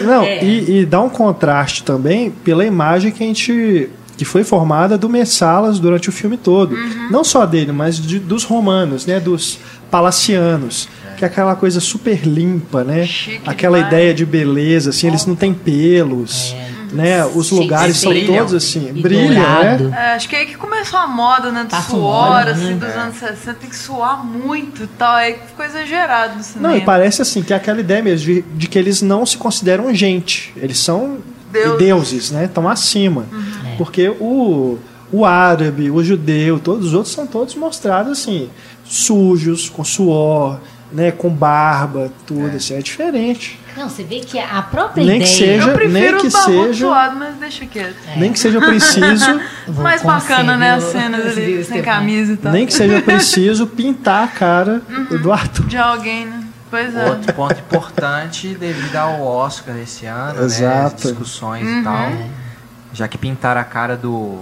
Não, 0.00 0.22
É. 0.24 0.42
e, 0.42 0.80
e 0.80 0.86
dá 0.86 1.00
um 1.02 1.10
contraste 1.10 1.82
também 1.82 2.30
pela 2.30 2.64
imagem 2.64 3.10
que 3.12 3.22
a 3.22 3.26
gente. 3.26 3.90
Que 4.16 4.24
foi 4.24 4.42
formada 4.44 4.96
do 4.96 5.08
Messalas 5.08 5.78
durante 5.78 6.08
o 6.08 6.12
filme 6.12 6.36
todo. 6.36 6.76
Não 7.10 7.22
só 7.22 7.44
dele, 7.46 7.72
mas 7.72 7.98
de- 8.00 8.18
dos 8.18 8.44
romanos, 8.44 9.04
né? 9.06 9.20
Dos 9.20 9.58
palacianos. 9.90 10.88
Que 11.16 11.24
é 11.24 11.28
aquela 11.28 11.54
coisa 11.56 11.80
super 11.80 12.26
limpa, 12.26 12.84
né? 12.84 13.06
Chique 13.06 13.40
Aquela 13.46 13.78
demais. 13.78 13.92
ideia 13.94 14.12
de 14.14 14.26
beleza, 14.26 14.90
assim, 14.90 15.06
eles 15.06 15.24
não 15.26 15.34
têm 15.34 15.52
pelos. 15.54 16.54
Né? 16.92 17.24
Os 17.26 17.48
de 17.48 17.54
lugares 17.54 17.96
são 17.96 18.10
brilho. 18.12 18.26
todos 18.34 18.54
assim, 18.54 18.88
E 18.94 19.02
brilha, 19.02 19.34
dourado. 19.34 19.88
né? 19.88 19.96
É, 19.98 20.14
acho 20.14 20.28
que 20.28 20.36
é 20.36 20.40
aí 20.40 20.46
que 20.46 20.56
começou 20.56 20.98
a 20.98 21.06
moda, 21.06 21.50
né? 21.50 21.64
Do 21.64 21.68
Passa 21.70 21.92
um 21.94 21.98
suor, 21.98 22.36
assim, 22.48 22.74
né? 22.74 22.74
dos 22.74 22.88
anos 22.94 23.16
60, 23.16 23.54
tem 23.54 23.68
que 23.68 23.76
suar 23.76 24.24
muito 24.24 24.84
e 24.84 24.86
tal. 24.86 25.14
Aí 25.16 25.36
ficou 25.46 25.64
exagerado 25.66 26.36
no 26.36 26.42
cinema. 26.44 26.68
Não, 26.68 26.76
e 26.76 26.80
parece 26.82 27.20
assim 27.20 27.42
que 27.42 27.52
é 27.52 27.56
aquela 27.56 27.80
ideia 27.80 28.02
mesmo 28.02 28.26
de, 28.26 28.42
de 28.42 28.66
que 28.68 28.78
eles 28.78 29.02
não 29.02 29.26
se 29.26 29.36
consideram 29.36 29.92
gente. 29.94 30.52
Eles 30.56 30.78
são 30.78 31.18
Deuses. 31.52 31.78
deuses, 31.78 32.30
né? 32.30 32.44
Estão 32.44 32.68
acima. 32.68 33.26
É. 33.64 33.65
Porque 33.76 34.08
o, 34.08 34.78
o 35.12 35.24
árabe, 35.24 35.90
o 35.90 36.02
judeu, 36.02 36.58
todos 36.58 36.86
os 36.88 36.94
outros 36.94 37.14
são 37.14 37.26
todos 37.26 37.54
mostrados 37.54 38.12
assim, 38.12 38.48
sujos, 38.84 39.68
com 39.68 39.84
suor, 39.84 40.58
né? 40.92 41.10
Com 41.10 41.28
barba, 41.30 42.10
tudo. 42.26 42.56
Assim, 42.56 42.74
é 42.74 42.80
diferente. 42.82 43.58
Não, 43.76 43.90
você 43.90 44.02
vê 44.04 44.20
que 44.20 44.38
a 44.38 44.62
própria 44.62 45.04
Nem 45.04 45.20
que 45.20 45.26
ideia. 45.26 45.38
seja- 45.58 45.68
Eu 45.70 45.74
prefiro 45.74 45.92
nem 45.92 46.16
que 46.22 46.30
barbudos 46.30 46.66
seja- 46.68 46.86
suados, 46.86 47.18
mas 47.18 47.34
deixa 47.34 47.66
quieto. 47.66 47.94
Nem 48.16 48.32
que 48.32 48.38
seja 48.38 48.58
preciso, 48.58 49.40
Mais 49.82 50.02
bacana, 50.02 50.56
né? 50.56 50.70
As 50.72 50.84
o- 50.84 50.92
cenas 50.92 51.26
ali, 51.26 51.62
sem 51.62 51.82
camisa 51.82 52.32
e 52.32 52.36
tal. 52.38 52.52
nem 52.52 52.64
que 52.66 52.72
seja 52.72 53.00
preciso 53.02 53.66
pintar 53.66 54.24
a 54.24 54.28
cara 54.28 54.80
Uhum. 54.88 55.18
do 55.20 55.30
Arthur. 55.30 55.66
De 55.66 55.76
alguém, 55.76 56.24
né? 56.24 56.42
Pois 56.70 56.96
é. 56.96 57.06
Outro 57.10 57.32
ponto 57.34 57.54
importante 57.60 58.48
devido 58.58 58.96
ao 58.96 59.22
Oscar 59.22 59.76
esse 59.76 60.06
ano, 60.06 60.40
né? 60.40 60.44
Exato. 60.46 60.94
As 60.96 61.02
discussões 61.02 61.66
Uhum. 61.68 61.80
e 61.80 61.84
tal. 61.84 62.12
Já 62.96 63.06
que 63.06 63.18
pintaram 63.18 63.60
a 63.60 63.64
cara 63.64 63.96
do, 63.96 64.40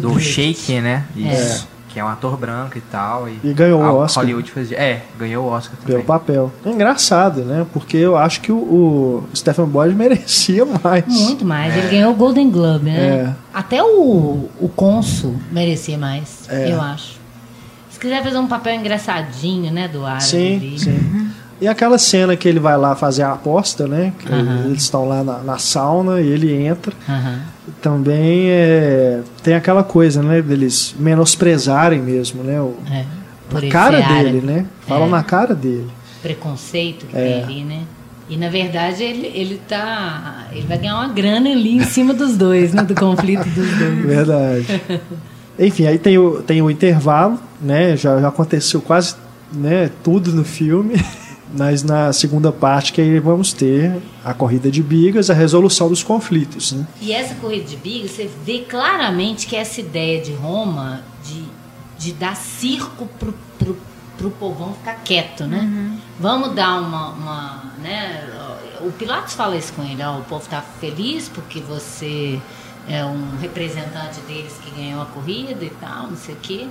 do 0.00 0.20
Shake, 0.20 0.80
né? 0.80 1.04
Isso. 1.16 1.66
É. 1.74 1.78
Que 1.88 1.98
é 1.98 2.04
um 2.04 2.08
ator 2.08 2.36
branco 2.36 2.76
e 2.76 2.82
tal. 2.82 3.26
E, 3.28 3.40
E 3.42 3.52
ganhou 3.54 3.80
o 3.80 3.82
a 3.84 3.90
Oscar. 3.94 4.22
Hollywood 4.22 4.50
fez... 4.50 4.70
É, 4.72 5.02
ganhou 5.18 5.46
o 5.46 5.48
Oscar 5.48 5.74
também. 5.78 5.94
Pelo 5.94 6.04
papel. 6.04 6.52
É 6.66 6.68
engraçado, 6.68 7.40
né? 7.46 7.66
Porque 7.72 7.96
eu 7.96 8.14
acho 8.14 8.42
que 8.42 8.52
o, 8.52 8.56
o 8.56 9.24
Stephen 9.34 9.64
Boyd 9.64 9.94
merecia 9.96 10.66
mais. 10.66 11.06
Muito 11.06 11.46
mais. 11.46 11.74
É. 11.74 11.78
Ele 11.78 11.88
ganhou 11.88 12.12
o 12.12 12.14
Golden 12.14 12.50
Globe, 12.50 12.84
né? 12.84 12.98
É. 13.00 13.34
Até 13.54 13.82
o, 13.82 14.50
o 14.60 14.68
Consul 14.76 15.36
merecia 15.50 15.96
mais, 15.96 16.46
É. 16.50 16.70
eu 16.70 16.78
acho. 16.80 17.16
Se 17.90 17.98
quiser 17.98 18.22
fazer 18.22 18.36
um 18.38 18.46
papel 18.46 18.74
engraçadinho, 18.74 19.72
né, 19.72 19.88
do 19.88 20.04
árabe 20.04 20.22
Sim, 20.24 20.56
ali. 20.56 20.78
sim. 20.78 21.27
E 21.60 21.66
aquela 21.66 21.98
cena 21.98 22.36
que 22.36 22.48
ele 22.48 22.60
vai 22.60 22.76
lá 22.76 22.94
fazer 22.94 23.22
a 23.22 23.32
aposta, 23.32 23.86
né? 23.88 24.12
Que 24.18 24.32
Aham. 24.32 24.64
Eles 24.66 24.82
estão 24.82 25.08
lá 25.08 25.24
na, 25.24 25.38
na 25.38 25.58
sauna 25.58 26.20
e 26.20 26.28
ele 26.28 26.52
entra. 26.52 26.92
Aham. 27.08 27.40
Também 27.82 28.48
é, 28.48 29.20
tem 29.42 29.54
aquela 29.54 29.82
coisa, 29.82 30.22
né? 30.22 30.40
Deles 30.40 30.94
menosprezarem 30.98 32.00
mesmo, 32.00 32.42
né? 32.44 32.60
O, 32.60 32.74
É. 32.90 33.04
Por 33.50 33.64
a 33.64 33.68
cara 33.68 33.98
árabe. 33.98 34.24
dele, 34.24 34.40
né? 34.46 34.66
Falam 34.86 35.06
É. 35.08 35.10
na 35.10 35.22
cara 35.22 35.54
dele. 35.54 35.88
preconceito 36.22 37.06
que 37.06 37.16
É. 37.16 37.20
tem 37.20 37.42
ali, 37.44 37.64
né? 37.64 37.82
E 38.30 38.36
na 38.36 38.48
verdade 38.50 39.02
ele, 39.02 39.26
ele 39.34 39.60
tá. 39.66 40.46
Ele 40.52 40.66
vai 40.66 40.76
ganhar 40.78 40.96
uma 40.96 41.08
grana 41.08 41.48
ali 41.50 41.76
em 41.76 41.84
cima 41.84 42.12
dos 42.12 42.36
dois, 42.36 42.74
né? 42.74 42.82
Do 42.82 42.94
conflito 42.94 43.44
dos 43.48 43.68
dois. 43.78 43.98
Verdade. 44.06 44.82
Enfim, 45.58 45.86
aí 45.86 45.98
tem 45.98 46.18
o, 46.18 46.42
tem 46.42 46.60
o 46.62 46.70
intervalo, 46.70 47.38
né? 47.60 47.96
Já, 47.96 48.20
já 48.20 48.28
aconteceu 48.28 48.80
quase 48.82 49.14
né, 49.52 49.90
tudo 50.04 50.30
no 50.32 50.44
filme. 50.44 50.94
Mas 51.56 51.82
na 51.82 52.12
segunda 52.12 52.52
parte 52.52 52.92
que 52.92 53.00
aí 53.00 53.18
vamos 53.18 53.52
ter 53.52 54.00
a 54.24 54.34
corrida 54.34 54.70
de 54.70 54.82
bigas, 54.82 55.30
a 55.30 55.34
resolução 55.34 55.88
dos 55.88 56.02
conflitos. 56.02 56.72
Né? 56.72 56.86
E 57.00 57.12
essa 57.12 57.34
corrida 57.36 57.64
de 57.64 57.76
biga, 57.76 58.08
você 58.08 58.30
vê 58.44 58.60
claramente 58.60 59.46
que 59.46 59.56
essa 59.56 59.80
ideia 59.80 60.20
de 60.20 60.32
Roma 60.32 61.02
de, 61.24 61.44
de 61.98 62.12
dar 62.12 62.36
circo 62.36 63.06
pro, 63.18 63.34
pro, 63.58 63.76
pro 64.16 64.30
povão 64.32 64.74
ficar 64.74 64.94
quieto, 65.04 65.44
né? 65.44 65.98
Vamos 66.20 66.54
dar 66.54 66.80
uma, 66.80 67.10
uma, 67.10 67.62
né? 67.78 68.28
O 68.80 68.92
Pilatos 68.92 69.34
fala 69.34 69.56
isso 69.56 69.72
com 69.72 69.82
ele, 69.82 70.02
ó, 70.02 70.18
o 70.18 70.24
povo 70.24 70.46
tá 70.48 70.62
feliz 70.80 71.28
porque 71.28 71.60
você 71.60 72.40
é 72.88 73.04
um 73.04 73.36
representante 73.40 74.20
deles 74.26 74.54
que 74.62 74.70
ganhou 74.70 75.02
a 75.02 75.06
corrida 75.06 75.64
e 75.64 75.70
tal, 75.70 76.08
não 76.08 76.16
sei 76.16 76.34
o 76.34 76.38
quê. 76.38 76.68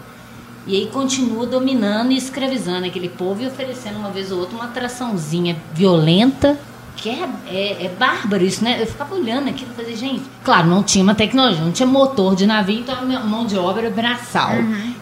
E 0.67 0.75
aí 0.75 0.87
continua 0.87 1.45
dominando 1.45 2.11
e 2.11 2.17
escravizando 2.17 2.85
aquele 2.85 3.07
povo 3.09 3.41
e 3.41 3.47
oferecendo 3.47 3.97
uma 3.97 4.09
vez 4.09 4.31
ou 4.31 4.39
outra 4.39 4.55
uma 4.55 4.65
atraçãozinha 4.65 5.55
violenta, 5.73 6.57
que 6.97 7.09
é, 7.09 7.29
é, 7.47 7.85
é 7.85 7.91
bárbaro 7.97 8.43
isso, 8.43 8.63
né? 8.63 8.77
Eu 8.81 8.87
ficava 8.87 9.15
olhando 9.15 9.47
aquilo 9.49 9.71
e 9.71 9.75
falei, 9.75 9.95
gente, 9.95 10.23
claro, 10.43 10.67
não 10.67 10.83
tinha 10.83 11.03
uma 11.03 11.15
tecnologia, 11.15 11.63
não 11.63 11.71
tinha 11.71 11.87
motor 11.87 12.35
de 12.35 12.45
navio, 12.45 12.79
então 12.79 12.95
a 12.95 13.19
mão 13.21 13.45
de 13.45 13.57
obra 13.57 13.89
braçal. 13.89 14.51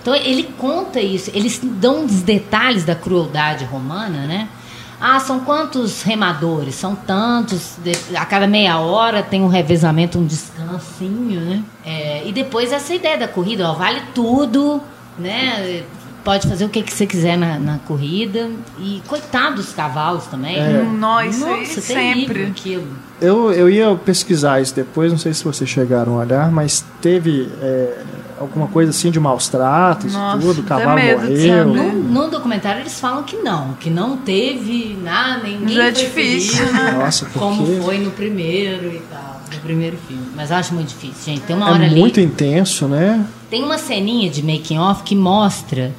Então 0.02 0.14
ele 0.14 0.44
conta 0.58 1.00
isso, 1.02 1.32
eles 1.34 1.60
dão 1.64 2.06
os 2.06 2.22
detalhes 2.22 2.84
da 2.84 2.94
crueldade 2.94 3.66
romana, 3.66 4.28
né? 4.28 4.48
Ah, 5.02 5.20
são 5.20 5.40
quantos 5.42 6.04
remadores? 6.04 6.76
São 6.76 6.96
tantos. 6.96 7.76
de- 7.84 8.16
a 8.16 8.26
cada 8.26 8.46
meia 8.48 8.78
hora 8.80 9.22
tem 9.24 9.42
um 9.42 9.48
revezamento, 9.48 10.18
um 10.20 10.26
descansinho, 10.26 11.42
né? 11.42 11.64
É, 11.86 12.24
e 12.26 12.32
depois 12.32 12.72
essa 12.72 12.94
ideia 12.94 13.18
da 13.18 13.28
corrida, 13.28 13.70
ó, 13.70 13.74
vale 13.74 14.02
tudo 14.14 14.82
né? 15.18 15.84
Pode 16.24 16.48
fazer 16.48 16.66
o 16.66 16.70
que, 16.70 16.82
que 16.82 16.92
você 16.92 17.06
quiser 17.06 17.38
na, 17.38 17.60
na 17.60 17.78
corrida. 17.80 18.50
E 18.80 19.02
coitado 19.08 19.58
dos 19.58 19.74
cavalos 19.74 20.26
também. 20.26 20.58
É. 20.58 20.82
Nossa, 20.82 21.46
Nossa, 21.46 21.82
sempre. 21.82 22.26
terrível 22.26 22.48
aquilo. 22.48 22.88
Eu, 23.22 23.52
eu 23.54 23.70
ia 23.70 23.96
pesquisar 23.96 24.60
isso 24.60 24.76
depois, 24.76 25.12
não 25.12 25.20
sei 25.20 25.34
se 25.34 25.44
vocês 25.44 25.70
chegaram 25.70 26.16
a 26.16 26.22
olhar, 26.22 26.52
mas 26.52 26.84
teve 27.00 27.50
é, 27.62 28.04
alguma 28.40 28.68
coisa 28.68 28.92
assim 28.92 29.10
de 29.10 29.20
maus 29.20 29.48
tratos 29.48 30.14
Nossa, 30.14 30.40
tudo, 30.40 30.62
o 30.62 30.64
cavalo 30.64 31.00
morreu. 31.00 31.66
No, 31.66 31.94
no 31.94 32.30
documentário 32.30 32.82
eles 32.82 33.00
falam 33.00 33.24
que 33.24 33.38
não, 33.38 33.74
que 33.74 33.90
não 33.90 34.18
teve 34.18 34.98
nada, 35.02 35.44
ninguém 35.44 35.76
Já 35.76 35.86
é 35.86 35.92
difícil, 35.92 36.66
ferido, 36.66 36.74
né? 36.74 36.92
Nossa, 36.92 37.26
porque 37.26 37.40
Como 37.40 37.84
foi 37.84 38.00
no 38.00 38.12
primeiro 38.12 38.88
e 38.88 39.02
tal, 39.10 39.35
primeiro 39.66 39.98
filme. 40.08 40.28
Mas 40.36 40.52
acho 40.52 40.74
muito 40.74 40.90
difícil, 40.90 41.34
gente. 41.34 41.42
Tem 41.42 41.56
uma 41.56 41.70
é 41.70 41.74
hora 41.74 41.86
ali. 41.86 42.00
muito 42.00 42.20
intenso, 42.20 42.88
né? 42.88 43.26
Tem 43.50 43.64
uma 43.64 43.78
ceninha 43.78 44.30
de 44.30 44.44
making 44.44 44.78
off 44.78 45.04
que 45.04 45.16
mostra 45.16 45.92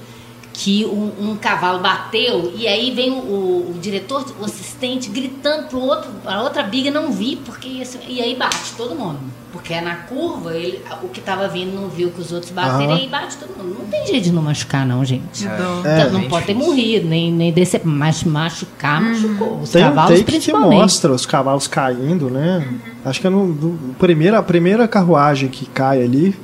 que 0.58 0.86
um, 0.86 1.12
um 1.32 1.36
cavalo 1.36 1.80
bateu 1.80 2.50
e 2.56 2.66
aí 2.66 2.90
vem 2.90 3.10
o, 3.12 3.16
o- 3.16 3.74
o 3.76 3.78
diretor, 3.78 4.24
o 4.40 4.44
assistente 4.46 5.10
gritando 5.10 5.68
pro 5.68 5.78
outro, 5.78 6.10
a 6.24 6.40
outra 6.42 6.62
biga 6.62 6.90
não 6.90 7.12
vi 7.12 7.36
porque 7.44 7.84
ser- 7.84 8.00
e 8.08 8.22
aí 8.22 8.34
bate 8.34 8.72
todo 8.74 8.94
mundo, 8.94 9.18
porque 9.52 9.74
é 9.74 9.82
na 9.82 9.96
curva 9.96 10.54
ele, 10.54 10.80
o 11.02 11.08
que 11.08 11.20
tava 11.20 11.46
vindo 11.46 11.78
não 11.78 11.88
viu 11.90 12.10
que 12.10 12.22
os 12.22 12.32
outros 12.32 12.52
bateram 12.52 12.96
e 12.96 13.00
aí 13.02 13.06
bate 13.08 13.36
todo 13.36 13.50
mundo. 13.54 13.76
Não 13.80 13.86
tem 13.86 14.06
jeito 14.06 14.24
de 14.24 14.32
não 14.32 14.40
machucar 14.42 14.86
não, 14.86 15.04
gente. 15.04 15.40
De 15.42 15.46
dó. 15.46 15.82
É, 15.84 16.00
Então, 16.00 16.12
não 16.12 16.28
pode 16.28 16.46
ter 16.46 16.54
morrido, 16.54 17.06
nem, 17.06 17.30
nem 17.30 17.52
descer, 17.52 17.82
mas 17.84 18.24
machucar, 18.24 19.02
machucou. 19.02 19.60
Os 19.60 19.68
Tem 19.70 19.84
um 19.84 19.88
cavalos 19.88 20.20
take 20.20 20.40
que 20.40 20.52
mostra 20.52 21.12
os 21.12 21.26
cavalos 21.26 21.66
caindo, 21.66 22.30
né? 22.30 22.66
Acho 23.04 23.20
que 23.20 23.26
é 23.26 23.30
no, 23.30 23.46
no 23.46 23.94
primeira, 23.96 24.38
a 24.38 24.42
primeira 24.42 24.88
carruagem 24.88 25.50
que 25.50 25.66
cai 25.66 26.02
ali, 26.02 26.34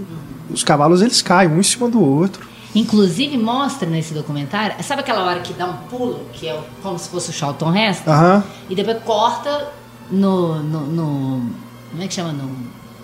os 0.50 0.62
cavalos 0.62 1.00
eles 1.00 1.22
caem 1.22 1.48
um 1.50 1.58
em 1.60 1.62
cima 1.62 1.88
do 1.88 1.98
outro. 2.02 2.51
Inclusive 2.74 3.36
mostra 3.36 3.88
nesse 3.88 4.14
documentário, 4.14 4.82
sabe 4.82 5.00
aquela 5.02 5.24
hora 5.24 5.40
que 5.40 5.52
dá 5.52 5.66
um 5.66 5.76
pulo, 5.88 6.26
que 6.32 6.48
é 6.48 6.58
como 6.82 6.98
se 6.98 7.08
fosse 7.08 7.30
o 7.30 7.32
Charlton 7.32 7.74
Heston? 7.76 8.10
Aham. 8.10 8.44
E 8.70 8.74
depois 8.74 9.02
corta 9.04 9.68
no, 10.10 10.62
no, 10.62 10.80
no- 10.86 11.50
Como 11.90 12.02
é 12.02 12.08
que 12.08 12.14
chama? 12.14 12.32
No, 12.32 12.50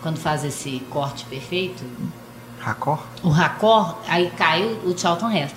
quando 0.03 0.17
faz 0.17 0.43
esse 0.45 0.81
corte 0.91 1.25
perfeito? 1.27 1.83
Racor? 2.59 2.99
O 3.23 3.29
raccord, 3.29 3.97
aí 4.09 4.31
cai 4.37 4.65
o, 4.65 4.89
o 4.91 4.99
Charlton 4.99 5.31
Heston. 5.31 5.57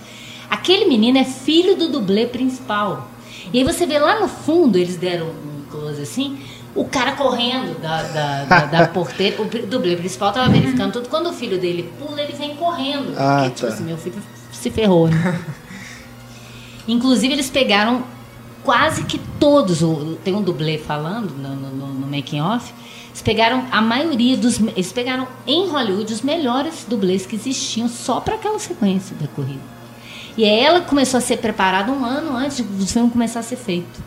Aquele 0.49 0.85
menino 0.85 1.17
é 1.17 1.23
filho 1.23 1.77
do 1.77 1.87
dublê 1.89 2.25
principal. 2.25 3.07
E 3.53 3.59
aí 3.59 3.63
você 3.63 3.85
vê 3.85 3.97
lá 3.97 4.19
no 4.19 4.27
fundo, 4.27 4.77
eles 4.77 4.97
deram 4.97 5.27
um 5.27 5.61
close 5.71 6.01
assim, 6.01 6.37
o 6.75 6.85
cara 6.85 7.13
correndo 7.13 7.79
da, 7.81 8.01
da, 8.03 8.43
da, 8.45 8.65
da 8.65 8.87
porteira. 8.89 9.41
O 9.41 9.45
dublê 9.45 9.95
principal 9.95 10.31
tava 10.31 10.49
verificando 10.49 10.93
tudo. 10.93 11.09
Quando 11.09 11.29
o 11.29 11.33
filho 11.33 11.59
dele 11.59 11.91
pula, 11.99 12.21
ele 12.21 12.33
vem 12.33 12.55
correndo. 12.55 13.13
Ah, 13.17 13.41
porque, 13.43 13.49
tipo 13.55 13.67
tá. 13.67 13.73
assim, 13.73 13.83
meu 13.83 13.97
filho 13.97 14.15
se 14.51 14.69
ferrou, 14.69 15.07
né? 15.07 15.39
Inclusive, 16.87 17.33
eles 17.33 17.49
pegaram 17.49 18.03
quase 18.63 19.03
que 19.03 19.19
todos. 19.39 19.81
o- 19.81 20.17
Tem 20.23 20.33
um 20.33 20.41
dublê 20.41 20.77
falando 20.77 21.31
no, 21.31 21.55
no, 21.55 21.87
no- 21.93 22.07
making 22.07 22.41
off. 22.41 22.73
Eles 23.09 23.21
pegaram 23.21 23.65
a 23.71 23.81
maioria 23.81 24.37
dos. 24.37 24.59
Eles 24.59 24.91
pegaram 24.91 25.27
em 25.45 25.67
Hollywood 25.69 26.13
os 26.13 26.21
melhores 26.21 26.85
dublês 26.87 27.25
que 27.25 27.35
existiam 27.35 27.87
só 27.89 28.19
para 28.19 28.35
aquela 28.35 28.57
sequência 28.59 29.15
da 29.19 29.27
corrida. 29.27 29.59
E 30.37 30.45
ela 30.45 30.79
começou 30.81 31.17
a 31.17 31.21
ser 31.21 31.37
preparada 31.37 31.91
um 31.91 32.05
ano 32.05 32.35
antes 32.35 32.61
do 32.63 32.87
filme 32.87 33.09
começar 33.11 33.41
a 33.41 33.43
ser 33.43 33.57
feito. 33.57 34.01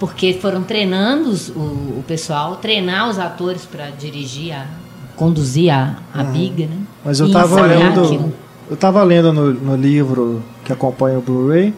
Porque 0.00 0.32
foram 0.32 0.62
treinando 0.64 1.28
os- 1.28 1.50
o, 1.50 1.60
o 1.98 2.04
pessoal, 2.08 2.56
treinar 2.56 3.08
os 3.08 3.18
atores 3.18 3.64
para 3.66 3.90
dirigir, 3.90 4.52
a, 4.54 4.66
conduzir 5.14 5.70
a, 5.72 5.96
a 6.12 6.24
biga, 6.24 6.64
né? 6.66 6.78
Mas 7.04 7.20
eu 7.20 7.28
E 7.28 7.32
tava 7.32 7.60
ensaiar 7.60 7.88
lendo, 7.90 8.04
aquilo. 8.04 8.32
eu 8.70 8.76
tava 8.76 9.02
lendo 9.04 9.32
no, 9.32 9.52
no 9.52 9.76
livro 9.76 10.42
que 10.64 10.72
acompanha 10.72 11.18
o 11.18 11.22
Blu-ray 11.22 11.74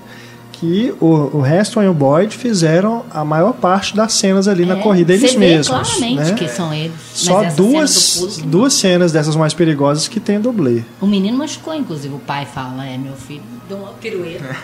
que 0.62 0.94
o, 1.00 1.38
o 1.38 1.44
Heston 1.44 1.82
e 1.82 1.88
o 1.88 1.92
Boyd 1.92 2.36
fizeram 2.38 3.04
a 3.12 3.24
maior 3.24 3.52
parte 3.52 3.96
das 3.96 4.12
cenas 4.12 4.46
ali 4.46 4.64
na 4.64 4.78
É, 4.78 4.80
corrida 4.80 5.12
eles 5.12 5.34
mesmos. 5.34 5.66
claramente 5.68 6.30
né? 6.30 6.34
que 6.34 6.46
são 6.48 6.72
eles. 6.72 6.92
Só 7.14 7.42
essa 7.42 7.56
cena 7.56 7.68
duas, 7.72 8.36
duas 8.44 8.72
cenas 8.74 9.10
dessas 9.10 9.34
mais 9.34 9.52
perigosas 9.52 10.06
que 10.06 10.20
tem 10.20 10.40
dublê. 10.40 10.82
O 11.00 11.06
menino 11.06 11.36
machucou, 11.36 11.74
inclusive. 11.74 12.14
O 12.14 12.20
pai 12.20 12.46
fala: 12.46 12.86
É, 12.86 12.96
meu 12.96 13.14
filho 13.14 13.42
deu 13.68 13.76
uma 13.78 13.88
pirueta. 13.94 14.44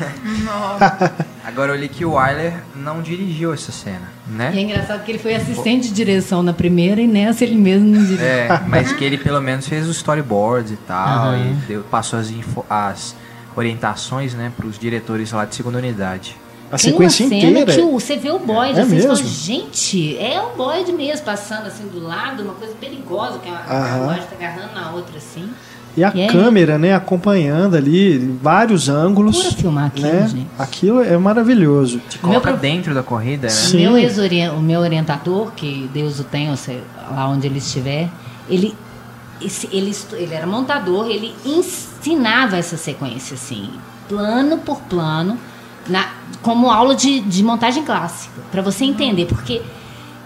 Agora 1.44 1.72
eu 1.72 1.76
li 1.80 1.88
que 1.88 2.04
o 2.04 2.12
Wyler 2.12 2.52
não 2.76 3.02
dirigiu 3.02 3.52
essa 3.52 3.72
cena, 3.72 4.08
né? 4.28 4.52
E 4.54 4.58
é 4.58 4.62
engraçado 4.62 5.02
que 5.04 5.10
ele 5.10 5.18
foi 5.18 5.34
assistente 5.34 5.88
de 5.88 5.94
direção 5.94 6.44
na 6.44 6.52
primeira 6.52 7.00
e 7.00 7.08
nessa 7.08 7.42
ele 7.42 7.56
mesmo 7.56 7.88
não 7.88 8.04
dirigiu. 8.04 8.24
É, 8.24 8.62
mas 8.68 8.92
que 8.92 9.02
ele 9.02 9.18
pelo 9.18 9.40
menos 9.40 9.66
fez 9.66 9.88
os 9.88 9.96
storyboards 9.96 10.70
e 10.72 10.76
tal, 10.76 11.08
Aham. 11.30 11.38
e 11.38 11.54
deu- 11.66 11.82
passou 11.90 12.18
as, 12.20 12.30
info- 12.30 12.64
as 12.70 13.16
orientações, 13.58 14.34
né, 14.34 14.52
pros 14.56 14.78
diretores 14.78 15.32
lá 15.32 15.44
de 15.44 15.54
segunda 15.54 15.78
unidade. 15.78 16.36
A 16.70 16.76
Tem 16.76 16.90
sequência 16.92 17.24
uma 17.24 17.30
cena 17.30 17.50
inteira. 17.60 17.72
que 17.74 17.80
o- 17.80 17.98
você 17.98 18.16
vê 18.16 18.30
o 18.30 18.38
Boyd, 18.38 18.78
É 18.78 18.82
assim, 18.82 18.96
você 18.96 19.02
fala, 19.08 19.14
mesmo? 19.20 19.28
gente, 19.28 20.18
é 20.18 20.40
o 20.42 20.54
Boyd 20.56 20.92
mesmo, 20.92 21.24
passando 21.24 21.66
assim 21.66 21.86
do 21.86 21.98
lado, 22.06 22.42
uma 22.42 22.54
coisa 22.54 22.74
perigosa, 22.78 23.38
que 23.38 23.48
a 23.48 23.52
carruagem 23.56 24.24
tá 24.24 24.36
agarrando 24.36 24.74
na 24.74 24.90
outra 24.92 25.16
assim. 25.16 25.48
E 25.96 26.04
a 26.04 26.12
E 26.14 26.20
aí? 26.22 26.28
câmera, 26.28 26.78
né, 26.78 26.94
acompanhando 26.94 27.74
ali 27.74 28.18
vários 28.42 28.88
ângulos. 28.88 29.38
Pura 29.42 29.52
filmar 29.56 29.86
aquilo, 29.86 30.06
né? 30.12 30.28
gente. 30.28 30.46
Aquilo 30.58 31.02
é 31.02 31.16
maravilhoso. 31.16 31.98
Te 32.08 32.18
O 32.18 32.28
meu 32.28 32.40
coloca 32.40 32.50
pro- 32.52 32.60
dentro 32.60 32.94
da 32.94 33.02
corrida, 33.02 33.48
né? 33.48 33.52
Sim. 33.52 33.86
O 33.88 33.92
meu, 33.94 34.56
o 34.58 34.62
meu 34.62 34.80
orientador, 34.80 35.50
que 35.56 35.88
Deus 35.92 36.20
o 36.20 36.24
tenha, 36.24 36.50
ou 36.50 36.56
seja, 36.56 36.82
lá 37.10 37.26
onde 37.28 37.46
ele 37.46 37.58
estiver, 37.58 38.08
ele, 38.48 38.74
esse- 39.40 39.68
ele, 39.72 39.94
ele 40.12 40.34
era 40.34 40.46
montador, 40.46 41.06
ele 41.08 41.34
ensinava 41.44 42.56
essa 42.56 42.76
sequência, 42.76 43.34
assim, 43.34 43.70
plano 44.08 44.58
por 44.58 44.80
plano, 44.82 45.38
na, 45.86 46.12
como 46.42 46.70
aula 46.70 46.94
de, 46.94 47.20
de 47.20 47.42
montagem 47.42 47.84
clássica, 47.84 48.40
para 48.50 48.62
você 48.62 48.84
entender, 48.84 49.26
porque 49.26 49.62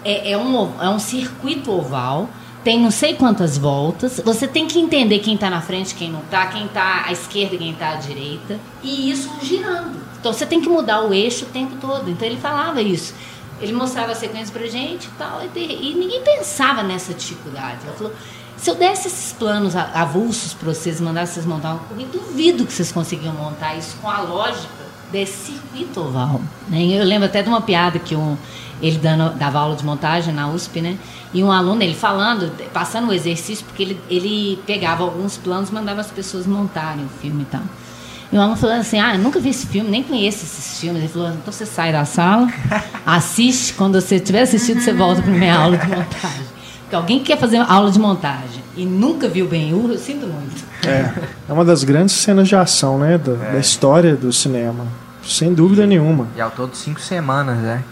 é, 0.05 0.32
é 0.32 0.39
um, 0.39 0.80
é 0.80 0.89
um 0.89 0.98
circuito 0.98 1.70
oval, 1.70 2.28
tem 2.64 2.80
não 2.80 2.90
sei 2.93 3.14
quantas 3.14 3.59
voltas, 3.59 4.20
você 4.24 4.47
tem 4.47 4.66
que 4.68 4.78
entender 4.78 5.18
quem 5.18 5.34
está 5.34 5.51
na 5.51 5.60
frente, 5.60 5.94
quem 5.94 6.10
não 6.10 6.20
está, 6.20 6.47
quem 6.47 6.66
está 6.66 7.05
à 7.06 7.12
esquerda, 7.12 7.56
quem 7.56 7.72
está 7.72 7.90
à 7.90 7.97
direita, 7.97 8.59
e 8.82 9.10
isso 9.10 9.28
girando. 9.43 10.01
Então 10.20 10.32
você 10.32 10.47
tem 10.47 10.60
que 10.60 10.68
mudar 10.68 11.01
o 11.02 11.12
eixo 11.12 11.44
o 11.44 11.48
tempo 11.48 11.74
todo. 11.80 12.09
Então 12.09 12.26
ele 12.26 12.36
falava 12.36 12.80
isso. 12.80 13.12
Ele 13.60 13.72
mostrava 13.72 14.12
a 14.12 14.14
sequência 14.14 14.52
pra 14.56 14.64
gente 14.68 15.06
e 15.06 15.10
tal, 15.18 15.40
e, 15.55 15.59
e 15.59 15.94
ninguém 15.94 16.22
pensava 16.22 16.84
nessa 16.84 17.12
dificuldade. 17.12 17.78
Ela 17.84 17.97
falou: 17.97 18.12
se 18.62 18.70
eu 18.70 18.76
desse 18.76 19.09
esses 19.09 19.32
planos 19.32 19.74
avulsos 19.74 20.55
para 20.55 20.72
vocês, 20.72 21.01
mandasse 21.01 21.34
vocês 21.34 21.44
montar 21.44 21.70
uma 21.70 21.80
corrida, 21.80 22.10
duvido 22.12 22.64
que 22.64 22.72
vocês 22.72 22.93
conseguiam 22.93 23.34
montar 23.34 23.74
isso 23.74 23.97
com 24.01 24.09
a 24.09 24.20
lógica 24.20 24.68
desse 25.10 25.52
circuito 25.52 25.98
oval. 25.98 26.40
Né? 26.68 26.80
Eu 26.80 27.05
lembro 27.05 27.26
até 27.26 27.43
de 27.43 27.48
uma 27.48 27.60
piada 27.60 27.98
que 27.98 28.14
um, 28.14 28.36
ele 28.80 28.98
dando, 28.98 29.36
dava 29.36 29.59
aula 29.59 29.74
de 29.74 29.84
montagem 29.84 30.32
na 30.32 30.48
USP, 30.48 30.80
né? 30.80 30.97
E 31.34 31.43
um 31.43 31.51
aluno, 31.51 31.82
ele 31.82 31.93
falando, 31.93 32.52
passando 32.72 33.09
o 33.09 33.12
exercício, 33.12 33.64
porque 33.66 33.82
ele, 33.82 34.01
ele 34.09 34.62
pegava 34.64 35.02
alguns 35.02 35.36
planos 35.36 35.70
e 35.70 35.74
mandava 35.74 36.01
as 36.01 36.12
pessoas 36.12 36.47
montarem 36.47 37.05
o 37.05 37.09
filme 37.20 37.43
e 37.43 37.47
tal. 37.47 37.62
E 38.30 38.36
o 38.36 38.40
aluno 38.40 38.56
falou 38.56 38.76
assim: 38.76 39.01
Ah, 39.01 39.16
eu 39.16 39.18
nunca 39.18 39.40
vi 39.40 39.48
esse 39.48 39.66
filme, 39.66 39.90
nem 39.90 40.05
conheço 40.05 40.44
esses 40.44 40.78
filmes. 40.78 41.02
Ele 41.02 41.12
falou: 41.12 41.30
Então 41.30 41.52
você 41.52 41.66
sai 41.66 41.90
da 41.90 42.05
sala, 42.05 42.47
assiste, 43.05 43.74
quando 43.74 44.01
você 44.01 44.20
tiver 44.20 44.43
assistido, 44.43 44.80
você 44.80 44.93
volta 44.93 45.20
para 45.20 45.32
minha 45.32 45.59
aula 45.59 45.76
de 45.76 45.89
montagem. 45.89 46.51
Porque 46.93 46.97
alguém 46.97 47.19
que 47.20 47.24
quer 47.24 47.39
fazer 47.39 47.56
aula 47.56 47.90
de 47.90 47.98
montagem 47.98 48.62
e 48.77 48.85
nunca 48.85 49.27
viu 49.27 49.48
Ben-Hur, 49.48 49.93
eu 49.93 49.98
sinto 49.98 50.27
muito. 50.27 50.62
É, 50.86 51.10
é 51.48 51.52
uma 51.52 51.64
das 51.64 51.85
grandes 51.85 52.14
cenas 52.14 52.47
de 52.47 52.55
ação, 52.55 52.98
né, 52.98 53.16
da, 53.16 53.32
da 53.32 53.59
história 53.59 54.14
do 54.14 54.31
cinema. 54.31 54.86
Sem 55.24 55.55
dúvida 55.55 55.86
nenhuma. 55.86 56.27
E 56.36 56.40
ao 56.43 56.51
todo 56.51 56.74
cinco 56.74 57.01
semanas, 57.01 57.56
né? 57.56 57.82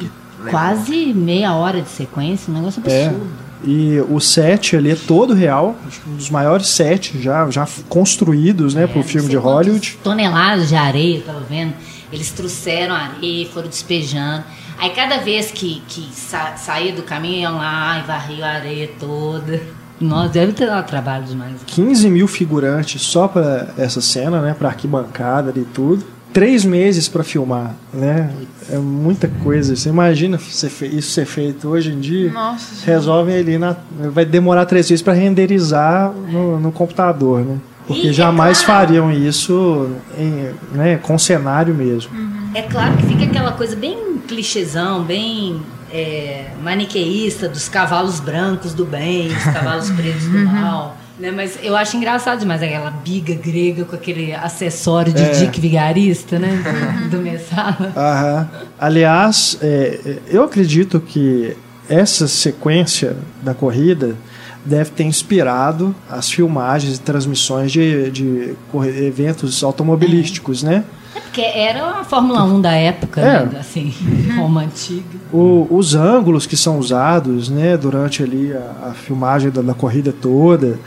Quase 0.50 1.14
meia 1.14 1.54
hora 1.54 1.80
de 1.80 1.88
sequência, 1.88 2.52
um 2.52 2.56
negócio 2.58 2.82
É. 2.84 3.06
absurdo. 3.06 3.26
E 3.64 3.98
o 4.06 4.20
set 4.20 4.76
ali 4.76 4.90
é 4.90 4.96
todo 4.96 5.32
real, 5.32 5.76
acho 5.88 6.00
que 6.02 6.10
um 6.10 6.16
dos 6.16 6.28
maiores 6.28 6.66
sets 6.68 7.22
já, 7.22 7.48
já 7.50 7.66
construídos, 7.88 8.74
né, 8.74 8.82
É, 8.84 8.86
pro 8.86 8.98
não 8.98 9.04
filme 9.06 9.30
de 9.30 9.36
Hollywood. 9.36 9.98
Toneladas 10.04 10.68
de 10.68 10.76
areia, 10.76 11.16
eu 11.16 11.22
tava 11.22 11.40
vendo. 11.48 11.72
Eles 12.12 12.30
trouxeram 12.32 12.94
areia, 12.94 13.46
foram 13.48 13.68
despejando. 13.68 14.44
Aí 14.80 14.90
cada 14.90 15.18
vez 15.18 15.50
que, 15.50 15.82
que 15.88 16.08
sa 16.12 16.56
saía 16.56 16.92
do 16.92 17.02
caminho, 17.02 17.42
iam 17.42 17.56
lá 17.56 17.98
e 18.02 18.06
varriam 18.06 18.46
a 18.46 18.52
areia 18.52 18.88
toda. 18.98 19.60
Nossa, 20.00 20.30
deve 20.30 20.52
ter 20.52 20.66
dado 20.66 20.86
trabalho 20.86 21.24
demais. 21.24 21.52
15 21.66 22.08
mil 22.08 22.26
figurantes 22.26 23.02
só 23.02 23.28
pra 23.28 23.68
essa 23.76 24.00
cena, 24.00 24.40
né, 24.40 24.54
pra 24.58 24.68
arquibancada 24.70 25.52
e 25.54 25.64
tudo. 25.64 26.02
Três 26.32 26.64
meses 26.64 27.08
pra 27.08 27.24
filmar, 27.24 27.74
né? 27.92 28.30
É 28.70 28.78
muita 28.78 29.26
coisa. 29.42 29.74
Você 29.74 29.88
imagina 29.88 30.38
isso 30.38 31.10
ser 31.10 31.26
feito 31.26 31.68
hoje 31.68 31.92
em 31.92 31.98
dia? 31.98 32.30
Nossa, 32.32 32.86
Resolvem 32.86 33.36
ali 33.36 33.58
na. 33.58 33.76
Vai 34.12 34.24
demorar 34.24 34.64
três 34.64 34.88
meses 34.88 35.02
pra 35.02 35.12
renderizar 35.12 36.10
no, 36.12 36.58
no 36.60 36.70
computador, 36.72 37.40
né? 37.44 37.58
Porque 37.86 38.06
E 38.06 38.10
é 38.10 38.12
jamais 38.12 38.62
claro- 38.62 38.86
fariam 38.86 39.10
isso 39.12 39.90
em, 40.16 40.50
né, 40.72 40.96
com 41.02 41.18
cenário 41.18 41.74
mesmo. 41.74 42.12
É 42.54 42.62
claro 42.62 42.96
que 42.96 43.06
fica 43.06 43.24
aquela 43.24 43.52
coisa 43.52 43.76
bem 43.76 44.18
clichêzão, 44.26 45.04
bem 45.04 45.62
é, 45.92 46.46
maniqueísta 46.62 47.48
dos 47.48 47.68
cavalos 47.68 48.20
brancos 48.20 48.74
do 48.74 48.84
bem, 48.84 49.28
os 49.28 49.44
cavalos 49.44 49.90
pretos 49.92 50.24
do 50.24 50.38
mal. 50.38 50.96
Né, 51.18 51.30
mas 51.30 51.58
eu 51.62 51.76
acho 51.76 51.98
engraçado 51.98 52.38
demais 52.38 52.62
aquela 52.62 52.90
biga 52.90 53.34
grega 53.34 53.84
com 53.84 53.94
aquele 53.94 54.32
acessório 54.32 55.12
de 55.12 55.22
É. 55.22 55.30
Dick 55.32 55.60
Vigarista, 55.60 56.38
né? 56.38 56.62
Do, 57.10 57.18
do 57.18 57.22
Messala. 57.22 57.92
Aham. 57.94 58.50
Aliás, 58.78 59.58
é, 59.60 60.16
eu 60.28 60.42
acredito 60.42 60.98
que 60.98 61.54
essa 61.90 62.26
sequência 62.26 63.16
da 63.42 63.52
corrida 63.52 64.16
deve 64.64 64.90
ter 64.92 65.04
inspirado 65.04 65.94
as 66.08 66.30
filmagens 66.30 66.96
e 66.96 67.00
transmissões 67.00 67.70
de, 67.70 68.10
de 68.10 68.54
eventos 68.96 69.62
automobilísticos, 69.62 70.62
né? 70.62 70.84
É 71.14 71.20
porque 71.20 71.40
era 71.40 72.00
a 72.00 72.04
Fórmula 72.04 72.44
1 72.44 72.60
da 72.60 72.72
época, 72.72 73.20
É. 73.20 73.44
né? 73.46 73.58
Assim, 73.60 73.92
Roma 74.36 74.62
antiga. 74.62 75.18
O- 75.32 75.66
os 75.70 75.94
ângulos 75.94 76.46
que 76.46 76.56
são 76.56 76.78
usados 76.78 77.48
né, 77.48 77.76
durante 77.76 78.22
ali 78.22 78.52
a, 78.52 78.90
a 78.90 78.94
filmagem 78.94 79.50
da, 79.50 79.60
da 79.62 79.74
corrida 79.74 80.12
toda. 80.12 80.78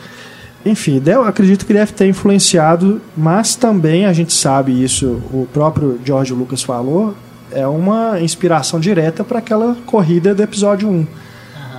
Enfim, 0.65 1.01
eu 1.05 1.25
acredito 1.25 1.65
que 1.65 1.73
deve 1.73 1.91
ter 1.91 2.07
influenciado, 2.07 3.01
mas 3.17 3.53
também 3.55 4.05
a 4.05 4.13
gente 4.13 4.31
sabe 4.31 4.71
isso, 4.81 5.21
o 5.33 5.45
próprio 5.51 5.99
George 6.05 6.33
Lucas 6.33 6.63
falou, 6.63 7.13
é 7.51 7.67
uma 7.67 8.21
inspiração 8.21 8.79
direta 8.79 9.25
para 9.25 9.39
aquela 9.39 9.75
corrida 9.85 10.33
do 10.33 10.41
episódio 10.41 10.89
1, 10.89 11.07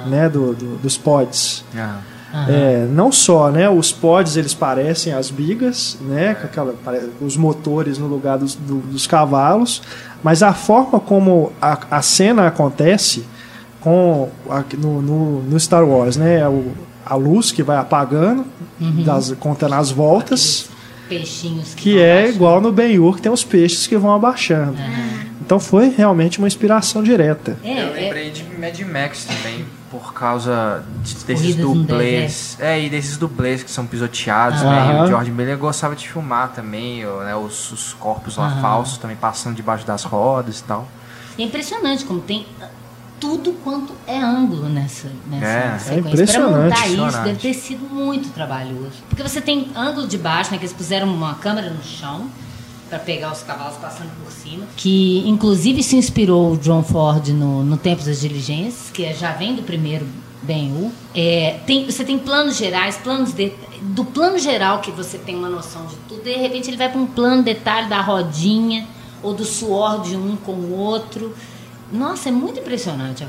né, 0.06 0.28
do, 0.28 0.52
do- 0.54 0.76
dos 0.76 0.98
pods. 0.98 1.64
É, 2.48 2.86
não 2.90 3.12
só, 3.12 3.50
né? 3.50 3.68
Os 3.70 3.92
pods 3.92 4.36
eles 4.36 4.52
parecem 4.54 5.12
as 5.12 5.30
bigas, 5.30 5.96
né? 6.00 6.34
Com 6.34 6.46
aquela, 6.46 6.74
os 7.20 7.36
motores 7.36 7.96
no 7.98 8.06
lugar 8.08 8.38
dos, 8.38 8.54
do- 8.56 8.78
dos 8.80 9.06
cavalos, 9.06 9.80
mas 10.22 10.42
a 10.42 10.52
forma 10.52 10.98
como 10.98 11.52
a, 11.62 11.78
a 11.98 12.02
cena 12.02 12.46
acontece 12.48 13.24
com 13.80 14.28
a- 14.50 14.64
no, 14.76 15.00
no, 15.00 15.42
no 15.42 15.60
Star 15.60 15.84
Wars, 15.86 16.16
né? 16.16 16.46
O, 16.48 16.72
a 17.06 17.14
luz 17.14 17.52
que 17.52 17.62
vai 17.62 17.76
apagando, 17.76 18.44
das, 19.04 19.32
contando 19.38 19.74
as 19.74 19.90
voltas, 19.90 20.68
Peixinhos 21.08 21.74
que 21.74 21.92
vão 21.94 22.02
é 22.02 22.14
baixando. 22.14 22.34
igual 22.34 22.60
no 22.62 22.72
Ben-Hur, 22.72 23.16
que 23.16 23.22
tem 23.22 23.30
os 23.30 23.44
peixes 23.44 23.86
que 23.86 23.96
vão 23.96 24.12
abaixando. 24.14 24.74
Então 25.44 25.60
foi 25.60 25.90
realmente 25.94 26.38
uma 26.38 26.46
inspiração 26.48 27.02
direta. 27.02 27.58
É, 27.62 27.82
eu 27.82 27.88
é, 27.88 28.00
lembrei 28.00 28.30
de 28.30 28.42
Mad 28.58 28.80
Max 28.80 29.24
também, 29.26 29.66
por 30.00 30.12
causa 30.12 30.84
de- 31.02 31.24
desses 31.24 31.54
dublês. 31.56 32.56
É, 32.60 32.80
e 32.80 32.88
desses 32.90 33.16
dublês 33.16 33.62
que 33.62 33.70
são 33.70 33.86
pisoteados, 33.86 34.62
né? 34.62 34.98
E 34.98 35.02
o 35.02 35.06
George 35.06 35.30
Miller 35.30 35.56
gostava 35.58 35.94
de 35.94 36.08
filmar 36.08 36.48
também, 36.52 37.04
o- 37.06 37.20
né? 37.20 37.34
Os, 37.36 37.70
os 37.72 37.92
corpos 37.94 38.36
lá 38.36 38.50
falsos 38.60 38.98
também 38.98 39.16
passando 39.16 39.54
debaixo 39.56 39.86
das 39.86 40.04
rodas 40.04 40.60
e 40.60 40.64
tal. 40.64 40.88
é 41.38 41.42
impressionante 41.42 42.04
como 42.04 42.20
tem 42.20 42.46
tudo 43.20 43.52
quanto 43.64 43.92
é 44.06 44.20
ângulo 44.20 44.68
nessa, 44.68 45.08
nessa 45.28 45.46
É, 45.46 45.74
é 45.74 45.78
sequência. 45.78 46.10
impressionante. 46.10 46.52
Pra 46.76 46.88
montar 46.88 47.08
isso 47.08 47.22
deve 47.22 47.38
ter 47.38 47.54
sido 47.54 47.88
muito 47.92 48.28
trabalhoso. 48.30 48.92
Porque 49.08 49.22
você 49.22 49.40
tem 49.40 49.70
ângulo 49.74 50.06
de 50.06 50.18
baixo, 50.18 50.50
né? 50.52 50.58
Que 50.58 50.64
eles 50.64 50.74
puseram 50.74 51.08
uma 51.12 51.34
câmera 51.34 51.70
no 51.70 51.82
chão 51.82 52.26
para 52.88 52.98
pegar 52.98 53.32
os 53.32 53.42
cavalos 53.42 53.76
passando 53.76 54.10
por 54.22 54.30
cima. 54.30 54.64
Que 54.76 55.22
inclusive 55.26 55.82
se 55.82 55.96
inspirou 55.96 56.56
John 56.56 56.82
Ford 56.82 57.28
no, 57.28 57.62
no 57.64 57.76
Tempos 57.76 58.04
das 58.06 58.20
Diligências, 58.20 58.90
que 58.92 59.04
é- 59.04 59.14
já 59.14 59.32
vem 59.32 59.54
do 59.54 59.62
primeiro 59.62 60.06
Ben-Hur. 60.42 60.90
É, 61.14 61.60
tem, 61.66 61.86
você 61.86 62.04
tem 62.04 62.18
planos 62.18 62.56
gerais, 62.56 62.96
planos 62.98 63.32
de, 63.32 63.52
do 63.80 64.04
plano 64.04 64.38
geral 64.38 64.80
que 64.80 64.90
você 64.90 65.16
tem 65.18 65.34
uma 65.34 65.48
noção 65.48 65.86
de 65.86 65.96
tudo. 66.08 66.22
De 66.22 66.34
repente 66.36 66.68
ele 66.68 66.76
vai 66.76 66.88
para 66.90 67.00
um 67.00 67.06
plano 67.06 67.42
detalhe 67.42 67.88
da 67.88 68.00
rodinha 68.00 68.86
ou 69.22 69.32
do 69.32 69.44
suor 69.44 70.02
de 70.02 70.16
um 70.16 70.36
com 70.36 70.52
o 70.52 70.76
outro. 70.78 71.34
Nossa, 71.92 72.28
é 72.28 72.32
muito 72.32 72.60
impressionante 72.60 73.24
a, 73.24 73.28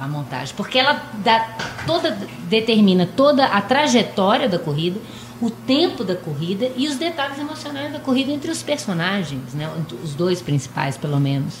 a- 0.00 0.04
a 0.04 0.08
montagem, 0.08 0.54
porque 0.56 0.78
ela 0.78 1.02
dá 1.24 1.56
toda, 1.86 2.18
determina 2.48 3.06
toda 3.16 3.46
a 3.46 3.60
trajetória 3.62 4.48
da 4.48 4.58
corrida, 4.58 4.98
o 5.42 5.50
tempo 5.50 6.04
da 6.04 6.14
corrida 6.14 6.70
e 6.76 6.86
os 6.86 6.96
detalhes 6.96 7.38
emocionais 7.38 7.92
da 7.92 7.98
corrida 7.98 8.30
entre 8.30 8.50
os 8.50 8.62
personagens, 8.62 9.52
né? 9.54 9.68
Os 10.02 10.14
dois 10.14 10.40
principais, 10.40 10.96
pelo 10.96 11.18
menos. 11.20 11.54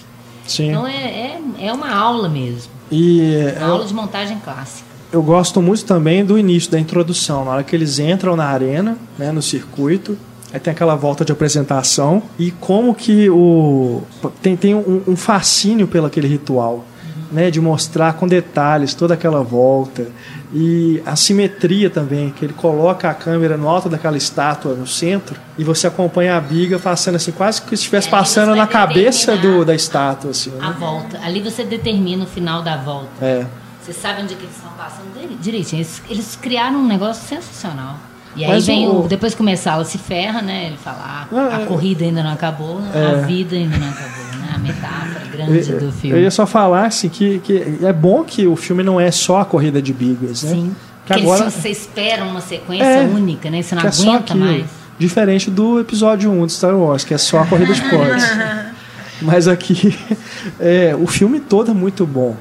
Sim. 0.46 0.70
Então 0.70 0.86
é, 0.86 0.92
é, 0.92 1.40
é 1.66 1.72
uma 1.72 1.92
aula 1.92 2.28
mesmo, 2.28 2.70
E 2.90 3.20
uma 3.58 3.66
aula 3.72 3.84
de 3.84 3.92
montagem 3.92 4.38
clássica. 4.38 4.86
eu 5.12 5.22
gosto 5.22 5.60
muito 5.60 5.84
também 5.84 6.24
do 6.24 6.38
início 6.38 6.70
da 6.70 6.78
introdução, 6.78 7.44
na 7.44 7.50
hora 7.52 7.64
que 7.64 7.74
eles 7.76 7.98
entram 7.98 8.34
na 8.36 8.46
arena, 8.46 8.96
né, 9.18 9.30
no 9.30 9.42
circuito, 9.42 10.16
aí 10.52 10.58
tem 10.60 10.72
aquela 10.72 10.94
volta 10.94 11.24
de 11.24 11.32
apresentação 11.32 12.22
e 12.38 12.50
como 12.50 12.94
que 12.94 13.28
o 13.30 14.02
tem, 14.40 14.56
tem 14.56 14.74
um, 14.74 15.02
um 15.08 15.16
fascínio 15.16 15.86
pelo 15.88 16.06
aquele 16.06 16.28
ritual, 16.28 16.84
né, 17.32 17.50
de 17.50 17.60
mostrar 17.60 18.12
com 18.12 18.28
detalhes 18.28 18.92
toda 18.94 19.14
aquela 19.14 19.42
volta 19.42 20.06
e 20.54 21.02
a 21.06 21.16
simetria 21.16 21.88
também, 21.88 22.30
que 22.30 22.44
ele 22.44 22.52
coloca 22.52 23.08
a 23.08 23.14
câmera 23.14 23.56
no 23.56 23.68
alto 23.68 23.88
daquela 23.88 24.16
estátua 24.18 24.74
no 24.74 24.86
centro 24.86 25.34
e 25.56 25.64
você 25.64 25.86
acompanha 25.86 26.36
a 26.36 26.40
biga 26.40 26.78
passando 26.78 27.14
assim, 27.16 27.32
quase 27.32 27.62
que 27.62 27.74
estivesse 27.74 28.08
É, 28.08 28.10
passando 28.10 28.54
na 28.54 28.66
cabeça 28.66 29.34
do, 29.36 29.64
da 29.64 29.74
estátua 29.74 30.30
assim, 30.32 30.52
A 30.60 30.68
né? 30.70 30.76
volta, 30.78 31.18
ali 31.24 31.40
você 31.40 31.64
determina 31.64 32.24
o 32.24 32.26
final 32.26 32.62
da 32.62 32.76
volta. 32.76 33.08
É. 33.24 33.46
Você 33.82 33.92
sabe 33.94 34.22
onde 34.22 34.34
que 34.34 34.42
eles 34.44 34.54
estão 34.54 34.70
passando 34.72 35.38
direitinho. 35.40 35.80
Eles, 35.80 36.02
eles 36.08 36.36
criaram 36.40 36.78
um 36.80 36.86
negócio 36.86 37.26
sensacional. 37.26 37.96
E 38.36 38.44
aí 38.44 38.50
Mas 38.50 38.66
vem 38.66 38.86
o- 38.88 39.04
o, 39.04 39.08
depois 39.08 39.32
que 39.34 39.38
começar 39.38 39.72
ela 39.72 39.84
se 39.84 39.98
ferra, 39.98 40.40
né? 40.40 40.66
Ele 40.68 40.76
fala, 40.76 41.26
ah, 41.32 41.56
a 41.56 41.62
é. 41.62 41.66
corrida 41.66 42.04
ainda 42.04 42.22
não 42.22 42.30
acabou, 42.32 42.80
É. 42.94 43.06
a 43.22 43.26
vida 43.26 43.56
ainda 43.56 43.76
não 43.76 43.88
acabou, 43.88 44.24
né? 44.38 44.41
A 44.41 44.41
metáfora 44.62 45.24
grande 45.32 45.70
Eu, 45.70 45.78
do 45.78 45.84
eu 45.86 45.92
filme. 45.92 46.20
ia 46.20 46.30
só 46.30 46.46
falar 46.46 46.86
assim 46.86 47.08
que, 47.08 47.38
que 47.40 47.78
é 47.82 47.92
bom 47.92 48.24
que 48.24 48.46
o 48.46 48.56
filme 48.56 48.82
não 48.82 49.00
é 49.00 49.10
só 49.10 49.40
a 49.40 49.44
corrida 49.44 49.80
de 49.82 49.92
bigas, 49.92 50.42
né? 50.42 50.50
Sim. 50.50 50.76
Que 51.04 51.08
Porque 51.14 51.22
agora 51.22 51.50
você 51.50 51.68
espera 51.68 52.24
uma 52.24 52.40
sequência 52.40 52.84
É, 52.84 53.02
única, 53.02 53.50
né? 53.50 53.60
Você 53.62 53.74
não 53.74 53.82
que 53.82 53.88
é 53.88 53.92
só 53.92 54.10
aguenta 54.10 54.32
aquilo. 54.34 54.44
mais. 54.44 54.64
Diferente 54.98 55.50
do 55.50 55.80
episódio 55.80 56.30
1 56.30 56.46
de 56.46 56.52
Star 56.52 56.76
Wars, 56.76 57.02
que 57.04 57.12
é 57.12 57.18
só 57.18 57.40
a 57.40 57.46
corrida 57.46 57.74
de 57.74 57.80
pods. 57.82 58.24
Mas 59.20 59.46
aqui 59.48 59.98
é, 60.60 60.94
o 60.98 61.06
filme 61.06 61.40
todo 61.40 61.70
é 61.70 61.74
muito 61.74 62.06
bom. 62.06 62.36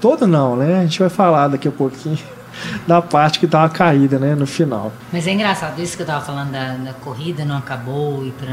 Todo 0.00 0.26
não, 0.26 0.56
né? 0.56 0.80
A 0.80 0.82
gente 0.82 0.98
vai 0.98 1.08
falar 1.08 1.48
daqui 1.48 1.68
a 1.68 1.70
pouquinho 1.70 2.18
da 2.86 3.00
parte 3.00 3.38
que 3.38 3.46
dá 3.46 3.60
uma 3.60 3.68
caída, 3.68 4.18
né, 4.18 4.34
no 4.34 4.46
final. 4.46 4.92
Mas 5.12 5.26
é 5.26 5.32
engraçado, 5.32 5.80
isso 5.80 5.96
que 5.96 6.02
eu 6.02 6.06
tava 6.06 6.24
falando 6.24 6.50
da, 6.50 6.74
da 6.74 6.92
corrida 6.92 7.44
não 7.44 7.56
acabou 7.56 8.24
e 8.26 8.30
pra 8.32 8.52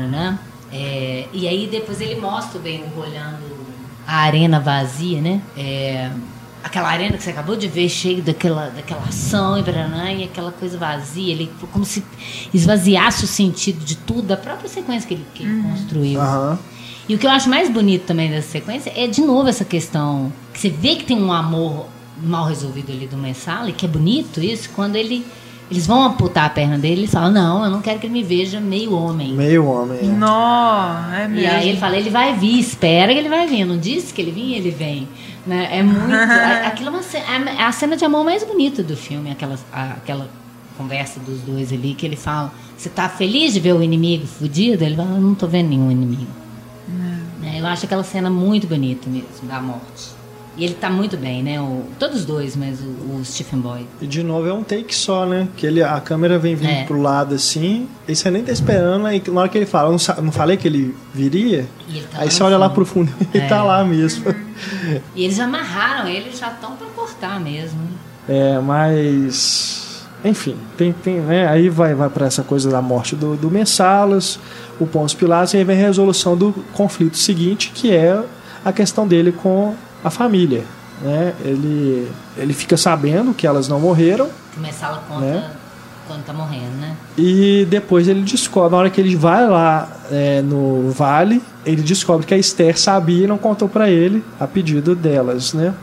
é, 0.71 1.27
E 1.33 1.47
aí 1.47 1.67
depois 1.67 1.99
ele 2.01 2.19
mostra 2.19 2.59
bem 2.59 2.83
o 2.95 2.99
olhando 2.99 3.59
a 4.05 4.21
arena 4.21 4.59
vazia, 4.59 5.21
né? 5.21 5.39
É, 5.55 6.09
aquela 6.63 6.89
arena 6.89 7.15
que 7.15 7.23
você 7.23 7.29
acabou 7.29 7.55
de 7.55 7.67
ver 7.67 7.87
cheia 7.87 8.21
daquela, 8.21 8.69
daquela 8.69 9.03
ação 9.03 9.57
e 9.57 9.63
paranã, 9.63 10.11
e 10.11 10.23
aquela 10.23 10.51
coisa 10.51 10.77
vazia, 10.77 11.31
ele 11.31 11.51
como 11.71 11.85
se 11.85 12.03
esvaziasse 12.51 13.23
o 13.23 13.27
sentido 13.27 13.85
de 13.85 13.95
tudo, 13.95 14.23
da 14.23 14.37
própria 14.37 14.67
sequência 14.67 15.07
que 15.07 15.13
ele, 15.13 15.25
que 15.33 15.43
ele 15.43 15.61
construiu. 15.61 16.19
Aham. 16.19 16.59
E 17.07 17.15
o 17.15 17.17
que 17.17 17.25
eu 17.25 17.31
acho 17.31 17.49
mais 17.49 17.69
bonito 17.69 18.05
também 18.05 18.29
dessa 18.29 18.49
sequência 18.49 18.91
é, 18.95 19.07
de 19.07 19.21
novo, 19.21 19.49
essa 19.49 19.65
questão 19.65 20.31
que 20.53 20.59
você 20.59 20.69
vê 20.69 20.95
que 20.95 21.05
tem 21.05 21.21
um 21.21 21.31
amor 21.31 21.87
mal 22.21 22.45
resolvido 22.45 22.91
ali 22.91 23.07
do 23.07 23.17
Messala, 23.17 23.69
e 23.69 23.73
que 23.73 23.85
é 23.85 23.89
bonito 23.89 24.41
isso, 24.41 24.69
quando 24.75 24.95
ele, 24.95 25.25
eles 25.71 25.85
vão 25.85 26.03
amputar 26.03 26.45
a 26.45 26.49
perna 26.49 26.77
dele, 26.77 27.01
ele 27.01 27.07
fala, 27.07 27.29
não, 27.29 27.63
eu 27.63 27.69
não 27.69 27.81
quero 27.81 27.99
que 27.99 28.07
ele 28.07 28.13
me 28.13 28.23
veja 28.23 28.59
meio 28.59 28.93
homem. 28.93 29.33
Meio 29.33 29.65
homem. 29.65 29.99
é. 30.01 30.03
Nó, 30.03 31.13
é 31.13 31.27
mesmo. 31.27 31.39
E 31.41 31.45
aí 31.45 31.69
ele 31.69 31.77
fala, 31.79 31.95
ele 31.97 32.09
vai 32.09 32.35
vir, 32.35 32.59
espera 32.59 33.13
que 33.13 33.19
ele 33.19 33.29
vai 33.29 33.45
vir. 33.47 33.61
Eu 33.61 33.67
não 33.67 33.77
disse 33.77 34.13
que 34.13 34.21
ele 34.21 34.31
vinha, 34.31 34.57
ele 34.57 34.71
vem. 34.71 35.07
Né? 35.45 35.67
É 35.71 35.83
muito. 35.83 36.13
aquilo 36.65 36.89
é, 36.89 36.91
uma, 36.91 37.01
ce- 37.03 37.17
é 37.17 37.63
a 37.63 37.71
cena 37.71 37.95
de 37.95 38.03
amor 38.05 38.23
mais 38.25 38.43
bonita 38.43 38.81
do 38.83 38.95
filme, 38.97 39.31
aquela, 39.31 39.57
aquela 39.71 40.29
conversa 40.77 41.19
dos 41.19 41.41
dois 41.41 41.71
ali, 41.73 41.93
que 41.93 42.05
ele 42.05 42.15
fala, 42.15 42.51
você 42.77 42.89
tá 42.89 43.07
feliz 43.09 43.53
de 43.53 43.59
ver 43.59 43.73
o 43.73 43.83
inimigo 43.83 44.25
fudido? 44.25 44.83
Ele 44.83 44.95
fala, 44.95 45.09
eu 45.11 45.21
não 45.21 45.35
tô 45.35 45.45
vendo 45.47 45.69
nenhum 45.69 45.91
inimigo. 45.91 46.27
Né? 46.87 47.59
Eu 47.59 47.65
acho 47.67 47.85
aquela 47.85 48.03
cena 48.03 48.29
muito 48.29 48.65
bonita 48.67 49.09
mesmo, 49.09 49.27
da 49.43 49.61
morte. 49.61 50.17
E 50.59 50.65
ele 50.65 50.73
tá 50.73 50.89
muito 50.89 51.15
bem, 51.15 51.41
né? 51.41 51.59
O, 51.61 51.83
todos 51.97 52.19
os 52.19 52.25
dois, 52.25 52.55
mas 52.55 52.79
o, 52.81 52.83
o 53.15 53.21
Stephen 53.23 53.61
Boyd. 53.61 53.85
E 54.01 54.05
de 54.05 54.21
novo 54.21 54.47
é 54.47 54.53
um 54.53 54.61
take 54.61 54.93
só, 54.93 55.25
né? 55.25 55.47
Que 55.55 55.65
ele, 55.65 55.81
a 55.81 55.99
câmera 56.01 56.37
vem 56.37 56.53
vindo 56.53 56.69
É. 56.69 56.83
pro 56.83 57.01
lado 57.01 57.33
assim, 57.33 57.87
e 58.05 58.13
você 58.15 58.29
nem 58.29 58.43
tá 58.43 58.51
esperando, 58.51 59.05
aí 59.05 59.23
na 59.29 59.39
hora 59.39 59.49
que 59.49 59.57
ele 59.57 59.65
fala, 59.65 59.89
não, 59.89 60.23
não 60.25 60.31
falei 60.33 60.57
que 60.57 60.67
ele 60.67 60.93
viria? 61.13 61.65
Ele 61.87 62.01
tá 62.11 62.19
aí 62.19 62.29
você 62.29 62.43
olha 62.43 62.57
lá 62.57 62.69
pro 62.69 62.85
fundo 62.85 63.09
e 63.33 63.37
ele 63.37 63.45
É. 63.45 63.47
tá 63.47 63.63
lá 63.63 63.83
mesmo. 63.85 64.25
E 65.15 65.23
eles 65.23 65.39
amarraram 65.39 66.05
ele, 66.09 66.31
já 66.35 66.49
estão 66.51 66.75
pra 66.75 66.85
cortar 66.87 67.39
mesmo. 67.39 67.79
É, 68.27 68.59
mas. 68.59 70.05
Enfim, 70.25 70.57
tem, 70.77 70.91
tem, 70.91 71.15
né? 71.21 71.47
Aí 71.47 71.69
vai, 71.69 71.95
vai 71.95 72.09
para 72.09 72.25
essa 72.25 72.43
coisa 72.43 72.69
da 72.69 72.81
morte 72.81 73.15
do, 73.15 73.37
do 73.37 73.49
Messalas, 73.49 74.37
o 74.77 74.85
Pôncio 74.85 75.17
Pilatos, 75.17 75.53
e 75.53 75.57
aí 75.57 75.63
vem 75.63 75.77
a 75.77 75.79
resolução 75.87 76.35
do 76.35 76.51
conflito 76.73 77.15
seguinte, 77.15 77.71
que 77.73 77.91
é 77.95 78.21
a 78.65 78.73
questão 78.73 79.07
dele 79.07 79.31
com 79.31 79.73
a 80.03 80.09
família. 80.09 80.63
Né? 81.01 81.33
Ele, 81.43 82.11
ele 82.37 82.53
fica 82.53 82.75
sabendo 82.75 83.33
que 83.33 83.47
elas 83.47 83.67
não 83.67 83.79
morreram, 83.79 84.29
Começar 84.53 84.87
ela 84.87 85.03
conta 85.07 85.21
Né? 85.21 85.49
quando 86.07 86.25
tá 86.25 86.33
morrendo, 86.33 86.75
né? 86.81 86.97
e 87.17 87.67
depois 87.69 88.07
ele 88.07 88.21
descobre, 88.21 88.71
na 88.71 88.77
hora 88.77 88.89
que 88.89 88.99
ele 88.99 89.15
vai 89.15 89.47
lá 89.47 89.87
é, 90.11 90.41
no 90.41 90.89
vale, 90.91 91.41
ele 91.63 91.83
descobre 91.83 92.25
que 92.25 92.33
a 92.33 92.37
Esther 92.37 92.77
sabia 92.77 93.25
e 93.25 93.27
não 93.27 93.37
contou 93.37 93.69
para 93.69 93.89
ele 93.89 94.23
a 94.39 94.47
pedido 94.47 94.95
delas, 94.95 95.53
né? 95.53 95.73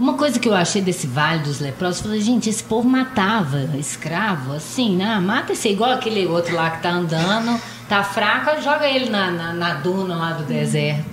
Uma 0.00 0.14
coisa 0.14 0.38
que 0.38 0.48
eu 0.48 0.54
achei 0.54 0.80
desse 0.80 1.06
Vale 1.06 1.40
dos 1.42 1.60
Leprosos, 1.60 1.98
eu 1.98 2.04
falei, 2.04 2.22
gente, 2.22 2.48
esse 2.48 2.64
povo 2.64 2.88
matava 2.88 3.68
escravo, 3.76 4.54
assim, 4.54 4.96
né? 4.96 5.20
Mata 5.20 5.52
esse 5.52 5.68
igual 5.68 5.90
aquele 5.90 6.24
outro 6.24 6.54
lá 6.54 6.70
que 6.70 6.82
tá 6.82 6.90
andando, 6.90 7.60
tá 7.86 8.02
fraco, 8.02 8.62
joga 8.62 8.88
ele 8.88 9.10
na, 9.10 9.30
na, 9.30 9.52
na 9.52 9.74
duna 9.74 10.16
lá 10.16 10.32
do 10.32 10.44
deserto. 10.44 11.04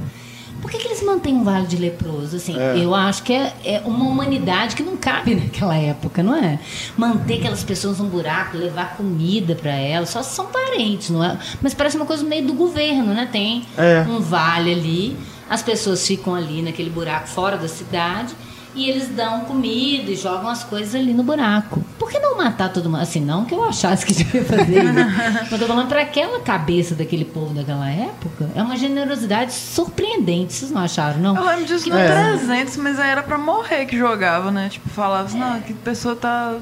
Por 0.68 0.72
que, 0.74 0.80
que 0.80 0.88
eles 0.90 1.02
mantêm 1.02 1.34
um 1.34 1.46
vale 1.46 1.66
de 1.66 1.78
leproso? 1.78 2.36
Assim, 2.36 2.60
É. 2.60 2.78
Eu 2.78 2.94
acho 2.94 3.24
que 3.24 3.32
é, 3.32 3.54
é 3.64 3.82
uma 3.86 4.04
humanidade 4.06 4.76
que 4.76 4.84
não 4.84 4.98
cabe 4.98 5.34
naquela 5.40 5.78
época, 5.78 6.22
não 6.22 6.36
é? 6.36 6.60
Manter 6.98 7.36
aquelas 7.36 7.64
pessoas 7.64 8.00
num 8.00 8.10
buraco, 8.10 8.58
levar 8.58 8.98
comida 8.98 9.56
para 9.56 9.72
elas, 9.72 10.10
só 10.10 10.22
são 10.22 10.48
parentes, 10.48 11.10
não 11.10 11.24
é? 11.24 11.38
Mas 11.62 11.74
parece 11.74 11.96
uma 11.96 12.06
coisa 12.06 12.22
meio 12.26 12.46
do 12.46 12.54
governo, 12.54 13.14
né? 13.14 13.30
Tem 13.32 13.66
É. 13.78 14.02
um 14.10 14.20
vale 14.20 14.74
ali, 14.74 15.18
as 15.50 15.64
pessoas 15.64 16.06
ficam 16.06 16.36
ali 16.36 16.62
naquele 16.62 16.90
buraco 16.90 17.30
fora 17.30 17.56
da 17.56 17.70
cidade 17.70 18.34
e 18.78 18.90
eles 18.90 19.08
dão 19.10 19.42
comida 19.42 20.12
e 20.12 20.16
jogam 20.16 20.48
as 20.50 20.64
coisas 20.64 20.94
ali 20.96 21.14
no 21.14 21.24
buraco. 21.24 21.84
Por 21.98 22.10
que 22.12 22.20
não 22.20 22.38
matar 22.38 22.70
todo 22.72 22.90
mundo? 22.90 23.02
Assim, 23.02 23.20
não 23.20 23.44
que 23.44 23.54
eu 23.54 23.64
achasse 23.64 24.06
que 24.06 24.14
devia 24.16 24.46
fazer 24.46 24.84
isso. 24.84 24.94
Mas 25.42 25.52
eu 25.52 25.60
tô 25.60 25.66
falando 25.66 25.88
para 25.88 26.02
aquela 26.02 26.40
cabeça 26.40 26.94
daquele 26.96 27.26
povo 27.26 27.54
daquela 27.54 27.90
época, 27.90 28.50
é 28.56 28.62
uma 28.62 28.78
generosidade 28.78 29.52
surpreendente. 29.54 30.54
Vocês 30.54 30.72
não 30.72 30.82
acharam, 30.82 31.20
não? 31.20 31.36
Eu 31.36 31.44
lembro 31.46 31.66
disso 31.66 31.90
no 31.90 31.98
É. 31.98 32.38
300, 32.38 32.78
mas 32.78 33.00
aí 33.00 33.10
era 33.10 33.24
pra 33.24 33.38
morrer 33.38 33.86
que 33.86 33.98
jogava, 33.98 34.52
né? 34.52 34.70
Tipo, 34.70 34.88
falava 34.90 35.26
assim, 35.26 35.40
não, 35.40 35.60
que 35.62 35.74
pessoa 35.74 36.16
tá 36.16 36.56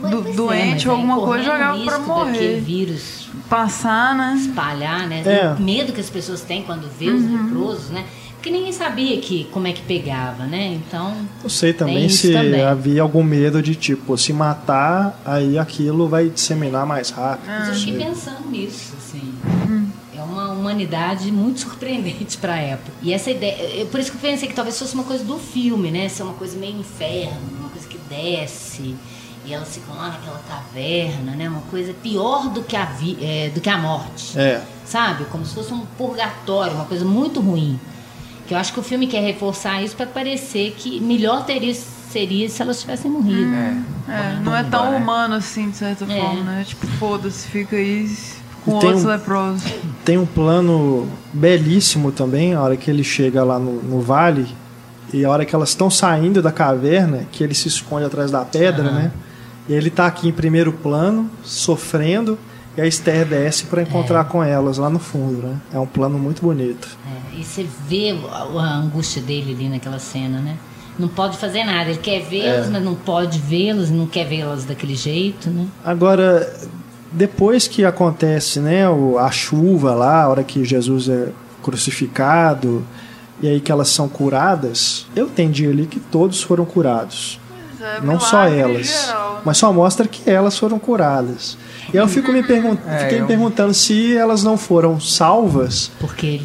do- 0.00 0.28
é, 0.28 0.32
doente 0.32 0.88
ou 0.88 0.94
alguma 0.94 1.16
coisa, 1.20 1.44
jogava 1.44 1.78
daquele 1.84 1.98
morrer. 2.06 2.60
vírus 2.60 3.26
Passar, 3.48 4.14
né? 4.14 4.34
espalhar, 4.40 5.06
né? 5.06 5.22
É. 5.24 5.54
O 5.56 5.62
medo 5.62 5.92
que 5.92 6.00
as 6.00 6.10
pessoas 6.10 6.40
têm 6.40 6.62
quando 6.62 6.88
vê 6.98 7.10
os 7.10 7.22
Uhum. 7.22 7.44
leprosos, 7.44 7.90
né? 7.90 8.04
Porque 8.46 8.56
ninguém 8.58 8.72
sabia 8.72 9.20
que, 9.20 9.42
como 9.50 9.66
é 9.66 9.72
que 9.72 9.82
pegava, 9.82 10.44
né? 10.44 10.74
Então, 10.74 11.16
Não 11.42 11.50
sei 11.50 11.72
também 11.72 12.08
se 12.08 12.32
também. 12.32 12.62
havia 12.62 13.02
algum 13.02 13.20
medo 13.24 13.60
de, 13.60 13.74
tipo, 13.74 14.16
se 14.16 14.32
matar, 14.32 15.20
aí 15.24 15.58
aquilo 15.58 16.08
vai 16.08 16.28
disseminar 16.28 16.86
mais 16.86 17.10
rápido. 17.10 17.44
mas 17.48 17.66
eu 17.66 17.72
Ah. 17.74 17.76
fiquei 17.76 17.94
pensando 18.06 18.48
nisso, 18.48 18.94
assim. 18.96 19.34
Hum. 19.68 19.88
É 20.16 20.22
uma 20.22 20.52
humanidade 20.52 21.32
muito 21.32 21.58
surpreendente 21.66 22.38
pra 22.38 22.56
época. 22.56 22.92
E 23.02 23.12
essa 23.12 23.32
ideia, 23.32 23.60
eu- 23.80 23.86
por 23.86 23.98
isso 23.98 24.12
que 24.12 24.16
eu 24.16 24.20
pensei 24.30 24.46
que 24.48 24.54
talvez 24.54 24.78
fosse 24.78 24.94
uma 24.94 25.02
coisa 25.02 25.24
do 25.24 25.38
filme, 25.40 25.90
né? 25.90 26.08
Ser 26.08 26.22
uma 26.22 26.34
coisa 26.34 26.56
meio 26.56 26.78
inferno, 26.78 27.40
uma 27.58 27.68
coisa 27.70 27.88
que 27.88 27.98
desce 28.08 28.94
e 29.44 29.52
elas 29.52 29.74
ficam 29.74 29.96
lá 29.96 30.10
naquela 30.10 30.40
caverna, 30.48 31.32
né? 31.34 31.48
Uma 31.48 31.62
coisa 31.62 31.92
pior 32.00 32.48
do 32.50 32.62
que 32.62 32.76
a 32.76 32.84
vi, 32.84 33.18
é, 33.20 33.50
do 33.52 33.60
que 33.60 33.68
a 33.68 33.76
morte. 33.76 34.38
É. 34.38 34.62
sabe? 34.84 35.24
Como 35.24 35.44
se 35.44 35.52
fosse 35.52 35.72
um 35.74 35.80
purgatório, 35.98 36.74
uma 36.76 36.84
coisa 36.84 37.04
muito 37.04 37.40
ruim. 37.40 37.76
Que 38.46 38.54
eu 38.54 38.58
acho 38.58 38.72
que 38.72 38.80
o 38.80 38.82
filme 38.82 39.06
quer 39.06 39.20
reforçar 39.22 39.82
isso 39.82 39.96
para 39.96 40.06
parecer 40.06 40.74
que 40.78 41.00
melhor 41.00 41.44
teria, 41.44 41.74
seria 41.74 42.48
se 42.48 42.62
elas 42.62 42.80
tivessem 42.80 43.10
morrido. 43.10 43.52
É, 44.08 44.38
não 44.42 44.54
é 44.56 44.62
tão 44.62 44.92
né? 44.92 44.96
humano 44.98 45.34
assim, 45.34 45.70
de 45.70 45.76
certa 45.76 46.04
É. 46.04 46.20
forma, 46.20 46.42
né? 46.42 46.64
Tipo, 46.66 46.86
foda-se, 46.86 47.48
fica 47.48 47.74
aí 47.76 48.08
com 48.64 48.78
tem 48.78 48.88
outros 48.88 49.04
um- 49.04 49.08
leprosos. 49.08 49.62
Tem 50.04 50.16
um 50.18 50.26
plano 50.26 51.08
belíssimo 51.32 52.12
também, 52.12 52.54
a 52.54 52.62
hora 52.62 52.76
que 52.76 52.88
ele 52.90 53.02
chega 53.02 53.42
lá 53.42 53.58
no, 53.58 53.82
no 53.82 54.00
vale, 54.00 54.46
e 55.12 55.24
a 55.24 55.30
hora 55.30 55.44
que 55.44 55.54
elas 55.54 55.70
estão 55.70 55.90
saindo 55.90 56.40
da 56.40 56.52
caverna, 56.52 57.26
que 57.32 57.42
ele 57.42 57.54
se 57.54 57.66
esconde 57.68 58.04
atrás 58.04 58.30
da 58.30 58.44
pedra, 58.44 58.84
Aham. 58.88 58.92
né? 58.94 59.10
E 59.68 59.72
ele 59.72 59.90
tá 59.90 60.06
aqui 60.06 60.28
em 60.28 60.32
primeiro 60.32 60.72
plano, 60.72 61.28
sofrendo, 61.42 62.38
e 62.76 62.80
a 62.80 62.86
Esther 62.86 63.24
desce 63.26 63.64
para 63.64 63.82
encontrar 63.82 64.24
com 64.24 64.42
elas 64.44 64.78
lá 64.78 64.90
no 64.90 64.98
fundo, 64.98 65.46
né? 65.46 65.56
É 65.72 65.78
um 65.78 65.86
plano 65.86 66.18
muito 66.18 66.42
bonito. 66.42 66.96
É, 67.34 67.38
e 67.40 67.44
você 67.44 67.66
vê 67.88 68.16
a, 68.30 68.76
angústia 68.78 69.22
dele 69.22 69.52
ali 69.54 69.68
naquela 69.68 69.98
cena, 69.98 70.38
né? 70.40 70.56
Não 70.98 71.08
pode 71.08 71.36
fazer 71.36 71.64
nada. 71.64 71.90
Ele 71.90 71.98
quer 71.98 72.20
vê-los, 72.22 72.66
É. 72.66 72.70
mas 72.70 72.82
não 72.82 72.94
pode 72.94 73.38
vê-los, 73.38 73.90
não 73.90 74.06
quer 74.06 74.24
vê-las 74.26 74.64
daquele 74.64 74.94
jeito, 74.96 75.50
né? 75.50 75.66
Agora, 75.84 76.50
depois 77.12 77.66
que 77.68 77.84
acontece, 77.84 78.60
né, 78.60 78.88
o- 78.88 79.18
a 79.18 79.30
chuva 79.30 79.94
lá, 79.94 80.22
a 80.22 80.28
hora 80.28 80.42
que 80.44 80.64
Jesus 80.64 81.08
é 81.08 81.28
crucificado, 81.62 82.84
e 83.40 83.48
aí 83.48 83.60
que 83.60 83.70
elas 83.70 83.88
são 83.88 84.08
curadas, 84.08 85.06
eu 85.14 85.26
entendi 85.26 85.66
ali 85.66 85.86
que 85.86 86.00
todos 86.00 86.42
foram 86.42 86.64
curados. 86.64 87.38
É 87.80 88.00
Não 88.00 88.18
só 88.20 88.44
elas, 88.44 88.86
geral, 88.86 89.34
né? 89.34 89.40
mas 89.44 89.58
só 89.58 89.72
mostra 89.72 90.06
que 90.08 90.28
elas 90.28 90.56
foram 90.58 90.78
curadas. 90.78 91.56
E 91.92 91.96
eu 91.96 92.08
fico 92.08 92.32
me, 92.32 92.42
pergun 92.42 92.76
É, 92.86 92.98
fiquei 92.98 93.16
me 93.18 93.22
eu- 93.24 93.26
perguntando 93.26 93.72
se 93.74 94.16
elas 94.16 94.42
não 94.42 94.56
foram 94.58 94.98
salvas 95.00 95.90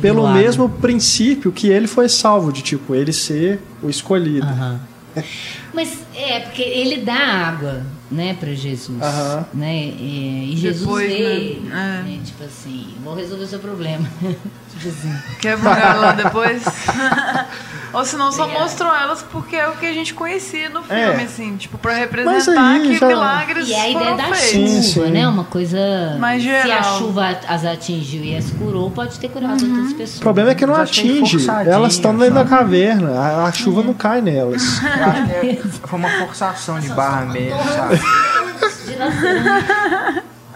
pelo 0.02 0.28
mesmo 0.32 0.70
princípio 0.70 1.52
que 1.52 1.68
ele 1.68 1.88
foi 1.88 2.08
salvo, 2.10 2.52
de 2.52 2.62
tipo, 2.62 2.94
ele 2.94 3.12
ser 3.14 3.60
o 3.82 3.90
escolhido. 3.90 4.48
Mas 5.74 6.00
é, 6.16 6.40
porque 6.42 6.62
ele 6.62 6.98
dá 6.98 7.14
água, 7.16 7.82
né, 8.12 8.36
pra 8.40 8.54
Jesus. 8.54 8.98
Né? 9.54 9.74
E, 9.76 10.52
e 10.54 10.58
Jesus 10.58 10.82
Depois, 10.82 11.12
vê, 11.12 11.60
né? 11.64 12.04
né, 12.06 12.20
tipo 12.26 12.44
assim, 12.44 12.88
vou 13.04 13.16
resolver 13.16 13.44
o 13.44 13.48
seu 13.48 13.60
problema. 13.60 14.06
tipo 14.22 14.88
assim. 14.90 15.14
Um 15.58 15.64
galho 15.64 16.02
lá 16.02 16.12
depois. 16.12 16.64
Ou 17.94 18.06
senão 18.06 18.32
só 18.32 18.44
Obrigada. 18.44 18.64
mostrou 18.66 18.96
elas 18.96 19.22
porque 19.34 19.54
é 19.54 19.68
o 19.68 19.74
que 19.74 19.86
a 19.86 19.92
gente 19.92 20.14
conhecia 20.14 20.70
no 20.70 20.82
filme, 20.82 21.02
É. 21.02 21.24
assim, 21.26 21.58
tipo, 21.58 21.78
pra 21.78 21.94
representar 21.94 22.76
aí 22.76 22.82
que 22.88 22.98
já- 22.98 23.06
milagres 23.06 23.68
E 23.68 23.74
a 23.74 23.90
ideia 23.90 24.00
foram 24.06 24.16
da 24.18 24.24
feitos. 24.34 24.50
Sim, 24.50 24.84
chuva, 24.94 25.06
sim. 25.08 25.12
né? 25.12 25.28
Uma 25.28 25.44
coisa. 25.44 25.78
Mais 26.18 26.42
Se 26.42 26.50
a 26.50 26.84
chuva 26.84 27.38
as 27.50 27.66
atingiu 27.66 28.24
e 28.24 28.34
as 28.34 28.50
curou, 28.52 28.90
pode 28.92 29.20
ter 29.20 29.28
curado 29.28 29.62
Uhum. 29.62 29.72
outras 29.76 29.92
pessoas. 29.94 30.18
O 30.20 30.22
problema 30.22 30.52
é 30.52 30.56
que 30.56 30.66
não 30.66 30.74
atinge. 30.76 31.46
Elas 31.68 31.92
estão 31.94 32.16
dentro 32.18 32.36
da 32.36 32.46
caverna. 32.46 33.12
A, 33.12 33.46
a 33.48 33.52
chuva 33.52 33.84
não 33.84 33.94
cai 33.94 34.22
nelas. 34.22 34.64
É- 35.66 35.88
foi 35.88 36.00
uma 36.00 36.10
forçação 36.10 36.80
de 36.80 36.90
barra 36.90 37.26
mesmo, 37.26 37.58
sabe? 37.64 38.00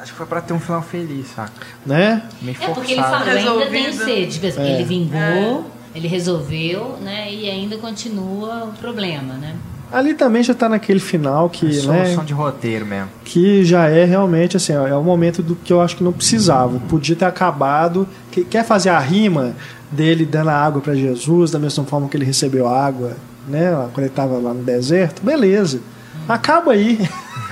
Acho 0.02 0.11
que 0.11 0.18
foi 0.18 0.26
pra 0.26 0.41
ter 0.41 0.53
um 0.53 0.60
final 0.60 0.82
feliz, 0.82 1.27
saca? 1.36 1.52
né? 1.86 2.23
Meio 2.41 2.57
É 2.61 2.68
porque 2.69 2.94
ele 2.94 3.02
falou, 3.02 3.27
eu 3.27 3.60
ainda 3.60 3.65
tenho 3.72 3.94
sede. 3.94 4.34
Tipo 4.34 4.48
assim, 4.48 4.61
É. 4.61 4.76
Ele 4.76 4.84
vingou, 4.84 5.72
ele 5.95 6.07
resolveu, 6.07 6.98
né? 7.02 7.32
E 7.34 7.49
ainda 7.49 7.77
continua 7.77 8.65
o 8.65 8.72
problema, 8.80 9.34
né? 9.34 9.56
Ali 9.91 10.14
também 10.15 10.41
já 10.44 10.53
tá 10.53 10.68
naquele 10.68 10.99
final 10.99 11.48
que, 11.49 11.72
Solução 11.72 12.18
né, 12.18 12.23
de 12.26 12.34
roteiro 12.34 12.86
mesmo. 12.86 13.07
que 13.23 13.64
já 13.64 13.88
é 13.88 14.03
realmente 14.03 14.57
assim, 14.57 14.76
ó, 14.76 14.86
é 14.88 14.95
o 14.95 15.03
momento 15.03 15.44
do 15.44 15.56
que 15.56 15.72
eu 15.72 15.80
acho 15.80 15.95
que 15.95 16.03
não 16.03 16.11
precisava. 16.11 16.80
Podia 16.90 17.15
ter 17.15 17.26
acabado. 17.26 18.07
Que, 18.32 18.44
quer 18.44 18.65
fazer 18.65 18.90
a 18.90 18.99
rima 18.99 19.56
dele 19.91 20.26
dando 20.26 20.49
a 20.49 20.56
água 20.56 20.82
para 20.82 20.95
Jesus, 20.95 21.52
da 21.52 21.60
mesma 21.60 21.84
forma 21.86 22.10
que 22.10 22.18
ele 22.18 22.26
recebeu 22.26 22.68
a 22.68 22.86
água, 22.86 23.15
né, 23.48 23.72
quando 23.94 24.00
ele 24.00 24.08
estava 24.08 24.38
lá 24.38 24.54
no 24.54 24.64
deserto? 24.64 25.22
Beleza. 25.24 25.80
Acaba 26.28 26.72
aí. 26.72 26.98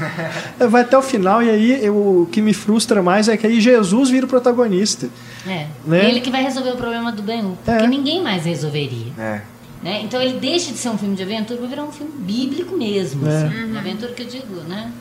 Vai 0.69 0.81
até 0.81 0.97
o 0.97 1.01
final 1.01 1.41
e 1.43 1.49
aí 1.49 1.85
eu- 1.85 1.95
o 2.23 2.25
que 2.31 2.41
me 2.41 2.53
frustra 2.53 3.01
mais 3.03 3.27
é 3.29 3.37
que 3.37 3.45
aí 3.45 3.61
Jesus 3.61 4.09
vira 4.09 4.25
o 4.25 4.29
protagonista. 4.29 5.07
É. 5.47 5.67
Né? 5.85 6.09
Ele 6.09 6.21
que 6.21 6.31
vai 6.31 6.41
resolver 6.41 6.71
o 6.71 6.77
problema 6.77 7.11
do 7.11 7.21
Ben 7.21 7.55
porque 7.63 7.83
É. 7.83 7.87
ninguém 7.87 8.21
mais 8.23 8.45
resolveria. 8.45 9.11
É. 9.17 9.41
Né? 9.83 10.01
Então 10.03 10.21
ele 10.21 10.39
deixa 10.39 10.71
de 10.71 10.77
ser 10.77 10.89
um 10.89 10.97
filme 10.97 11.15
de 11.15 11.21
aventura 11.23 11.59
para 11.59 11.67
virar 11.67 11.83
um 11.83 11.91
filme 11.91 12.11
bíblico 12.17 12.75
mesmo. 12.77 13.27
É. 13.27 13.43
Assim. 13.45 13.71
De 13.71 13.77
aventura 13.77 14.13
que 14.13 14.23
eu 14.23 14.27
digo, 14.27 14.55
né? 14.67 14.91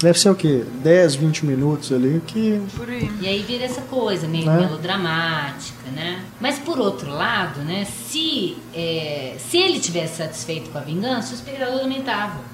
Deve 0.00 0.18
ser 0.18 0.28
o 0.30 0.34
quê? 0.34 0.64
10, 0.82 1.14
20 1.14 1.46
minutos 1.46 1.92
ali 1.92 2.20
que 2.26 2.60
Por 2.76 2.88
aí. 2.88 3.10
E 3.20 3.26
aí 3.26 3.42
vira 3.42 3.64
essa 3.64 3.80
coisa 3.82 4.26
meio 4.28 4.44
Né? 4.46 4.60
melodramática, 4.60 5.90
né? 5.94 6.22
Mas 6.40 6.58
por 6.58 6.78
outro 6.78 7.10
lado, 7.10 7.60
né? 7.60 7.84
Se, 7.84 8.56
é, 8.74 9.36
se 9.38 9.56
ele 9.58 9.78
tivesse 9.80 10.16
satisfeito 10.16 10.70
com 10.70 10.78
a 10.78 10.82
vingança, 10.82 11.32
o 11.32 11.34
espectador 11.34 11.80
também 11.80 12.02
tava. 12.02 12.53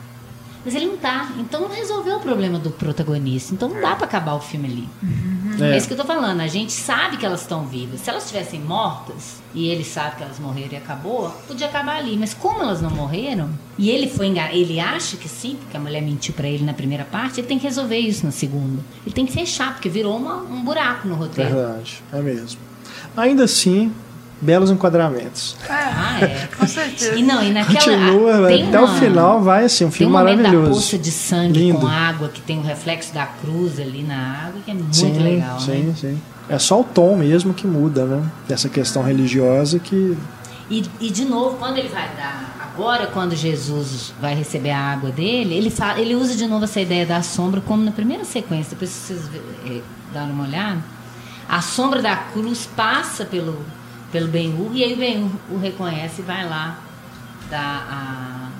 Mas 0.65 0.75
ele 0.75 0.87
não 0.87 0.97
tá. 0.97 1.31
Então 1.39 1.63
não 1.63 1.69
resolveu 1.75 2.17
o 2.17 2.21
problema 2.21 2.59
do 2.59 2.71
protagonista. 2.71 3.55
Então 3.55 3.69
não 3.69 3.81
dá 3.81 3.95
pra 3.97 4.05
acabar 4.07 4.35
o 4.35 4.41
filme 4.41 4.69
ali. 4.69 4.89
É. 5.63 5.75
É. 5.75 5.77
isso 5.77 5.87
que 5.87 5.95
eu 5.95 5.99
tô 5.99 6.05
falando. 6.05 6.41
A 6.41 6.47
gente 6.47 6.73
sabe 6.73 7.17
que 7.17 7.25
elas 7.27 7.41
estão 7.43 7.67
vivas. 7.67 8.01
Se 8.01 8.11
elas 8.11 8.25
estivessem 8.25 8.61
mortas 8.61 9.41
e 9.55 9.69
ele 9.69 9.83
sabe 9.85 10.17
que 10.17 10.23
elas 10.23 10.39
morreram 10.39 10.73
e 10.73 10.77
acabou, 10.77 11.31
podia 11.49 11.67
acabar 11.67 11.97
ali. 11.97 12.17
Mas 12.17 12.33
como 12.35 12.61
elas 12.63 12.81
não 12.83 12.91
morreram 12.91 13.51
e 13.79 13.91
ele 13.91 14.07
foi 14.09 14.27
engan... 14.27 14.49
ele 14.53 14.79
acha 14.79 15.17
que 15.17 15.29
sim, 15.29 15.57
porque 15.61 15.77
a 15.77 15.81
mulher 15.81 16.03
mentiu 16.03 16.35
pra 16.35 16.47
ele 16.49 16.65
na 16.65 16.73
primeira 16.75 17.05
parte, 17.05 17.41
ele 17.41 17.47
tem 17.49 17.59
que 17.59 17.65
resolver 17.67 17.99
isso 17.99 18.25
na 18.27 18.33
segunda. 18.33 18.83
Ele 19.05 19.15
tem 19.15 19.25
que 19.27 19.33
fechar, 19.33 19.73
porque 19.73 19.89
virou 19.89 20.17
uma- 20.17 20.37
um 20.43 20.63
buraco 20.63 21.09
no 21.09 21.15
roteiro. 21.15 21.55
Verdade, 21.55 22.03
é 22.13 22.21
mesmo. 22.21 22.61
Ainda 23.17 23.45
assim, 23.45 23.93
belos 24.41 24.71
enquadramentos. 24.71 25.57
Ah, 25.69 26.19
é. 26.21 26.49
Com 26.59 26.67
certeza. 26.67 27.15
E 27.17 27.23
não, 27.23 27.43
e 27.43 27.51
naquela. 27.53 27.79
Continua 27.79 28.49
tem 28.49 28.69
até 28.69 28.79
uma- 28.81 28.93
o 28.93 28.99
final, 28.99 29.43
vai 29.43 29.65
assim, 29.65 29.85
um 29.85 29.89
Tem 29.91 30.07
um 30.07 30.11
filme 30.11 30.13
momento 30.13 30.37
da 30.39 30.43
maravilhoso. 30.45 30.73
poça 30.81 30.99
de 30.99 31.11
sangue 31.11 31.59
Lindo. 31.61 31.81
com 31.81 31.87
água, 31.87 32.29
que 32.29 32.41
tem 32.41 32.59
o 32.59 32.63
reflexo 32.63 33.13
da 33.13 33.27
cruz 33.27 33.79
ali 33.79 34.03
na 34.03 34.47
água, 34.47 34.61
que 34.65 34.71
é 34.71 34.75
muito 34.75 34.97
sim, 34.97 35.13
legal, 35.19 35.61
sim, 35.61 35.83
né? 35.83 35.95
sim. 36.01 36.21
É 36.49 36.59
só 36.59 36.81
o 36.81 36.85
tom 36.85 37.17
mesmo 37.17 37.55
que 37.55 37.67
muda, 37.67 38.05
né? 38.07 38.23
Dessa 38.49 38.69
questão 38.69 39.03
religiosa 39.03 39.79
que. 39.79 40.17
E, 40.69 40.85
e 41.01 41.11
de 41.11 41.25
novo, 41.25 41.57
quando 41.59 41.79
ele 41.79 41.89
vai 41.89 42.09
dar. 42.17 42.57
Agora, 42.73 43.07
quando 43.09 43.35
Jesus 43.37 44.15
vai 44.21 44.35
receber 44.35 44.71
a 44.71 44.79
água 44.79 45.11
dele, 45.11 45.55
ele, 45.55 45.69
fala, 45.71 46.01
ele 46.01 46.15
usa 46.15 46.35
de 46.37 46.47
novo 46.47 46.65
essa 46.65 46.81
ideia 46.81 47.05
da 47.05 47.21
sombra, 47.21 47.61
como 47.61 47.85
na 47.85 47.91
primeira 47.91 48.25
sequência, 48.25 48.71
depois 48.71 48.91
se 48.91 49.13
vocês 49.15 49.21
eh, 49.67 49.81
darem 50.15 50.31
uma 50.33 50.45
olhada. 50.45 50.79
A 51.49 51.61
sombra 51.61 52.01
da 52.01 52.15
cruz 52.17 52.69
passa 52.77 53.25
pelo, 53.25 53.59
pelo 54.11 54.29
Ben-Hur, 54.29 54.75
e 54.75 54.85
aí 54.85 54.95
o 54.95 54.97
Ben-Hur 54.97 55.31
o 55.51 55.59
reconhece 55.59 56.21
e 56.21 56.25
vai 56.25 56.49
lá 56.49 56.79
dar 57.51 58.51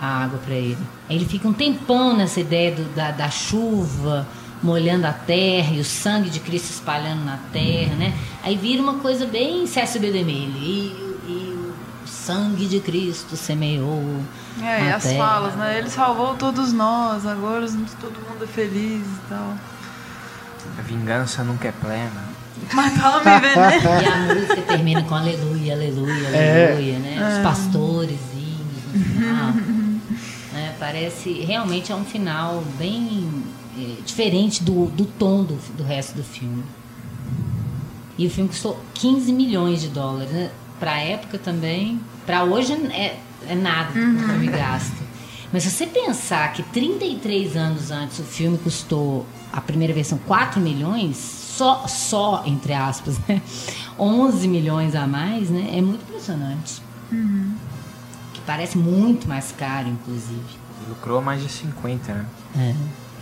a, 0.00 0.06
a 0.06 0.24
água 0.24 0.38
para 0.44 0.54
ele. 0.54 0.78
Aí 1.08 1.16
ele 1.16 1.24
fica 1.24 1.48
um 1.48 1.52
tempão 1.52 2.16
nessa 2.16 2.40
ideia 2.40 2.74
do, 2.74 2.84
da, 2.94 3.10
da 3.10 3.30
chuva 3.30 4.26
molhando 4.62 5.06
a 5.06 5.12
terra 5.12 5.74
e 5.74 5.80
o 5.80 5.84
sangue 5.84 6.30
de 6.30 6.40
Cristo 6.40 6.70
espalhando 6.70 7.24
na 7.24 7.38
terra, 7.52 7.94
né? 7.94 8.12
Aí 8.42 8.56
vira 8.56 8.82
uma 8.82 8.94
coisa 8.94 9.26
bem 9.26 9.66
Cécio 9.66 10.00
B. 10.00 10.08
E, 10.08 11.16
e 11.26 11.72
o 12.04 12.08
sangue 12.08 12.66
de 12.66 12.80
Cristo 12.80 13.36
semeou. 13.36 14.20
É, 14.60 14.86
e 14.86 14.92
as 14.92 15.04
terra. 15.04 15.16
falas, 15.16 15.54
né? 15.54 15.78
Ele 15.78 15.90
salvou 15.90 16.34
todos 16.34 16.72
nós, 16.72 17.26
agora 17.26 17.66
todo 18.00 18.14
mundo 18.28 18.44
é 18.44 18.46
feliz 18.46 19.06
e 19.06 19.28
tal. 19.28 19.54
A 20.78 20.82
vingança 20.82 21.44
nunca 21.44 21.68
é 21.68 21.72
plena. 21.72 22.37
Matar 22.72 23.16
o 23.16 23.20
envenenado. 23.20 24.02
E 24.02 24.06
a 24.06 24.34
música 24.34 24.62
termina 24.62 25.02
com 25.02 25.14
aleluia, 25.14 25.74
aleluia, 25.74 26.28
É. 26.28 26.72
aleluia, 26.72 26.98
né? 26.98 27.36
Os 27.36 27.42
pastores 27.42 28.18
no 28.94 29.04
final. 29.04 29.52
né? 30.52 30.74
Parece, 30.78 31.32
realmente 31.32 31.90
é 31.92 31.94
um 31.94 32.04
final 32.04 32.62
bem 32.78 33.28
é, 33.78 34.02
diferente 34.04 34.62
do, 34.62 34.86
do 34.86 35.04
tom 35.04 35.44
do, 35.44 35.54
do 35.76 35.82
resto 35.84 36.14
do 36.16 36.22
filme. 36.22 36.62
E 38.16 38.26
o 38.26 38.30
filme 38.30 38.48
custou 38.48 38.78
15 38.94 39.32
milhões 39.32 39.80
de 39.80 39.88
dólares, 39.88 40.30
né? 40.32 40.50
Pra 40.80 40.98
época 40.98 41.38
também, 41.38 42.00
pra 42.26 42.44
hoje 42.44 42.72
é, 42.92 43.16
é 43.48 43.54
nada 43.54 43.92
que 43.92 43.98
o 43.98 44.18
filme 44.18 44.46
gasta. 44.48 45.08
Mas 45.52 45.62
se 45.62 45.70
você 45.70 45.86
pensar 45.86 46.52
que 46.52 46.62
33 46.62 47.56
anos 47.56 47.90
antes 47.90 48.18
o 48.18 48.22
filme 48.24 48.58
custou, 48.58 49.24
a 49.52 49.60
primeira 49.60 49.94
versão, 49.94 50.18
4 50.26 50.60
milhões, 50.60 51.37
só, 51.58 51.86
só 51.88 52.42
entre 52.46 52.72
aspas, 52.72 53.18
né? 53.28 53.42
11 53.98 54.46
milhões 54.46 54.94
a 54.94 55.06
mais, 55.06 55.50
né? 55.50 55.70
É 55.76 55.80
muito 55.82 56.02
impressionante. 56.08 56.80
Que 58.32 58.40
parece 58.46 58.78
muito 58.78 59.28
mais 59.28 59.52
caro, 59.52 59.88
inclusive. 59.88 60.40
Lucrou 60.88 61.20
mais 61.20 61.42
de 61.42 61.48
50, 61.48 62.12
né? 62.14 62.24
É. 62.56 62.74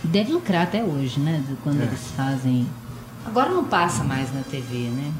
Deve 0.03 0.31
lucrar 0.33 0.63
até 0.63 0.83
hoje, 0.83 1.19
né? 1.19 1.41
do- 1.49 1.57
Quando 1.63 1.81
eles 1.81 2.11
fazem. 2.15 2.67
Agora 3.25 3.49
não 3.49 3.63
passa 3.63 4.03
mais 4.03 4.31
na 4.33 4.41
TV, 4.41 4.89
né? 4.89 5.11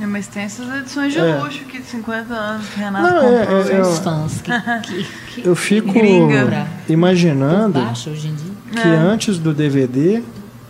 É, 0.00 0.06
mas 0.06 0.28
tem 0.28 0.44
essas 0.44 0.68
edições 0.80 1.12
de 1.12 1.18
É. 1.18 1.38
luxo 1.42 1.64
que 1.64 1.78
de 1.80 1.84
50 1.86 2.32
anos 2.32 2.68
que 2.68 2.78
Renato 2.78 3.14
Não, 3.14 3.18
é- 3.36 3.38
comprou. 3.46 3.62
é- 3.62 3.78
eu- 3.80 3.82
os 3.82 3.98
fãs 3.98 4.40
que, 4.40 4.50
que, 4.86 5.04
que 5.42 5.48
Eu 5.48 5.56
fico 5.56 5.92
Gringa. 5.92 6.68
imaginando 6.88 7.80
baixa 7.80 8.10
hoje 8.10 8.28
em 8.28 8.34
dia. 8.34 8.52
que 8.70 8.78
É. 8.88 8.94
antes 8.94 9.38
do 9.38 9.52
DVD, 9.52 10.22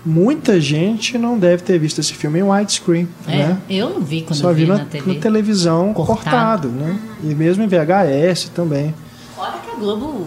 muita 0.09 0.61
gente 0.61 1.19
não 1.19 1.39
deve 1.39 1.63
ter 1.63 1.79
visto 1.79 2.01
esse 2.01 2.15
filme 2.15 2.39
em 2.41 2.43
widescreen, 2.43 3.09
É, 3.27 3.37
né? 3.49 3.59
eu 3.69 3.91
não 3.91 4.01
vi 4.01 4.23
quando 4.23 4.35
Só 4.39 4.53
vi 4.53 4.63
vi 4.65 4.69
na, 4.71 4.79
na 4.79 4.85
TV. 4.87 5.13
na 5.15 5.21
televisão 5.21 5.93
Cortado. 5.93 6.17
cortado, 6.25 6.69
né? 6.69 6.99
E 7.23 7.35
mesmo 7.35 7.63
em 7.63 7.67
VHS 7.69 8.49
também. 8.55 8.95
Fora 9.37 9.59
que 9.59 9.71
a 9.71 9.75
Globo 9.75 10.27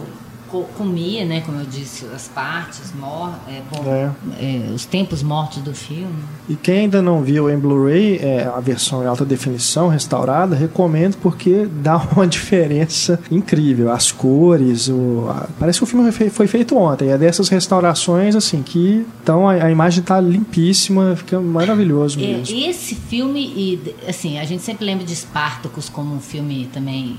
comia, 0.77 1.25
né, 1.25 1.41
como 1.45 1.59
eu 1.59 1.65
disse, 1.65 2.05
as 2.13 2.27
partes, 2.27 2.93
mor 2.99 3.31
é, 3.47 3.61
bom, 3.71 3.83
É. 3.85 4.09
é, 4.39 4.71
os 4.73 4.85
tempos 4.85 5.23
mortos 5.23 5.59
do 5.63 5.73
filme. 5.73 6.13
E 6.49 6.55
quem 6.55 6.79
ainda 6.81 7.01
não 7.01 7.21
viu 7.23 7.49
em 7.49 7.57
Blu-ray, 7.57 8.17
é, 8.17 8.43
a 8.53 8.59
versão 8.59 9.03
em 9.03 9.07
alta 9.07 9.23
definição, 9.23 9.87
restaurada, 9.87 10.55
recomendo 10.55 11.15
porque 11.17 11.67
dá 11.81 11.97
uma 11.97 12.27
diferença 12.27 13.19
incrível. 13.31 13.91
As 13.91 14.11
cores, 14.11 14.87
o, 14.89 15.27
a- 15.29 15.47
parece 15.59 15.79
que 15.79 15.83
o 15.83 15.87
filme 15.87 16.11
foi 16.11 16.25
fe- 16.25 16.29
foi 16.29 16.47
feito 16.47 16.77
ontem. 16.77 17.09
É 17.09 17.17
dessas 17.17 17.47
restaurações, 17.49 18.35
assim, 18.35 18.61
que 18.61 19.05
então 19.23 19.47
a, 19.47 19.53
a 19.53 19.71
imagem 19.71 20.03
tá 20.03 20.19
limpíssima, 20.19 21.15
fica 21.15 21.39
maravilhoso 21.39 22.19
É, 22.19 22.23
mesmo. 22.27 22.57
esse 22.57 22.95
filme, 22.95 23.41
e 23.55 23.95
assim, 24.07 24.37
a 24.39 24.43
gente 24.45 24.61
sempre 24.63 24.85
lembra 24.85 25.05
de 25.05 25.15
Spartacus 25.15 25.87
como 25.89 26.13
um 26.15 26.19
filme 26.19 26.69
também 26.73 27.17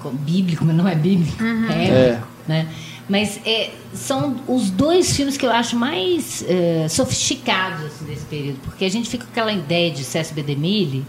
co- 0.00 0.10
bíblico, 0.10 0.64
mas 0.64 0.74
não 0.76 0.88
é 0.88 0.94
bíblico, 0.94 1.42
é 1.70 2.10
épico, 2.12 2.26
né? 2.46 2.68
Mas 3.08 3.40
é, 3.44 3.70
são 3.92 4.36
os 4.46 4.70
dois 4.70 5.16
filmes 5.16 5.36
que 5.36 5.44
eu 5.44 5.50
acho 5.50 5.76
mais 5.76 6.44
é, 6.48 6.86
sofisticados 6.88 7.86
assim, 7.86 8.04
desse 8.04 8.24
período, 8.26 8.60
porque 8.62 8.84
a 8.84 8.88
gente 8.88 9.08
fica 9.08 9.24
com 9.24 9.30
aquela 9.32 9.52
ideia 9.52 9.90
de 9.90 10.04
César 10.04 10.32
B. 10.32 10.42
DeMille, 10.42 11.04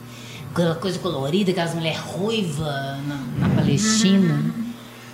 aquela 0.51 0.75
coisa 0.75 0.97
colorida, 0.97 1.51
aquelas 1.51 1.75
mulheres 1.75 1.99
ruivas 1.99 2.57
na, 2.57 3.23
na 3.37 3.49
Palestina, 3.55 4.43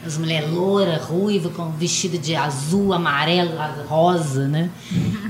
as 0.06 0.18
mulheres 0.18 0.50
loura, 0.50 0.98
ruiva, 0.98 1.50
com 1.50 1.70
vestido 1.72 2.18
de 2.18 2.36
azul, 2.36 2.94
amarelo, 2.94 3.52
rosa, 3.88 4.48
né? 4.48 4.70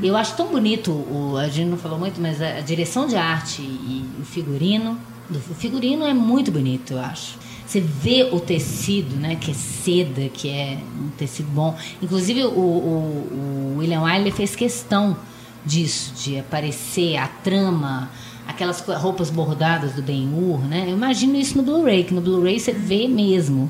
Eu 0.04 0.16
acho 0.16 0.36
tão 0.36 0.48
bonito, 0.48 0.92
o, 0.92 1.38
a 1.38 1.48
gente 1.48 1.70
não 1.70 1.78
falou 1.78 1.98
muito, 1.98 2.22
mas 2.22 2.40
a, 2.40 2.58
a 2.58 2.62
direção 2.62 3.08
de 3.08 3.16
arte 3.16 3.64
e 3.64 4.06
o 4.22 4.24
figurino, 4.24 4.98
o 5.32 5.54
figurino 5.56 6.06
é 6.06 6.14
muito 6.14 6.52
bonito, 6.52 6.94
eu 6.94 7.00
acho. 7.00 7.47
Você 7.68 7.82
vê 7.82 8.30
o 8.32 8.40
tecido, 8.40 9.16
né, 9.18 9.36
que 9.36 9.52
é 9.52 9.54
seda, 9.54 10.30
que 10.30 10.50
é 10.50 10.78
um 11.02 11.10
tecido 11.10 11.50
bom. 11.52 11.78
Inclusive, 12.02 12.46
o, 12.46 12.50
o- 12.50 13.74
o 13.76 13.76
William 13.80 14.02
Wyler 14.04 14.32
fez 14.34 14.56
questão 14.56 15.18
disso, 15.66 16.14
de 16.16 16.40
aparecer 16.40 17.18
a 17.18 17.28
trama, 17.28 18.10
aquelas 18.48 18.80
roupas 18.80 19.30
bordadas 19.30 19.92
do 19.94 20.02
Ben-Hur, 20.02 20.60
né? 20.62 20.86
Eu 20.88 20.96
imagino 20.96 21.36
isso 21.36 21.58
no 21.58 21.64
Blu-ray, 21.64 22.06
que 22.06 22.14
no 22.14 22.22
Blu-ray 22.22 22.58
você 22.58 22.72
vê 22.72 23.06
mesmo 23.08 23.70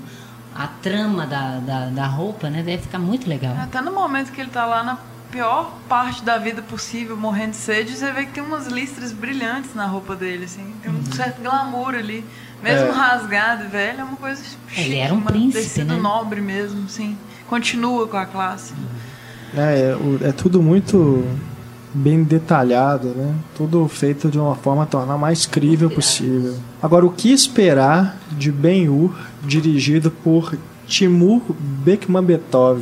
a 0.53 0.67
trama 0.67 1.25
da, 1.25 1.57
da, 1.59 1.85
da 1.87 2.05
roupa, 2.05 2.49
né? 2.51 2.61
Deve 2.61 2.83
ficar 2.83 2.99
muito 2.99 3.27
legal. 3.27 3.55
Até 3.57 3.81
no 3.81 3.91
momento 3.91 4.31
que 4.31 4.39
ele 4.39 4.51
tá 4.51 4.65
lá 4.67 4.83
na 4.83 4.99
pior 5.31 5.73
parte 5.89 6.23
da 6.23 6.37
vida 6.37 6.61
possível, 6.61 7.17
morrendo 7.17 7.51
de 7.51 7.57
sede, 7.57 7.91
você 7.97 8.11
vê 8.11 8.25
que 8.27 8.31
tem 8.33 8.43
umas 8.43 8.67
listras 8.67 9.11
brilhantes 9.11 9.73
na 9.73 9.85
roupa 9.87 10.15
dele, 10.15 10.45
assim. 10.45 10.71
Tem 10.83 10.91
um 10.91 11.03
certo 11.11 11.41
glamour 11.41 11.95
ali. 11.95 12.23
Mesmo 12.63 12.87
É. 12.87 12.91
rasgado, 12.91 13.69
velho, 13.69 13.99
é 13.99 14.03
uma 14.03 14.17
coisa 14.17 14.41
chique, 14.67 14.81
Ele 14.81 14.95
era 14.97 15.13
um 15.13 15.21
príncipe, 15.21 15.63
tecido 15.63 15.93
né? 15.93 15.99
nobre 15.99 16.41
mesmo, 16.41 16.89
sim. 16.89 17.15
Continua 17.47 18.07
com 18.07 18.17
a 18.17 18.25
classe. 18.25 18.73
É, 19.55 19.95
é, 20.23 20.29
é 20.29 20.31
tudo 20.31 20.61
muito 20.61 21.23
bem 21.93 22.23
detalhado, 22.23 23.09
né? 23.09 23.33
Tudo 23.55 23.87
feito 23.87 24.29
de 24.29 24.37
uma 24.37 24.55
forma 24.55 24.83
a 24.83 24.85
tornar 24.85 25.17
mais 25.17 25.45
crível 25.45 25.89
possível. 25.89 26.55
Agora, 26.81 27.05
o 27.05 27.11
que 27.11 27.31
esperar 27.31 28.17
de 28.31 28.51
Ben-Hur, 28.51 29.15
dirigido 29.43 30.11
por 30.11 30.57
Timur 30.85 31.41
Bekmambetov? 31.57 32.81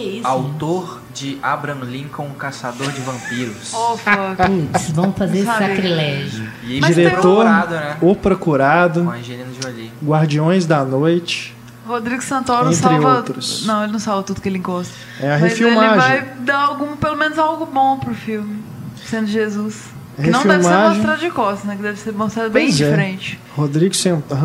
Isso, 0.00 0.26
autor 0.26 1.00
de 1.18 1.38
Abraham 1.42 1.84
Lincoln, 1.84 2.30
Caçador 2.38 2.90
de 2.92 3.00
Vampiros. 3.00 3.72
Oh, 3.74 3.96
fuck. 3.96 4.36
Putz, 4.72 4.90
vamos 4.90 5.16
fazer 5.16 5.44
Sabe. 5.44 5.66
sacrilégio. 5.66 6.48
E 6.64 6.72
ele 6.72 6.80
Mas 6.80 6.94
Diretor, 6.94 7.20
procurado, 7.44 7.74
né? 7.74 7.96
O 8.00 8.14
Procurado, 8.16 9.04
Com 9.04 9.10
a 9.10 9.14
Angelina 9.14 9.48
Jolie. 9.62 9.92
Guardiões 10.04 10.66
da 10.66 10.84
Noite. 10.84 11.54
Rodrigo 11.86 12.22
Santoro 12.22 12.68
Entre 12.68 12.80
salva. 12.82 13.16
outros. 13.16 13.64
Não, 13.66 13.82
ele 13.82 13.92
não 13.92 13.98
salva 13.98 14.22
tudo 14.22 14.40
que 14.42 14.48
ele 14.48 14.58
encosta. 14.58 14.92
É 15.20 15.34
a 15.34 15.38
Mas 15.38 15.52
refilmagem. 15.52 15.88
ele 15.90 15.96
vai 15.96 16.34
dar 16.40 16.58
algum, 16.66 16.96
pelo 16.96 17.16
menos 17.16 17.38
algo 17.38 17.64
bom 17.66 17.98
pro 17.98 18.14
filme. 18.14 18.62
Sendo 19.06 19.26
Jesus. 19.26 19.84
Que 20.20 20.30
não 20.30 20.42
deve 20.44 20.64
ser 20.64 20.76
mostrado 20.76 21.20
de 21.20 21.30
costas, 21.30 21.64
né? 21.64 21.76
Que 21.76 21.82
deve 21.82 21.98
ser 21.98 22.12
mostrado 22.12 22.50
bem 22.50 22.66
Pois 22.66 22.76
de 22.76 22.84
é. 22.84 22.92
frente. 22.92 23.40
Rodrigo 23.56 23.94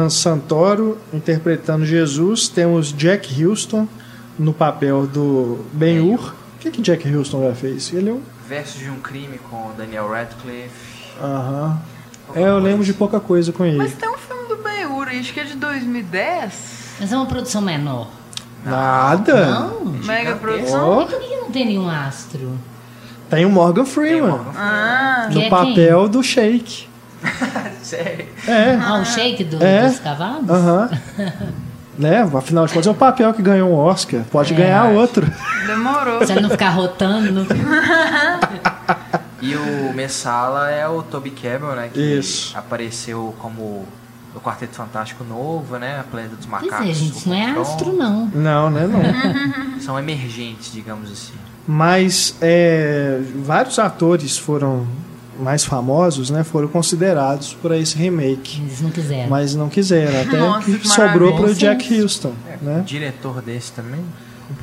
Santoro 0.10 0.98
interpretando 1.12 1.86
Jesus. 1.86 2.48
Temos 2.48 2.94
Jack 2.94 3.44
Houston 3.44 3.88
no 4.40 4.54
papel 4.54 5.06
do 5.08 5.66
Ben-Hur. 5.74 6.34
O 6.64 6.66
que, 6.66 6.72
que 6.72 6.82
Jack 6.82 7.14
Houston 7.14 7.46
já 7.46 7.54
fez? 7.54 7.92
Ele 7.92 8.10
é 8.10 8.14
um... 8.14 8.22
Versos 8.48 8.80
de 8.80 8.90
um 8.90 8.96
crime 9.02 9.38
com 9.50 9.68
o 9.68 9.74
Daniel 9.78 10.10
Radcliffe. 10.10 11.12
Aham. 11.22 11.78
É, 12.34 12.42
eu 12.44 12.58
lembro 12.58 12.86
de 12.86 12.94
pouca 12.94 13.20
coisa 13.20 13.52
com 13.52 13.66
ele. 13.66 13.78
Mas 13.78 13.92
tem 13.96 14.08
um 14.08 14.18
filme 14.18 14.48
do 14.48 14.56
Ben-Hur, 14.64 15.10
acho 15.10 15.34
que 15.34 15.42
é 15.42 15.44
de 15.44 15.56
2010. 15.56 16.54
Mas 17.02 17.12
é 17.12 17.18
uma 17.18 17.26
produção 17.26 17.62
menor. 17.62 18.08
Nada. 18.64 19.46
Não? 19.46 19.82
Mega 20.06 20.36
produção. 20.38 21.06
Por 21.06 21.20
que 21.20 21.36
não 21.36 21.52
tem 21.52 21.66
nenhum 21.66 21.90
astro? 21.90 22.58
tem 23.30 23.44
o 23.46 23.50
Morgan 23.50 23.84
Freeman 23.86 24.30
Morgan 24.32 24.52
Ah, 24.56 25.28
Que 25.32 25.40
é 25.40 25.44
no 25.44 25.50
papel 25.50 26.08
do 26.08 26.24
Shake. 26.24 26.88
Freeman. 27.24 27.72
Sério. 27.84 28.26
É. 28.48 28.76
Ah, 28.82 29.00
o 29.02 29.06
shake 29.06 29.44
do- 29.44 29.62
É. 29.62 29.88
dos 29.90 30.00
cavalos? 30.00 30.50
Aham. 30.50 30.90
né? 31.98 32.22
Afinal 32.34 32.66
de 32.66 32.74
contas, 32.74 32.88
é 32.88 32.92
o 32.92 32.96
papel 32.96 33.34
que 33.34 33.42
ganhou 33.42 33.70
um 33.70 33.76
Oscar. 33.76 34.22
Pode 34.32 34.54
É. 34.54 34.58
ganhar 34.58 34.86
outro. 34.92 35.26
demorou. 35.68 36.26
Se 36.26 36.32
ele 36.32 36.42
não 36.42 36.50
ficar 36.50 36.70
rotando. 36.70 37.32
não- 37.32 37.46
E 39.42 39.56
o 39.56 39.94
Messala 39.94 40.70
é 40.70 40.88
o 40.88 41.02
Toby 41.04 41.32
Cabell, 41.32 41.76
né? 41.76 41.90
Que 41.94 42.00
Isso. 42.00 42.58
apareceu 42.58 43.36
como 43.40 43.86
no 44.34 44.40
Quarteto 44.40 44.76
Fantástico 44.76 45.24
Novo, 45.24 45.78
né? 45.78 46.00
A 46.00 46.04
Planeta 46.04 46.36
dos 46.36 46.46
Pois 46.46 46.64
Macacos. 46.64 46.90
é, 46.90 46.94
gente, 46.94 47.28
não 47.30 47.36
é 47.36 47.54
o 47.54 47.62
astro, 47.62 47.92
não. 47.94 48.26
Não, 48.34 48.70
né? 48.70 48.88
Não. 48.88 49.80
São 49.82 50.00
emergentes, 50.00 50.72
digamos 50.72 51.12
assim. 51.12 51.34
Mas 51.68 52.36
é, 52.42 53.20
vários 53.36 53.78
atores 53.80 54.38
foram 54.38 54.88
mais 55.40 55.64
famosos, 55.64 56.30
né, 56.30 56.44
foram 56.44 56.68
considerados 56.68 57.54
para 57.62 57.78
esse 57.78 57.96
remake. 57.98 58.62
Eles 58.62 58.82
não 58.82 58.90
quiseram. 58.92 59.30
Mas 59.30 59.56
não 59.56 59.70
quiseram, 59.70 60.22
até 60.22 60.38
Nossa, 60.38 60.66
que 60.66 60.80
que 60.80 60.88
sobrou 60.88 61.36
para 61.36 61.46
o 61.48 61.54
Jack 61.56 62.02
Houston, 62.02 62.34
É, 62.48 62.58
né? 62.64 62.78
um 62.80 62.84
diretor 62.84 63.42
desse 63.42 63.72
também. 63.72 64.02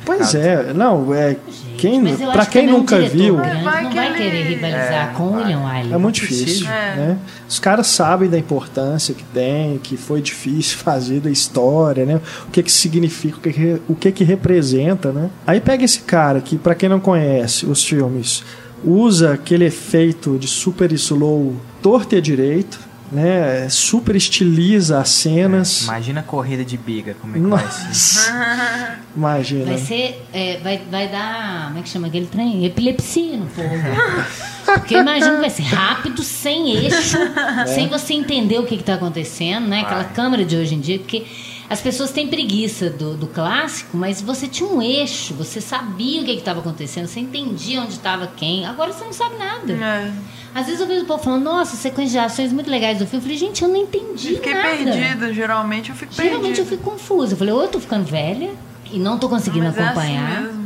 Pois 0.05 0.35
é, 0.35 0.73
não, 0.73 1.13
é 1.13 1.35
quem, 1.77 2.01
Mas 2.03 2.21
eu 2.21 2.31
para 2.31 2.45
que 2.45 2.51
quem 2.59 2.69
um 2.69 2.77
nunca 2.77 2.95
diretor 2.97 3.17
viu, 3.17 3.35
grande 3.37 3.63
Vai 3.63 3.83
não 3.83 3.89
que 3.89 3.95
vai 3.95 4.07
ele- 4.07 4.17
querer 4.17 4.43
rivalizar 4.43 5.09
É, 5.09 5.13
com 5.17 5.23
o. 5.23 5.35
William 5.35 5.59
Wyler. 5.65 5.93
é 5.93 5.97
muito 5.97 6.17
Impossível. 6.19 6.45
difícil, 6.45 6.67
É. 6.71 6.95
né? 6.95 7.17
Os 7.49 7.59
caras 7.59 7.87
sabem 7.87 8.29
da 8.29 8.37
importância 8.37 9.13
que 9.13 9.23
tem, 9.23 9.79
que 9.79 9.97
foi 9.97 10.21
difícil 10.21 10.77
fazer 10.85 11.19
da 11.19 11.29
história, 11.31 12.05
né? 12.05 12.21
O 12.47 12.51
que 12.51 12.61
que 12.63 12.71
significa, 12.71 13.37
o 13.37 13.41
que 13.41 13.51
que, 13.53 13.81
o 13.89 13.95
que, 13.95 14.11
que 14.11 14.23
representa, 14.23 15.11
né? 15.11 15.29
Aí 15.45 15.59
pega 15.59 15.83
esse 15.83 16.01
cara 16.01 16.39
que, 16.41 16.57
para 16.57 16.75
quem 16.75 16.87
não 16.87 16.99
conhece 16.99 17.65
os 17.65 17.83
filmes, 17.83 18.43
usa 18.83 19.33
aquele 19.33 19.65
efeito 19.65 20.37
de 20.37 20.47
super 20.47 20.91
slow 20.91 21.55
torto 21.81 22.15
e 22.15 22.21
direito, 22.21 22.79
né? 23.11 23.67
Super 23.69 24.15
estiliza 24.15 24.99
as 24.99 25.09
cenas. 25.09 25.83
Imagina 25.83 26.21
a 26.21 26.23
corrida 26.23 26.63
de 26.63 26.77
biga, 26.77 27.15
como 27.19 27.35
é 27.35 27.39
que 27.39 27.45
vai 27.45 27.71
ser. 27.71 27.87
Nossa. 27.87 28.99
Imagina. 29.15 29.65
Vai 29.65 29.77
ser. 29.77 30.25
é, 30.31 30.59
vai, 30.63 30.81
vai 30.89 31.07
dar. 31.09 31.67
Como 31.67 31.79
é 31.79 31.81
que 31.81 31.89
chama 31.89 32.07
aquele 32.07 32.27
trem? 32.27 32.65
Epilepsia 32.65 33.37
no 33.37 33.47
povo. 33.47 33.69
Porque 34.63 34.95
eu 34.95 35.01
imagino 35.01 35.35
que 35.35 35.41
vai 35.41 35.49
ser 35.49 35.63
rápido, 35.63 36.23
sem 36.23 36.71
eixo, 36.77 37.17
sem 37.67 37.89
você 37.89 38.13
entender 38.13 38.57
o 38.59 38.65
que 38.65 38.75
está 38.75 38.93
acontecendo, 38.93 39.67
né? 39.67 39.81
Aquela 39.81 40.03
Vai. 40.03 40.13
câmera 40.13 40.45
de 40.45 40.55
hoje 40.55 40.75
em 40.75 40.79
dia, 40.79 40.99
porque 40.99 41.25
as 41.71 41.79
pessoas 41.79 42.11
têm 42.11 42.27
preguiça 42.27 42.89
do, 42.89 43.15
do 43.15 43.27
clássico, 43.27 43.95
mas 43.95 44.21
você 44.21 44.45
tinha 44.47 44.67
um 44.69 44.81
eixo, 44.81 45.33
você 45.33 45.61
sabia 45.61 46.21
o 46.21 46.25
que 46.25 46.31
estava 46.31 46.59
acontecendo, 46.59 47.07
você 47.07 47.21
entendia 47.21 47.81
onde 47.81 47.93
estava 47.93 48.27
quem. 48.27 48.65
Agora 48.65 48.91
você 48.91 49.05
não 49.05 49.13
sabe 49.13 49.37
nada. 49.37 49.71
É. 49.71 50.11
Às 50.53 50.65
vezes 50.65 50.81
eu 50.81 50.87
vejo 50.87 51.03
o 51.03 51.05
povo 51.05 51.23
falando, 51.23 51.43
nossa, 51.43 51.77
sequência 51.77 52.19
de 52.19 52.25
ações 52.25 52.51
muito 52.51 52.69
legais 52.69 52.97
do 52.99 53.05
filme. 53.07 53.19
Eu 53.19 53.21
falei, 53.21 53.37
gente, 53.37 53.61
eu 53.63 53.69
não 53.69 53.77
entendi 53.77 54.35
Fiquei 54.35 54.53
nada. 54.53 54.67
perdida, 54.67 55.33
geralmente 55.33 55.89
eu 55.91 55.95
fico 55.95 56.13
Geralmente 56.13 56.59
eu 56.59 56.65
perdida. 56.65 56.77
fico 56.77 56.91
confusa. 56.91 57.33
Eu 57.33 57.37
falei, 57.37 57.53
ou 57.53 57.61
eu 57.61 57.69
tô 57.69 57.79
ficando 57.79 58.03
velha 58.03 58.49
e 58.91 58.99
não 58.99 59.17
tô 59.17 59.29
conseguindo 59.29 59.65
Mas 59.67 59.77
é 59.77 59.81
assim 59.81 59.89
acompanhar, 59.91 60.41
mesmo. 60.41 60.65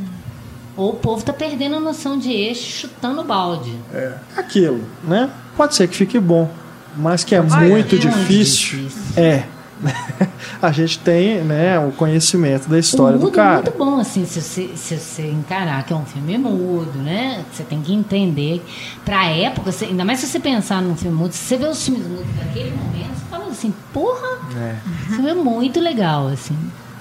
ou 0.75 0.89
o 0.93 0.95
povo 0.95 1.23
tá 1.23 1.31
perdendo 1.31 1.75
a 1.75 1.79
noção 1.79 2.17
de 2.17 2.31
eixo, 2.31 2.63
chutando 2.87 3.21
o 3.21 3.23
balde. 3.23 3.73
É 3.93 4.13
aquilo, 4.35 4.83
né? 5.03 5.29
Pode 5.55 5.75
ser 5.75 5.87
que 5.87 5.95
fique 5.95 6.17
bom, 6.19 6.49
mas 6.97 7.23
que 7.23 7.35
é 7.35 7.41
Vai, 7.41 7.69
muito 7.69 7.95
é 7.95 7.99
muito 7.99 8.09
difícil. 8.17 8.79
difícil. 8.79 9.01
É. 9.23 9.43
A 10.61 10.71
gente 10.71 10.99
tem, 10.99 11.41
né, 11.43 11.77
o 11.79 11.91
conhecimento 11.91 12.67
da 12.69 12.79
história 12.79 13.17
o 13.17 13.21
do 13.21 13.27
é 13.29 13.31
cara. 13.31 13.61
muito 13.61 13.77
bom, 13.77 13.99
assim, 13.99 14.25
se 14.25 14.41
você, 14.41 14.69
se 14.75 14.97
você 14.97 15.27
encarar 15.29 15.83
que 15.85 15.93
é 15.93 15.95
um 15.95 16.05
filme 16.05 16.37
mudo, 16.37 16.97
né? 16.99 17.43
Você 17.51 17.63
tem 17.63 17.81
que 17.81 17.93
entender. 17.93 18.63
Pra 19.03 19.25
época, 19.25 19.71
você- 19.71 19.85
ainda 19.85 20.03
mais 20.05 20.19
se 20.19 20.27
você 20.27 20.39
pensar 20.39 20.81
num 20.81 20.95
filme 20.95 21.15
mudo, 21.17 21.31
se 21.33 21.39
você 21.39 21.57
vê 21.57 21.65
os 21.67 21.83
filmes 21.83 22.07
mudos 22.07 22.25
daquele 22.37 22.71
momento, 22.71 23.15
você 23.15 23.25
fala 23.29 23.45
assim, 23.51 23.73
porra, 23.93 24.39
É. 24.57 24.75
esse 25.05 25.15
filme 25.15 25.29
é 25.29 25.33
muito 25.35 25.79
legal, 25.79 26.27
assim. 26.27 26.57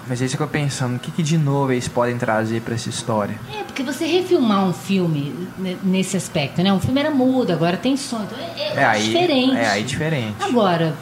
Mas 0.07 0.21
aí 0.21 0.29
você 0.29 0.33
fica 0.33 0.47
pensando, 0.47 0.97
o 0.97 0.99
que, 0.99 1.11
que 1.11 1.23
de 1.23 1.39
novo 1.39 1.73
eles 1.73 1.89
podem 1.89 2.19
trazer 2.19 2.61
pra 2.61 2.75
essa 2.75 2.91
história? 2.91 3.37
É, 3.59 3.63
porque 3.63 3.83
você 3.83 4.05
refilmar 4.05 4.63
um 4.67 4.73
filme 4.75 5.35
nesse 5.83 6.15
aspecto, 6.15 6.63
né? 6.63 6.71
Um 6.71 6.79
filme 6.81 7.01
era 7.01 7.11
mudo, 7.11 7.51
agora 7.53 7.79
tem 7.79 7.97
som. 7.97 8.21
Então 8.23 8.37
é, 8.39 8.61
é 8.61 8.75
É 8.77 8.85
aí 8.85 9.03
diferente. 9.03 9.57
É 9.57 9.67
aí 9.71 9.83
diferente. 9.83 10.35
Agora, 10.43 10.95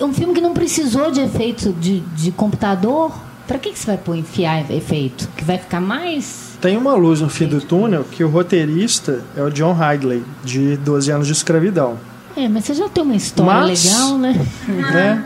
é 0.00 0.04
um 0.04 0.12
filme 0.12 0.32
que 0.34 0.40
não 0.40 0.52
precisou 0.54 1.10
de 1.10 1.20
efeito 1.20 1.72
de, 1.74 2.00
de 2.00 2.32
computador. 2.32 3.12
Pra 3.46 3.58
que, 3.58 3.70
que 3.72 3.78
você 3.78 3.86
vai 3.86 3.98
pôr 3.98 4.16
enfiar 4.16 4.70
efeito? 4.70 5.28
Que 5.36 5.44
vai 5.44 5.58
ficar 5.58 5.80
mais. 5.80 6.56
Tem 6.60 6.76
uma 6.76 6.94
luz 6.94 7.20
no 7.20 7.28
fim 7.28 7.46
do 7.46 7.60
túnel 7.60 8.04
que 8.04 8.22
o 8.22 8.28
roteirista 8.28 9.24
é 9.36 9.42
o 9.42 9.50
John 9.50 9.76
Hidley, 9.76 10.22
de 10.44 10.76
12 10.76 11.10
anos 11.10 11.26
de 11.26 11.32
escravidão. 11.32 11.98
É, 12.36 12.48
mas 12.48 12.64
você 12.64 12.74
já 12.74 12.88
tem 12.88 13.02
uma 13.02 13.16
história 13.16 13.52
Mas- 13.52 13.84
legal, 13.84 14.18
né? 14.18 14.46
Né? 14.68 15.24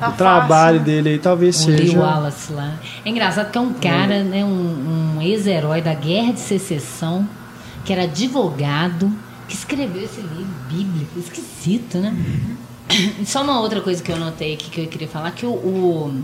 Tá 0.00 0.08
o 0.08 0.12
trabalho 0.14 0.78
fácil. 0.80 0.80
dele 0.92 1.08
aí 1.10 1.18
talvez 1.20 1.64
O 1.64 1.68
Lee 1.68 1.78
seja. 1.78 2.00
Wallace 2.00 2.52
lá. 2.52 2.72
É 3.04 3.08
engraçado 3.08 3.52
que 3.52 3.56
é 3.58 3.60
um 3.60 3.72
cara, 3.74 4.24
né, 4.24 4.44
um, 4.44 5.14
um 5.18 5.22
ex-herói 5.22 5.80
da 5.80 5.94
Guerra 5.94 6.32
de 6.32 6.40
Secessão, 6.40 7.28
que 7.84 7.92
era 7.92 8.02
advogado, 8.02 9.12
que 9.46 9.54
escreveu 9.54 10.02
esse 10.02 10.20
livro 10.20 10.46
bíblico, 10.68 11.20
esquisito, 11.20 11.98
né? 11.98 12.12
Só 13.26 13.42
uma 13.42 13.60
outra 13.60 13.80
coisa 13.80 14.02
que 14.02 14.10
eu 14.10 14.18
notei 14.18 14.54
aqui 14.54 14.70
que 14.70 14.80
eu 14.80 14.86
queria 14.86 15.08
falar, 15.08 15.30
que 15.32 15.46
o, 15.46 15.50
o, 15.50 16.22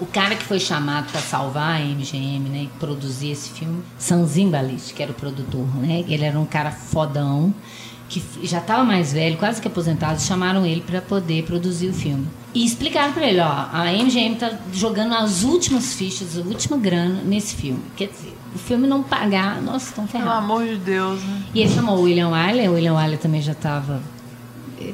o 0.00 0.06
cara 0.06 0.34
que 0.34 0.44
foi 0.44 0.60
chamado 0.60 1.10
para 1.10 1.20
salvar 1.20 1.80
a 1.80 1.84
MGM, 1.84 2.48
né, 2.48 2.62
e 2.64 2.70
produzir 2.78 3.30
esse 3.30 3.50
filme, 3.50 3.82
Sam 3.98 4.24
Zimbalist, 4.26 4.92
que 4.94 5.02
era 5.02 5.12
o 5.12 5.14
produtor, 5.14 5.66
né? 5.76 6.04
Ele 6.08 6.24
era 6.24 6.38
um 6.38 6.46
cara 6.46 6.70
fodão, 6.70 7.54
que 8.08 8.22
já 8.42 8.58
estava 8.58 8.84
mais 8.84 9.12
velho, 9.12 9.36
quase 9.38 9.60
que 9.60 9.68
aposentado, 9.68 10.20
chamaram 10.20 10.66
ele 10.66 10.82
para 10.82 11.00
poder 11.00 11.44
produzir 11.44 11.88
o 11.88 11.94
filme. 11.94 12.26
E 12.54 12.64
explicaram 12.64 13.14
para 13.14 13.26
ele, 13.26 13.40
ó, 13.40 13.66
a 13.72 13.84
MGM 13.90 14.34
tá 14.36 14.52
jogando 14.72 15.14
as 15.14 15.42
últimas 15.42 15.94
fichas, 15.94 16.36
a 16.36 16.42
última 16.42 16.76
grana 16.76 17.22
nesse 17.24 17.56
filme. 17.56 17.80
Quer 17.96 18.08
dizer, 18.08 18.36
o 18.54 18.58
filme 18.58 18.86
não 18.86 19.02
pagar, 19.02 19.62
nossa, 19.62 19.88
estão 19.88 20.06
Pelo 20.06 20.24
ferrados. 20.24 20.44
amor 20.44 20.66
de 20.66 20.76
Deus, 20.76 21.22
né? 21.22 21.42
E 21.54 21.60
ele 21.62 21.74
chamou 21.74 21.96
o 21.96 22.02
William 22.02 22.28
Wyler, 22.28 22.70
o 22.70 22.74
William 22.74 22.94
Wyler 22.94 23.18
também 23.18 23.40
já 23.40 23.52
estava. 23.52 24.02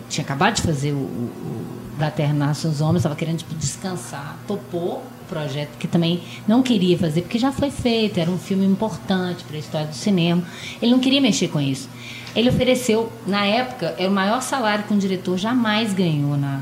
Tinha 0.09 0.25
acabado 0.25 0.55
de 0.57 0.63
fazer 0.63 0.93
o, 0.93 0.97
o- 0.97 1.65
Da 1.99 2.11
Terra 2.11 2.33
Nascem 2.33 2.71
os 2.71 2.81
Homens, 2.81 2.99
estava 2.99 3.17
querendo 3.17 3.39
tipo, 3.39 3.55
descansar. 3.55 4.39
Topou 4.47 4.99
o 5.23 5.29
projeto, 5.29 5.77
que 5.79 5.87
também 5.89 6.23
não 6.47 6.63
queria 6.63 6.97
fazer, 6.97 7.23
porque 7.23 7.39
já 7.39 7.51
foi 7.53 7.71
feito, 7.71 8.19
era 8.19 8.31
um 8.31 8.39
filme 8.39 8.65
importante 8.65 9.43
para 9.45 9.57
a 9.57 9.59
história 9.61 9.87
do 9.89 9.95
cinema. 9.95 10.43
Ele 10.81 10.93
não 10.93 11.01
queria 11.01 11.21
mexer 11.21 11.49
com 11.49 11.61
isso. 11.61 11.89
Ele 12.37 12.49
ofereceu, 12.51 13.11
na 13.27 13.45
época, 13.45 13.95
era 13.99 14.09
o 14.11 14.15
maior 14.15 14.41
salário 14.43 14.85
que 14.85 14.95
um 14.95 14.99
diretor 14.99 15.37
jamais 15.37 15.93
ganhou 15.93 16.37
na, 16.37 16.61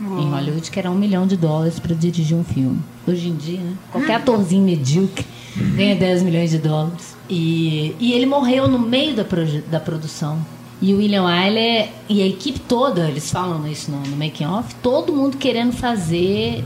em 0.00 0.30
Hollywood, 0.30 0.70
que 0.70 0.78
era 0.78 0.90
um 0.90 0.94
milhão 0.94 1.26
de 1.26 1.36
dólares 1.36 1.78
para 1.80 1.94
dirigir 1.94 2.36
um 2.36 2.44
filme. 2.44 2.80
Hoje 3.06 3.28
em 3.28 3.34
dia, 3.34 3.58
né? 3.60 3.74
Qualquer 3.90 4.14
atorzinho 4.16 4.62
medíocre 4.64 5.26
ganha 5.74 5.96
10 5.96 6.22
milhões 6.22 6.50
de 6.50 6.58
dólares. 6.58 7.16
E, 7.28 7.96
e 7.98 8.12
ele 8.12 8.24
morreu 8.26 8.68
no 8.68 8.78
meio 8.78 9.14
da, 9.16 9.24
da 9.70 9.80
produção. 9.80 10.38
E 10.82 10.94
o 10.94 10.98
William 10.98 11.24
Wyler 11.24 11.90
e 12.08 12.22
a 12.22 12.26
equipe 12.26 12.58
toda, 12.60 13.08
eles 13.08 13.30
falam 13.30 13.66
isso 13.66 13.90
no, 13.90 14.00
no 14.00 14.16
making 14.16 14.46
off, 14.46 14.74
todo 14.76 15.12
mundo 15.12 15.36
querendo 15.36 15.72
fazer. 15.72 16.64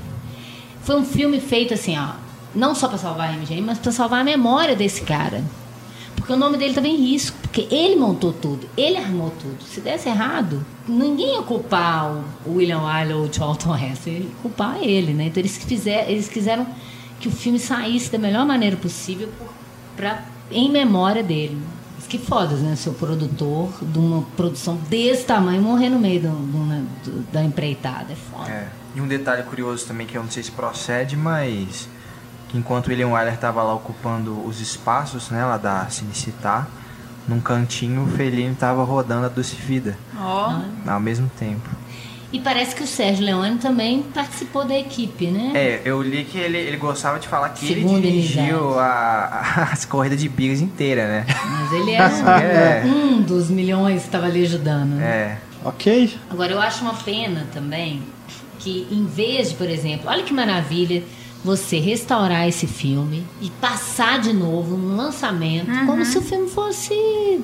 Foi 0.82 0.96
um 0.96 1.04
filme 1.04 1.40
feito 1.40 1.74
assim, 1.74 1.98
ó, 1.98 2.10
não 2.54 2.74
só 2.74 2.86
para 2.86 2.98
salvar 2.98 3.30
a 3.30 3.32
MGM, 3.32 3.62
mas 3.62 3.78
para 3.78 3.90
salvar 3.90 4.20
a 4.20 4.24
memória 4.24 4.76
desse 4.76 5.02
cara. 5.02 5.42
Porque 6.14 6.32
o 6.32 6.36
nome 6.36 6.56
dele 6.56 6.70
estava 6.70 6.86
em 6.86 6.96
risco, 6.96 7.36
porque 7.42 7.66
ele 7.74 7.96
montou 7.96 8.32
tudo, 8.32 8.68
ele 8.76 8.96
armou 8.96 9.30
tudo. 9.30 9.62
Se 9.64 9.80
desse 9.80 10.08
errado, 10.08 10.64
ninguém 10.88 11.34
ia 11.34 11.42
culpar 11.42 12.24
o 12.46 12.54
William 12.54 12.82
Wyler 12.82 13.16
ou 13.16 13.24
o 13.24 13.34
Charlton 13.34 13.76
Heston, 13.76 14.10
ia 14.10 14.26
culpar 14.40 14.78
ele, 14.80 15.12
né? 15.12 15.26
Então 15.26 15.40
eles, 15.40 15.58
fizer, 15.58 16.08
eles 16.08 16.28
quiseram 16.28 16.66
que 17.20 17.28
o 17.28 17.32
filme 17.32 17.58
saísse 17.58 18.12
da 18.12 18.18
melhor 18.18 18.46
maneira 18.46 18.76
possível 18.76 19.28
pra, 19.96 20.24
em 20.50 20.70
memória 20.70 21.22
dele. 21.22 21.58
Que 22.08 22.18
foda, 22.18 22.54
né? 22.56 22.76
Seu 22.76 22.92
produtor 22.92 23.70
de 23.82 23.98
uma 23.98 24.22
produção 24.36 24.76
desse 24.88 25.24
tamanho 25.24 25.60
morrer 25.62 25.88
no 25.90 25.98
meio 25.98 26.20
do, 26.22 26.28
do- 26.28 27.10
do- 27.10 27.32
da 27.32 27.42
empreitada. 27.42 28.12
É 28.12 28.16
foda. 28.16 28.50
É. 28.50 28.68
E 28.94 29.00
um 29.00 29.08
detalhe 29.08 29.42
curioso 29.42 29.86
também 29.86 30.06
que 30.06 30.16
eu 30.16 30.22
não 30.22 30.30
sei 30.30 30.42
se 30.42 30.50
procede, 30.52 31.16
mas 31.16 31.88
que 32.48 32.56
enquanto 32.58 32.86
o 32.86 32.90
William 32.90 33.08
Wyler 33.08 33.34
estava 33.34 33.62
lá 33.62 33.74
ocupando 33.74 34.46
os 34.46 34.60
espaços, 34.60 35.30
né, 35.30 35.44
lá 35.44 35.56
da 35.56 35.86
Cinecittà, 35.90 36.66
num 37.26 37.40
cantinho 37.40 38.04
o 38.04 38.06
Fellini 38.06 38.52
estava 38.52 38.84
rodando 38.84 39.26
a 39.26 39.28
Doce 39.28 39.56
Vida 39.56 39.96
Ó, 40.16 40.60
ao 40.86 41.00
mesmo 41.00 41.28
tempo. 41.38 41.68
E 42.34 42.40
parece 42.40 42.74
que 42.74 42.82
o 42.82 42.86
Sérgio 42.86 43.24
Leone 43.24 43.58
também 43.58 44.02
participou 44.12 44.64
da 44.64 44.76
equipe, 44.76 45.28
né? 45.28 45.52
É, 45.54 45.80
eu 45.84 46.02
li 46.02 46.24
que 46.24 46.36
ele, 46.36 46.58
ele 46.58 46.76
gostava 46.76 47.18
de 47.20 47.28
falar 47.28 47.50
que 47.50 47.64
Segundo 47.66 47.98
ele 47.98 48.10
dirigiu 48.10 48.76
a, 48.78 48.84
a- 48.86 49.68
as 49.72 49.84
corridas 49.84 50.18
de 50.20 50.28
bigas 50.28 50.60
inteiras, 50.60 51.06
né? 51.08 51.26
Mas 51.28 51.72
ele 51.72 51.92
era 51.94 52.40
É. 52.42 52.82
um, 52.84 53.14
um 53.18 53.22
dos 53.22 53.48
milhões 53.48 54.00
que 54.00 54.06
estava 54.08 54.26
ali 54.26 54.42
ajudando. 54.42 54.94
né? 54.96 55.04
É. 55.06 55.38
Ok? 55.64 56.12
Agora, 56.28 56.52
eu 56.52 56.60
acho 56.60 56.82
uma 56.82 56.94
pena 56.94 57.46
também 57.54 58.02
que, 58.58 58.86
em 58.90 59.06
vez 59.06 59.50
de, 59.50 59.54
por 59.54 59.70
exemplo, 59.70 60.10
olha 60.10 60.24
que 60.24 60.34
maravilha 60.34 61.04
você 61.44 61.78
restaurar 61.78 62.48
esse 62.48 62.66
filme 62.66 63.24
e 63.40 63.48
passar 63.50 64.18
de 64.18 64.32
novo 64.32 64.74
um 64.74 64.96
lançamento 64.96 65.70
como 65.86 66.04
se 66.04 66.18
o 66.18 66.22
filme 66.22 66.48
fosse. 66.50 67.40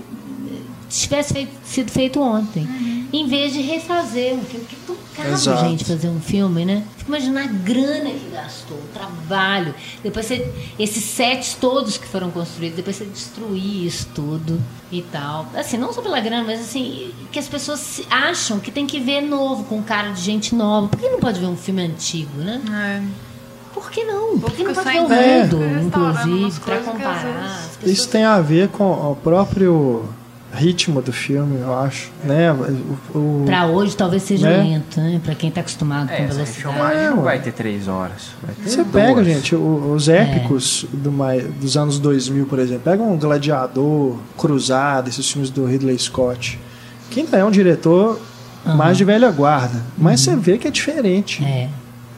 tivesse 0.89 1.33
feito- 1.33 1.53
sido 1.65 1.91
feito 1.93 2.21
ontem. 2.21 2.67
Em 3.13 3.27
vez 3.27 3.53
de 3.53 3.61
refazer 3.61 4.35
um 4.35 4.43
filme, 4.43 4.67
que 4.67 4.77
é 4.77 4.79
tão 4.87 4.97
caro, 5.17 5.33
Exato. 5.33 5.61
gente, 5.69 5.85
fazer 5.85 6.09
um 6.09 6.21
filme, 6.21 6.65
né? 6.65 6.85
Fica 6.97 7.09
imaginando 7.11 7.39
a 7.41 7.53
grana 7.53 8.11
que 8.11 8.31
gastou, 8.33 8.77
o 8.77 8.89
trabalho. 8.95 9.75
Depois 10.03 10.27
você. 10.27 10.49
Esses 10.79 11.03
sets 11.05 11.55
todos 11.55 11.97
que 11.99 12.07
foram 12.07 12.31
construídos, 12.31 12.77
depois 12.77 12.97
você 12.97 13.05
destruir 13.07 13.87
isso 13.87 14.09
tudo 14.15 14.61
e 14.93 15.03
tal. 15.03 15.47
Assim, 15.55 15.77
não 15.77 15.93
só 15.93 16.01
pela 16.03 16.21
grana, 16.21 16.45
mas 16.45 16.61
assim, 16.61 17.11
que 17.33 17.39
as 17.39 17.49
pessoas 17.49 18.03
acham 18.11 18.61
que 18.61 18.71
tem 18.71 18.87
que 18.87 19.01
ver 19.01 19.21
novo, 19.23 19.65
com 19.65 19.83
cara 19.83 20.11
de 20.11 20.21
gente 20.21 20.55
nova. 20.55 20.89
Por 20.89 20.99
que 21.01 21.09
não 21.09 21.19
pode 21.21 21.41
ver 21.41 21.47
um 21.47 21.57
filme 21.57 21.83
antigo, 21.83 22.39
né? 22.39 22.61
é. 22.71 23.31
Por 23.73 23.89
que 23.91 24.03
não? 24.05 24.37
Por 24.39 24.51
que 24.51 24.65
não 24.65 24.75
pode 24.75 24.89
ver 24.91 24.99
o 24.99 25.09
mundo, 25.09 25.87
inclusive, 25.87 26.45
às 26.47 26.59
comparar? 26.59 27.15
pessoas- 27.79 27.87
Isso 27.99 28.09
tem 28.09 28.25
a 28.25 28.41
ver 28.41 28.69
com 28.69 28.85
o 29.13 29.17
próprio 29.17 30.05
ritmo 30.53 31.01
do 31.01 31.13
filme, 31.13 31.61
eu 31.61 31.79
acho, 31.79 32.11
né? 32.25 32.53
O, 33.15 33.19
o- 33.19 33.43
Pra 33.47 33.67
hoje 33.67 33.97
talvez 33.97 34.23
seja 34.25 34.49
Né? 34.49 34.57
lento, 34.59 35.01
né? 35.01 35.21
Pra 35.25 35.35
quem 35.35 35.51
tá 35.51 35.61
acostumado 35.61 36.11
É, 36.11 36.17
com 36.17 36.23
velocidade. 36.35 36.51
filmagem 36.53 36.99
É, 37.05 37.11
não 37.11 37.23
vai 37.23 37.39
ter 37.41 37.53
três 37.53 37.87
horas. 37.87 38.31
Vai 38.43 38.55
ter 38.55 38.69
Você 38.69 38.77
duas. 38.83 38.89
pega, 38.93 39.25
gente, 39.25 39.55
os 39.55 40.09
épicos 40.09 40.87
do 40.93 41.13
mai- 41.13 41.41
dos 41.41 41.77
anos 41.77 41.99
2000, 41.99 42.47
por 42.47 42.59
exemplo. 42.59 42.83
Pega 42.85 43.03
um 43.03 43.17
Gladiador, 43.17 44.17
Cruzada, 44.37 45.09
esses 45.09 45.31
filmes 45.31 45.51
do 45.51 45.65
Ridley 45.67 45.99
Scott. 45.99 46.59
Quem 47.11 47.27
é 47.33 47.45
um 47.45 47.51
diretor 47.51 48.21
Aham. 48.67 48.75
mais 48.77 48.97
de 48.97 49.05
velha 49.05 49.31
guarda. 49.31 49.81
Mas 49.97 50.21
você 50.21 50.35
vê 50.37 50.59
que 50.59 50.67
é 50.67 50.71
diferente. 50.71 51.45
É. 51.45 51.69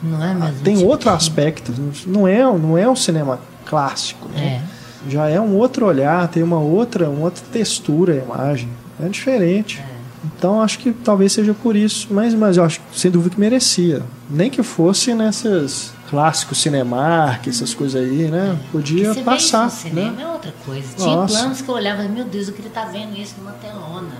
Não 0.02 0.22
é 0.24 0.34
mesmo? 0.34 0.60
Tem 0.64 0.74
tipo 0.76 0.88
outro 0.88 1.10
de- 1.10 1.16
aspecto. 1.16 1.72
Não 2.06 2.26
é, 2.26 2.42
não 2.42 2.76
é 2.76 2.88
um 2.88 2.96
cinema 2.96 3.38
clássico. 3.66 4.28
né? 4.34 4.60
É. 4.68 4.71
Já 5.08 5.28
é 5.28 5.40
um 5.40 5.56
outro 5.56 5.86
olhar, 5.86 6.26
tem 6.28 6.42
uma 6.42 6.58
outra, 6.58 7.08
uma 7.08 7.24
outra 7.24 7.42
textura 7.52 8.14
a 8.14 8.16
imagem. 8.16 8.68
É 9.02 9.08
diferente. 9.08 9.82
Então 10.24 10.60
acho 10.60 10.78
que 10.78 10.92
talvez 10.92 11.32
seja 11.32 11.54
por 11.54 11.74
isso. 11.74 12.08
Mas, 12.10 12.34
mas 12.34 12.56
eu 12.56 12.64
acho 12.64 12.80
sem 12.94 13.10
dúvida 13.10 13.34
que 13.34 13.40
merecia. 13.40 14.02
Nem 14.30 14.50
que 14.50 14.62
fosse 14.62 15.14
nessas 15.14 15.92
clássicos 16.08 16.60
Cinemark, 16.60 17.46
essas 17.48 17.74
coisas 17.74 18.00
aí, 18.00 18.28
né? 18.30 18.58
Podia 18.70 19.06
Porque 19.06 19.20
você 19.20 19.24
passar. 19.24 19.62
vê 19.62 19.66
isso 19.66 19.84
no 19.84 19.90
cinema 19.90 20.12
né? 20.12 20.22
é 20.22 20.28
outra 20.28 20.54
coisa. 20.64 20.88
Tinha 20.96 21.16
Nossa. 21.16 21.38
planos 21.38 21.62
que 21.62 21.68
eu 21.68 21.74
olhava, 21.74 22.02
meu 22.04 22.24
Deus, 22.24 22.48
eu 22.48 22.54
queria 22.54 22.68
estar 22.68 22.84
vendo 22.84 23.18
isso 23.18 23.34
numa 23.38 23.52
telona. 23.52 24.10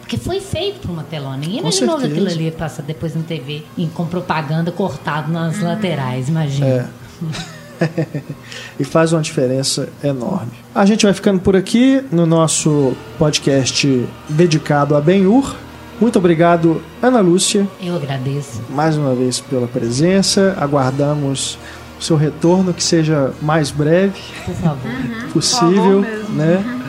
Porque 0.00 0.16
foi 0.16 0.40
feito 0.40 0.80
por 0.80 0.90
uma 0.90 1.04
telona. 1.04 1.36
Ninguém 1.36 1.56
Com 1.60 1.68
imaginou 1.68 2.00
certeza. 2.00 2.20
aquilo 2.20 2.30
ali 2.30 2.50
passar 2.50 2.82
depois 2.82 3.14
na 3.14 3.22
TV 3.22 3.64
com 3.94 4.06
propaganda 4.06 4.72
cortado 4.72 5.30
nas 5.30 5.60
laterais, 5.60 6.28
imagina. 6.28 6.66
É. 6.66 6.86
e 8.78 8.84
faz 8.84 9.12
uma 9.12 9.20
diferença 9.22 9.88
enorme. 10.02 10.50
A 10.74 10.84
gente 10.86 11.04
vai 11.04 11.14
ficando 11.14 11.40
por 11.40 11.56
aqui 11.56 12.02
no 12.10 12.26
nosso 12.26 12.92
podcast 13.18 14.06
dedicado 14.28 14.94
a 14.96 15.00
Ben-Hur. 15.00 15.54
Muito 16.00 16.18
obrigado, 16.18 16.82
Ana 17.00 17.20
Lúcia, 17.20 17.66
Eu 17.80 17.94
agradeço. 17.96 18.60
mais 18.70 18.96
uma 18.96 19.14
vez 19.14 19.40
pela 19.40 19.66
presença. 19.68 20.56
Aguardamos 20.58 21.56
o 22.00 22.02
seu 22.02 22.16
retorno, 22.16 22.74
que 22.74 22.82
seja 22.82 23.32
mais 23.40 23.70
breve 23.70 24.18
Por 24.44 24.54
favor. 24.56 24.90
possível, 25.32 26.02
Por 26.02 26.04
favor 26.04 26.30
mesmo. 26.30 26.34
né? 26.34 26.81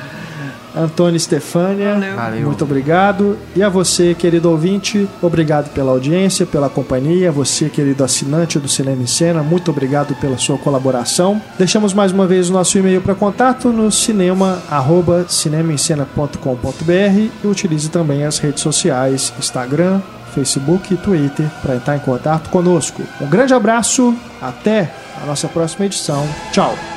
Antônio 0.76 1.20
Stefânia, 1.20 1.94
Valeu. 1.94 2.16
Valeu. 2.16 2.46
muito 2.46 2.64
obrigado. 2.64 3.38
E 3.56 3.62
a 3.62 3.70
você, 3.70 4.14
querido 4.14 4.50
ouvinte, 4.50 5.08
obrigado 5.22 5.72
pela 5.74 5.92
audiência, 5.92 6.46
pela 6.46 6.70
companhia. 6.70 7.32
Você, 7.32 7.70
querido 7.70 8.04
assinante 8.04 8.60
do 8.60 8.68
Cinema 8.68 9.02
em 9.02 9.08
Cena, 9.08 9.44
muito 9.44 9.70
obrigado 9.72 10.16
pela 10.16 10.38
sua 10.38 10.58
colaboração. 10.58 11.42
Deixamos 11.58 11.94
mais 11.94 12.12
uma 12.12 12.26
vez 12.26 12.50
o 12.50 12.54
nosso 12.54 12.78
e-mail 12.78 13.02
para 13.02 13.16
contato 13.16 13.70
no 13.70 13.92
cinema, 13.92 14.62
arroba, 14.70 15.26
cinemaencena.com.br 15.28 17.30
e 17.44 17.48
utilize 17.48 17.90
também 17.90 18.26
as 18.26 18.40
redes 18.40 18.64
sociais, 18.64 19.34
Instagram, 19.38 20.02
Facebook 20.34 20.94
e 20.94 20.98
Twitter 20.98 21.46
para 21.62 21.76
entrar 21.76 21.96
em 21.96 22.00
contato 22.00 22.50
conosco. 22.50 23.04
Um 23.22 23.28
grande 23.28 23.54
abraço, 23.54 24.16
até 24.42 24.92
a 25.22 25.26
nossa 25.26 25.48
próxima 25.48 25.86
edição. 25.86 26.28
Tchau! 26.52 26.93